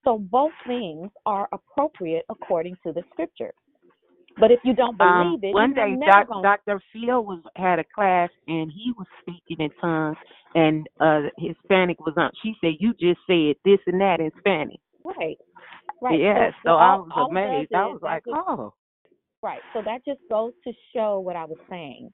So 0.05 0.19
both 0.19 0.53
things 0.67 1.11
are 1.27 1.49
appropriate 1.53 2.25
according 2.29 2.77
to 2.87 2.93
the 2.93 3.03
scripture. 3.13 3.53
But 4.39 4.53
if 4.53 4.61
you 4.65 4.73
don't 4.75 5.01
Um, 5.01 5.39
believe 5.41 5.45
it, 5.45 5.55
one 5.55 5.75
day, 5.75 5.97
doc, 6.07 6.29
gonna 6.29 6.43
Dr. 6.43 6.81
Phil 6.93 7.25
was 7.25 7.43
had 7.57 7.79
a 7.81 7.85
class 7.85 8.31
and 8.47 8.71
he 8.71 8.93
was 8.97 9.07
speaking 9.21 9.65
in 9.65 9.71
tongues, 9.81 10.17
and 10.55 10.89
uh 11.01 11.23
Hispanic 11.39 11.99
was 12.01 12.15
on. 12.17 12.31
She 12.43 12.55
said, 12.61 12.75
"You 12.79 12.95
just 12.95 13.21
said 13.27 13.57
this 13.65 13.81
and 13.87 14.01
that 14.01 14.21
in 14.21 14.31
Spanish." 14.39 14.81
right, 15.05 15.37
right. 16.01 16.21
Yeah, 16.21 16.51
so, 16.63 16.69
so 16.69 16.77
I 16.77 16.91
all- 16.93 16.99
was 17.03 17.11
all 17.17 17.27
it 17.27 17.35
does 17.35 17.51
amazed. 17.51 17.75
I 17.75 17.87
was 17.87 18.03
like, 18.03 18.25
just- 18.25 18.37
"Oh, 18.49 18.75
Right. 19.41 19.61
So 19.73 19.83
that 19.83 20.05
just 20.05 20.21
goes 20.29 20.53
to 20.65 20.73
show 20.93 21.21
what 21.21 21.37
I 21.37 21.45
was 21.45 21.59
saying. 21.71 22.13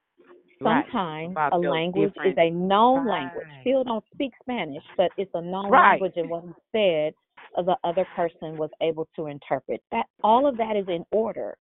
Right. 0.60 0.84
Sometimes 0.84 1.32
About 1.32 1.52
a 1.52 1.58
language 1.58 2.12
is 2.24 2.34
a 2.38 2.50
known 2.50 3.06
language. 3.06 3.46
Right. 3.46 3.64
Phil 3.64 3.84
don't 3.84 4.04
speak 4.14 4.32
Spanish, 4.42 4.84
but 4.96 5.12
it's 5.16 5.30
a 5.34 5.40
known 5.40 5.70
Right. 5.70 6.00
language, 6.00 6.12
and 6.16 6.28
what 6.28 6.44
he 6.44 6.52
said, 6.72 7.14
the 7.56 7.76
other 7.84 8.04
person 8.16 8.56
was 8.56 8.70
able 8.80 9.08
to 9.16 9.26
interpret. 9.26 9.82
That 9.90 10.06
all 10.22 10.46
of 10.46 10.56
that 10.56 10.76
is 10.76 10.88
in 10.88 11.04
order. 11.12 11.56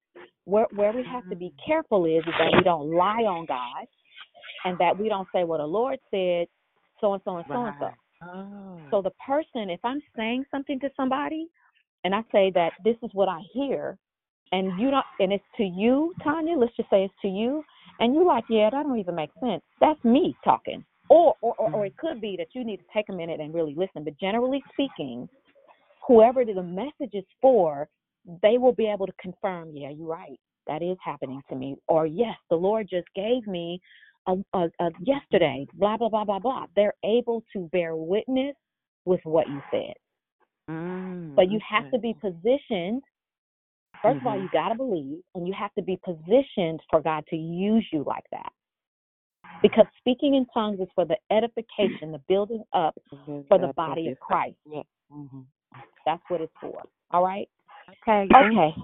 Where 0.46 0.68
where 0.72 0.92
we 0.92 1.04
have 1.04 1.28
to 1.30 1.36
be 1.36 1.50
Mm. 1.52 1.66
careful 1.66 2.06
is, 2.06 2.26
is 2.28 2.34
that 2.38 2.52
we 2.54 2.62
don't 2.62 2.92
lie 2.92 3.24
on 3.24 3.46
God, 3.46 3.88
and 4.66 4.78
that 4.78 4.98
we 4.98 5.08
don't 5.08 5.28
say, 5.32 5.44
"Well, 5.44 5.60
the 5.60 5.68
Lord 5.68 6.00
said 6.12 6.48
so 7.00 7.14
and 7.14 7.24
so 7.24 7.38
and 7.38 7.48
so 7.48 7.66
and 7.66 7.76
so." 7.80 7.94
Oh. 8.24 8.80
So 8.90 9.02
the 9.02 9.12
person, 9.26 9.70
if 9.70 9.80
I'm 9.84 10.02
saying 10.16 10.46
something 10.52 10.80
to 10.82 10.92
somebody, 10.96 11.48
and 12.04 12.14
I 12.14 12.24
say 12.32 12.52
that 12.52 12.74
this 12.84 12.98
is 13.04 13.14
what 13.14 13.30
I 13.30 13.40
hear, 13.54 13.98
and 14.52 14.78
you 14.80 14.92
don't, 14.92 15.06
and 15.20 15.32
it's 15.32 15.46
to 15.58 15.64
you, 15.64 16.14
Tanya. 16.22 16.58
Let's 16.58 16.76
just 16.76 16.90
say 16.90 17.06
it's 17.06 17.14
to 17.22 17.28
you, 17.28 17.64
and 18.00 18.14
you're 18.14 18.26
like, 18.26 18.46
yeah, 18.50 18.70
that 18.72 18.84
don't 18.84 19.00
even 19.00 19.16
make 19.16 19.32
sense. 19.40 19.62
That's 19.80 20.04
me 20.04 20.36
talking. 20.44 20.84
Or, 21.10 21.36
or, 21.42 21.54
or, 21.58 21.72
or 21.72 21.86
it 21.86 21.98
could 21.98 22.22
be 22.22 22.36
that 22.38 22.48
you 22.54 22.64
need 22.64 22.78
to 22.78 22.84
take 22.94 23.10
a 23.10 23.14
minute 23.14 23.40
and 23.40 23.54
really 23.54 23.76
listen. 23.76 24.04
But 24.04 24.20
generally 24.20 24.64
speaking, 24.74 25.28
whoever 26.08 26.46
the 26.46 26.64
message 26.64 27.14
is 27.14 27.26
for, 27.42 27.88
they 28.42 28.58
will 28.58 28.74
be 28.74 28.88
able 28.88 29.06
to 29.06 29.14
confirm, 29.20 29.72
yeah, 29.74 29.90
you're 29.90 30.08
right. 30.08 30.40
That 30.68 30.82
is 30.82 30.98
happening 31.04 31.42
to 31.50 31.56
me. 31.56 31.76
Or 31.88 32.08
yes, 32.08 32.36
the 32.50 32.56
Lord 32.56 32.88
just 32.90 33.08
gave 33.16 33.46
me 33.48 33.82
a, 34.28 34.36
a, 34.54 34.70
a 34.80 34.90
yesterday. 35.02 35.68
Blah 35.74 35.98
blah 35.98 36.10
blah 36.10 36.24
blah 36.24 36.40
blah. 36.40 36.66
They're 36.76 36.94
able 37.04 37.44
to 37.54 37.70
bear 37.74 37.96
witness 37.96 38.56
with 39.06 39.20
what 39.26 39.48
you 39.50 39.62
said. 39.70 39.94
Mm, 40.70 41.36
But 41.36 41.52
you 41.52 41.60
have 41.70 41.92
to 41.92 42.00
be 42.00 42.14
positioned. 42.14 43.02
1st 44.04 44.18
of 44.18 44.28
all, 44.28 44.38
you 44.42 44.50
got 44.50 44.70
to 44.70 44.76
believe, 44.76 45.20
and 45.36 45.48
you 45.48 45.54
have 45.58 45.74
to 45.76 45.82
be 45.82 46.00
positioned 46.04 46.82
for 46.90 47.02
God 47.02 47.24
to 47.30 47.36
use 47.36 47.88
you 47.92 48.04
like 48.06 48.26
that. 48.32 48.52
Because 49.62 49.86
speaking 50.00 50.36
in 50.36 50.46
tongues 50.54 50.80
is 50.80 50.90
for 50.94 51.06
the 51.06 51.16
edification, 51.32 52.12
the 52.12 52.22
building 52.28 52.64
up 52.74 52.98
for 53.48 53.58
the 53.58 53.72
body 53.76 54.10
of 54.10 54.20
Christ. 54.20 54.58
Yeah. 54.70 54.82
hmm 55.10 55.42
That's 56.06 56.22
what 56.28 56.42
it's 56.42 56.52
for. 56.60 56.84
All 57.12 57.24
right? 57.24 57.48
Okay. 58.08 58.28
Okay. 58.36 58.76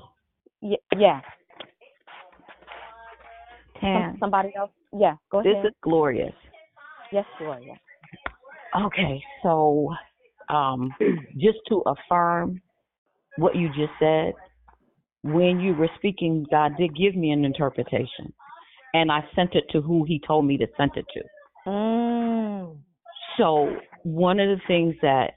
Y- 0.61 0.77
yeah. 0.97 1.21
Some- 3.81 4.17
somebody 4.19 4.53
else? 4.55 4.71
Yeah, 4.97 5.15
go 5.29 5.39
ahead. 5.39 5.55
this 5.63 5.69
is 5.69 5.75
glorious. 5.81 6.33
yes, 7.11 7.25
Gloria. 7.37 7.75
Okay, 8.85 9.21
so 9.43 9.93
um, 10.49 10.93
just 11.37 11.59
to 11.69 11.83
affirm 11.85 12.61
what 13.37 13.55
you 13.55 13.67
just 13.69 13.93
said, 13.99 14.33
when 15.23 15.59
you 15.59 15.73
were 15.73 15.89
speaking, 15.95 16.45
God 16.49 16.77
did 16.77 16.95
give 16.95 17.15
me 17.15 17.31
an 17.31 17.45
interpretation, 17.45 18.33
and 18.93 19.11
I 19.11 19.23
sent 19.35 19.55
it 19.55 19.65
to 19.71 19.81
who 19.81 20.03
He 20.05 20.21
told 20.25 20.45
me 20.45 20.57
to 20.57 20.67
send 20.77 20.91
it 20.95 21.05
to. 21.13 21.21
Mm. 21.67 22.77
So 23.37 23.75
one 24.03 24.39
of 24.39 24.49
the 24.49 24.61
things 24.67 24.95
that 25.01 25.31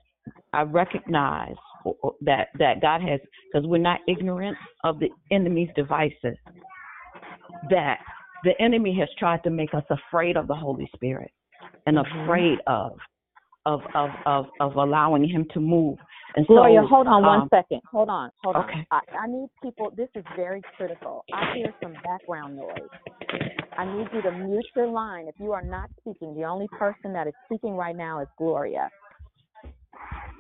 I 0.53 0.63
recognize 0.63 1.57
that 2.21 2.49
that 2.59 2.81
God 2.81 3.01
has, 3.03 3.21
because 3.53 3.67
we're 3.67 3.79
not 3.79 4.01
ignorant 4.09 4.57
of 4.85 5.01
the 5.01 5.09
enemy's 5.31 5.71
devices, 5.75 6.37
that 7.71 7.99
the 8.45 8.53
enemy 8.61 8.97
has 8.99 9.09
tried 9.19 9.43
to 9.45 9.51
make 9.51 9.75
us 9.75 9.85
afraid 9.91 10.37
of 10.37 10.47
the 10.47 10.55
Holy 10.55 10.89
Spirit 10.95 11.31
and 11.87 11.97
Mhm. 11.97 12.25
afraid 12.25 12.61
of 12.67 12.99
of 13.67 13.81
of 13.95 14.11
of 14.27 14.47
of 14.61 14.77
allowing 14.77 15.29
Him 15.29 15.47
to 15.55 15.61
move. 15.61 15.99
And 16.35 16.47
Gloria, 16.47 16.81
so, 16.83 16.89
hold 16.89 17.07
on 17.07 17.23
one 17.23 17.41
um, 17.43 17.49
second. 17.51 17.81
Hold 17.91 18.09
on, 18.09 18.31
hold 18.43 18.57
on. 18.57 18.65
Okay. 18.65 18.87
I, 18.91 19.01
I 19.21 19.27
need 19.27 19.49
people. 19.63 19.93
This 19.97 20.09
is 20.15 20.25
very 20.35 20.63
critical. 20.77 21.25
I 21.33 21.55
hear 21.55 21.75
some 21.83 21.93
background 22.05 22.57
noise. 22.57 22.89
I 23.77 23.85
need 23.85 24.07
you 24.15 24.23
to 24.23 24.33
mute 24.33 24.65
your 24.75 24.89
line 24.89 25.29
if 25.29 25.35
you 25.39 25.53
are 25.53 25.63
not 25.63 25.91
speaking. 26.01 26.35
The 26.35 26.45
only 26.45 26.69
person 26.79 27.13
that 27.13 27.27
is 27.27 27.35
speaking 27.47 27.75
right 27.75 27.97
now 27.97 28.21
is 28.21 28.29
Gloria, 28.39 28.89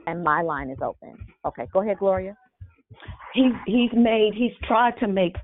and 0.06 0.24
my 0.24 0.42
line 0.42 0.70
is 0.70 0.78
open. 0.82 1.16
Okay, 1.44 1.66
go 1.72 1.82
ahead, 1.82 1.98
Gloria. 1.98 2.36
he's 3.34 3.52
he's 3.66 3.90
made 3.94 4.32
he's 4.34 4.52
tried 4.66 4.92
to 4.98 5.08
make 5.08 5.34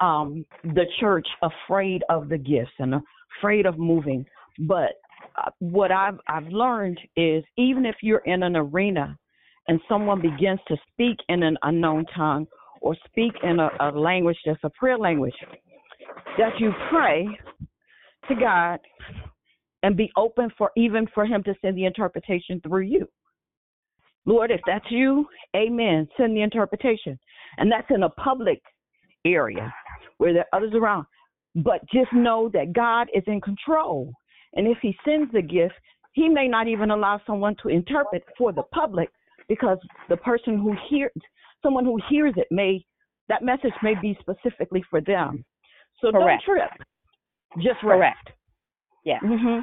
um 0.00 0.44
the 0.64 0.84
church 1.00 1.26
afraid 1.42 2.02
of 2.08 2.28
the 2.28 2.38
gifts 2.38 2.72
and 2.78 2.94
afraid 3.38 3.66
of 3.66 3.78
moving 3.78 4.24
but 4.60 4.92
what 5.58 5.90
i've 5.90 6.18
i've 6.28 6.46
learned 6.48 6.98
is 7.16 7.44
even 7.56 7.86
if 7.86 7.96
you're 8.02 8.22
in 8.26 8.42
an 8.42 8.56
arena 8.56 9.16
and 9.68 9.80
someone 9.88 10.20
begins 10.20 10.60
to 10.68 10.76
speak 10.90 11.16
in 11.28 11.42
an 11.42 11.56
unknown 11.62 12.04
tongue 12.14 12.46
or 12.80 12.96
speak 13.06 13.32
in 13.42 13.60
a, 13.60 13.70
a 13.80 13.90
language 13.90 14.36
that's 14.44 14.58
a 14.64 14.70
prayer 14.70 14.98
language 14.98 15.34
that 16.38 16.52
you 16.58 16.72
pray 16.90 17.26
to 18.28 18.34
god 18.34 18.78
and 19.82 19.96
be 19.96 20.10
open 20.16 20.48
for 20.56 20.70
even 20.76 21.06
for 21.14 21.24
him 21.24 21.42
to 21.42 21.54
send 21.60 21.76
the 21.76 21.84
interpretation 21.84 22.60
through 22.60 22.82
you 22.82 23.06
Lord, 24.24 24.50
if 24.50 24.60
that's 24.66 24.84
you, 24.90 25.26
amen. 25.56 26.08
Send 26.16 26.36
the 26.36 26.42
interpretation. 26.42 27.18
And 27.58 27.70
that's 27.70 27.90
in 27.90 28.04
a 28.04 28.10
public 28.10 28.60
area 29.24 29.72
where 30.18 30.32
there 30.32 30.46
are 30.52 30.58
others 30.58 30.72
around. 30.74 31.06
But 31.56 31.80
just 31.92 32.12
know 32.12 32.48
that 32.54 32.72
God 32.72 33.08
is 33.14 33.24
in 33.26 33.40
control. 33.40 34.12
And 34.54 34.66
if 34.66 34.78
He 34.82 34.96
sends 35.04 35.32
the 35.32 35.42
gift, 35.42 35.74
He 36.12 36.28
may 36.28 36.48
not 36.48 36.68
even 36.68 36.90
allow 36.90 37.20
someone 37.26 37.56
to 37.62 37.68
interpret 37.68 38.24
for 38.36 38.52
the 38.52 38.62
public 38.64 39.08
because 39.48 39.78
the 40.08 40.16
person 40.16 40.58
who 40.58 40.74
hears, 40.88 41.10
someone 41.62 41.84
who 41.84 41.98
hears 42.08 42.34
it 42.36 42.48
may, 42.50 42.84
that 43.28 43.42
message 43.42 43.72
may 43.82 43.94
be 44.00 44.16
specifically 44.20 44.82
for 44.90 45.00
them. 45.00 45.44
So 46.00 46.10
Correct. 46.10 46.44
don't 46.46 46.56
trip. 46.56 46.70
Just 47.58 47.80
Correct. 47.80 48.16
rest. 48.26 48.36
Yes. 49.04 49.20
hmm 49.22 49.60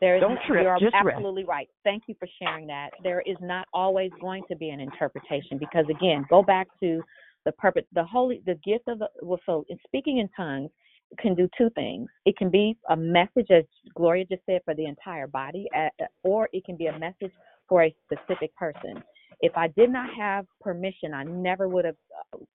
There 0.00 0.16
is 0.16 0.20
Don't 0.20 0.38
trip, 0.46 0.64
You're 0.64 0.78
just 0.78 0.94
rest. 1.04 1.16
absolutely 1.16 1.44
right. 1.44 1.68
Thank 1.84 2.04
you 2.06 2.14
for 2.18 2.28
sharing 2.40 2.66
that. 2.68 2.90
There 3.02 3.22
is 3.22 3.36
not 3.40 3.66
always 3.72 4.10
going 4.20 4.42
to 4.50 4.56
be 4.56 4.70
an 4.70 4.80
interpretation 4.80 5.58
because 5.58 5.84
again, 5.90 6.24
go 6.28 6.42
back 6.42 6.68
to 6.80 7.02
the 7.44 7.52
purpose. 7.52 7.84
The 7.92 8.04
holy, 8.04 8.42
the 8.46 8.54
gift 8.64 8.84
of 8.88 8.98
the 8.98 9.08
well, 9.20 9.40
so 9.46 9.64
in 9.68 9.78
speaking 9.86 10.18
in 10.18 10.28
tongues 10.36 10.70
can 11.18 11.34
do 11.34 11.48
two 11.56 11.70
things. 11.70 12.08
It 12.24 12.36
can 12.36 12.50
be 12.50 12.76
a 12.90 12.96
message, 12.96 13.50
as 13.50 13.64
Gloria 13.94 14.24
just 14.24 14.42
said, 14.46 14.60
for 14.64 14.74
the 14.74 14.86
entire 14.86 15.26
body, 15.26 15.68
uh, 15.76 15.88
or 16.22 16.48
it 16.52 16.64
can 16.64 16.76
be 16.76 16.86
a 16.86 16.98
message 16.98 17.32
for 17.68 17.84
a 17.84 17.94
specific 18.04 18.54
person. 18.56 19.02
If 19.40 19.52
I 19.56 19.68
did 19.68 19.90
not 19.90 20.08
have 20.16 20.46
permission, 20.60 21.14
I 21.14 21.24
never 21.24 21.68
would 21.68 21.84
have 21.84 21.96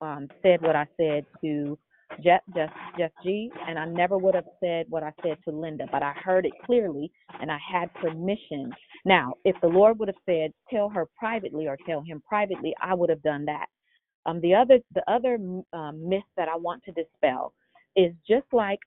um, 0.02 0.28
said 0.42 0.62
what 0.62 0.76
I 0.76 0.86
said 0.98 1.26
to 1.42 1.78
Jeff, 2.24 2.42
Jeff, 2.56 2.70
Jeff 2.98 3.12
G, 3.24 3.52
and 3.68 3.78
I 3.78 3.86
never 3.86 4.18
would 4.18 4.36
have 4.36 4.46
said 4.62 4.86
what 4.90 5.04
I 5.04 5.12
said 5.22 5.38
to 5.46 5.52
Linda, 5.52 5.86
but 5.92 6.02
I 6.04 6.14
heard 6.14 6.46
it 6.46 6.54
clearly 6.66 7.12
and 7.42 7.52
I 7.52 7.58
had 7.72 7.94
permission. 7.96 8.72
Now, 9.06 9.34
if 9.44 9.56
the 9.62 9.68
Lord 9.68 10.00
would 10.00 10.08
have 10.08 10.16
said, 10.26 10.52
tell 10.70 10.90
her 10.90 11.08
privately 11.18 11.68
or 11.68 11.78
tell 11.86 12.02
him 12.02 12.24
privately, 12.28 12.74
I 12.82 12.94
would 12.94 13.10
have 13.10 13.22
done 13.24 13.46
that. 13.46 13.68
Um, 14.26 14.42
the 14.42 14.56
other, 14.56 14.80
the 14.94 15.04
other 15.12 15.38
um, 15.74 16.10
myth 16.10 16.24
that 16.38 16.48
I 16.50 16.56
want 16.56 16.84
to 16.86 16.92
dispel 16.92 17.54
is 17.98 18.14
just 18.30 18.48
like 18.54 18.80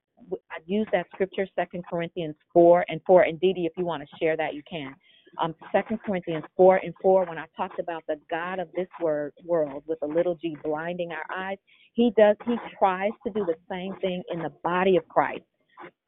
I 0.53 0.59
use 0.67 0.89
that 0.93 1.07
scripture, 1.15 1.47
Second 1.57 1.85
Corinthians 1.91 2.37
four 2.55 2.87
and 2.89 3.01
four. 3.07 3.23
And 3.25 3.41
Dee 3.41 3.55
Dee, 3.55 3.67
if 3.67 3.75
you 3.79 3.87
want 3.87 4.05
to 4.05 4.17
share 4.19 4.37
that, 4.39 4.55
you 4.55 4.63
can. 4.71 4.95
Um, 5.43 5.55
Second 5.73 6.01
Corinthians 6.07 6.45
four 6.57 6.79
and 6.79 6.95
four, 7.03 7.27
when 7.27 7.39
I 7.39 7.47
talked 7.57 7.81
about 7.81 8.05
the 8.09 8.17
God 8.31 8.61
of 8.61 8.69
this 8.77 8.89
word, 9.03 9.35
world 9.47 9.85
with 9.89 9.99
a 10.03 10.07
little 10.09 10.37
g 10.37 10.57
blinding 10.65 11.13
our 11.13 11.27
eyes, 11.37 11.59
he 11.95 12.13
does. 12.17 12.37
He 12.47 12.57
tries 12.79 13.13
to 13.27 13.33
do 13.33 13.47
the 13.47 13.57
same 13.71 13.97
thing 14.03 14.23
in 14.33 14.41
the 14.41 14.53
body 14.65 14.97
of 14.99 15.09
Christ, 15.09 15.45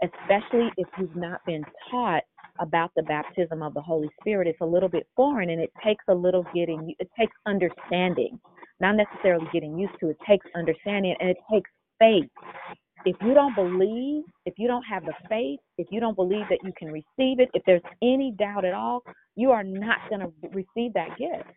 especially 0.03 0.71
if 0.79 0.89
you've 0.99 1.17
not 1.17 1.41
been 1.47 1.65
taught 1.91 2.25
about 2.61 2.93
the 2.97 3.05
baptism 3.05 3.63
of 3.63 3.75
the 3.75 3.83
Holy 3.83 4.11
Spirit. 4.21 4.49
It's 4.49 4.61
a 4.63 4.67
little 4.67 4.91
bit 4.91 5.09
foreign, 5.17 5.51
and 5.51 5.61
it 5.63 5.73
takes 5.85 6.05
a 6.09 6.15
little 6.15 6.45
getting. 6.55 6.95
It 7.01 7.11
takes 7.19 7.35
understanding, 7.47 8.41
not 8.81 8.97
necessarily 8.97 9.47
getting 9.53 9.79
used 9.79 9.95
to. 10.01 10.11
It 10.11 10.19
takes 10.29 10.47
understanding, 10.57 11.17
and 11.21 11.31
it 11.31 11.39
takes 11.53 11.71
faith. 11.99 12.31
If 13.07 13.17
you 13.23 13.35
don't 13.35 13.55
believe, 13.57 14.25
if 14.47 14.55
you 14.59 14.69
don't 14.69 14.85
have 14.85 15.05
the 15.05 15.15
faith, 15.29 15.61
if 15.79 15.89
you 15.91 16.01
don't 16.01 16.17
believe 16.17 16.45
that 16.51 16.61
you 16.65 16.73
can 16.79 16.89
receive 16.89 17.41
it, 17.41 17.51
if 17.55 17.63
there's 17.67 17.83
any 18.03 18.35
doubt 18.39 18.65
at 18.65 18.75
all, 18.75 19.03
you 19.37 19.51
are 19.53 19.65
not 19.65 19.99
going 20.11 20.21
to 20.21 20.33
receive 20.51 20.93
that 20.95 21.19
gift. 21.19 21.49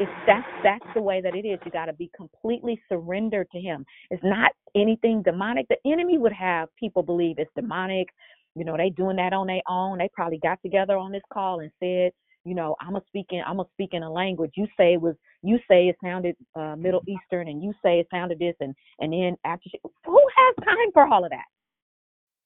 It's 0.00 0.10
that's 0.26 0.46
that's 0.64 0.94
the 0.94 1.02
way 1.02 1.20
that 1.22 1.34
it 1.36 1.46
is. 1.46 1.58
You 1.64 1.70
got 1.72 1.86
to 1.86 1.92
be 1.94 2.10
completely 2.16 2.80
surrendered 2.88 3.48
to 3.52 3.60
Him. 3.60 3.86
It's 4.10 4.22
not 4.24 4.52
anything 4.76 5.22
demonic. 5.22 5.66
The 5.68 5.76
enemy 5.90 6.18
would 6.18 6.32
have 6.32 6.68
people 6.78 7.02
believe 7.02 7.36
it's 7.38 7.50
demonic. 7.56 8.08
You 8.56 8.64
know, 8.64 8.76
they 8.76 8.90
doing 8.90 9.16
that 9.16 9.32
on 9.32 9.46
their 9.48 9.62
own. 9.68 9.98
They 9.98 10.10
probably 10.14 10.38
got 10.42 10.60
together 10.62 10.96
on 10.98 11.12
this 11.12 11.22
call 11.32 11.60
and 11.60 11.70
said, 11.80 12.12
you 12.44 12.54
know, 12.54 12.76
I'm 12.80 12.96
a 12.96 13.02
speaking, 13.06 13.42
I'm 13.46 13.60
a 13.60 13.64
speaking 13.72 14.02
a 14.02 14.10
language. 14.10 14.52
You 14.56 14.66
say 14.76 14.94
it 14.94 15.00
was, 15.00 15.14
you 15.42 15.58
say 15.68 15.88
it 15.88 15.96
sounded 16.02 16.36
uh, 16.58 16.74
Middle 16.76 17.02
Eastern, 17.06 17.48
and 17.48 17.62
you 17.62 17.72
say 17.82 18.00
it 18.00 18.08
sounded 18.10 18.38
this, 18.38 18.54
and 18.60 18.74
and 18.98 19.12
then 19.12 19.36
after, 19.44 19.68
she, 19.70 19.78
who 20.04 20.20
has 20.36 20.64
time 20.64 20.92
for 20.92 21.06
all 21.06 21.24
of 21.24 21.30
that? 21.30 21.44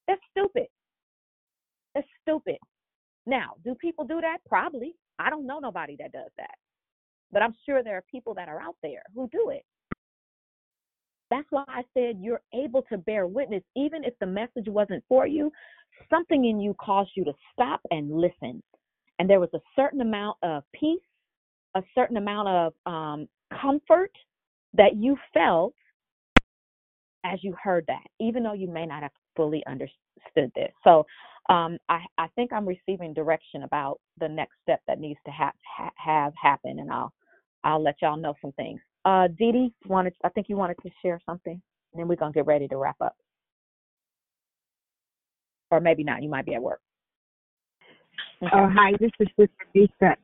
That's 0.08 0.20
stupid. 0.36 0.66
That's 1.94 2.06
stupid. 2.22 2.56
Now, 3.26 3.52
do 3.64 3.74
people 3.74 4.04
do 4.04 4.20
that? 4.20 4.38
Probably. 4.48 4.94
I 5.18 5.30
don't 5.30 5.46
know 5.46 5.60
nobody 5.60 5.96
that 6.00 6.12
does 6.12 6.30
that, 6.38 6.56
but 7.30 7.42
I'm 7.42 7.54
sure 7.64 7.82
there 7.82 7.96
are 7.96 8.04
people 8.10 8.34
that 8.34 8.48
are 8.48 8.60
out 8.60 8.76
there 8.82 9.02
who 9.14 9.28
do 9.30 9.50
it. 9.50 9.62
That's 11.30 11.46
why 11.50 11.64
I 11.68 11.82
said 11.94 12.18
you're 12.20 12.42
able 12.52 12.82
to 12.82 12.98
bear 12.98 13.26
witness, 13.26 13.62
even 13.76 14.04
if 14.04 14.14
the 14.20 14.26
message 14.26 14.66
wasn't 14.66 15.04
for 15.08 15.26
you. 15.26 15.50
Something 16.10 16.44
in 16.46 16.60
you 16.60 16.74
caused 16.80 17.10
you 17.16 17.24
to 17.24 17.32
stop 17.52 17.80
and 17.90 18.10
listen 18.10 18.62
and 19.18 19.28
there 19.28 19.40
was 19.40 19.50
a 19.54 19.60
certain 19.76 20.00
amount 20.00 20.38
of 20.42 20.64
peace, 20.74 21.00
a 21.76 21.82
certain 21.94 22.16
amount 22.16 22.48
of 22.48 22.72
um, 22.86 23.28
comfort 23.60 24.12
that 24.74 24.96
you 24.96 25.16
felt 25.32 25.74
as 27.24 27.38
you 27.42 27.54
heard 27.62 27.84
that, 27.88 28.04
even 28.20 28.42
though 28.42 28.52
you 28.52 28.68
may 28.68 28.86
not 28.86 29.02
have 29.02 29.12
fully 29.36 29.64
understood 29.66 30.50
this. 30.54 30.72
So 30.84 31.06
um, 31.48 31.78
I, 31.88 32.00
I 32.18 32.28
think 32.36 32.52
I'm 32.52 32.66
receiving 32.66 33.14
direction 33.14 33.62
about 33.64 34.00
the 34.20 34.28
next 34.28 34.54
step 34.62 34.80
that 34.86 35.00
needs 35.00 35.20
to 35.26 35.32
ha- 35.32 35.52
ha- 35.76 35.90
have 35.96 36.32
happen, 36.40 36.78
and 36.80 36.90
I'll 36.90 37.12
I'll 37.64 37.82
let 37.82 37.96
y'all 38.02 38.16
know 38.16 38.34
some 38.42 38.52
things. 38.52 38.80
Uh, 39.06 39.28
Dee 39.38 39.72
wanted, 39.86 40.14
I 40.24 40.28
think 40.30 40.48
you 40.48 40.56
wanted 40.56 40.76
to 40.82 40.90
share 41.02 41.20
something, 41.26 41.60
and 41.92 42.00
then 42.00 42.08
we're 42.08 42.16
gonna 42.16 42.32
get 42.32 42.46
ready 42.46 42.68
to 42.68 42.76
wrap 42.76 42.96
up, 43.00 43.16
or 45.70 45.80
maybe 45.80 46.04
not. 46.04 46.22
You 46.22 46.30
might 46.30 46.46
be 46.46 46.54
at 46.54 46.62
work. 46.62 46.80
Oh, 48.52 48.68
hi, 48.68 48.92
this 49.00 49.10
is 49.20 49.28
Sister 49.38 49.66
Lisa. 49.74 50.16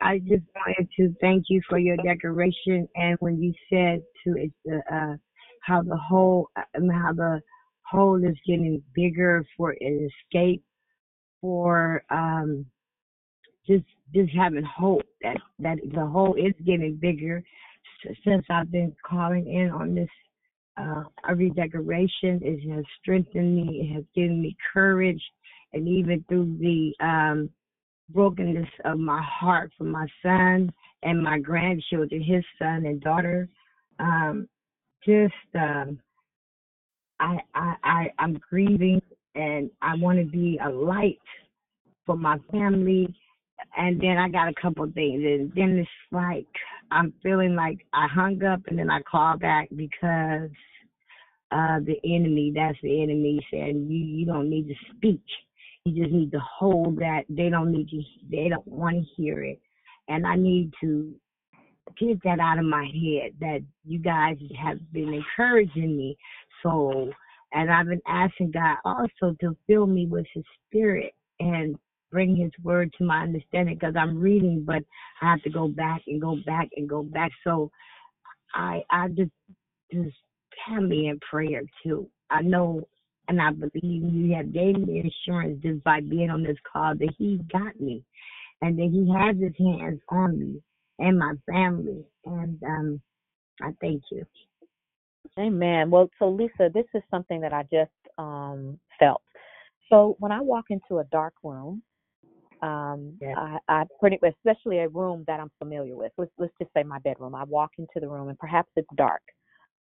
I- 0.00 0.18
just 0.18 0.44
wanted 0.54 0.90
to 0.96 1.14
thank 1.20 1.44
you 1.48 1.62
for 1.68 1.78
your 1.78 1.96
decoration 1.98 2.86
and 2.96 3.16
when 3.20 3.40
you 3.40 3.54
said 3.70 4.02
to 4.24 4.50
uh, 4.92 5.16
how 5.62 5.82
the 5.82 5.96
whole, 5.96 6.50
uh, 6.56 6.62
how 6.92 7.12
the 7.14 7.40
hole 7.82 8.22
is 8.22 8.36
getting 8.46 8.82
bigger 8.94 9.44
for 9.56 9.74
an 9.80 10.10
escape, 10.10 10.62
for 11.40 12.02
um, 12.10 12.66
just 13.66 13.84
just 14.14 14.32
having 14.34 14.64
hope 14.64 15.02
that 15.22 15.38
that 15.60 15.78
the 15.94 16.06
hole 16.06 16.34
is 16.34 16.52
getting 16.66 16.96
bigger. 16.96 17.42
Since 18.24 18.44
I've 18.50 18.70
been 18.70 18.94
calling 19.04 19.50
in 19.50 19.70
on 19.70 19.94
this 19.94 20.10
uh, 20.76 21.04
redecoration, 21.34 22.40
it 22.42 22.68
has 22.74 22.84
strengthened 23.00 23.56
me. 23.56 23.80
It 23.82 23.94
has 23.94 24.04
given 24.14 24.42
me 24.42 24.56
courage 24.72 25.22
and 25.72 25.88
even 25.88 26.24
through 26.28 26.56
the 26.60 26.92
um, 27.04 27.50
brokenness 28.10 28.68
of 28.84 28.98
my 28.98 29.22
heart 29.22 29.70
for 29.76 29.84
my 29.84 30.06
son 30.22 30.72
and 31.02 31.22
my 31.22 31.38
grandchildren, 31.38 32.22
his 32.22 32.44
son 32.58 32.86
and 32.86 33.00
daughter, 33.00 33.48
um, 33.98 34.48
just 35.04 35.34
um, 35.54 35.98
I, 37.20 37.38
I 37.54 37.74
I 37.84 38.12
I'm 38.18 38.40
grieving 38.50 39.00
and 39.34 39.70
I 39.82 39.94
want 39.96 40.18
to 40.18 40.24
be 40.24 40.58
a 40.64 40.68
light 40.68 41.20
for 42.06 42.16
my 42.16 42.38
family. 42.50 43.14
And 43.76 44.00
then 44.00 44.16
I 44.18 44.28
got 44.28 44.48
a 44.48 44.54
couple 44.60 44.84
of 44.84 44.94
things, 44.94 45.22
and 45.24 45.52
then 45.54 45.78
it's 45.78 45.90
like 46.12 46.46
I'm 46.90 47.12
feeling 47.22 47.54
like 47.56 47.84
I 47.92 48.06
hung 48.06 48.42
up 48.44 48.60
and 48.68 48.78
then 48.78 48.88
I 48.88 49.00
call 49.02 49.36
back 49.36 49.68
because 49.74 50.50
uh 51.50 51.80
the 51.80 51.98
enemy, 52.04 52.52
that's 52.54 52.78
the 52.82 53.02
enemy 53.02 53.44
saying 53.50 53.88
you 53.90 53.98
you 53.98 54.26
don't 54.26 54.48
need 54.48 54.68
to 54.68 54.74
speak 54.96 55.22
you 55.88 56.02
just 56.04 56.14
need 56.14 56.32
to 56.32 56.40
hold 56.40 56.98
that. 56.98 57.22
They 57.28 57.48
don't 57.48 57.72
need 57.72 57.88
to. 57.90 58.02
They 58.30 58.48
don't 58.48 58.66
want 58.66 58.96
to 58.96 59.22
hear 59.22 59.44
it, 59.44 59.60
and 60.08 60.26
I 60.26 60.36
need 60.36 60.72
to 60.80 61.14
get 61.98 62.22
that 62.24 62.40
out 62.40 62.58
of 62.58 62.64
my 62.64 62.84
head. 62.84 63.32
That 63.40 63.60
you 63.84 63.98
guys 63.98 64.36
have 64.60 64.78
been 64.92 65.14
encouraging 65.14 65.96
me. 65.96 66.16
So, 66.62 67.10
and 67.52 67.70
I've 67.70 67.86
been 67.88 68.02
asking 68.06 68.52
God 68.52 68.76
also 68.84 69.36
to 69.40 69.56
fill 69.66 69.86
me 69.86 70.06
with 70.06 70.26
His 70.34 70.44
Spirit 70.66 71.14
and 71.40 71.76
bring 72.10 72.36
His 72.36 72.52
Word 72.62 72.92
to 72.98 73.04
my 73.04 73.22
understanding. 73.22 73.76
Because 73.76 73.94
I'm 73.96 74.18
reading, 74.18 74.64
but 74.66 74.82
I 75.22 75.30
have 75.30 75.42
to 75.42 75.50
go 75.50 75.68
back 75.68 76.02
and 76.06 76.20
go 76.20 76.36
back 76.46 76.68
and 76.76 76.88
go 76.88 77.02
back. 77.02 77.32
So, 77.44 77.70
I 78.54 78.82
I 78.90 79.08
just 79.08 79.30
just 79.92 80.16
have 80.66 80.82
me 80.82 81.08
in 81.08 81.18
prayer 81.20 81.62
too. 81.82 82.08
I 82.30 82.42
know 82.42 82.86
and 83.28 83.40
I 83.40 83.50
believe 83.52 84.02
you 84.14 84.34
have 84.36 84.52
gave 84.52 84.76
me 84.78 85.00
assurance 85.28 85.62
just 85.62 85.84
by 85.84 86.00
being 86.00 86.30
on 86.30 86.42
this 86.42 86.58
call 86.70 86.94
that 86.96 87.14
he 87.18 87.40
got 87.52 87.78
me 87.80 88.04
and 88.62 88.78
that 88.78 88.90
he 88.90 89.12
has 89.16 89.36
his 89.36 89.54
hands 89.58 90.00
on 90.10 90.38
me 90.38 90.62
and 90.98 91.18
my 91.18 91.34
family. 91.50 92.04
And 92.26 92.62
um 92.64 93.02
I 93.62 93.70
thank 93.80 94.02
you. 94.12 94.24
Amen. 95.38 95.90
Well, 95.90 96.10
so 96.18 96.28
Lisa, 96.30 96.70
this 96.74 96.86
is 96.94 97.02
something 97.10 97.40
that 97.42 97.52
I 97.54 97.64
just 97.64 97.92
um 98.18 98.78
felt. 98.98 99.22
So 99.90 100.16
when 100.20 100.32
I 100.32 100.40
walk 100.40 100.66
into 100.70 100.98
a 101.00 101.04
dark 101.04 101.34
room, 101.44 101.82
um, 102.62 103.14
Yeah. 103.20 103.36
I, 103.36 103.58
I 103.68 103.84
pretty, 104.00 104.18
especially 104.26 104.78
a 104.78 104.88
room 104.88 105.24
that 105.26 105.40
I'm 105.40 105.50
familiar 105.58 105.96
with. 105.96 106.12
Let's 106.18 106.32
let's 106.38 106.54
just 106.60 106.72
say 106.74 106.82
my 106.82 106.98
bedroom. 107.00 107.34
I 107.34 107.44
walk 107.44 107.72
into 107.78 108.00
the 108.00 108.08
room 108.08 108.28
and 108.28 108.38
perhaps 108.38 108.70
it's 108.76 108.88
dark, 108.96 109.22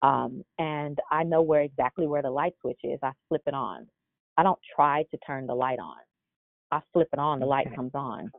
um, 0.03 0.45
and 0.59 0.99
I 1.11 1.23
know 1.23 1.43
where 1.43 1.63
exactly 1.63 2.07
where 2.07 2.23
the 2.23 2.31
light 2.31 2.55
switch 2.61 2.81
is. 2.85 2.99
I 3.03 3.13
flip 3.29 3.43
it 3.47 3.55
on. 3.55 3.87
I 4.37 4.43
don't 4.43 4.59
try 4.75 5.05
to 5.11 5.19
turn 5.27 5.47
the 5.47 5.55
light 5.55 5.79
on. 5.79 5.99
I 6.71 6.81
flip 6.93 7.09
it 7.13 7.19
on. 7.19 7.39
The 7.41 7.47
light 7.47 7.67
Okay. 7.67 7.77
comes 7.77 7.93
on. 7.95 8.31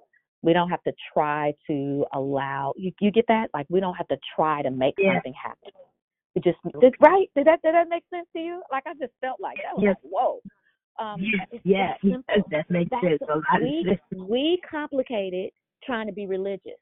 We 0.42 0.52
don't 0.52 0.70
have 0.70 0.84
to 0.84 0.94
try 1.14 1.54
to 1.68 2.06
allow. 2.14 2.74
You 2.76 2.92
you 3.00 3.12
get 3.12 3.26
that? 3.28 3.50
Like 3.54 3.66
we 3.70 3.80
don't 3.80 3.94
have 3.96 4.08
to 4.10 4.18
try 4.36 4.62
to 4.62 4.72
make 4.72 4.96
Yeah. 4.98 5.14
something 5.14 5.34
happen. 5.34 5.72
We 6.36 6.42
just 6.42 6.58
did 6.82 6.96
right. 7.00 7.30
Did 7.36 7.48
that 7.48 7.62
did 7.62 7.76
that 7.76 7.88
make 7.90 8.04
sense 8.10 8.28
to 8.36 8.42
you? 8.42 8.62
Like 8.72 8.84
I 8.86 8.94
just 8.96 9.14
felt 9.22 9.40
like 9.40 9.58
that 9.58 9.76
was 9.76 9.84
Yes. 9.84 9.96
like 10.04 10.12
whoa. 10.12 10.42
Um, 11.00 11.22
Yes, 11.22 11.48
yes, 11.64 12.00
that 12.04 12.24
yes, 12.28 12.44
that 12.52 12.70
makes 12.70 12.90
That's 12.92 13.04
sense. 13.04 13.22
A 13.22 13.36
lot 13.36 13.44
of 13.56 13.62
we 13.62 13.86
sense. 13.88 14.00
we 14.30 14.62
complicate 14.70 15.34
it 15.34 15.54
trying 15.84 16.08
to 16.08 16.14
be 16.14 16.26
religious. 16.28 16.80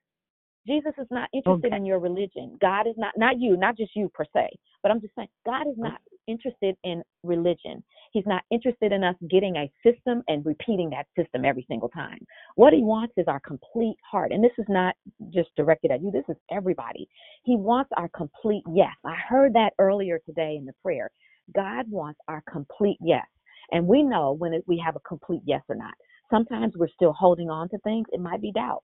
Jesus 0.67 0.93
is 0.97 1.07
not 1.09 1.29
oh, 1.33 1.38
interested 1.38 1.67
Okay. 1.67 1.75
in 1.75 1.85
your 1.85 1.99
religion. 1.99 2.57
God 2.61 2.88
is 2.88 2.95
not 2.97 3.13
not 3.17 3.39
you, 3.39 3.57
not 3.57 3.77
just 3.77 3.95
you 3.95 4.09
per 4.13 4.25
se, 4.33 4.49
but 4.83 4.91
I'm 4.91 5.01
just 5.01 5.15
saying 5.15 5.29
God 5.45 5.67
is 5.67 5.75
oh. 5.79 5.83
not 5.83 6.01
interested 6.27 6.75
in 6.83 7.03
religion. 7.23 7.83
He's 8.13 8.25
not 8.25 8.43
interested 8.51 8.91
in 8.91 9.03
us 9.03 9.15
getting 9.29 9.55
a 9.55 9.71
system 9.83 10.23
and 10.27 10.45
repeating 10.45 10.89
that 10.91 11.07
system 11.17 11.45
every 11.45 11.65
single 11.67 11.89
time. 11.89 12.19
What 12.55 12.73
he 12.73 12.83
wants 12.83 13.13
is 13.17 13.25
our 13.27 13.39
complete 13.39 13.97
heart. 14.09 14.31
And 14.31 14.43
this 14.43 14.51
is 14.57 14.65
not 14.69 14.95
just 15.33 15.49
directed 15.55 15.91
at 15.91 16.01
you. 16.01 16.11
This 16.11 16.25
is 16.29 16.38
everybody. 16.51 17.07
He 17.43 17.55
wants 17.55 17.89
our 17.97 18.09
complete 18.09 18.63
yes. 18.73 18.93
I 19.05 19.15
heard 19.27 19.53
that 19.53 19.71
earlier 19.79 20.19
today 20.25 20.55
in 20.57 20.65
the 20.65 20.73
prayer. 20.83 21.09
God 21.53 21.85
wants 21.89 22.19
our 22.27 22.43
complete 22.51 22.97
yes. 23.01 23.25
And 23.71 23.88
we 23.88 24.03
know 24.03 24.33
when 24.33 24.61
we 24.67 24.81
have 24.83 24.95
a 24.95 25.01
complete 25.01 25.41
yes 25.45 25.61
or 25.69 25.75
not. 25.75 25.93
Sometimes 26.29 26.73
we're 26.77 26.88
still 26.89 27.13
holding 27.13 27.49
on 27.49 27.67
to 27.69 27.77
things. 27.79 28.07
It 28.11 28.21
might 28.21 28.41
be 28.41 28.51
doubt. 28.51 28.83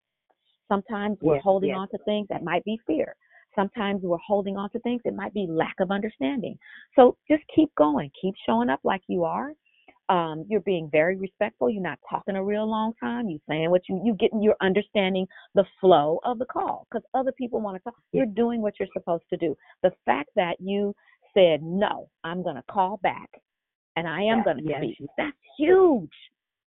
Sometimes 0.68 1.18
we're 1.22 1.36
Yes, 1.36 1.44
holding 1.44 1.70
yes. 1.70 1.78
on 1.80 1.90
to 1.90 1.98
things 2.00 2.28
that 2.30 2.44
might 2.44 2.64
be 2.66 2.80
fear. 2.86 3.16
Sometimes 3.56 4.04
we're 4.04 4.18
holding 4.18 4.56
on 4.58 4.70
to 4.72 4.80
things 4.80 5.02
it 5.04 5.16
might 5.16 5.34
be 5.34 5.48
lack 5.48 5.80
of 5.80 5.90
understanding. 5.90 6.58
So 6.96 7.18
just 7.28 7.44
keep 7.54 7.74
going. 7.76 8.12
Keep 8.22 8.36
showing 8.46 8.70
up 8.70 8.80
like 8.84 9.02
you 9.08 9.24
are. 9.24 9.54
Um, 10.10 10.46
you're 10.48 10.62
being 10.62 10.90
very 10.90 11.18
respectful. 11.18 11.70
You're 11.70 11.82
not 11.82 12.00
talking 12.10 12.36
a 12.38 12.44
real 12.44 12.66
long 12.66 12.94
time. 13.00 13.28
You're 13.28 13.42
saying 13.50 13.70
what 13.72 13.82
you 13.90 14.00
you 14.06 14.14
getting. 14.14 14.42
You're 14.42 14.56
understanding 14.62 15.28
the 15.54 15.66
flow 15.82 16.20
of 16.24 16.40
the 16.40 16.46
call 16.46 16.88
because 16.90 17.04
other 17.14 17.34
people 17.34 17.60
want 17.60 17.76
to 17.78 17.84
talk. 17.84 17.96
You're 18.14 18.26
doing 18.26 18.62
what 18.62 18.76
you're 18.80 18.88
supposed 18.94 19.26
to 19.32 19.38
do. 19.38 19.56
The 19.84 19.92
fact 20.06 20.30
that 20.36 20.62
you 20.62 20.96
said 21.34 21.62
no, 21.62 22.10
I'm 22.24 22.42
going 22.42 22.56
to 22.56 22.64
call 22.72 23.00
back, 23.04 23.30
and 23.98 24.08
I 24.08 24.22
am 24.22 24.38
Yeah, 24.38 24.44
going 24.44 24.58
to 24.58 24.64
yes, 24.64 24.84
speak. 24.84 25.10
That's 25.18 25.38
huge. 25.58 26.14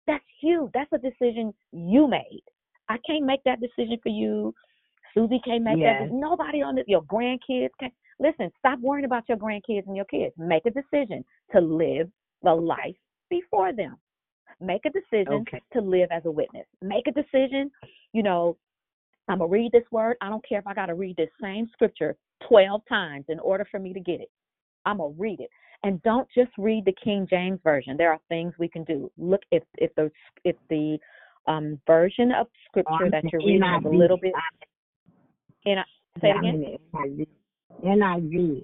That's 0.07 0.23
huge. 0.39 0.71
That's 0.73 0.93
a 0.93 0.97
decision 0.97 1.53
you 1.73 2.07
made. 2.07 2.43
I 2.89 2.97
can't 3.07 3.25
make 3.25 3.43
that 3.45 3.59
decision 3.61 3.97
for 4.01 4.09
you. 4.09 4.53
Susie 5.13 5.39
can't 5.45 5.63
make 5.63 5.77
that. 5.77 5.99
Yes. 6.01 6.09
de- 6.09 6.15
Nobody 6.15 6.61
on 6.61 6.75
this. 6.75 6.85
Your 6.87 7.03
grandkids 7.03 7.69
can. 7.79 7.91
Listen, 8.19 8.49
stop 8.59 8.79
worrying 8.79 9.05
about 9.05 9.23
your 9.27 9.37
grandkids 9.37 9.87
and 9.87 9.95
your 9.95 10.05
kids. 10.05 10.33
Make 10.37 10.65
a 10.65 10.71
decision 10.71 11.23
to 11.51 11.59
live 11.59 12.09
the 12.43 12.53
life 12.53 12.95
before 13.29 13.73
them. 13.73 13.97
Make 14.61 14.85
a 14.85 14.89
decision 14.89 15.33
Okay. 15.41 15.61
to 15.73 15.81
live 15.81 16.09
as 16.11 16.25
a 16.25 16.31
witness. 16.31 16.65
Make 16.81 17.07
a 17.07 17.11
decision. 17.11 17.69
You 18.13 18.23
know, 18.23 18.57
I'm 19.27 19.39
gonna 19.39 19.49
read 19.49 19.71
this 19.73 19.89
word. 19.91 20.15
I 20.21 20.29
don't 20.29 20.45
care 20.47 20.59
if 20.59 20.67
I 20.67 20.73
gotta 20.73 20.93
read 20.95 21.17
this 21.17 21.29
same 21.41 21.67
scripture 21.73 22.15
12 22.47 22.81
times 22.87 23.25
in 23.27 23.39
order 23.39 23.65
for 23.65 23.79
me 23.79 23.91
to 23.93 23.99
get 23.99 24.21
it. 24.21 24.29
I'm 24.85 24.97
gonna 24.97 25.13
read 25.17 25.39
it. 25.41 25.49
And 25.83 26.01
don't 26.03 26.27
just 26.31 26.51
read 26.57 26.85
the 26.85 26.93
King 26.93 27.27
James 27.29 27.59
version. 27.63 27.97
There 27.97 28.11
are 28.11 28.19
things 28.29 28.53
we 28.57 28.67
can 28.69 28.83
do. 28.85 29.11
Look 29.17 29.41
if 29.51 29.63
if 29.77 29.93
the 29.95 30.09
if 30.45 30.55
the 30.69 30.97
um 31.47 31.79
version 31.87 32.31
of 32.31 32.47
scripture 32.67 33.09
that 33.11 33.23
you're 33.31 33.41
reading 33.41 33.63
a 33.63 33.89
little 33.89 34.17
bit 34.17 34.33
in 35.65 35.77
say 36.21 36.29
it 36.29 36.37
again. 36.37 36.77
NIV. 37.83 38.63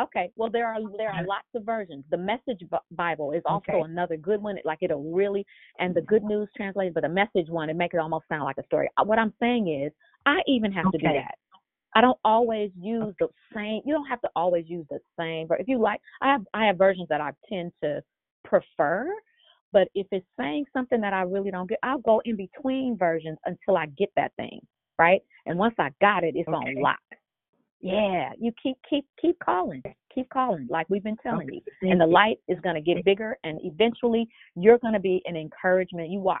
Okay. 0.00 0.30
Well, 0.36 0.50
there 0.50 0.66
are 0.66 0.78
there 0.96 1.10
are 1.10 1.24
lots 1.24 1.46
of 1.54 1.64
versions. 1.64 2.04
The 2.10 2.16
Message 2.16 2.60
Bible 2.92 3.32
is 3.32 3.42
also 3.46 3.64
Okay. 3.70 3.80
another 3.80 4.16
good 4.16 4.42
one. 4.42 4.56
Like 4.64 4.78
it'll 4.82 5.12
really 5.12 5.46
and 5.78 5.94
the 5.94 6.02
Good 6.02 6.24
News 6.24 6.48
translated, 6.56 6.94
but 6.94 7.04
the 7.04 7.08
Message 7.08 7.48
one 7.48 7.70
it 7.70 7.76
make 7.76 7.94
it 7.94 7.98
almost 7.98 8.26
sound 8.28 8.44
like 8.44 8.58
a 8.58 8.64
story. 8.64 8.88
Uh, 8.96 9.04
What 9.04 9.18
I'm 9.18 9.32
saying 9.38 9.68
is, 9.68 9.92
I 10.26 10.40
even 10.46 10.72
have 10.72 10.90
to 10.90 10.98
do 10.98 11.06
that. 11.12 11.36
I 11.94 12.00
don't 12.00 12.18
always 12.24 12.72
use 12.76 13.14
the 13.20 13.28
same. 13.54 13.82
You 13.84 13.94
don't 13.94 14.06
have 14.06 14.20
to 14.22 14.30
always 14.34 14.64
use 14.68 14.84
the 14.90 14.98
same. 15.18 15.46
But 15.46 15.60
if 15.60 15.68
you 15.68 15.78
like, 15.78 16.00
I 16.20 16.32
have 16.32 16.44
I 16.52 16.66
have 16.66 16.76
versions 16.76 17.08
that 17.08 17.20
I 17.20 17.30
tend 17.48 17.72
to 17.82 18.02
prefer. 18.44 19.08
But 19.74 19.88
if 19.94 20.06
it's 20.12 20.24
saying 20.38 20.64
something 20.72 21.00
that 21.02 21.12
I 21.12 21.22
really 21.22 21.50
don't 21.50 21.68
get, 21.68 21.80
I'll 21.82 21.98
go 21.98 22.22
in 22.24 22.36
between 22.36 22.96
versions 22.96 23.36
until 23.44 23.76
I 23.76 23.86
get 23.86 24.10
that 24.16 24.32
thing 24.36 24.60
right. 24.98 25.20
And 25.46 25.58
once 25.58 25.74
I 25.78 25.90
got 26.00 26.24
it, 26.24 26.36
it's 26.36 26.48
Okay. 26.48 26.56
on 26.56 26.80
lock. 26.80 26.98
Yeah, 27.80 28.30
you 28.38 28.52
keep 28.62 28.78
keep 28.88 29.04
keep 29.20 29.38
calling, 29.40 29.82
keep 30.14 30.30
calling, 30.30 30.66
like 30.70 30.86
we've 30.88 31.02
been 31.02 31.18
telling 31.18 31.48
Okay. 31.48 31.60
you. 31.82 31.90
And 31.90 32.00
the 32.00 32.06
light 32.06 32.38
is 32.48 32.58
going 32.60 32.76
to 32.76 32.80
get 32.80 33.04
bigger, 33.04 33.36
and 33.44 33.60
eventually 33.62 34.26
you're 34.54 34.78
going 34.78 34.94
to 34.94 35.00
be 35.00 35.20
an 35.26 35.36
encouragement. 35.36 36.08
You 36.08 36.20
watch 36.20 36.40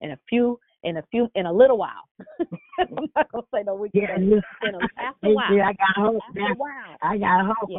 in 0.00 0.12
a 0.12 0.18
few, 0.28 0.58
in 0.82 0.96
a 0.96 1.02
few, 1.10 1.28
in 1.34 1.46
a 1.46 1.52
little 1.52 1.76
while. 1.78 2.08
I'm 2.78 3.08
not 3.14 3.30
going 3.32 3.42
to 3.44 3.48
say 3.54 3.62
no 3.64 3.74
weeks. 3.74 3.92
Yeah, 3.94 4.18
you- 4.18 4.40
in 4.62 4.74
a, 4.74 4.78
after 4.78 5.00
a 5.00 5.14
Thank 5.22 5.36
while, 5.36 5.52
you. 5.54 5.62
I 5.62 5.72
got 5.72 5.96
hope 5.96 6.22
after 6.28 6.40
now. 6.40 6.52
a 6.52 6.54
while, 6.54 6.96
I 7.02 7.18
got 7.18 7.46
hope. 7.46 7.70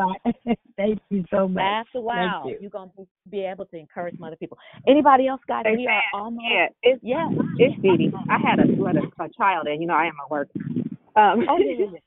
Yeah. 0.45 0.53
Thank 0.78 0.99
you 1.10 1.23
so 1.32 1.48
much. 1.48 1.64
after 1.64 1.98
a 1.98 2.02
while, 2.02 2.44
Thank 2.44 2.53
you. 2.56 2.57
you're 2.61 2.69
going 2.69 2.91
to 2.98 3.07
be 3.30 3.41
able 3.41 3.65
to 3.65 3.78
encourage 3.78 4.15
other 4.23 4.36
people. 4.36 4.57
Anybody 4.88 5.28
else, 5.28 5.41
guys? 5.48 5.64
Hey, 5.65 5.78
We 5.78 5.88
are 5.88 6.02
almost. 6.22 6.45
Yeah, 6.49 6.68
it's 6.84 6.99
Yeah. 7.03 7.28
it's 7.57 7.82
Dee 7.82 7.98
Dee. 7.98 8.11
I 8.30 8.38
had 8.38 8.57
to 8.57 8.82
let 8.82 8.95
a, 8.95 9.03
a 9.23 9.30
child 9.30 9.68
in. 9.68 9.82
You 9.82 9.88
know, 9.88 9.95
I 9.95 10.06
am 10.06 10.14
at 10.23 10.30
work. 10.30 10.49
Um, 11.15 11.45
Oh 11.49 11.57
yeah, 11.57 11.76
yeah, 11.80 11.86
yeah. 11.94 11.99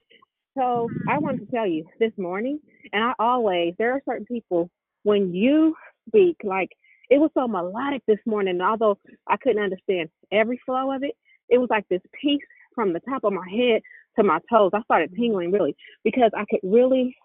so 0.56 0.88
I 1.08 1.18
wanted 1.18 1.40
to 1.40 1.46
tell 1.54 1.66
you 1.66 1.84
this 1.98 2.12
morning, 2.16 2.58
and 2.92 3.02
I 3.04 3.12
always 3.18 3.74
there 3.78 3.92
are 3.92 4.02
certain 4.08 4.26
people 4.26 4.70
when 5.02 5.34
you 5.34 5.74
speak, 6.08 6.36
like 6.44 6.70
it 7.10 7.18
was 7.18 7.30
so 7.34 7.46
melodic 7.46 8.02
this 8.06 8.18
morning. 8.26 8.54
And 8.54 8.62
although 8.62 8.98
I 9.28 9.36
couldn't 9.36 9.62
understand 9.62 10.08
every 10.32 10.60
flow 10.64 10.94
of 10.94 11.02
it, 11.02 11.14
it 11.48 11.58
was 11.58 11.68
like 11.70 11.86
this 11.88 12.00
peace 12.20 12.40
from 12.74 12.92
the 12.92 13.00
top 13.00 13.24
of 13.24 13.32
my 13.32 13.48
head 13.48 13.82
to 14.16 14.24
my 14.24 14.38
toes. 14.50 14.70
I 14.74 14.82
started 14.82 15.14
tingling 15.14 15.52
really 15.52 15.76
because 16.02 16.30
I 16.36 16.44
could 16.50 16.60
really, 16.62 17.16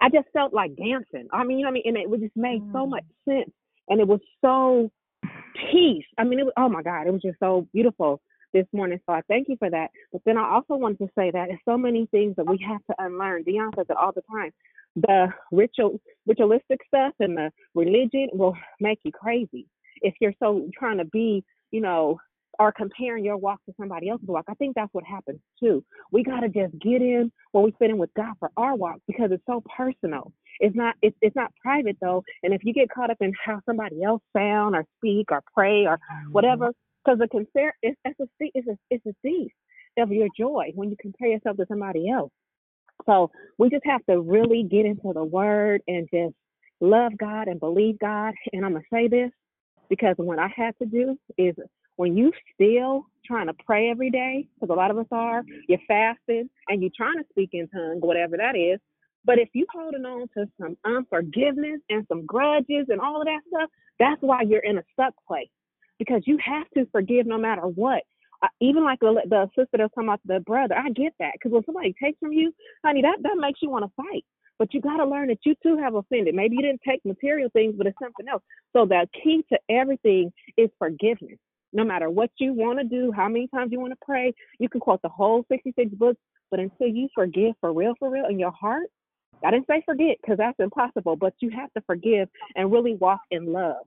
I 0.00 0.08
just 0.08 0.28
felt 0.32 0.52
like 0.52 0.76
dancing. 0.76 1.28
I 1.32 1.44
mean, 1.44 1.58
you 1.58 1.64
know 1.64 1.70
what 1.70 1.80
I 1.86 1.90
mean, 1.90 1.96
and 1.96 2.14
it 2.14 2.20
just 2.20 2.36
made 2.36 2.62
so 2.72 2.86
mm. 2.86 2.90
much 2.90 3.04
sense, 3.28 3.50
and 3.88 4.00
it 4.00 4.06
was 4.06 4.20
so 4.40 4.90
peace. 5.70 6.04
I 6.18 6.24
mean, 6.24 6.40
it 6.40 6.44
was, 6.44 6.54
oh 6.56 6.68
my 6.68 6.82
God, 6.82 7.06
it 7.06 7.12
was 7.12 7.22
just 7.22 7.38
so 7.38 7.66
beautiful 7.72 8.20
this 8.52 8.66
morning. 8.72 9.00
So 9.06 9.14
I 9.14 9.22
thank 9.28 9.48
you 9.48 9.56
for 9.58 9.70
that. 9.70 9.88
But 10.12 10.22
then 10.26 10.36
I 10.36 10.50
also 10.50 10.74
wanted 10.74 10.98
to 10.98 11.08
say 11.16 11.30
that 11.30 11.46
there's 11.48 11.60
so 11.64 11.78
many 11.78 12.06
things 12.10 12.36
that 12.36 12.46
we 12.46 12.64
have 12.68 12.84
to 12.86 13.04
unlearn. 13.04 13.44
Dion 13.44 13.70
says 13.76 13.86
it 13.88 13.96
all 13.96 14.12
the 14.12 14.22
time. 14.30 14.50
The 14.96 15.28
ritual, 15.50 16.00
ritualistic 16.26 16.80
stuff 16.86 17.14
and 17.20 17.36
the 17.36 17.50
religion 17.74 18.28
will 18.32 18.56
make 18.80 18.98
you 19.04 19.12
crazy 19.12 19.66
if 20.02 20.14
you're 20.20 20.34
so 20.38 20.68
trying 20.78 20.98
to 20.98 21.04
be, 21.06 21.44
you 21.70 21.80
know, 21.80 22.18
or 22.58 22.72
comparing 22.72 23.24
your 23.24 23.36
walk 23.36 23.60
to 23.66 23.74
somebody 23.80 24.08
else's 24.08 24.28
walk. 24.28 24.44
I 24.48 24.54
think 24.54 24.74
that's 24.74 24.92
what 24.92 25.04
happens 25.04 25.40
too. 25.58 25.84
We 26.10 26.22
got 26.22 26.40
to 26.40 26.48
just 26.48 26.78
get 26.80 27.00
in 27.00 27.32
where 27.52 27.64
we 27.64 27.74
fit 27.78 27.90
in 27.90 27.98
with 27.98 28.10
God 28.14 28.34
for 28.38 28.50
our 28.56 28.74
walk 28.74 28.96
because 29.06 29.30
it's 29.32 29.42
so 29.46 29.62
personal. 29.74 30.32
It's 30.60 30.76
not 30.76 30.94
it's 31.02 31.16
it's 31.22 31.36
not 31.36 31.52
private 31.62 31.96
though. 32.00 32.22
And 32.42 32.52
if 32.52 32.62
you 32.64 32.72
get 32.72 32.90
caught 32.90 33.10
up 33.10 33.16
in 33.20 33.32
how 33.44 33.60
somebody 33.66 34.02
else 34.02 34.22
sound 34.36 34.76
or 34.76 34.84
speak 34.98 35.30
or 35.30 35.42
pray 35.54 35.86
or 35.86 35.96
mm-hmm. 35.96 36.32
whatever, 36.32 36.72
because 37.04 37.18
the 37.18 37.28
compare 37.28 37.74
it's, 37.82 37.98
it's 38.04 38.20
a 38.20 38.26
it's 38.38 38.68
a 38.68 38.76
it's 38.90 39.06
a 39.06 39.14
thief 39.22 39.50
of 39.98 40.10
your 40.10 40.28
joy 40.38 40.72
when 40.74 40.90
you 40.90 40.96
compare 41.00 41.28
yourself 41.28 41.56
to 41.56 41.66
somebody 41.68 42.10
else. 42.10 42.30
So 43.06 43.30
we 43.58 43.70
just 43.70 43.86
have 43.86 44.04
to 44.06 44.20
really 44.20 44.64
get 44.64 44.86
into 44.86 45.12
the 45.14 45.24
word 45.24 45.82
and 45.88 46.08
just 46.12 46.34
love 46.80 47.12
God 47.18 47.48
and 47.48 47.60
believe 47.60 47.98
God. 48.00 48.34
And 48.52 48.64
I'm 48.64 48.72
gonna 48.74 48.84
say 48.92 49.08
this 49.08 49.30
Because 49.90 50.16
what 50.18 50.40
I 50.40 50.48
had 50.56 50.76
to 50.80 50.86
do 50.86 51.18
is 51.38 51.54
when 51.96 52.16
you 52.18 52.32
still 52.54 53.06
trying 53.26 53.48
to 53.48 53.54
pray 53.66 53.90
every 53.90 54.10
day, 54.10 54.48
because 54.54 54.72
a 54.72 54.76
lot 54.76 54.92
of 54.92 54.98
us 54.98 55.06
are, 55.12 55.44
you're 55.68 55.80
fasting 55.88 56.50
and 56.68 56.82
you're 56.82 56.92
trying 56.96 57.18
to 57.18 57.24
speak 57.30 57.50
in 57.54 57.68
tongues, 57.68 58.02
whatever 58.02 58.36
that 58.38 58.56
is. 58.56 58.80
But 59.24 59.40
if 59.40 59.50
you're 59.54 59.66
holding 59.72 60.06
on 60.06 60.28
to 60.36 60.46
some 60.60 60.76
unforgiveness 60.86 61.80
and 61.90 62.06
some 62.08 62.26
grudges 62.26 62.86
and 62.90 63.00
all 63.00 63.22
of 63.22 63.26
that 63.26 63.40
stuff, 63.48 63.70
that's 64.00 64.22
why 64.22 64.42
you're 64.42 64.60
in 64.60 64.78
a 64.78 64.84
stuck 64.92 65.14
place. 65.28 65.48
Because 65.98 66.22
you 66.26 66.38
have 66.44 66.68
to 66.76 66.86
forgive 66.92 67.26
no 67.26 67.38
matter 67.38 67.62
what. 67.62 68.02
Even 68.60 68.84
like 68.84 69.00
the, 69.00 69.22
the 69.28 69.46
sister 69.56 69.78
that's 69.78 69.94
talking 69.94 70.08
about 70.08 70.20
the 70.24 70.40
brother, 70.40 70.74
I 70.76 70.90
get 70.90 71.12
that. 71.20 71.32
Because 71.34 71.52
when 71.52 71.64
somebody 71.64 71.94
takes 72.02 72.18
from 72.18 72.32
you, 72.32 72.52
honey, 72.84 73.02
that, 73.02 73.18
that 73.22 73.36
makes 73.36 73.60
you 73.62 73.70
want 73.70 73.84
to 73.84 73.92
fight. 73.96 74.24
But 74.58 74.74
you 74.74 74.80
got 74.80 74.98
to 74.98 75.06
learn 75.06 75.28
that 75.28 75.38
you 75.44 75.54
too 75.62 75.76
have 75.78 75.94
offended. 75.94 76.34
Maybe 76.34 76.56
you 76.56 76.62
didn't 76.62 76.82
take 76.86 77.04
material 77.04 77.48
things, 77.52 77.74
but 77.76 77.86
it's 77.86 77.98
something 78.02 78.28
else. 78.28 78.42
So 78.72 78.86
the 78.86 79.06
key 79.22 79.44
to 79.52 79.58
everything 79.68 80.32
is 80.56 80.70
forgiveness. 80.78 81.38
No 81.72 81.84
matter 81.84 82.10
what 82.10 82.30
you 82.38 82.52
want 82.52 82.78
to 82.78 82.84
do, 82.84 83.12
how 83.12 83.28
many 83.28 83.48
times 83.48 83.72
you 83.72 83.80
want 83.80 83.92
to 83.92 83.98
pray, 84.04 84.32
you 84.58 84.68
can 84.68 84.80
quote 84.80 85.00
the 85.02 85.08
whole 85.08 85.44
66 85.50 85.90
books, 85.94 86.20
but 86.50 86.60
until 86.60 86.88
you 86.88 87.08
forgive 87.14 87.54
for 87.60 87.72
real, 87.72 87.94
for 87.98 88.10
real 88.10 88.26
in 88.26 88.38
your 88.38 88.52
heart, 88.52 88.88
I 89.44 89.50
didn't 89.50 89.66
say 89.66 89.82
forget 89.84 90.16
because 90.20 90.38
that's 90.38 90.58
impossible, 90.58 91.16
but 91.16 91.34
you 91.40 91.50
have 91.50 91.72
to 91.72 91.80
forgive 91.86 92.28
and 92.54 92.70
really 92.70 92.94
walk 92.94 93.20
in 93.30 93.52
love. 93.52 93.84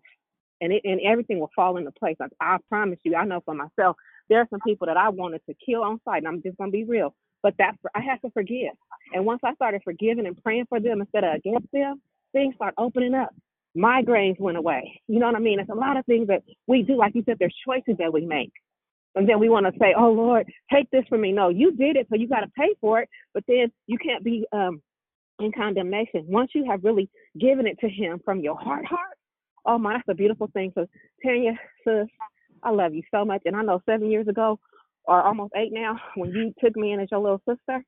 And 0.61 0.72
it, 0.73 0.82
and 0.84 0.99
everything 1.02 1.40
will 1.40 1.52
fall 1.56 1.77
into 1.77 1.91
place. 1.91 2.15
I, 2.22 2.27
I 2.41 2.57
promise 2.69 2.99
you, 3.03 3.15
I 3.15 3.26
know 3.26 3.41
for 3.45 3.53
myself, 3.53 3.98
there 4.30 4.39
are 4.39 4.47
some 4.49 4.60
people 4.65 4.88
that 4.88 4.97
I 4.97 5.10
wanted 5.10 5.41
to 5.47 5.56
kill 5.65 5.84
on 5.84 5.99
sight, 6.06 6.19
and 6.19 6.27
I'm 6.27 6.41
just 6.41 6.57
gonna 6.57 6.72
be 6.72 6.84
real. 6.84 7.14
But 7.43 7.56
that's 7.57 7.77
I 7.93 8.02
have 8.02 8.22
to 8.22 8.30
forgive. 8.31 8.73
And 9.14 9.26
once 9.26 9.41
I 9.43 9.53
started 9.56 9.81
forgiving 9.84 10.26
and 10.26 10.41
praying 10.41 10.65
for 10.68 10.80
them 10.80 11.02
instead 11.02 11.23
of 11.23 11.35
against 11.35 11.72
them, 11.72 12.02
things 12.34 12.56
start 12.56 12.73
opening 12.77 13.14
up. 13.14 13.30
Migraines 13.77 14.39
went 14.39 14.57
away. 14.57 15.02
You 15.07 15.19
know 15.19 15.27
what 15.27 15.35
I 15.35 15.39
mean? 15.39 15.60
It's 15.60 15.69
a 15.69 15.76
lot 15.76 15.97
of 15.97 16.06
things 16.06 16.27
that 16.27 16.43
we 16.68 16.81
do. 16.81 16.95
Like 16.95 17.14
you 17.14 17.23
said, 17.26 17.38
there's 17.39 17.56
choices 17.65 17.95
that 17.99 18.11
we 18.11 18.26
make. 18.26 18.52
And 19.15 19.27
then 19.27 19.39
we 19.39 19.49
want 19.49 19.65
to 19.65 19.72
say, 19.80 19.93
oh, 19.97 20.11
Lord, 20.11 20.45
take 20.72 20.89
this 20.91 21.06
from 21.07 21.22
me. 21.22 21.31
No, 21.31 21.49
you 21.49 21.72
did 21.72 21.95
it, 21.95 22.07
so 22.10 22.15
you 22.15 22.27
got 22.27 22.41
to 22.41 22.52
pay 22.57 22.76
for 22.81 22.99
it. 23.02 23.10
But 23.34 23.43
then 23.47 23.72
you 23.88 23.97
can't 23.97 24.23
be 24.23 24.45
um, 24.52 24.81
in 25.39 25.52
condemnation. 25.52 26.26
Once 26.27 26.52
you 26.53 26.65
have 26.69 26.84
really 26.84 27.10
given 27.39 27.65
it 27.65 27.77
to 27.80 27.89
Him 27.89 28.19
from 28.23 28.41
your 28.41 28.57
heart, 28.57 28.85
heart, 28.85 29.18
oh, 29.65 29.77
my, 29.77 29.93
that's 29.93 30.03
a 30.10 30.14
beautiful 30.14 30.49
thing. 30.53 30.72
So, 30.76 30.85
Tanya, 31.23 31.53
sis, 31.85 32.07
I 32.66 32.72
love 32.72 32.94
you 32.94 33.04
so 33.12 33.24
much. 33.24 33.44
And 33.46 33.56
I 33.56 33.62
know 33.62 33.82
seven 33.86 34.12
years 34.12 34.28
ago, 34.28 34.60
or 35.06 35.22
almost 35.22 35.54
eight 35.56 35.72
now, 35.72 36.00
when 36.16 36.32
you 36.32 36.54
took 36.62 36.76
me 36.76 36.92
in 36.92 37.00
as 37.00 37.08
your 37.12 37.22
little 37.22 37.42
sister, 37.48 37.84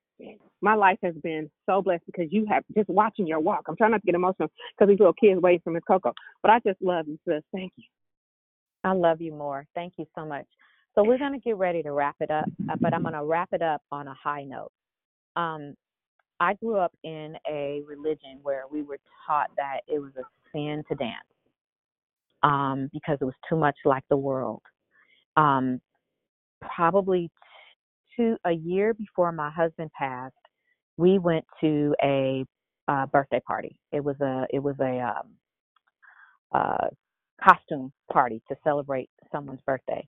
my 0.61 0.75
life 0.75 0.97
has 1.03 1.15
been 1.23 1.49
so 1.65 1.81
blessed 1.81 2.05
because 2.05 2.27
you 2.31 2.45
have 2.49 2.63
just 2.75 2.89
watching 2.89 3.27
your 3.27 3.39
walk. 3.39 3.65
I'm 3.67 3.75
trying 3.75 3.91
not 3.91 4.01
to 4.01 4.05
get 4.05 4.15
emotional 4.15 4.49
because 4.77 4.89
these 4.89 4.99
little 4.99 5.13
kids 5.13 5.41
wait 5.41 5.63
for 5.63 5.71
Miss 5.71 5.83
Coco, 5.87 6.13
but 6.41 6.51
I 6.51 6.59
just 6.65 6.81
love 6.81 7.07
you, 7.07 7.19
sis. 7.27 7.43
Thank 7.51 7.73
you. 7.75 7.83
I 8.83 8.93
love 8.93 9.21
you 9.21 9.33
more. 9.33 9.65
Thank 9.75 9.93
you 9.97 10.05
so 10.15 10.25
much. 10.25 10.45
So 10.95 11.03
we're 11.03 11.19
going 11.19 11.33
to 11.33 11.39
get 11.39 11.57
ready 11.57 11.83
to 11.83 11.91
wrap 11.91 12.15
it 12.19 12.31
up, 12.31 12.45
uh, 12.69 12.75
but 12.79 12.93
I'm 12.93 13.03
going 13.03 13.13
to 13.13 13.23
wrap 13.23 13.49
it 13.51 13.61
up 13.61 13.81
on 13.91 14.07
a 14.07 14.15
high 14.15 14.43
note. 14.43 14.71
Um, 15.35 15.75
I 16.39 16.55
grew 16.55 16.77
up 16.77 16.93
in 17.03 17.35
a 17.49 17.81
religion 17.85 18.39
where 18.41 18.63
we 18.71 18.81
were 18.81 18.97
taught 19.25 19.51
that 19.57 19.81
it 19.87 19.99
was 19.99 20.11
a 20.17 20.23
sin 20.51 20.83
to 20.89 20.95
dance 20.95 21.25
um, 22.43 22.89
because 22.93 23.17
it 23.21 23.25
was 23.25 23.35
too 23.49 23.55
much 23.55 23.75
like 23.85 24.03
the 24.09 24.17
world. 24.17 24.61
Um, 25.35 25.79
probably 26.61 27.29
two 28.15 28.37
a 28.45 28.51
year 28.51 28.93
before 28.93 29.31
my 29.31 29.49
husband 29.51 29.91
passed, 29.97 30.33
we 30.97 31.19
went 31.19 31.45
to 31.61 31.95
a 32.03 32.43
uh, 32.87 33.05
birthday 33.07 33.41
party. 33.45 33.79
It 33.91 34.03
was 34.03 34.15
a 34.21 34.45
it 34.51 34.59
was 34.59 34.75
a 34.79 34.99
um, 34.99 35.33
uh, 36.53 36.87
costume 37.43 37.91
party 38.11 38.41
to 38.49 38.55
celebrate 38.63 39.09
someone's 39.31 39.61
birthday. 39.65 40.05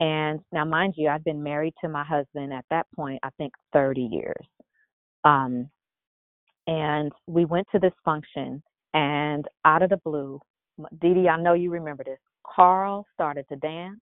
And 0.00 0.40
now, 0.50 0.64
mind 0.64 0.94
you, 0.96 1.08
I've 1.08 1.24
been 1.24 1.42
married 1.42 1.74
to 1.82 1.88
my 1.88 2.04
husband 2.04 2.54
at 2.54 2.64
that 2.70 2.86
point, 2.96 3.20
I 3.22 3.28
think 3.36 3.52
30 3.74 4.00
years. 4.00 4.46
Um, 5.24 5.68
and 6.66 7.12
we 7.26 7.44
went 7.44 7.66
to 7.72 7.78
this 7.78 7.92
function, 8.04 8.62
and 8.94 9.44
out 9.66 9.82
of 9.82 9.90
the 9.90 9.98
blue, 9.98 10.40
Dee 11.00 11.14
Dee, 11.14 11.28
I 11.28 11.40
know 11.40 11.54
you 11.54 11.70
remember 11.70 12.04
this. 12.04 12.18
Carl 12.44 13.06
started 13.14 13.46
to 13.48 13.56
dance, 13.56 14.00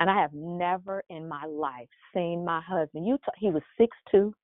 and 0.00 0.10
I 0.10 0.20
have 0.20 0.32
never 0.32 1.02
in 1.10 1.28
my 1.28 1.44
life 1.44 1.88
seen 2.14 2.44
my 2.44 2.60
husband. 2.60 3.06
You, 3.06 3.16
t- 3.18 3.32
he 3.38 3.50
was 3.50 3.62
six 3.78 3.96
two. 4.10 4.34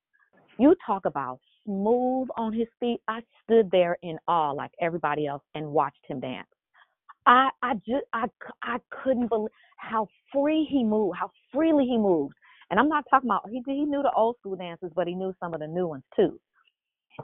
You 0.59 0.75
talk 0.87 1.05
about 1.05 1.41
smooth 1.65 2.29
on 2.37 2.53
his 2.53 2.69
feet. 2.81 3.01
I 3.09 3.21
stood 3.45 3.71
there 3.71 3.97
in 4.03 4.19
awe, 4.27 4.53
like 4.53 4.73
everybody 4.81 5.27
else, 5.27 5.43
and 5.55 5.67
watched 5.67 6.05
him 6.09 6.21
dance. 6.21 6.49
I, 7.27 7.51
I 7.63 7.75
just, 7.75 8.07
I, 8.13 8.27
I 8.63 8.79
couldn't 8.91 9.29
believe 9.29 9.51
how 9.77 10.09
free 10.33 10.67
he 10.71 10.83
moved, 10.83 11.17
how 11.19 11.31
freely 11.53 11.85
he 11.85 11.99
moved. 11.99 12.35
And 12.71 12.81
I'm 12.81 12.89
not 12.89 13.05
talking 13.11 13.29
about 13.29 13.49
he, 13.51 13.63
he 13.67 13.85
knew 13.85 14.03
the 14.03 14.13
old 14.13 14.37
school 14.39 14.57
dances, 14.57 14.91
but 14.95 15.07
he 15.07 15.15
knew 15.15 15.35
some 15.41 15.55
of 15.55 15.61
the 15.61 15.67
new 15.67 15.87
ones 15.87 16.05
too. 16.17 16.39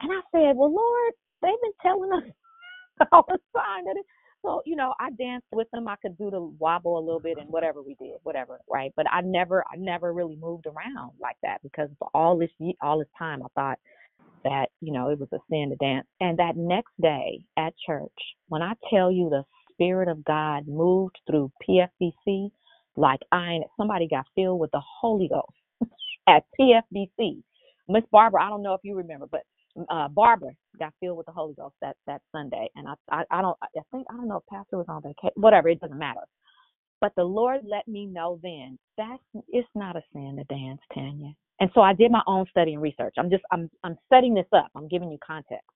And 0.00 0.10
I 0.12 0.20
said, 0.32 0.56
well, 0.56 0.72
Lord, 0.74 1.12
they've 1.42 1.60
been 1.62 1.72
telling 1.82 2.12
us 2.12 2.32
all 3.12 3.24
the 3.28 3.38
time 3.54 3.84
that 3.86 3.96
it, 3.96 4.06
so, 4.44 4.60
you 4.66 4.76
know, 4.76 4.92
I 5.00 5.10
danced 5.10 5.46
with 5.52 5.70
them. 5.70 5.88
I 5.88 5.96
could 5.96 6.18
do 6.18 6.30
the 6.30 6.40
wobble 6.40 6.98
a 6.98 7.00
little 7.00 7.20
bit 7.20 7.38
and 7.38 7.46
mm-hmm. 7.46 7.52
whatever 7.52 7.82
we 7.82 7.94
did, 7.94 8.16
whatever, 8.24 8.60
right? 8.70 8.92
But 8.94 9.06
I 9.10 9.22
never, 9.22 9.64
I 9.72 9.76
never 9.76 10.12
really 10.12 10.36
moved 10.36 10.66
around 10.66 11.12
like 11.20 11.36
that 11.42 11.62
because 11.62 11.88
for 11.98 12.08
all 12.14 12.38
this, 12.38 12.50
all 12.82 12.98
this 12.98 13.08
time, 13.18 13.42
I 13.42 13.46
thought 13.54 13.78
that, 14.44 14.66
you 14.82 14.92
know, 14.92 15.08
it 15.08 15.18
was 15.18 15.30
a 15.32 15.38
sin 15.50 15.70
to 15.70 15.76
dance. 15.76 16.06
And 16.20 16.38
that 16.38 16.56
next 16.56 16.92
day 17.00 17.42
at 17.56 17.72
church, 17.86 18.12
when 18.48 18.60
I 18.60 18.74
tell 18.92 19.10
you 19.10 19.30
the 19.30 19.44
Spirit 19.72 20.08
of 20.08 20.22
God 20.24 20.68
moved 20.68 21.18
through 21.26 21.50
PFBC, 21.66 22.50
like 22.96 23.20
I, 23.32 23.60
somebody 23.78 24.06
got 24.06 24.26
filled 24.34 24.60
with 24.60 24.70
the 24.72 24.82
Holy 25.00 25.28
Ghost 25.28 25.90
at 26.28 26.44
PFBC. 26.60 27.42
Miss 27.88 28.04
Barbara, 28.12 28.44
I 28.44 28.50
don't 28.50 28.62
know 28.62 28.74
if 28.74 28.80
you 28.84 28.94
remember, 28.94 29.26
but 29.30 29.42
uh, 29.90 30.08
Barbara 30.08 30.52
got 30.78 30.94
filled 31.00 31.18
with 31.18 31.26
the 31.26 31.32
Holy 31.32 31.54
Ghost 31.54 31.74
that 31.82 31.96
that 32.06 32.22
Sunday, 32.32 32.68
and 32.76 32.88
I, 32.88 32.94
I 33.10 33.24
I 33.30 33.42
don't 33.42 33.56
I 33.62 33.68
think 33.92 34.06
I 34.10 34.14
don't 34.16 34.28
know 34.28 34.38
if 34.38 34.46
Pastor 34.46 34.78
was 34.78 34.86
on 34.88 35.02
vacation, 35.02 35.32
whatever. 35.36 35.68
It 35.68 35.80
doesn't 35.80 35.98
matter. 35.98 36.20
But 37.00 37.12
the 37.16 37.24
Lord 37.24 37.62
let 37.68 37.86
me 37.88 38.06
know 38.06 38.40
then 38.42 38.78
that 38.96 39.18
it's 39.48 39.68
not 39.74 39.96
a 39.96 40.02
sin 40.12 40.36
to 40.38 40.44
dance, 40.54 40.80
Tanya. 40.94 41.34
And 41.60 41.70
so 41.74 41.80
I 41.82 41.92
did 41.92 42.10
my 42.10 42.22
own 42.26 42.46
study 42.50 42.74
and 42.74 42.82
research. 42.82 43.14
I'm 43.18 43.30
just 43.30 43.44
I'm 43.52 43.70
I'm 43.84 43.96
setting 44.12 44.34
this 44.34 44.46
up. 44.52 44.68
I'm 44.74 44.88
giving 44.88 45.10
you 45.10 45.18
context. 45.24 45.66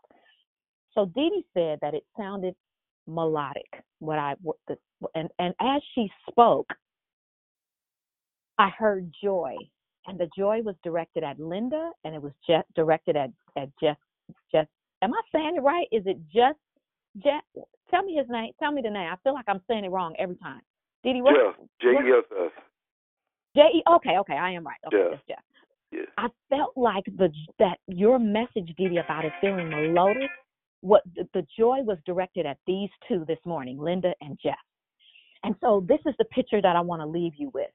So 0.93 1.07
Dee 1.07 1.31
Dee 1.31 1.47
said 1.55 1.79
that 1.83 1.95
it 1.95 2.05
sounded 2.19 2.55
melodic. 3.07 3.69
What 4.01 4.19
I 4.19 4.35
and 5.15 5.29
and 5.39 5.55
as 5.61 5.83
she 5.95 6.11
spoke, 6.31 6.69
I 8.59 8.71
heard 8.71 9.13
joy 9.23 9.57
and 10.09 10.19
the 10.19 10.29
joy 10.37 10.63
was 10.63 10.75
directed 10.83 11.23
at 11.23 11.39
Linda, 11.39 11.91
and 12.05 12.15
it 12.15 12.23
was 12.23 12.33
just 12.47 12.67
directed 12.75 13.17
at 13.17 13.31
at 13.57 13.69
Jeff. 13.81 13.97
Jeff, 14.51 14.67
am 15.03 15.13
I 15.13 15.21
saying 15.33 15.57
it 15.57 15.63
right? 15.63 15.87
Is 15.93 16.03
it 16.07 16.19
just 16.35 16.59
Jeff? 17.23 17.43
Tell 17.91 18.03
me 18.03 18.17
his 18.17 18.27
name. 18.29 18.53
Tell 18.59 18.73
me 18.73 18.83
the 18.83 18.91
name. 18.91 19.09
I 19.13 19.17
feel 19.23 19.35
like 19.35 19.45
I'm 19.49 19.61
saying 19.69 19.85
it 19.85 19.91
wrong 19.91 20.15
every 20.19 20.37
time. 20.37 20.61
Did 21.05 21.17
he? 21.17 21.23
Jeff. 21.23 21.57
J 21.81 21.89
E 21.89 22.13
F 22.19 22.25
F. 22.47 22.53
J 23.55 23.63
E. 23.77 23.83
Okay, 23.97 24.19
okay, 24.19 24.35
I 24.35 24.51
am 24.51 24.67
right. 24.67 24.79
Okay, 24.87 24.97
Jeff. 24.97 25.11
that's 25.11 25.29
Jeff. 25.29 25.45
Yeah. 25.91 26.01
I 26.19 26.29
felt 26.51 26.77
like 26.77 27.05
the 27.17 27.31
that 27.59 27.79
your 27.87 28.19
message, 28.19 28.75
Dee, 28.77 28.99
about 28.99 29.25
it 29.25 29.33
feeling 29.41 29.69
melodic. 29.71 30.31
What 30.81 31.03
the, 31.17 31.29
the 31.35 31.47
joy 31.59 31.79
was 31.83 31.99
directed 32.07 32.47
at 32.47 32.59
these 32.67 32.91
two 33.09 33.25
this 33.27 33.39
morning, 33.45 33.79
Linda 33.79 34.13
and 34.21 34.39
Jeff. 34.41 34.59
And 35.43 35.55
so 35.61 35.85
this 35.89 35.99
is 36.07 36.15
the 36.19 36.25
picture 36.27 36.63
that 36.63 36.77
I 36.77 36.81
want 36.81 37.03
to 37.03 37.07
leave 37.07 37.33
you 37.37 37.51
with 37.55 37.71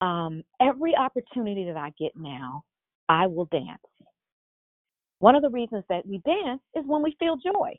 um, 0.00 0.44
every 0.60 0.96
opportunity 0.96 1.64
that 1.66 1.76
I 1.76 1.92
get 1.98 2.12
now, 2.16 2.64
I 3.08 3.26
will 3.26 3.46
dance. 3.46 3.82
One 5.20 5.34
of 5.34 5.42
the 5.42 5.50
reasons 5.50 5.84
that 5.88 6.06
we 6.06 6.18
dance 6.18 6.60
is 6.76 6.84
when 6.86 7.02
we 7.02 7.16
feel 7.18 7.36
joy, 7.36 7.76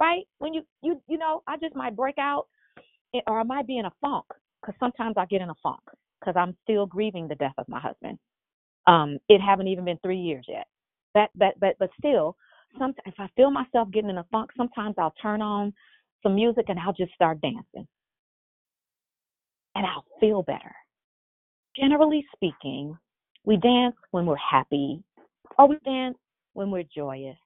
right? 0.00 0.24
When 0.38 0.54
you 0.54 0.62
you 0.82 1.00
you 1.08 1.18
know, 1.18 1.42
I 1.46 1.56
just 1.58 1.76
might 1.76 1.96
break 1.96 2.18
out, 2.18 2.46
eh, 3.14 3.20
or 3.26 3.40
I 3.40 3.44
might 3.44 3.66
be 3.66 3.78
in 3.78 3.86
a 3.86 3.92
funk 4.00 4.24
because 4.60 4.74
sometimes 4.80 5.14
I 5.16 5.26
get 5.26 5.42
in 5.42 5.50
a 5.50 5.54
funk 5.62 5.82
because 6.20 6.34
I'm 6.36 6.56
still 6.64 6.86
grieving 6.86 7.28
the 7.28 7.36
death 7.36 7.54
of 7.58 7.68
my 7.68 7.80
husband. 7.80 8.18
Um, 8.86 9.18
it 9.28 9.40
haven't 9.40 9.68
even 9.68 9.84
been 9.84 9.98
three 10.02 10.18
years 10.18 10.46
yet. 10.48 10.66
That 11.14 11.30
that 11.36 11.60
but 11.60 11.76
but 11.78 11.90
still, 11.98 12.36
sometimes 12.78 12.96
if 13.06 13.14
I 13.18 13.28
feel 13.36 13.50
myself 13.50 13.90
getting 13.92 14.10
in 14.10 14.18
a 14.18 14.26
funk, 14.32 14.50
sometimes 14.56 14.96
I'll 14.98 15.14
turn 15.22 15.42
on 15.42 15.72
some 16.22 16.34
music 16.34 16.66
and 16.68 16.78
I'll 16.80 16.92
just 16.94 17.14
start 17.14 17.40
dancing, 17.40 17.86
and 19.76 19.86
I'll 19.86 20.06
feel 20.20 20.42
better 20.42 20.74
generally 21.76 22.26
speaking, 22.34 22.98
we 23.44 23.56
dance 23.56 23.96
when 24.10 24.26
we're 24.26 24.36
happy 24.36 25.02
or 25.58 25.68
we 25.68 25.78
dance 25.84 26.16
when 26.54 26.70
we're 26.70 26.84
joyous. 26.94 27.36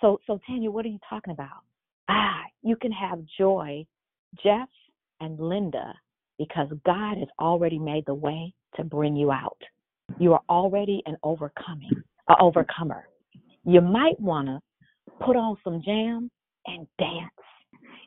So, 0.00 0.20
so 0.26 0.38
Tanya, 0.46 0.70
what 0.70 0.84
are 0.84 0.88
you 0.88 0.98
talking 1.08 1.32
about? 1.32 1.62
Ah, 2.08 2.42
you 2.62 2.76
can 2.76 2.92
have 2.92 3.20
joy, 3.38 3.86
Jeff 4.42 4.68
and 5.20 5.38
Linda, 5.40 5.94
because 6.38 6.68
God 6.84 7.18
has 7.18 7.28
already 7.40 7.78
made 7.78 8.04
the 8.06 8.14
way 8.14 8.52
to 8.76 8.84
bring 8.84 9.16
you 9.16 9.32
out. 9.32 9.60
You 10.18 10.34
are 10.34 10.42
already 10.48 11.02
an 11.06 11.16
overcoming, 11.22 11.90
an 12.28 12.36
overcomer. 12.40 13.08
You 13.64 13.80
might 13.80 14.20
want 14.20 14.48
to 14.48 14.60
put 15.24 15.36
on 15.36 15.56
some 15.64 15.82
jam 15.84 16.30
and 16.66 16.86
dance 16.98 17.30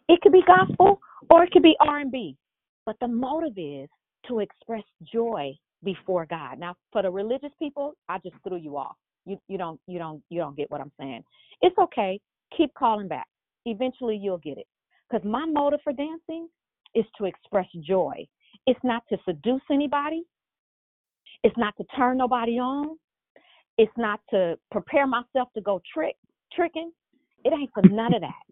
It 0.08 0.22
could 0.22 0.32
be 0.32 0.44
gospel 0.46 1.00
or 1.30 1.44
it 1.44 1.52
could 1.52 1.64
be 1.64 1.76
R&B. 1.80 2.38
But 2.86 2.98
the 3.02 3.08
motive 3.08 3.54
is 3.58 3.90
to 4.28 4.40
express 4.40 4.84
joy 5.12 5.54
before 5.84 6.26
God. 6.26 6.60
Now, 6.60 6.76
for 6.92 7.02
the 7.02 7.10
religious 7.10 7.52
people, 7.58 7.94
I 8.08 8.18
just 8.20 8.36
threw 8.48 8.58
you 8.58 8.78
off. 8.78 8.96
You 9.26 9.40
you 9.48 9.58
don't 9.58 9.80
you 9.88 10.00
don't 10.00 10.22
you 10.30 10.40
don't 10.40 10.56
get 10.56 10.72
what 10.72 10.82
I'm 10.82 10.92
saying. 11.00 11.24
It's 11.62 11.78
okay. 11.78 12.20
Keep 12.56 12.74
calling 12.74 13.08
back. 13.08 13.28
Eventually 13.66 14.18
you'll 14.18 14.40
get 14.40 14.58
it. 14.58 14.68
Cuz 15.12 15.24
my 15.24 15.46
motive 15.46 15.82
for 15.84 15.94
dancing 15.94 16.48
is 16.96 17.06
to 17.18 17.26
express 17.26 17.68
joy. 17.82 18.28
It's 18.66 18.84
not 18.84 19.04
to 19.10 19.18
seduce 19.26 19.62
anybody. 19.72 20.24
It's 21.44 21.58
not 21.58 21.76
to 21.78 21.84
turn 21.96 22.18
nobody 22.18 22.60
on. 22.60 22.98
It's 23.78 23.98
not 23.98 24.20
to 24.32 24.58
prepare 24.72 25.08
myself 25.08 25.50
to 25.54 25.62
go 25.62 25.82
trick 25.94 26.16
tricking. 26.52 26.92
It 27.46 27.54
ain't 27.54 27.72
for 27.74 27.84
none 27.84 28.14
of 28.14 28.22
that. 28.22 28.44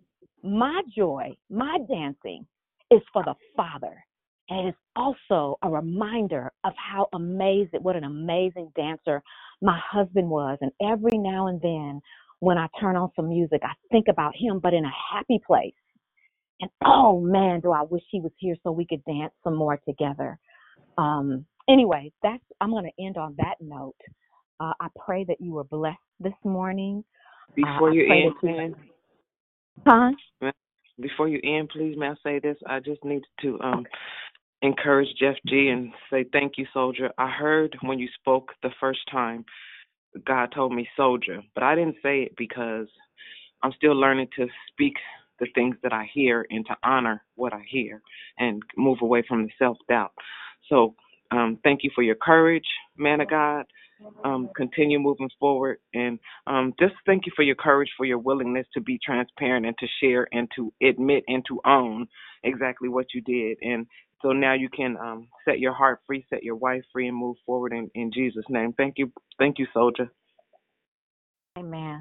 My 0.43 0.81
joy, 0.95 1.35
my 1.49 1.79
dancing 1.89 2.45
is 2.91 3.01
for 3.11 3.23
the 3.23 3.35
Father. 3.55 4.03
And 4.49 4.69
it's 4.69 4.77
also 4.95 5.57
a 5.61 5.69
reminder 5.69 6.51
of 6.63 6.73
how 6.77 7.07
amazing, 7.13 7.81
what 7.83 7.95
an 7.95 8.05
amazing 8.05 8.71
dancer 8.75 9.21
my 9.61 9.79
husband 9.91 10.29
was. 10.29 10.57
And 10.61 10.71
every 10.81 11.17
now 11.17 11.47
and 11.47 11.61
then, 11.61 12.01
when 12.39 12.57
I 12.57 12.67
turn 12.79 12.95
on 12.95 13.11
some 13.15 13.29
music, 13.29 13.61
I 13.63 13.73
think 13.91 14.07
about 14.09 14.33
him, 14.35 14.59
but 14.61 14.73
in 14.73 14.85
a 14.85 14.91
happy 15.13 15.39
place. 15.45 15.73
And 16.61 16.69
oh 16.85 17.19
man, 17.19 17.59
do 17.59 17.71
I 17.71 17.83
wish 17.83 18.03
he 18.09 18.19
was 18.19 18.31
here 18.37 18.55
so 18.63 18.71
we 18.71 18.85
could 18.85 19.03
dance 19.05 19.33
some 19.43 19.55
more 19.55 19.79
together. 19.87 20.39
Um, 20.97 21.45
anyway, 21.69 22.11
that's 22.23 22.43
I'm 22.61 22.71
going 22.71 22.85
to 22.85 23.03
end 23.03 23.17
on 23.17 23.35
that 23.37 23.55
note. 23.59 23.95
Uh, 24.59 24.73
I 24.79 24.87
pray 25.05 25.23
that 25.25 25.39
you 25.39 25.53
were 25.53 25.63
blessed 25.65 25.97
this 26.19 26.33
morning. 26.43 27.03
Before 27.55 27.89
uh, 27.89 27.93
you 27.93 28.05
end, 28.11 28.33
man, 28.43 28.75
Huh? 29.85 30.11
before 30.99 31.27
you 31.27 31.39
end, 31.43 31.69
please, 31.69 31.95
may 31.97 32.07
I 32.07 32.15
say 32.23 32.39
this? 32.39 32.57
I 32.65 32.79
just 32.79 33.03
need 33.03 33.21
to 33.41 33.59
um 33.61 33.85
encourage 34.61 35.09
Jeff 35.19 35.35
G 35.47 35.69
and 35.69 35.93
say 36.11 36.25
thank 36.31 36.53
you, 36.57 36.65
soldier. 36.73 37.11
I 37.17 37.29
heard 37.29 37.75
when 37.81 37.99
you 37.99 38.07
spoke 38.19 38.51
the 38.63 38.71
first 38.79 38.99
time, 39.11 39.45
God 40.25 40.51
told 40.53 40.73
me 40.73 40.87
soldier, 40.95 41.41
but 41.53 41.63
I 41.63 41.75
didn't 41.75 41.97
say 42.01 42.21
it 42.23 42.33
because 42.37 42.87
I'm 43.63 43.71
still 43.73 43.95
learning 43.95 44.27
to 44.37 44.47
speak 44.71 44.93
the 45.39 45.47
things 45.53 45.75
that 45.83 45.93
I 45.93 46.09
hear 46.13 46.45
and 46.49 46.65
to 46.65 46.75
honor 46.83 47.23
what 47.35 47.53
I 47.53 47.63
hear 47.69 48.01
and 48.39 48.61
move 48.75 48.99
away 49.01 49.23
from 49.27 49.43
the 49.43 49.51
self 49.59 49.77
doubt. 49.87 50.11
So, 50.69 50.95
um, 51.31 51.59
thank 51.63 51.83
you 51.83 51.91
for 51.93 52.03
your 52.03 52.15
courage, 52.15 52.65
man 52.97 53.21
of 53.21 53.29
God. 53.29 53.65
Um, 54.23 54.49
continue 54.55 54.99
moving 54.99 55.29
forward 55.39 55.79
and 55.95 56.19
um, 56.45 56.73
just 56.79 56.93
thank 57.07 57.25
you 57.25 57.31
for 57.35 57.41
your 57.41 57.55
courage, 57.55 57.89
for 57.97 58.05
your 58.05 58.19
willingness 58.19 58.67
to 58.75 58.81
be 58.81 58.99
transparent 59.03 59.65
and 59.65 59.75
to 59.79 59.87
share 59.99 60.27
and 60.31 60.47
to 60.55 60.71
admit 60.83 61.23
and 61.27 61.43
to 61.47 61.59
own 61.65 62.07
exactly 62.43 62.89
what 62.89 63.07
you 63.15 63.21
did. 63.21 63.57
And 63.61 63.87
so 64.21 64.31
now 64.31 64.53
you 64.53 64.69
can 64.69 64.97
um, 64.97 65.27
set 65.45 65.59
your 65.59 65.73
heart 65.73 66.01
free, 66.07 66.25
set 66.29 66.43
your 66.43 66.55
wife 66.55 66.83
free, 66.93 67.07
and 67.07 67.17
move 67.17 67.37
forward 67.45 67.73
in, 67.73 67.89
in 67.95 68.11
Jesus' 68.13 68.45
name. 68.49 68.73
Thank 68.73 68.95
you, 68.97 69.11
thank 69.39 69.59
you, 69.59 69.67
soldier. 69.73 70.09
Amen. 71.57 71.99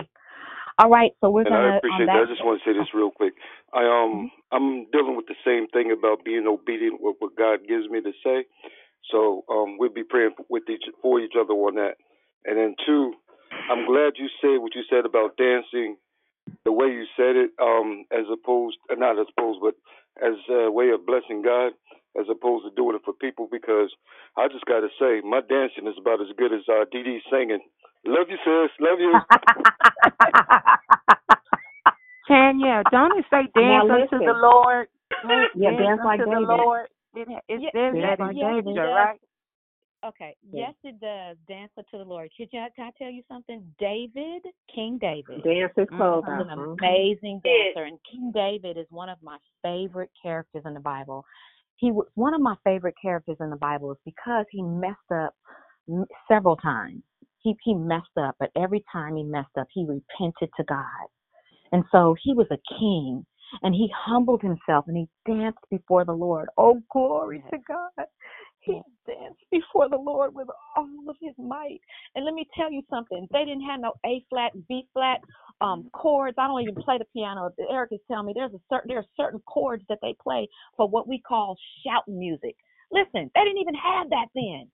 All 0.79 0.91
right, 0.91 1.13
so 1.21 1.31
we're 1.31 1.45
And 1.45 1.55
gonna 1.55 1.73
I 1.73 1.79
appreciate 1.79 2.07
that. 2.07 2.13
that. 2.13 2.29
I 2.29 2.33
just 2.33 2.45
want 2.45 2.61
to 2.63 2.71
say 2.71 2.77
this 2.79 2.89
real 2.95 3.11
quick. 3.11 3.35
I 3.73 3.85
um 3.87 4.31
I'm 4.53 4.91
dealing 4.93 5.17
with 5.17 5.27
the 5.27 5.39
same 5.45 5.69
thing 5.69 5.93
about 5.93 6.25
being 6.25 6.47
obedient 6.47 7.01
with 7.01 7.17
what 7.21 7.37
God 7.37 7.61
gives 7.69 7.89
me 7.89 8.01
to 8.03 8.13
say. 8.25 8.45
So 9.13 9.45
um 9.51 9.79
we'll 9.79 9.93
be 9.95 10.05
praying 10.05 10.35
with 10.51 10.65
each 10.69 10.85
for 11.03 11.21
each 11.21 11.35
other 11.39 11.55
on 11.55 11.77
that. 11.77 11.97
And 12.45 12.59
then 12.59 12.75
two, 12.87 13.15
I'm 13.71 13.87
glad 13.87 14.15
you 14.19 14.29
said 14.41 14.59
what 14.61 14.75
you 14.75 14.83
said 14.91 15.07
about 15.07 15.37
dancing 15.39 15.97
the 16.65 16.73
way 16.73 16.89
you 16.89 17.05
said 17.17 17.37
it, 17.37 17.51
um, 17.63 18.05
as 18.13 18.27
opposed 18.33 18.77
uh, 18.91 18.95
not 18.97 19.19
as 19.19 19.27
opposed, 19.37 19.61
but 19.63 19.75
as 20.23 20.35
a 20.51 20.71
way 20.71 20.91
of 20.91 21.07
blessing 21.07 21.43
God, 21.43 21.73
as 22.21 22.27
opposed 22.31 22.65
to 22.65 22.71
doing 22.77 22.97
it 22.97 23.03
for 23.05 23.15
people. 23.15 23.49
Because 23.51 23.91
I 24.37 24.49
just 24.49 24.65
got 24.67 24.81
to 24.81 24.89
say, 24.99 25.21
my 25.27 25.41
dancing 25.41 25.87
is 25.87 25.99
about 26.01 26.21
as 26.21 26.29
good 26.39 26.53
as 26.53 26.63
uh, 26.69 26.85
Dee 26.93 27.03
Dee 27.03 27.21
singing. 27.31 27.61
Love 28.07 28.29
you, 28.31 28.39
sis. 28.45 28.71
Love 28.81 29.01
you. 29.01 29.21
Tanya, 32.29 32.85
don't 32.91 33.19
it 33.19 33.25
say 33.31 33.49
Now 33.57 33.87
dance 33.89 34.11
unto 34.13 34.25
the 34.25 34.33
Lord? 34.43 34.89
Dance 35.23 35.51
Yeah, 35.55 35.71
dance 35.79 36.01
like 36.05 36.21
unto 36.21 36.31
the 36.31 36.41
Lord. 36.41 36.89
It, 37.15 37.29
it 37.49 37.61
Ye- 37.61 37.71
says 37.73 37.95
yes, 37.95 38.19
that 38.19 38.35
yes, 38.35 38.55
it 38.59 38.65
David, 38.65 38.75
does. 38.75 38.95
right? 38.95 39.21
Okay. 40.05 40.37
Yeah. 40.53 40.67
Yes, 40.67 40.75
it 40.85 41.01
does. 41.01 41.37
Dance 41.49 41.73
unto 41.79 41.99
the 41.99 42.09
Lord. 42.09 42.31
Can, 42.37 42.47
you, 42.53 42.61
can 42.77 42.87
I 42.87 42.91
tell 42.99 43.11
you 43.11 43.23
something? 43.29 43.63
David, 43.79 44.43
King 44.73 44.99
David, 45.01 45.43
Dance 45.43 45.73
his 45.77 45.89
clothes 45.97 46.25
was 46.27 46.39
out. 46.41 46.47
an 46.49 46.51
Mhm. 46.59 46.79
amazing 46.81 47.41
dancer, 47.43 47.85
and 47.87 47.99
King 48.11 48.31
David 48.33 48.77
is 48.77 48.87
one 48.91 49.09
of 49.09 49.19
my 49.23 49.39
favorite 49.63 50.11
characters 50.23 50.63
in 50.67 50.75
the 50.75 50.81
Bible. 50.81 51.25
He 51.77 51.93
was 51.93 52.07
one 52.15 52.35
of 52.35 52.41
my 52.41 52.57
favorite 52.65 52.95
characters 53.01 53.37
in 53.41 53.51
the 53.51 53.57
Bible 53.57 53.93
is 53.93 53.99
because 54.05 54.47
he 54.51 54.63
messed 54.63 55.13
up 55.13 55.35
several 56.29 56.57
times. 56.57 57.03
He 57.43 57.57
he 57.63 57.75
messed 57.75 58.17
up, 58.19 58.37
but 58.41 58.51
every 58.57 58.85
time 58.93 59.17
he 59.17 59.25
messed 59.25 59.57
up, 59.59 59.69
he 59.73 59.87
repented 59.87 60.51
to 60.57 60.65
God. 60.65 61.09
And 61.73 61.85
so 61.93 62.17
he 62.23 62.33
was 62.35 62.47
a 62.51 62.59
king 62.79 63.25
and 63.63 63.75
he 63.75 63.91
humbled 63.97 64.43
himself 64.43 64.87
and 64.89 64.97
he 64.97 65.09
danced 65.27 65.59
before 65.71 66.05
the 66.05 66.13
Lord. 66.13 66.49
Oh, 66.59 66.81
glory 66.93 67.43
to 67.51 67.59
God. 67.69 68.07
He 68.67 68.83
danced 69.07 69.45
before 69.53 69.89
the 69.89 69.97
Lord 69.97 70.35
with 70.35 70.49
all 70.77 70.89
of 71.09 71.17
his 71.21 71.35
might. 71.39 71.81
And 72.15 72.25
let 72.25 72.35
me 72.35 72.49
tell 72.57 72.71
you 72.73 72.83
something. 72.91 73.29
They 73.33 73.45
didn't 73.45 73.63
have 73.67 73.81
no 73.81 73.95
A 74.05 74.25
flat, 74.31 74.53
B 74.69 74.89
flat 74.93 75.21
um 75.63 75.89
chords. 75.95 76.37
I 76.39 76.49
don't 76.49 76.63
even 76.63 76.75
play 76.75 76.99
the 76.99 77.07
piano. 77.15 77.51
Eric 77.71 77.91
is 77.93 78.01
telling 78.11 78.27
me 78.27 78.33
there's 78.35 78.55
a 78.55 78.61
certain 78.69 78.89
there 78.89 78.99
are 78.99 79.07
certain 79.17 79.41
chords 79.47 79.85
that 79.89 80.01
they 80.03 80.15
play 80.23 80.49
for 80.77 80.89
what 80.89 81.09
we 81.09 81.21
call 81.21 81.57
shout 81.87 82.05
music. 82.09 82.57
Listen, 82.93 83.31
they 83.35 83.45
didn't 83.45 83.63
even 83.63 83.75
have 83.75 84.11
that 84.11 84.27
then. 84.35 84.69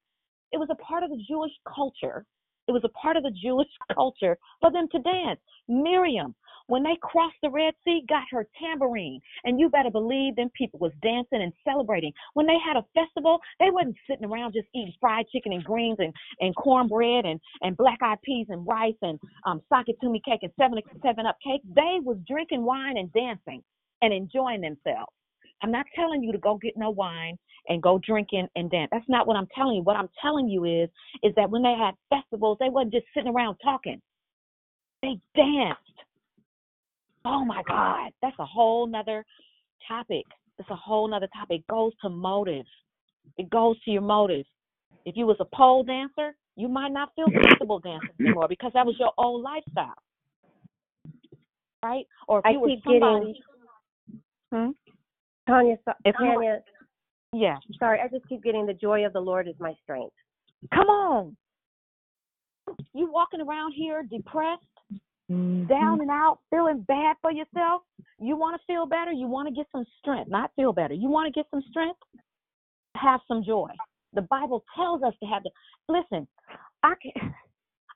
It 0.52 0.58
was 0.58 0.68
a 0.70 0.76
part 0.76 1.02
of 1.02 1.10
the 1.10 1.22
Jewish 1.28 1.52
culture. 1.74 2.24
It 2.68 2.72
was 2.72 2.84
a 2.84 2.90
part 2.90 3.16
of 3.16 3.24
the 3.24 3.32
Jewish 3.42 3.68
culture 3.94 4.38
for 4.60 4.72
them 4.72 4.88
to 4.92 4.98
dance. 5.00 5.40
Miriam, 5.68 6.34
when 6.66 6.82
they 6.82 6.96
crossed 7.00 7.36
the 7.42 7.50
Red 7.50 7.74
Sea, 7.84 8.04
got 8.08 8.24
her 8.30 8.46
tambourine. 8.60 9.20
And 9.44 9.58
you 9.58 9.68
better 9.68 9.90
believe 9.90 10.36
them 10.36 10.50
people 10.56 10.78
was 10.78 10.92
dancing 11.02 11.42
and 11.42 11.52
celebrating. 11.64 12.12
When 12.34 12.46
they 12.46 12.58
had 12.64 12.76
a 12.76 12.84
festival, 12.94 13.38
they 13.60 13.70
wasn't 13.70 13.96
sitting 14.08 14.24
around 14.24 14.52
just 14.52 14.68
eating 14.74 14.94
fried 15.00 15.26
chicken 15.32 15.52
and 15.52 15.64
greens 15.64 15.96
and, 15.98 16.12
and 16.40 16.54
cornbread 16.56 17.24
and, 17.24 17.40
and 17.62 17.76
black 17.76 17.98
eyed 18.02 18.20
peas 18.22 18.46
and 18.48 18.66
rice 18.66 18.94
and 19.02 19.18
um 19.46 19.60
sock-it-to-me 19.68 20.20
cake 20.24 20.40
and 20.42 20.52
seven 20.58 20.78
seven 21.04 21.26
up 21.26 21.36
cake. 21.44 21.62
They 21.74 21.98
was 22.02 22.18
drinking 22.26 22.64
wine 22.64 22.96
and 22.96 23.12
dancing 23.12 23.62
and 24.02 24.12
enjoying 24.12 24.60
themselves. 24.60 25.12
I'm 25.62 25.70
not 25.70 25.86
telling 25.94 26.22
you 26.22 26.32
to 26.32 26.38
go 26.38 26.56
get 26.56 26.76
no 26.76 26.90
wine 26.90 27.38
and 27.68 27.82
go 27.82 28.00
drinking 28.04 28.48
and 28.56 28.70
dance. 28.70 28.88
That's 28.92 29.08
not 29.08 29.26
what 29.26 29.36
I'm 29.36 29.46
telling 29.54 29.76
you. 29.76 29.82
What 29.82 29.96
I'm 29.96 30.08
telling 30.20 30.48
you 30.48 30.64
is 30.64 30.88
is 31.22 31.32
that 31.36 31.50
when 31.50 31.62
they 31.62 31.74
had 31.78 31.94
festivals, 32.10 32.58
they 32.60 32.68
wasn't 32.68 32.94
just 32.94 33.06
sitting 33.14 33.32
around 33.32 33.56
talking. 33.62 34.00
They 35.02 35.18
danced. 35.36 35.80
Oh 37.24 37.44
my 37.44 37.62
God. 37.68 38.10
That's 38.22 38.38
a 38.38 38.44
whole 38.46 38.86
nother 38.86 39.24
topic. 39.88 40.24
It's 40.58 40.70
a 40.70 40.76
whole 40.76 41.08
nother 41.08 41.28
topic. 41.34 41.60
It 41.60 41.66
goes 41.68 41.92
to 42.02 42.08
motive. 42.08 42.66
It 43.38 43.48
goes 43.50 43.80
to 43.84 43.90
your 43.90 44.02
motive. 44.02 44.44
If 45.04 45.16
you 45.16 45.26
was 45.26 45.36
a 45.40 45.56
pole 45.56 45.82
dancer, 45.84 46.34
you 46.56 46.68
might 46.68 46.92
not 46.92 47.10
feel 47.16 47.26
comfortable 47.42 47.78
dancing 47.80 48.10
anymore 48.20 48.46
because 48.48 48.72
that 48.74 48.86
was 48.86 48.96
your 48.98 49.12
old 49.18 49.42
lifestyle. 49.42 49.94
Right? 51.84 52.04
Or 52.28 52.38
if 52.40 52.46
I 52.46 52.50
you 52.50 52.60
were 52.60 52.68
keep 52.68 52.84
getting- 52.84 53.00
somebody 53.00 53.42
Hmm? 54.52 54.70
Tanya, 55.48 55.76
so, 55.84 55.92
If 56.04 56.14
you- 56.20 56.26
Tanya, 56.26 56.62
Yeah. 57.32 57.56
sorry, 57.78 58.00
I 58.00 58.08
just 58.08 58.28
keep 58.28 58.42
getting 58.42 58.66
the 58.66 58.74
joy 58.74 59.06
of 59.06 59.14
the 59.14 59.20
Lord 59.20 59.48
is 59.48 59.58
my 59.58 59.72
strength. 59.82 60.14
Come 60.74 60.88
on. 60.88 61.36
You 62.92 63.10
walking 63.10 63.40
around 63.40 63.72
here 63.72 64.02
depressed, 64.02 64.62
down 65.68 65.98
mm-hmm. 65.98 66.00
and 66.02 66.10
out, 66.10 66.38
feeling 66.50 66.84
bad 66.86 67.16
for 67.20 67.32
yourself. 67.32 67.82
You 68.18 68.36
want 68.36 68.60
to 68.60 68.72
feel 68.72 68.86
better. 68.86 69.12
You 69.12 69.26
want 69.26 69.48
to 69.48 69.54
get 69.54 69.66
some 69.72 69.84
strength, 69.98 70.30
not 70.30 70.50
feel 70.56 70.72
better. 70.72 70.94
You 70.94 71.08
want 71.08 71.32
to 71.32 71.38
get 71.38 71.46
some 71.50 71.62
strength. 71.70 71.98
Have 72.96 73.20
some 73.26 73.42
joy. 73.42 73.70
The 74.14 74.22
Bible 74.22 74.64
tells 74.76 75.02
us 75.02 75.14
to 75.20 75.26
have 75.26 75.42
the. 75.42 75.50
Listen, 75.88 76.28
I 76.82 76.94
can. 77.02 77.34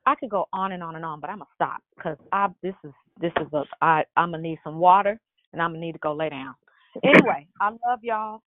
I 0.06 0.14
could 0.14 0.30
go 0.30 0.46
on 0.52 0.72
and 0.72 0.82
on 0.82 0.94
and 0.94 1.04
on, 1.04 1.20
but 1.20 1.30
I'm 1.30 1.38
gonna 1.38 1.50
stop 1.54 1.82
because 1.96 2.16
I 2.32 2.46
this 2.62 2.74
is 2.84 2.92
this 3.20 3.32
is 3.40 3.52
a 3.52 3.62
I 3.82 4.04
I'm 4.16 4.30
gonna 4.30 4.42
need 4.42 4.58
some 4.62 4.78
water 4.78 5.20
and 5.52 5.60
I'm 5.60 5.70
gonna 5.72 5.80
need 5.80 5.92
to 5.92 5.98
go 5.98 6.14
lay 6.14 6.28
down. 6.28 6.54
Anyway, 7.02 7.48
I 7.60 7.70
love 7.70 8.00
y'all. 8.02 8.42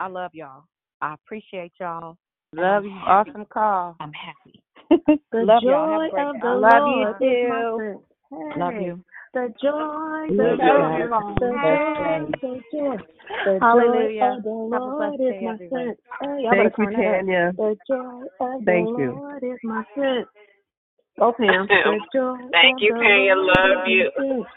I 0.00 0.08
love 0.08 0.30
y'all. 0.34 0.64
I 1.02 1.14
appreciate 1.14 1.72
y'all. 1.78 2.16
Love 2.54 2.84
you. 2.84 2.90
Awesome 2.90 3.44
call. 3.44 3.96
I'm 4.00 4.12
happy. 4.12 4.62
The 4.90 5.18
love 5.38 5.60
y'all. 5.62 5.92
Have 5.92 6.00
a 6.00 6.08
joy 6.08 6.10
great 6.10 6.26
of 6.26 6.34
day. 6.34 6.40
the 6.42 6.48
I 6.48 6.54
love 6.54 6.72
you 6.72 6.96
Lord 6.96 7.16
is 7.20 7.48
my 7.50 7.60
too. 7.60 8.02
Strength. 8.26 8.58
Love 8.58 8.74
you. 8.80 9.04
The 9.34 9.52
joy, 9.62 10.34
Love 10.36 10.58
the 10.58 10.58
you. 10.62 10.68
joy, 10.68 11.06
the 11.10 11.30
joy, 11.40 12.32
the 12.40 12.62
joy, 12.72 12.98
the 13.44 13.60
Hallelujah. 13.60 14.20
joy 14.20 14.36
of 14.36 14.42
the 14.42 14.50
Have 14.72 14.82
a 14.84 14.90
blessed 14.92 15.16
Lord 15.16 15.20
is 15.20 15.28
day, 15.28 15.42
my 15.42 15.54
everyone. 15.54 15.66
strength. 15.66 16.00
Hey, 16.20 16.42
y'all 16.42 16.56
better 16.56 16.70
Thank 16.70 16.74
you, 16.78 16.86
turn 16.86 16.92
that 16.94 17.06
up. 17.06 17.26
Tanya. 17.26 17.52
The 17.56 17.76
joy 17.88 18.22
of 18.40 18.64
Thank 18.64 18.90
the 18.90 18.98
you. 18.98 19.10
Lord 19.12 19.42
is 19.44 19.58
my 19.62 19.82
strength. 19.92 20.30
Oh, 21.20 21.32
Go, 21.32 21.32
Pam. 21.38 21.66
The 21.68 22.00
joy 22.12 22.34
Thank 22.52 22.76
of 22.76 22.80
you, 22.80 22.92
the 22.92 23.00
Tanya. 23.00 23.34
Lord 23.36 23.36
Love 23.36 23.86
is 23.86 23.86
you. 23.86 24.10
my 24.18 24.44
strength. 24.44 24.50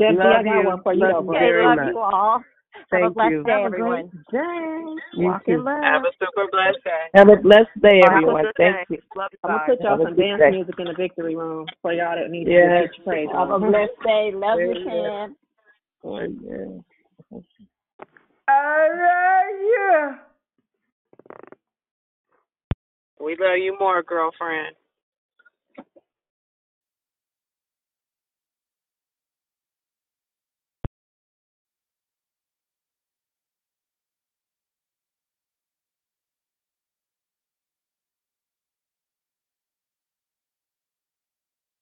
Jeff, 0.00 0.16
Love 0.16 0.30
I 0.30 0.42
got 0.42 0.64
you. 0.64 0.64
one 0.64 0.82
for 0.82 0.92
you, 0.94 1.00
Love 1.00 1.08
though, 1.08 1.22
you 1.22 1.26
bro. 1.26 1.36
Okay, 1.36 1.52
very 1.52 1.66
love 1.66 1.76
much. 1.76 1.86
you 1.86 1.98
all. 1.98 2.42
Have 2.92 3.02
a 3.02 3.10
Thank 3.10 3.14
blessed 3.14 3.30
you. 3.30 3.44
day, 3.46 3.52
Have 3.52 3.66
everyone. 3.66 4.12
great 4.12 4.26
day. 4.32 4.84
You 5.14 5.30
Walk 5.30 5.42
in 5.46 5.56
too. 5.58 5.64
love. 5.64 5.82
Have 5.82 6.02
a 6.02 6.12
super 6.18 6.46
blessed 6.50 6.84
day. 6.84 7.06
Have 7.14 7.28
a 7.28 7.36
blessed 7.36 7.82
day, 7.82 8.00
Have 8.04 8.12
everyone. 8.12 8.44
good 8.44 8.54
Thank 8.56 8.76
day. 8.76 8.84
you. 8.90 8.98
Love 9.16 9.30
you 9.32 9.38
I'm 9.44 9.50
gonna 9.52 9.64
put 9.66 9.80
y'all 9.84 9.98
Have 9.98 10.00
some 10.06 10.16
dance 10.16 10.40
day. 10.40 10.50
music 10.50 10.74
in 10.78 10.86
the 10.86 10.94
victory 10.94 11.36
room 11.36 11.66
for 11.82 11.92
y'all 11.92 12.16
that 12.16 12.30
need 12.30 12.44
Yes. 12.46 12.84
to 12.84 12.88
get 12.88 12.96
your 12.98 13.04
praise 13.06 13.28
Have 13.32 13.50
a 13.50 13.58
blessed 13.70 14.02
day. 14.04 14.30
Love 14.34 14.58
you, 14.60 14.68
Very 14.68 14.84
Oh, 16.04 16.20
yeah. 16.20 17.38
I 18.48 18.88
love 18.88 19.60
you. 19.60 20.14
We 23.24 23.36
love 23.38 23.58
you 23.58 23.76
more, 23.78 24.02
girlfriend. 24.02 24.74